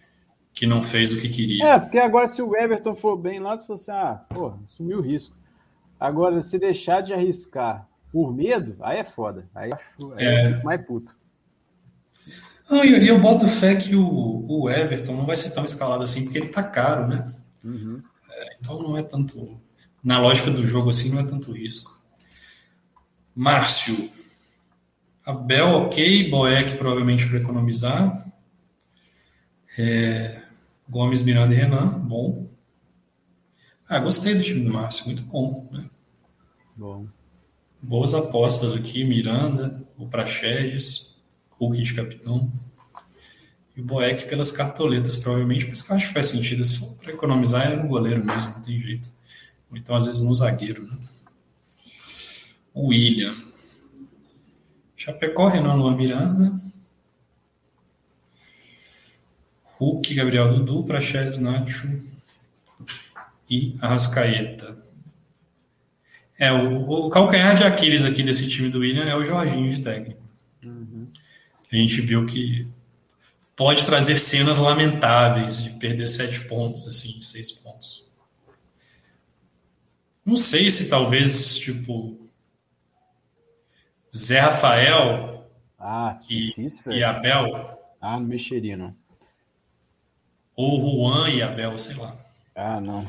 Que 0.54 0.66
não 0.66 0.82
fez 0.82 1.14
o 1.14 1.22
que 1.22 1.30
queria. 1.30 1.64
É, 1.64 1.80
porque 1.80 2.00
agora 2.00 2.28
se 2.28 2.42
o 2.42 2.58
Everton 2.58 2.96
for 2.96 3.16
bem 3.16 3.40
lá, 3.40 3.58
se 3.60 3.68
você, 3.68 3.92
ah, 3.92 4.26
pô, 4.28 4.56
assumiu 4.66 4.98
o 4.98 5.02
risco. 5.02 5.38
Agora, 6.00 6.42
se 6.42 6.58
deixar 6.58 7.02
de 7.02 7.14
arriscar 7.14 7.88
por 8.12 8.36
medo, 8.36 8.76
aí 8.82 8.98
é 8.98 9.04
foda. 9.04 9.48
Aí, 9.54 9.72
aí 10.16 10.26
é. 10.26 10.64
mais 10.64 10.84
puto. 10.84 11.16
Ah, 12.70 12.86
e 12.86 13.08
eu, 13.08 13.20
boto 13.20 13.48
fé 13.48 13.76
que 13.76 13.96
o, 13.96 14.46
o, 14.48 14.70
Everton 14.70 15.16
não 15.16 15.26
vai 15.26 15.38
ser 15.38 15.52
tão 15.52 15.64
escalado 15.64 16.04
assim, 16.04 16.24
porque 16.24 16.38
ele 16.38 16.50
tá 16.50 16.62
caro, 16.62 17.08
né? 17.08 17.32
Uhum. 17.64 18.02
É, 18.30 18.58
então 18.60 18.82
não 18.82 18.98
é 18.98 19.04
tanto. 19.04 19.60
Na 20.04 20.20
lógica 20.20 20.52
do 20.52 20.66
jogo, 20.66 20.90
assim, 20.90 21.14
não 21.14 21.22
é 21.22 21.26
tanto 21.26 21.52
risco. 21.52 21.92
Márcio. 23.36 24.10
Abel, 25.28 25.68
ok. 25.68 26.30
Boeck, 26.30 26.78
provavelmente 26.78 27.28
para 27.28 27.40
economizar. 27.40 28.26
É, 29.78 30.42
Gomes, 30.88 31.22
Miranda 31.22 31.54
e 31.54 31.58
Renan, 31.58 32.00
bom. 32.00 32.48
Ah, 33.90 34.00
gostei 34.00 34.36
do 34.36 34.42
time 34.42 34.64
do 34.64 34.72
Márcio, 34.72 35.06
muito 35.06 35.24
bom. 35.24 35.68
Né? 35.70 35.90
Bom. 36.78 37.08
Boas 37.82 38.14
apostas 38.14 38.74
aqui, 38.74 39.04
Miranda, 39.04 39.86
o 39.98 40.08
Praxedes. 40.08 41.22
Hulk 41.60 41.82
de 41.84 41.94
capitão. 41.94 42.50
E 43.76 43.82
o 43.82 43.84
Boeck 43.84 44.30
pelas 44.30 44.54
cartoletas, 44.54 45.18
provavelmente, 45.18 45.68
mas 45.68 45.92
acho 45.92 46.08
que 46.08 46.14
faz 46.14 46.28
sentido. 46.28 46.64
Se 46.64 46.80
for 46.80 46.94
para 46.96 47.12
economizar, 47.12 47.70
é 47.70 47.76
no 47.76 47.90
goleiro 47.90 48.24
mesmo, 48.24 48.54
não 48.54 48.62
tem 48.62 48.80
jeito. 48.80 49.10
Ou 49.70 49.76
então, 49.76 49.94
às 49.94 50.06
vezes, 50.06 50.22
no 50.22 50.34
zagueiro. 50.34 50.88
Né? 50.88 50.98
O 52.74 52.88
William. 52.88 53.36
Chapecó, 54.98 55.48
Renan 55.48 55.76
Luan 55.76 55.96
Miranda. 55.96 56.60
Hulk, 59.78 60.14
Gabriel 60.14 60.50
Dudu, 60.50 60.84
Praxedes, 60.84 61.40
Nacho 61.40 62.02
e 63.50 63.76
Arrascaeta. 63.80 64.78
É, 66.38 66.52
o, 66.52 67.06
o 67.06 67.10
calcanhar 67.10 67.56
de 67.56 67.64
Aquiles 67.64 68.04
aqui 68.04 68.24
desse 68.24 68.50
time 68.50 68.70
do 68.70 68.80
William 68.80 69.06
é 69.06 69.16
o 69.16 69.24
Jorginho 69.24 69.74
de 69.74 69.82
técnico 69.82 70.28
a 71.72 71.76
gente 71.76 72.02
viu 72.02 72.26
que 72.26 72.68
pode 73.56 73.86
trazer 73.86 74.18
cenas 74.18 74.58
lamentáveis 74.58 75.64
de 75.64 75.72
perder 75.72 76.08
sete 76.08 76.42
pontos, 76.42 76.88
assim, 76.88 77.22
seis 77.22 77.52
pontos. 77.52 78.04
Não 80.26 80.38
sei 80.38 80.70
se 80.70 80.90
talvez, 80.90 81.58
tipo, 81.58 82.18
Zé 84.16 84.40
Rafael 84.40 85.48
ah, 85.80 86.20
e, 86.30 86.54
e 86.88 87.04
Abel. 87.04 87.80
Ah, 88.02 88.20
não 88.20 88.28
mexeria, 88.28 88.78
não. 88.78 88.96
Ou 90.56 90.80
Juan 90.80 91.30
e 91.30 91.42
Abel, 91.42 91.78
sei 91.78 91.96
lá. 91.96 92.16
Ah, 92.56 92.82
não. 92.82 93.06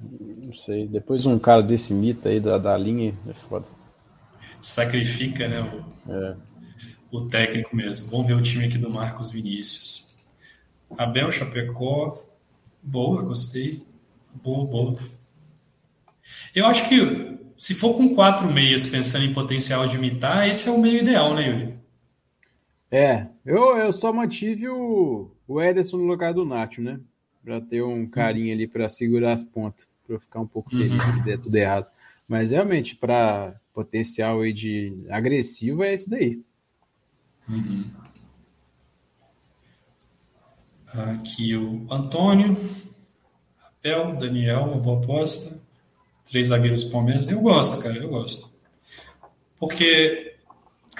Não 0.00 0.54
sei. 0.54 0.86
Depois 0.86 1.26
um 1.26 1.38
cara 1.38 1.62
desse 1.62 1.92
mito 1.92 2.26
aí 2.26 2.40
da, 2.40 2.56
da 2.56 2.76
linha 2.76 3.14
é 3.28 3.34
foda. 3.34 3.66
Sacrifica, 4.60 5.46
né? 5.46 5.60
O... 5.60 6.12
É 6.12 6.36
o 7.10 7.26
técnico 7.28 7.74
mesmo. 7.74 8.10
Vamos 8.10 8.26
ver 8.26 8.34
o 8.34 8.42
time 8.42 8.66
aqui 8.66 8.78
do 8.78 8.90
Marcos 8.90 9.30
Vinícius. 9.30 10.06
Abel 10.96 11.32
Chapecó. 11.32 12.24
Boa, 12.82 13.22
gostei. 13.22 13.84
Boa, 14.32 14.66
boa. 14.66 14.96
Eu 16.54 16.66
acho 16.66 16.88
que 16.88 17.38
se 17.60 17.74
for 17.74 17.94
com 17.94 18.14
quatro 18.14 18.50
meias 18.50 18.86
pensando 18.86 19.26
em 19.26 19.34
potencial 19.34 19.86
de 19.86 19.94
imitar, 19.94 20.48
esse 20.48 20.66
é 20.66 20.72
o 20.72 20.80
meio 20.80 21.02
ideal, 21.02 21.34
né, 21.34 21.46
Yuri? 21.46 21.74
É, 22.90 23.26
eu, 23.44 23.76
eu 23.76 23.92
só 23.92 24.10
mantive 24.10 24.66
o, 24.66 25.30
o 25.46 25.60
Ederson 25.60 25.98
no 25.98 26.06
lugar 26.06 26.32
do 26.32 26.46
Nacho, 26.46 26.80
né? 26.80 26.98
Pra 27.44 27.60
ter 27.60 27.82
um 27.82 28.08
carinho 28.08 28.54
ali 28.54 28.66
para 28.66 28.88
segurar 28.88 29.34
as 29.34 29.42
pontas, 29.42 29.86
para 30.06 30.16
eu 30.16 30.20
ficar 30.20 30.40
um 30.40 30.46
pouco 30.46 30.70
feliz 30.70 31.04
uhum. 31.04 31.18
se 31.18 31.22
der 31.22 31.38
tudo 31.38 31.54
errado. 31.54 31.86
Mas 32.26 32.50
realmente, 32.50 32.96
para 32.96 33.54
potencial 33.74 34.40
aí 34.40 34.54
de 34.54 34.96
agressivo 35.10 35.84
é 35.84 35.92
esse 35.92 36.08
daí. 36.08 36.40
Uhum. 37.46 37.90
Aqui 40.94 41.54
o 41.54 41.86
Antônio, 41.90 42.56
Abel, 43.84 44.16
Daniel, 44.16 44.62
uma 44.62 44.78
boa 44.78 45.04
aposta. 45.04 45.60
Três 46.30 46.48
zagueiros 46.48 46.84
Palmeiras. 46.84 47.26
Eu 47.28 47.40
gosto, 47.40 47.82
cara, 47.82 47.96
eu 47.96 48.08
gosto. 48.08 48.50
Porque, 49.58 50.30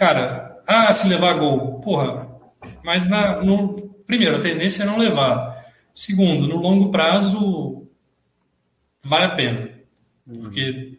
Cara, 0.01 0.62
ah, 0.66 0.90
se 0.94 1.07
levar 1.09 1.35
gol. 1.35 1.78
Porra, 1.82 2.27
mas 2.82 3.07
na, 3.07 3.43
no, 3.43 3.90
primeiro, 4.07 4.39
a 4.39 4.40
tendência 4.40 4.82
é 4.82 4.86
não 4.86 4.97
levar. 4.97 5.62
Segundo, 5.93 6.48
no 6.48 6.57
longo 6.57 6.90
prazo, 6.90 7.86
vale 9.02 9.24
a 9.24 9.35
pena. 9.35 9.70
Porque 10.27 10.97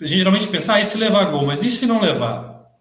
a 0.00 0.04
gente 0.04 0.18
geralmente 0.18 0.48
pensa, 0.48 0.74
ah, 0.74 0.80
e 0.80 0.84
se 0.84 0.98
levar 0.98 1.30
gol? 1.30 1.46
Mas 1.46 1.62
e 1.62 1.70
se 1.70 1.86
não 1.86 2.00
levar? 2.00 2.76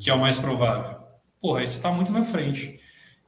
Que 0.00 0.10
é 0.10 0.14
o 0.14 0.20
mais 0.20 0.36
provável. 0.36 0.98
Porra, 1.40 1.60
aí 1.60 1.66
você 1.68 1.80
tá 1.80 1.92
muito 1.92 2.10
na 2.10 2.24
frente. 2.24 2.80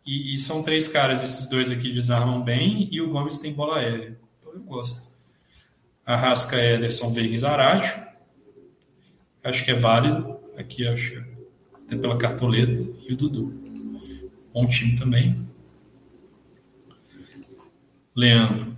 E, 0.04 0.34
e, 0.34 0.38
são 0.38 0.64
três 0.64 0.88
caras, 0.88 1.22
esses 1.22 1.48
dois 1.48 1.70
aqui 1.70 1.92
desarmam 1.92 2.42
bem 2.42 2.88
e 2.90 3.00
o 3.00 3.10
Gomes 3.10 3.38
tem 3.38 3.54
bola 3.54 3.78
aérea. 3.78 4.18
Então 4.40 4.52
eu 4.54 4.62
gosto. 4.64 5.11
Arrasca 6.04 6.56
Ederson, 6.56 7.12
Veiga 7.12 7.34
e. 7.34 8.02
Acho 9.42 9.64
que 9.64 9.70
é 9.70 9.74
válido. 9.74 10.38
Aqui 10.56 10.86
acho 10.86 11.24
até 11.86 11.96
pela 11.96 12.16
cartoleta. 12.18 12.80
E 13.08 13.12
o 13.12 13.16
Dudu. 13.16 13.62
Bom 14.52 14.66
time 14.66 14.98
também. 14.98 15.48
Leandro. 18.14 18.76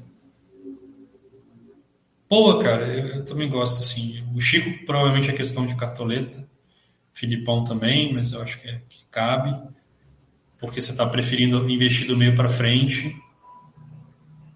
Boa, 2.29 2.63
cara. 2.63 2.87
Eu, 2.87 3.07
eu, 3.17 3.25
também 3.25 3.49
gosto, 3.49 3.81
assim. 3.81 4.25
O 4.35 4.41
Chico 4.41 4.85
provavelmente 4.87 5.31
é 5.31 5.33
questão 5.33 5.67
de 5.67 5.75
cartoleta. 5.77 6.49
Filipão 7.13 7.65
também, 7.65 8.13
mas 8.13 8.33
eu 8.33 8.43
acho 8.43 8.61
que, 8.61 8.69
é, 8.69 8.81
que 8.89 9.05
cabe 9.11 9.75
porque 10.65 10.81
você 10.81 10.93
está 10.93 11.07
preferindo 11.07 11.69
investir 11.69 12.07
do 12.07 12.17
meio 12.17 12.35
para 12.35 12.49
frente. 12.49 13.15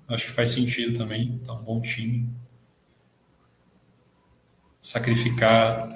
Acho 0.09 0.24
que 0.24 0.32
faz 0.32 0.51
sentido 0.51 0.97
também. 0.97 1.39
Tá 1.45 1.53
um 1.53 1.62
bom 1.62 1.81
time. 1.81 2.28
Sacrificar 4.81 5.87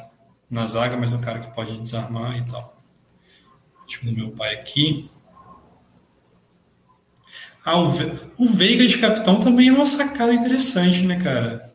na 0.50 0.66
zaga, 0.66 0.96
mas 0.96 1.14
é 1.14 1.16
um 1.16 1.20
cara 1.20 1.40
que 1.40 1.54
pode 1.54 1.78
desarmar 1.78 2.36
e 2.36 2.44
tal. 2.44 2.76
O 3.82 3.86
time 3.86 4.12
do 4.12 4.18
meu 4.18 4.30
pai 4.32 4.54
aqui. 4.54 5.10
Ah, 7.64 7.78
o, 7.78 7.90
Ve 7.90 8.18
o 8.36 8.46
Veiga 8.46 8.86
de 8.86 8.98
capitão 8.98 9.40
também 9.40 9.68
é 9.68 9.72
uma 9.72 9.86
sacada 9.86 10.34
interessante, 10.34 11.06
né, 11.06 11.18
cara? 11.20 11.72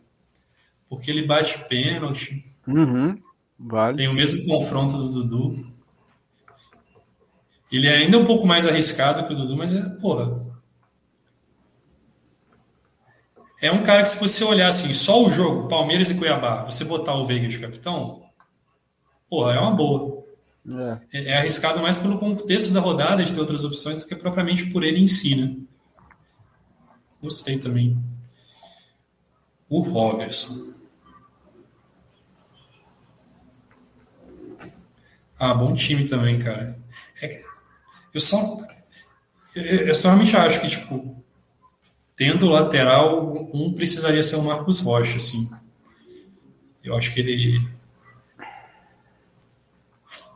Porque 0.89 1.09
ele 1.09 1.25
bate 1.25 1.57
pênalti. 1.65 2.45
Uhum, 2.67 3.17
vale. 3.57 3.97
Tem 3.97 4.07
o 4.07 4.13
mesmo 4.13 4.45
confronto 4.45 4.97
do 4.97 5.09
Dudu. 5.09 5.71
Ele 7.71 7.87
é 7.87 7.97
ainda 7.97 8.17
um 8.17 8.25
pouco 8.25 8.45
mais 8.45 8.65
arriscado 8.65 9.25
que 9.25 9.33
o 9.33 9.35
Dudu, 9.35 9.57
mas 9.57 9.73
é, 9.73 9.81
porra. 10.01 10.46
É 13.59 13.71
um 13.71 13.83
cara 13.83 14.03
que, 14.03 14.09
se 14.09 14.19
você 14.19 14.43
olhar 14.43 14.67
assim, 14.67 14.93
só 14.93 15.23
o 15.23 15.31
jogo, 15.31 15.67
Palmeiras 15.67 16.11
e 16.11 16.17
Cuiabá, 16.17 16.63
você 16.63 16.85
botar 16.85 17.15
o 17.15 17.25
Veiga 17.25 17.47
de 17.47 17.57
capitão, 17.57 18.23
porra, 19.29 19.53
é 19.53 19.59
uma 19.59 19.71
boa. 19.71 20.25
É. 21.11 21.19
é, 21.19 21.29
é 21.29 21.37
arriscado 21.37 21.81
mais 21.81 21.97
pelo 21.97 22.19
contexto 22.19 22.71
da 22.73 22.79
rodada, 22.79 23.23
de 23.23 23.33
ter 23.33 23.39
outras 23.39 23.63
opções, 23.63 24.03
do 24.03 24.07
que 24.07 24.15
propriamente 24.15 24.69
por 24.69 24.83
ele 24.83 24.99
em 24.99 25.07
si, 25.07 25.35
né? 25.35 25.55
Gostei 27.21 27.57
também. 27.57 27.97
O 29.69 29.79
Robertson. 29.79 30.73
Ah, 35.39 35.53
bom 35.53 35.73
time 35.73 36.07
também, 36.07 36.39
cara. 36.39 36.77
É, 37.21 37.43
eu 38.13 38.21
só. 38.21 38.59
Eu, 39.55 39.63
eu 39.63 39.95
só 39.95 40.09
realmente 40.09 40.35
acho 40.35 40.61
que, 40.61 40.69
tipo, 40.69 41.16
tendo 42.17 42.49
lateral, 42.49 43.47
um 43.53 43.71
precisaria 43.71 44.23
ser 44.23 44.35
o 44.37 44.43
Marcos 44.43 44.79
Rocha, 44.79 45.17
assim. 45.17 45.47
Eu 46.83 46.97
acho 46.97 47.13
que 47.13 47.19
ele. 47.19 47.61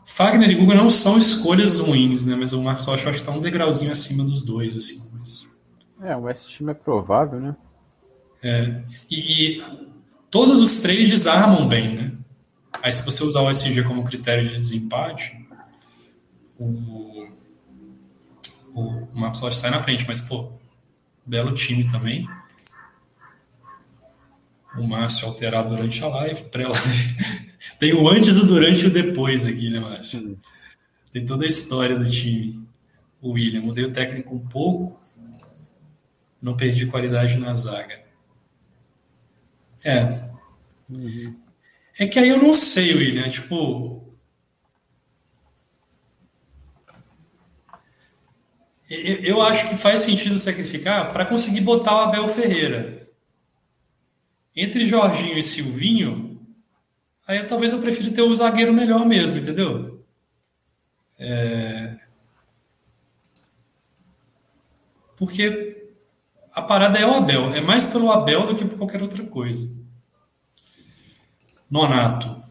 Fagner 0.06 0.52
e 0.52 0.56
Guga 0.56 0.76
não 0.76 0.90
são 0.90 1.18
escolhas 1.18 1.80
ruins, 1.80 2.26
né? 2.26 2.36
Mas 2.36 2.54
o 2.54 2.62
Marcos 2.62 2.86
Rocha 2.86 3.06
eu 3.06 3.10
acho 3.10 3.20
que 3.20 3.26
tá 3.26 3.32
um 3.32 3.42
degrauzinho 3.42 3.92
acima 3.92 4.24
dos 4.24 4.44
dois, 4.44 4.78
assim. 4.78 5.10
Mas... 5.18 5.50
É, 6.02 6.16
o 6.16 6.30
esse 6.30 6.48
time 6.50 6.72
é 6.72 6.76
provável, 6.76 7.40
né? 7.40 7.56
É. 8.44 8.84
E, 9.10 9.58
e, 9.58 9.64
todos 10.30 10.62
os 10.62 10.82
três 10.82 11.10
desarmam 11.10 11.68
bem, 11.68 11.96
né? 11.96 12.12
Aí 12.84 12.92
se 12.92 13.04
você 13.04 13.24
usar 13.24 13.42
o 13.42 13.50
SG 13.50 13.84
como 13.84 14.04
critério 14.04 14.48
de 14.48 14.58
desempate, 14.58 15.36
o 16.60 17.12
o, 18.74 18.82
o 18.82 19.20
Marcos 19.20 19.40
Rocha 19.40 19.58
sai 19.58 19.72
na 19.72 19.80
frente, 19.80 20.06
mas, 20.08 20.22
pô, 20.22 20.52
belo 21.26 21.54
time 21.54 21.90
também. 21.90 22.28
O 24.78 24.88
Márcio 24.88 25.28
alterado 25.28 25.76
durante 25.76 26.04
a 26.04 26.08
live, 26.08 26.44
pré-live. 26.46 27.16
Tem 27.80 27.94
o 27.94 28.08
antes, 28.08 28.38
o 28.38 28.46
durante 28.46 28.84
e 28.84 28.88
o 28.88 28.92
depois 28.92 29.46
aqui, 29.46 29.70
né, 29.70 29.80
Márcio? 29.80 30.40
Tem 31.12 31.26
toda 31.26 31.44
a 31.44 31.48
história 31.48 31.98
do 31.98 32.10
time. 32.10 32.66
O 33.22 33.32
William, 33.32 33.62
mudei 33.62 33.84
o 33.84 33.94
técnico 33.94 34.34
um 34.34 34.48
pouco, 34.48 35.00
não 36.42 36.56
perdi 36.56 36.88
qualidade 36.88 37.38
na 37.38 37.54
zaga. 37.54 38.02
É. 39.84 40.24
Uhum. 40.90 41.36
É 42.00 42.08
que 42.08 42.18
aí 42.18 42.30
eu 42.30 42.42
não 42.42 42.54
sei, 42.54 42.96
William. 42.96 43.30
Tipo, 43.30 44.11
Eu 48.94 49.42
acho 49.42 49.70
que 49.70 49.78
faz 49.78 50.02
sentido 50.02 50.38
sacrificar 50.38 51.14
para 51.14 51.26
conseguir 51.26 51.62
botar 51.62 51.96
o 51.96 52.00
Abel 52.02 52.28
Ferreira. 52.28 53.10
Entre 54.54 54.86
Jorginho 54.86 55.38
e 55.38 55.44
Silvinho, 55.44 56.46
aí 57.26 57.42
talvez 57.48 57.72
eu 57.72 57.80
prefira 57.80 58.12
ter 58.12 58.22
o 58.22 58.36
zagueiro 58.36 58.74
melhor 58.74 59.06
mesmo, 59.06 59.38
entendeu? 59.38 60.04
É... 61.18 61.98
Porque 65.16 65.90
a 66.54 66.62
parada 66.62 67.00
é 67.00 67.06
o 67.06 67.14
Abel. 67.14 67.54
É 67.54 67.62
mais 67.62 67.86
pelo 67.86 68.12
Abel 68.12 68.46
do 68.46 68.58
que 68.58 68.66
por 68.66 68.78
qualquer 68.78 69.02
outra 69.02 69.24
coisa. 69.24 69.74
Nonato. 71.70 72.44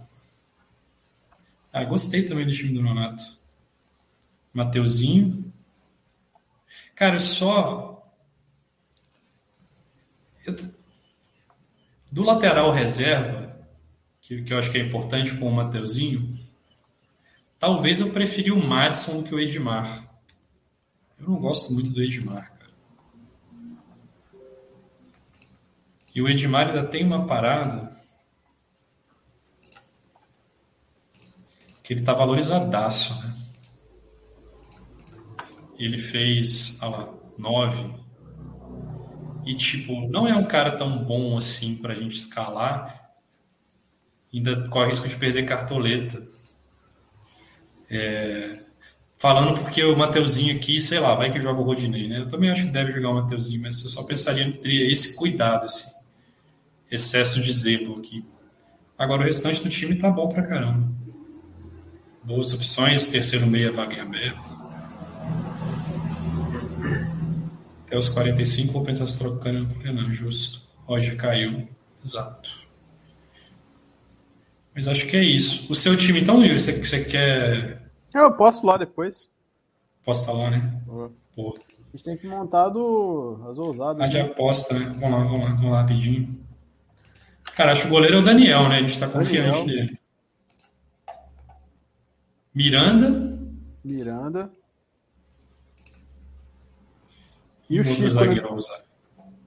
Ah, 1.71 1.85
gostei 1.85 2.23
também 2.23 2.47
do 2.47 2.53
time 2.53 2.73
do 2.73 2.83
Nonato. 2.83 3.39
Mateuzinho. 4.55 5.50
Cara, 7.01 7.19
só. 7.19 8.15
Eu... 10.47 10.55
Do 12.13 12.23
lateral 12.23 12.71
reserva, 12.73 13.59
que, 14.21 14.43
que 14.43 14.53
eu 14.53 14.59
acho 14.59 14.71
que 14.71 14.77
é 14.77 14.83
importante 14.83 15.35
com 15.39 15.49
o 15.49 15.51
Mateuzinho, 15.51 16.39
talvez 17.59 18.01
eu 18.01 18.13
preferi 18.13 18.53
o 18.53 18.63
Madison 18.63 19.17
do 19.17 19.23
que 19.23 19.35
o 19.35 19.41
Edmar. 19.41 20.11
Eu 21.19 21.31
não 21.31 21.37
gosto 21.37 21.73
muito 21.73 21.89
do 21.89 22.03
Edmar, 22.03 22.53
cara. 22.53 22.71
E 26.15 26.21
o 26.21 26.29
Edmar 26.29 26.67
ainda 26.69 26.87
tem 26.87 27.03
uma 27.03 27.27
parada 27.27 27.97
que 31.83 31.95
ele 31.95 32.03
tá 32.03 32.13
valorizadaço, 32.13 33.27
né? 33.27 33.40
Ele 35.85 35.99
fez, 35.99 36.79
olha 36.83 36.91
lá, 36.91 37.15
nove. 37.39 37.87
E, 39.47 39.55
tipo, 39.55 40.07
não 40.09 40.29
é 40.29 40.37
um 40.37 40.45
cara 40.45 40.77
tão 40.77 41.03
bom 41.05 41.37
assim 41.37 41.77
pra 41.77 41.95
gente 41.95 42.15
escalar. 42.15 43.13
Ainda 44.33 44.69
corre 44.69 44.89
risco 44.89 45.09
de 45.09 45.17
perder 45.17 45.47
cartoleta. 45.47 46.23
É, 47.91 48.53
falando 49.17 49.59
porque 49.59 49.83
o 49.83 49.97
Mateuzinho 49.97 50.55
aqui, 50.55 50.81
sei 50.81 51.01
lá, 51.01 51.15
vai 51.15 51.33
que 51.33 51.41
joga 51.41 51.61
o 51.61 51.65
Rodinei, 51.65 52.07
né? 52.07 52.21
Eu 52.21 52.29
também 52.29 52.51
acho 52.51 52.65
que 52.65 52.71
deve 52.71 52.93
jogar 52.93 53.11
o 53.11 53.15
Mateuzinho, 53.15 53.63
mas 53.63 53.83
eu 53.83 53.89
só 53.89 54.03
pensaria 54.05 54.51
que 54.53 54.59
teria 54.59 54.93
esse 54.93 55.17
cuidado, 55.17 55.67
esse 55.67 55.93
excesso 56.91 57.43
de 57.43 57.53
zelo 57.53 57.99
aqui. 57.99 58.25
Agora 58.99 59.23
o 59.23 59.25
restante 59.25 59.63
do 59.63 59.71
time 59.71 59.97
tá 59.97 60.11
bom 60.11 60.29
pra 60.29 60.47
caramba. 60.47 60.87
Boas 62.23 62.53
opções, 62.53 63.09
terceiro 63.09 63.47
meia 63.47 63.73
vaga 63.73 63.95
em 63.95 64.01
aberto. 64.01 64.70
Até 67.91 67.99
os 67.99 68.09
45 68.09 68.73
vou 68.73 68.85
pensar 68.85 69.05
se 69.09 69.19
trocando 69.19 69.67
por 69.67 69.83
Renan, 69.83 70.15
justo. 70.15 70.61
Roger 70.87 71.17
caiu. 71.17 71.67
Exato. 72.05 72.49
Mas 74.73 74.87
acho 74.87 75.09
que 75.09 75.17
é 75.17 75.25
isso. 75.25 75.73
O 75.73 75.75
seu 75.75 75.97
time, 75.97 76.21
então, 76.21 76.41
Yuri, 76.41 76.57
você, 76.57 76.73
você 76.73 77.05
quer. 77.05 77.83
Eu 78.15 78.33
posso 78.35 78.65
lá 78.65 78.77
depois. 78.77 79.29
Posso 80.05 80.21
estar 80.21 80.33
lá, 80.35 80.51
né? 80.51 80.81
Pô. 81.35 81.59
A 81.93 81.97
gente 81.97 82.05
tem 82.05 82.17
que 82.17 82.29
montar 82.29 82.69
do... 82.69 83.45
as 83.51 83.59
ousadas. 83.59 84.01
A 84.01 84.07
de 84.07 84.19
né? 84.19 84.23
aposta, 84.23 84.79
né? 84.79 84.87
Vamos 85.01 85.11
lá, 85.11 85.25
vamos 85.25 85.41
lá, 85.41 85.55
vamos 85.57 85.71
lá 85.73 85.81
rapidinho. 85.81 86.47
Cara, 87.57 87.73
acho 87.73 87.83
que 87.83 87.89
o 87.89 87.91
goleiro 87.91 88.19
é 88.19 88.21
o 88.21 88.25
Daniel, 88.25 88.69
né? 88.69 88.77
A 88.77 88.83
gente 88.83 89.01
tá 89.01 89.09
confiante 89.09 89.59
Daniel. 89.59 89.67
nele. 89.67 89.99
Miranda. 92.55 93.41
Miranda. 93.83 94.60
E 97.71 97.79
o 97.79 97.85
Chico. 97.85 98.25
Né? 98.25 98.43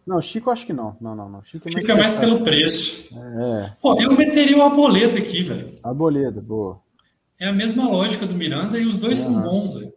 Não, 0.08 0.22
Chico 0.22 0.50
acho 0.50 0.66
que 0.66 0.72
não. 0.72 0.96
Não, 1.00 1.14
não, 1.14 1.30
não. 1.30 1.44
Chico 1.44 1.68
é 1.68 1.72
mais, 1.72 1.82
Chico 1.82 1.92
é 1.92 1.96
mais 1.96 2.18
pelo 2.18 2.44
preço. 2.44 3.14
É. 3.16 3.74
Pô, 3.82 4.02
eu 4.02 4.14
meteria 4.14 4.58
o 4.58 4.62
Arboleda 4.62 5.20
aqui, 5.20 5.44
velho. 5.44 5.68
Arboleda, 5.84 6.42
boa. 6.42 6.82
É 7.38 7.48
a 7.48 7.54
mesma 7.54 7.86
lógica 7.90 8.26
do 8.26 8.34
Miranda 8.34 8.80
e 8.80 8.86
os 8.86 8.98
dois 8.98 9.20
são 9.20 9.42
bons, 9.42 9.74
velho. 9.74 9.94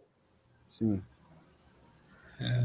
Sim. 0.69 1.01
É... 2.41 2.63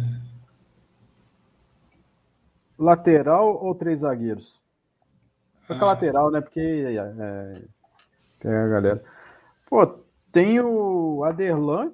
Lateral 2.76 3.64
ou 3.64 3.74
três 3.76 4.00
zagueiros? 4.00 4.60
Fica 5.60 5.84
ah. 5.84 5.86
lateral, 5.86 6.30
né? 6.32 6.40
Porque 6.40 6.60
é, 6.60 6.96
é, 6.96 7.62
tem 8.40 8.52
a 8.52 8.66
galera. 8.66 9.04
Pô, 9.70 9.86
tem 10.32 10.58
o 10.58 11.22
Aderlan. 11.22 11.92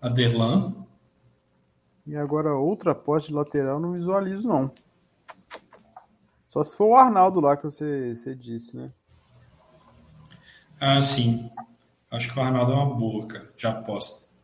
Aderlan. 0.00 0.74
E 2.06 2.16
agora 2.16 2.54
outra 2.54 2.94
poste 2.94 3.28
de 3.28 3.34
lateral 3.34 3.80
não 3.80 3.92
visualizo, 3.92 4.46
não. 4.46 4.70
Só 6.48 6.62
se 6.62 6.76
for 6.76 6.86
o 6.86 6.96
Arnaldo 6.96 7.40
lá 7.40 7.56
que 7.56 7.64
você, 7.64 8.14
você 8.14 8.34
disse, 8.34 8.76
né? 8.76 8.86
Ah, 10.80 11.00
sim. 11.02 11.50
Acho 12.10 12.32
que 12.32 12.38
o 12.38 12.42
Arnaldo 12.42 12.72
é 12.72 12.74
uma 12.76 12.94
boa, 12.94 13.26
cara. 13.26 13.52
Já 13.56 13.70
aposta. 13.70 14.34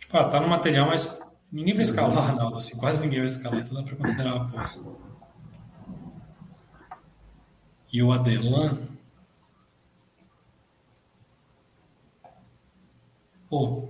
Tipo, 0.00 0.16
ah, 0.16 0.28
tá 0.28 0.40
no 0.40 0.48
material, 0.48 0.86
mas 0.86 1.20
ninguém 1.52 1.74
vai 1.74 1.82
escalar 1.82 2.16
o 2.16 2.18
Arnaldo, 2.18 2.56
assim. 2.56 2.78
Quase 2.78 3.02
ninguém 3.02 3.18
vai 3.18 3.26
escalar. 3.26 3.60
Então 3.60 3.74
dá 3.74 3.82
pra 3.82 3.96
considerar 3.96 4.34
uma 4.34 4.46
aposta. 4.46 4.90
E 7.92 8.02
o 8.02 8.12
Adelan. 8.12 8.78
Pô. 13.48 13.88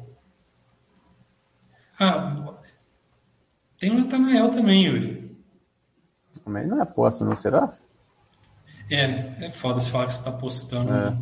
Ah, 1.98 2.54
tem 3.78 3.90
o 3.90 3.98
Natanael 3.98 4.50
também, 4.50 4.86
Yuri. 4.86 5.36
Também 6.44 6.66
não 6.66 6.78
é 6.78 6.82
aposta, 6.82 7.24
não 7.24 7.36
será? 7.36 7.76
É, 8.90 9.46
é 9.46 9.50
foda 9.50 9.80
se 9.80 9.90
falar 9.90 10.06
que 10.06 10.14
você 10.14 10.24
tá 10.24 10.30
apostando 10.30 10.92
é. 10.92 11.16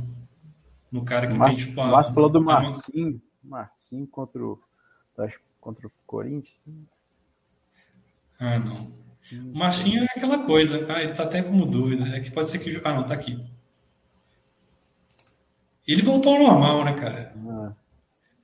no, 0.91 1.05
cara 1.05 1.27
que 1.27 1.35
Mas, 1.35 1.57
tem 1.57 1.67
tipo. 1.67 1.81
A, 1.81 1.87
Márcio 1.87 2.15
falou 2.15 2.31
do 2.31 2.41
Marcinho. 2.41 3.21
Marcinho 3.43 4.07
contra 4.07 4.45
o, 4.45 4.61
contra 5.61 5.87
o 5.87 5.91
Corinthians. 6.07 6.57
Ah, 8.39 8.59
não. 8.59 8.93
O 9.33 9.59
Marcinho 9.59 10.05
é 10.05 10.07
aquela 10.17 10.45
coisa. 10.45 10.87
Ah, 10.93 11.03
ele 11.03 11.15
tá 11.15 11.25
até 11.25 11.43
como 11.43 11.67
dúvida. 11.67 12.07
É 12.17 12.21
que 12.21 12.31
pode 12.31 12.49
ser 12.49 12.61
que. 12.61 12.81
Ah, 12.85 12.95
não, 12.95 13.05
tá 13.05 13.15
aqui. 13.15 13.45
Ele 15.87 16.03
voltou 16.03 16.35
ao 16.35 16.43
normal, 16.43 16.85
né, 16.85 16.95
cara? 16.95 17.35
Ah. 17.49 17.73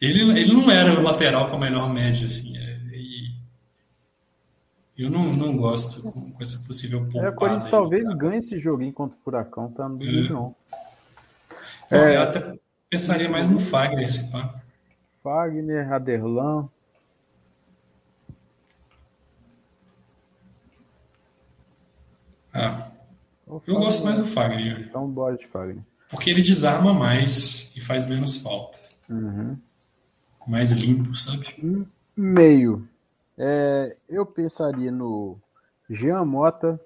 Ele, 0.02 0.36
ele 0.36 0.52
não 0.52 0.68
era 0.68 0.98
o 0.98 1.02
lateral 1.02 1.46
com 1.46 1.54
a 1.54 1.60
melhor 1.60 1.88
média, 1.88 2.26
assim. 2.26 2.58
É, 2.58 2.72
eu 4.98 5.08
não, 5.08 5.30
não 5.30 5.56
gosto 5.56 6.02
com, 6.02 6.32
com 6.32 6.42
essa 6.42 6.66
possível 6.66 7.04
poupada. 7.04 7.26
É, 7.26 7.30
o 7.30 7.34
Corinthians 7.34 7.70
talvez 7.70 8.08
ganhe 8.08 8.38
esse 8.38 8.58
joguinho 8.58 8.92
contra 8.92 9.16
o 9.16 9.20
Furacão, 9.22 9.70
tá 9.70 9.88
no 9.88 10.02
é. 10.02 10.28
não. 10.28 10.56
É, 11.88 12.16
eu 12.16 12.22
até 12.22 12.54
pensaria 12.90 13.28
mais 13.28 13.48
no 13.48 13.60
Fagner, 13.60 14.04
esse 14.04 14.28
pá. 14.30 14.60
Fagner, 15.22 15.92
Aderlan. 15.92 16.68
Ah, 22.52 22.90
eu 23.46 23.76
gosto 23.76 24.04
mais 24.04 24.18
do 24.18 24.26
Fagner. 24.26 24.80
Então 24.80 25.08
bora 25.08 25.36
de 25.36 25.46
Fagner. 25.46 25.84
Porque 26.10 26.28
ele 26.28 26.42
desarma 26.42 26.92
mais 26.92 27.72
e 27.76 27.80
faz 27.80 28.08
menos 28.08 28.36
falta. 28.36 28.78
Uhum. 29.08 29.56
Mais 30.46 30.72
limpo, 30.72 31.14
sabe? 31.14 31.88
Meio. 32.16 32.88
É, 33.38 33.96
eu 34.08 34.26
pensaria 34.26 34.90
no 34.90 35.38
Jean 35.88 36.24
Mota, 36.24 36.80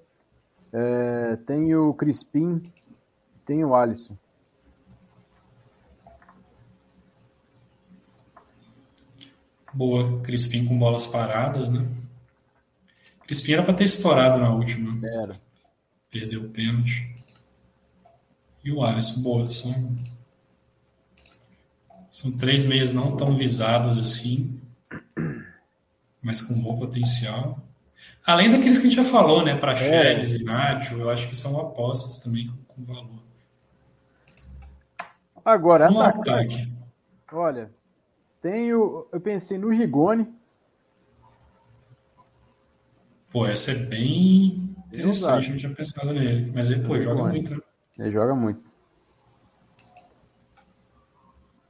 é, 0.71 1.35
tem 1.45 1.75
o 1.75 1.93
Crispim, 1.93 2.61
tem 3.45 3.63
o 3.63 3.75
Alisson. 3.75 4.17
Boa, 9.73 10.21
Crispim 10.21 10.65
com 10.65 10.77
bolas 10.77 11.05
paradas, 11.07 11.69
né? 11.69 11.85
Crispim 13.25 13.53
era 13.53 13.63
para 13.63 13.73
ter 13.73 13.83
estourado 13.83 14.39
na 14.39 14.53
última. 14.53 14.97
Era 15.05 15.47
perdeu 16.09 16.43
o 16.43 16.49
pênalti. 16.49 17.13
E 18.63 18.71
o 18.71 18.83
Alisson, 18.83 19.21
boa, 19.21 19.51
são, 19.51 19.95
são 22.17 22.31
três 22.35 22.65
meias 22.65 22.95
não 22.95 23.15
tão 23.15 23.37
visados 23.37 23.95
assim, 23.95 24.59
mas 26.23 26.41
com 26.41 26.59
bom 26.59 26.75
potencial. 26.75 27.59
Além 28.25 28.49
daqueles 28.49 28.79
que 28.79 28.87
a 28.87 28.89
gente 28.89 28.95
já 28.95 29.03
falou, 29.03 29.45
né? 29.45 29.55
Para 29.55 29.77
é. 29.79 30.25
e 30.25 30.43
Nacho, 30.43 30.95
eu 30.95 31.11
acho 31.11 31.27
que 31.27 31.35
são 31.35 31.59
apostas 31.59 32.21
também 32.21 32.47
com, 32.47 32.57
com 32.73 32.91
valor. 32.91 33.21
Agora, 35.45 35.91
um 35.91 36.01
ataque. 36.01 36.73
Olha, 37.31 37.69
tenho, 38.41 39.05
eu 39.11 39.21
pensei 39.21 39.59
no 39.59 39.69
Rigoni. 39.69 40.27
Pô, 43.31 43.45
essa 43.45 43.71
é 43.71 43.75
bem 43.75 44.75
Interessante, 44.91 45.51
não 45.51 45.57
tinha 45.57 45.71
pensado 45.71 46.13
nele. 46.13 46.51
Mas 46.51 46.71
ele, 46.71 46.83
pô, 46.83 46.99
joga 46.99 47.25
muito. 47.25 47.53
Né? 47.53 47.61
Ele 47.99 48.11
joga 48.11 48.33
muito. 48.33 48.66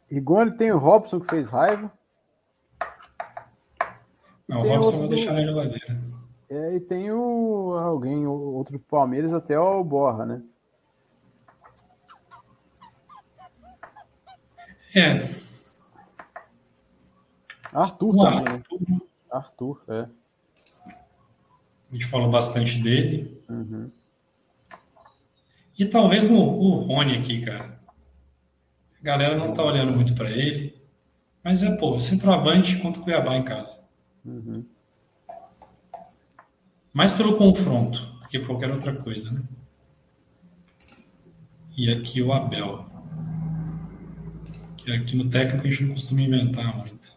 Rigoni 0.09 0.51
tem 0.51 0.71
o 0.71 0.77
Robson 0.77 1.19
que 1.19 1.27
fez 1.27 1.49
raiva. 1.49 1.91
Não, 4.47 4.61
o 4.61 4.67
Robson 4.67 4.91
outro... 4.91 4.99
vai 4.99 5.09
deixar 5.09 5.34
na 5.34 5.41
geladeira. 5.41 5.99
É, 6.49 6.75
e 6.75 6.79
tem 6.79 7.11
o 7.11 7.73
alguém, 7.73 8.25
outro 8.25 8.79
Palmeiras, 8.79 9.34
até 9.34 9.59
o 9.59 9.84
Borra, 9.84 10.25
né? 10.25 10.41
É. 14.95 15.29
Arthur 17.73 18.15
o 18.15 18.31
também? 18.31 18.53
Arthur. 18.53 18.79
Né? 18.88 19.01
Arthur, 19.29 19.84
é. 19.89 20.07
A 21.89 21.91
gente 21.91 22.05
falou 22.05 22.29
bastante 22.29 22.81
dele. 22.81 23.43
Uhum. 23.49 23.91
E 25.77 25.85
talvez 25.85 26.31
o, 26.31 26.38
o 26.38 26.75
Rony 26.85 27.17
aqui, 27.17 27.41
cara. 27.41 27.76
A 28.99 29.03
galera 29.03 29.37
não 29.37 29.53
tá 29.53 29.63
olhando 29.63 29.91
muito 29.91 30.13
para 30.15 30.29
ele. 30.29 30.75
Mas 31.43 31.63
é, 31.63 31.75
pô, 31.77 31.99
centroavante 31.99 32.77
contra 32.77 33.01
o 33.01 33.03
Cuiabá 33.03 33.35
em 33.35 33.43
casa. 33.43 33.81
Uhum. 34.25 34.65
Mais 36.93 37.11
pelo 37.11 37.37
confronto, 37.37 37.99
do 37.99 38.27
que 38.27 38.39
qualquer 38.39 38.71
outra 38.71 38.93
coisa, 38.93 39.31
né? 39.31 39.43
E 41.77 41.91
aqui 41.91 42.21
o 42.21 42.33
Abel. 42.33 42.85
Que 44.77 44.91
aqui 44.91 45.15
no 45.15 45.29
técnico 45.29 45.67
a 45.67 45.69
gente 45.69 45.83
não 45.83 45.93
costuma 45.93 46.21
inventar 46.21 46.75
muito. 46.75 47.15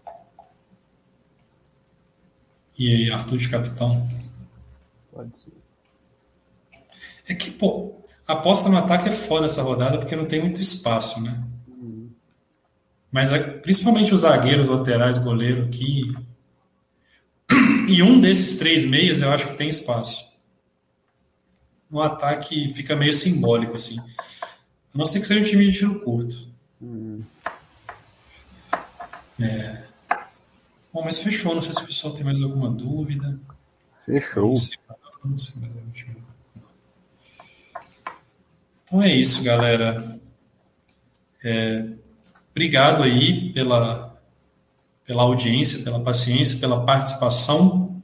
E 2.79 2.95
aí, 2.95 3.11
Arthur 3.11 3.39
de 3.39 3.49
capitão. 3.49 4.07
Pode 5.11 5.37
ser. 5.39 5.53
É 7.27 7.35
que, 7.35 7.51
pô, 7.51 8.01
aposta 8.27 8.69
no 8.69 8.79
ataque 8.79 9.09
é 9.09 9.13
foda 9.13 9.47
essa 9.47 9.63
rodada 9.63 9.99
porque 9.99 10.15
não 10.15 10.27
tem 10.27 10.41
muito 10.41 10.61
espaço, 10.61 11.23
né? 11.23 11.50
Mas 13.11 13.31
principalmente 13.63 14.15
os 14.15 14.21
zagueiros, 14.21 14.69
laterais, 14.69 15.19
goleiro 15.19 15.65
aqui. 15.65 16.15
E 17.89 18.03
um 18.03 18.21
desses 18.21 18.57
três 18.57 18.85
meias 18.85 19.21
eu 19.21 19.31
acho 19.31 19.49
que 19.49 19.57
tem 19.57 19.69
espaço. 19.69 20.29
No 21.91 22.01
ataque 22.01 22.73
fica 22.73 22.95
meio 22.95 23.13
simbólico, 23.13 23.75
assim. 23.75 23.99
A 24.41 24.99
não 24.99 25.05
ser 25.05 25.21
que 25.21 25.27
seja 25.27 25.41
um 25.41 25.45
time 25.45 25.71
de 25.71 25.77
tiro 25.77 25.99
curto. 26.01 26.49
Uhum. 26.81 27.25
É. 29.41 29.83
Bom, 30.93 31.03
mas 31.05 31.19
fechou. 31.19 31.55
Não 31.55 31.63
sei 31.63 31.73
se 31.73 31.83
o 31.83 31.87
pessoal 31.87 32.15
tem 32.15 32.25
mais 32.25 32.41
alguma 32.43 32.71
dúvida. 32.71 33.39
Fechou. 34.07 34.55
Então 38.85 39.03
é 39.03 39.15
isso, 39.15 39.43
galera. 39.43 40.21
É, 41.43 41.89
obrigado 42.61 43.03
aí 43.03 43.51
pela, 43.55 44.21
pela 45.07 45.23
audiência, 45.23 45.83
pela 45.83 46.01
paciência, 46.01 46.59
pela 46.59 46.85
participação. 46.85 48.03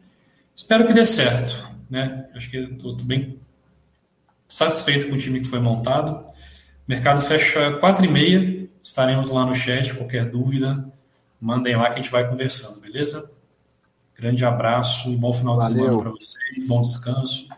Espero 0.55 0.87
que 0.87 0.95
dê 0.95 1.05
certo. 1.05 1.71
Né? 1.91 2.27
Acho 2.35 2.51
que 2.51 2.57
estou 2.57 2.97
bem 2.97 3.39
satisfeito 4.49 5.11
com 5.11 5.15
o 5.15 5.19
time 5.19 5.41
que 5.41 5.47
foi 5.47 5.61
montado. 5.61 6.25
Mercado 6.89 7.21
fecha 7.21 7.73
quatro 7.73 8.07
e 8.07 8.09
meia. 8.09 8.67
Estaremos 8.83 9.29
lá 9.29 9.45
no 9.45 9.55
chat. 9.55 9.95
Qualquer 9.95 10.25
dúvida, 10.25 10.91
mandem 11.39 11.77
lá 11.77 11.91
que 11.91 11.95
a 11.99 12.03
gente 12.03 12.11
vai 12.11 12.27
conversando, 12.27 12.81
beleza? 12.81 13.31
Grande 14.17 14.43
abraço 14.43 15.13
e 15.13 15.17
bom 15.17 15.35
final 15.35 15.59
Valeu. 15.59 15.69
de 15.69 15.75
semana 15.75 15.99
para 15.99 16.11
vocês. 16.13 16.67
Bom 16.67 16.81
descanso. 16.81 17.49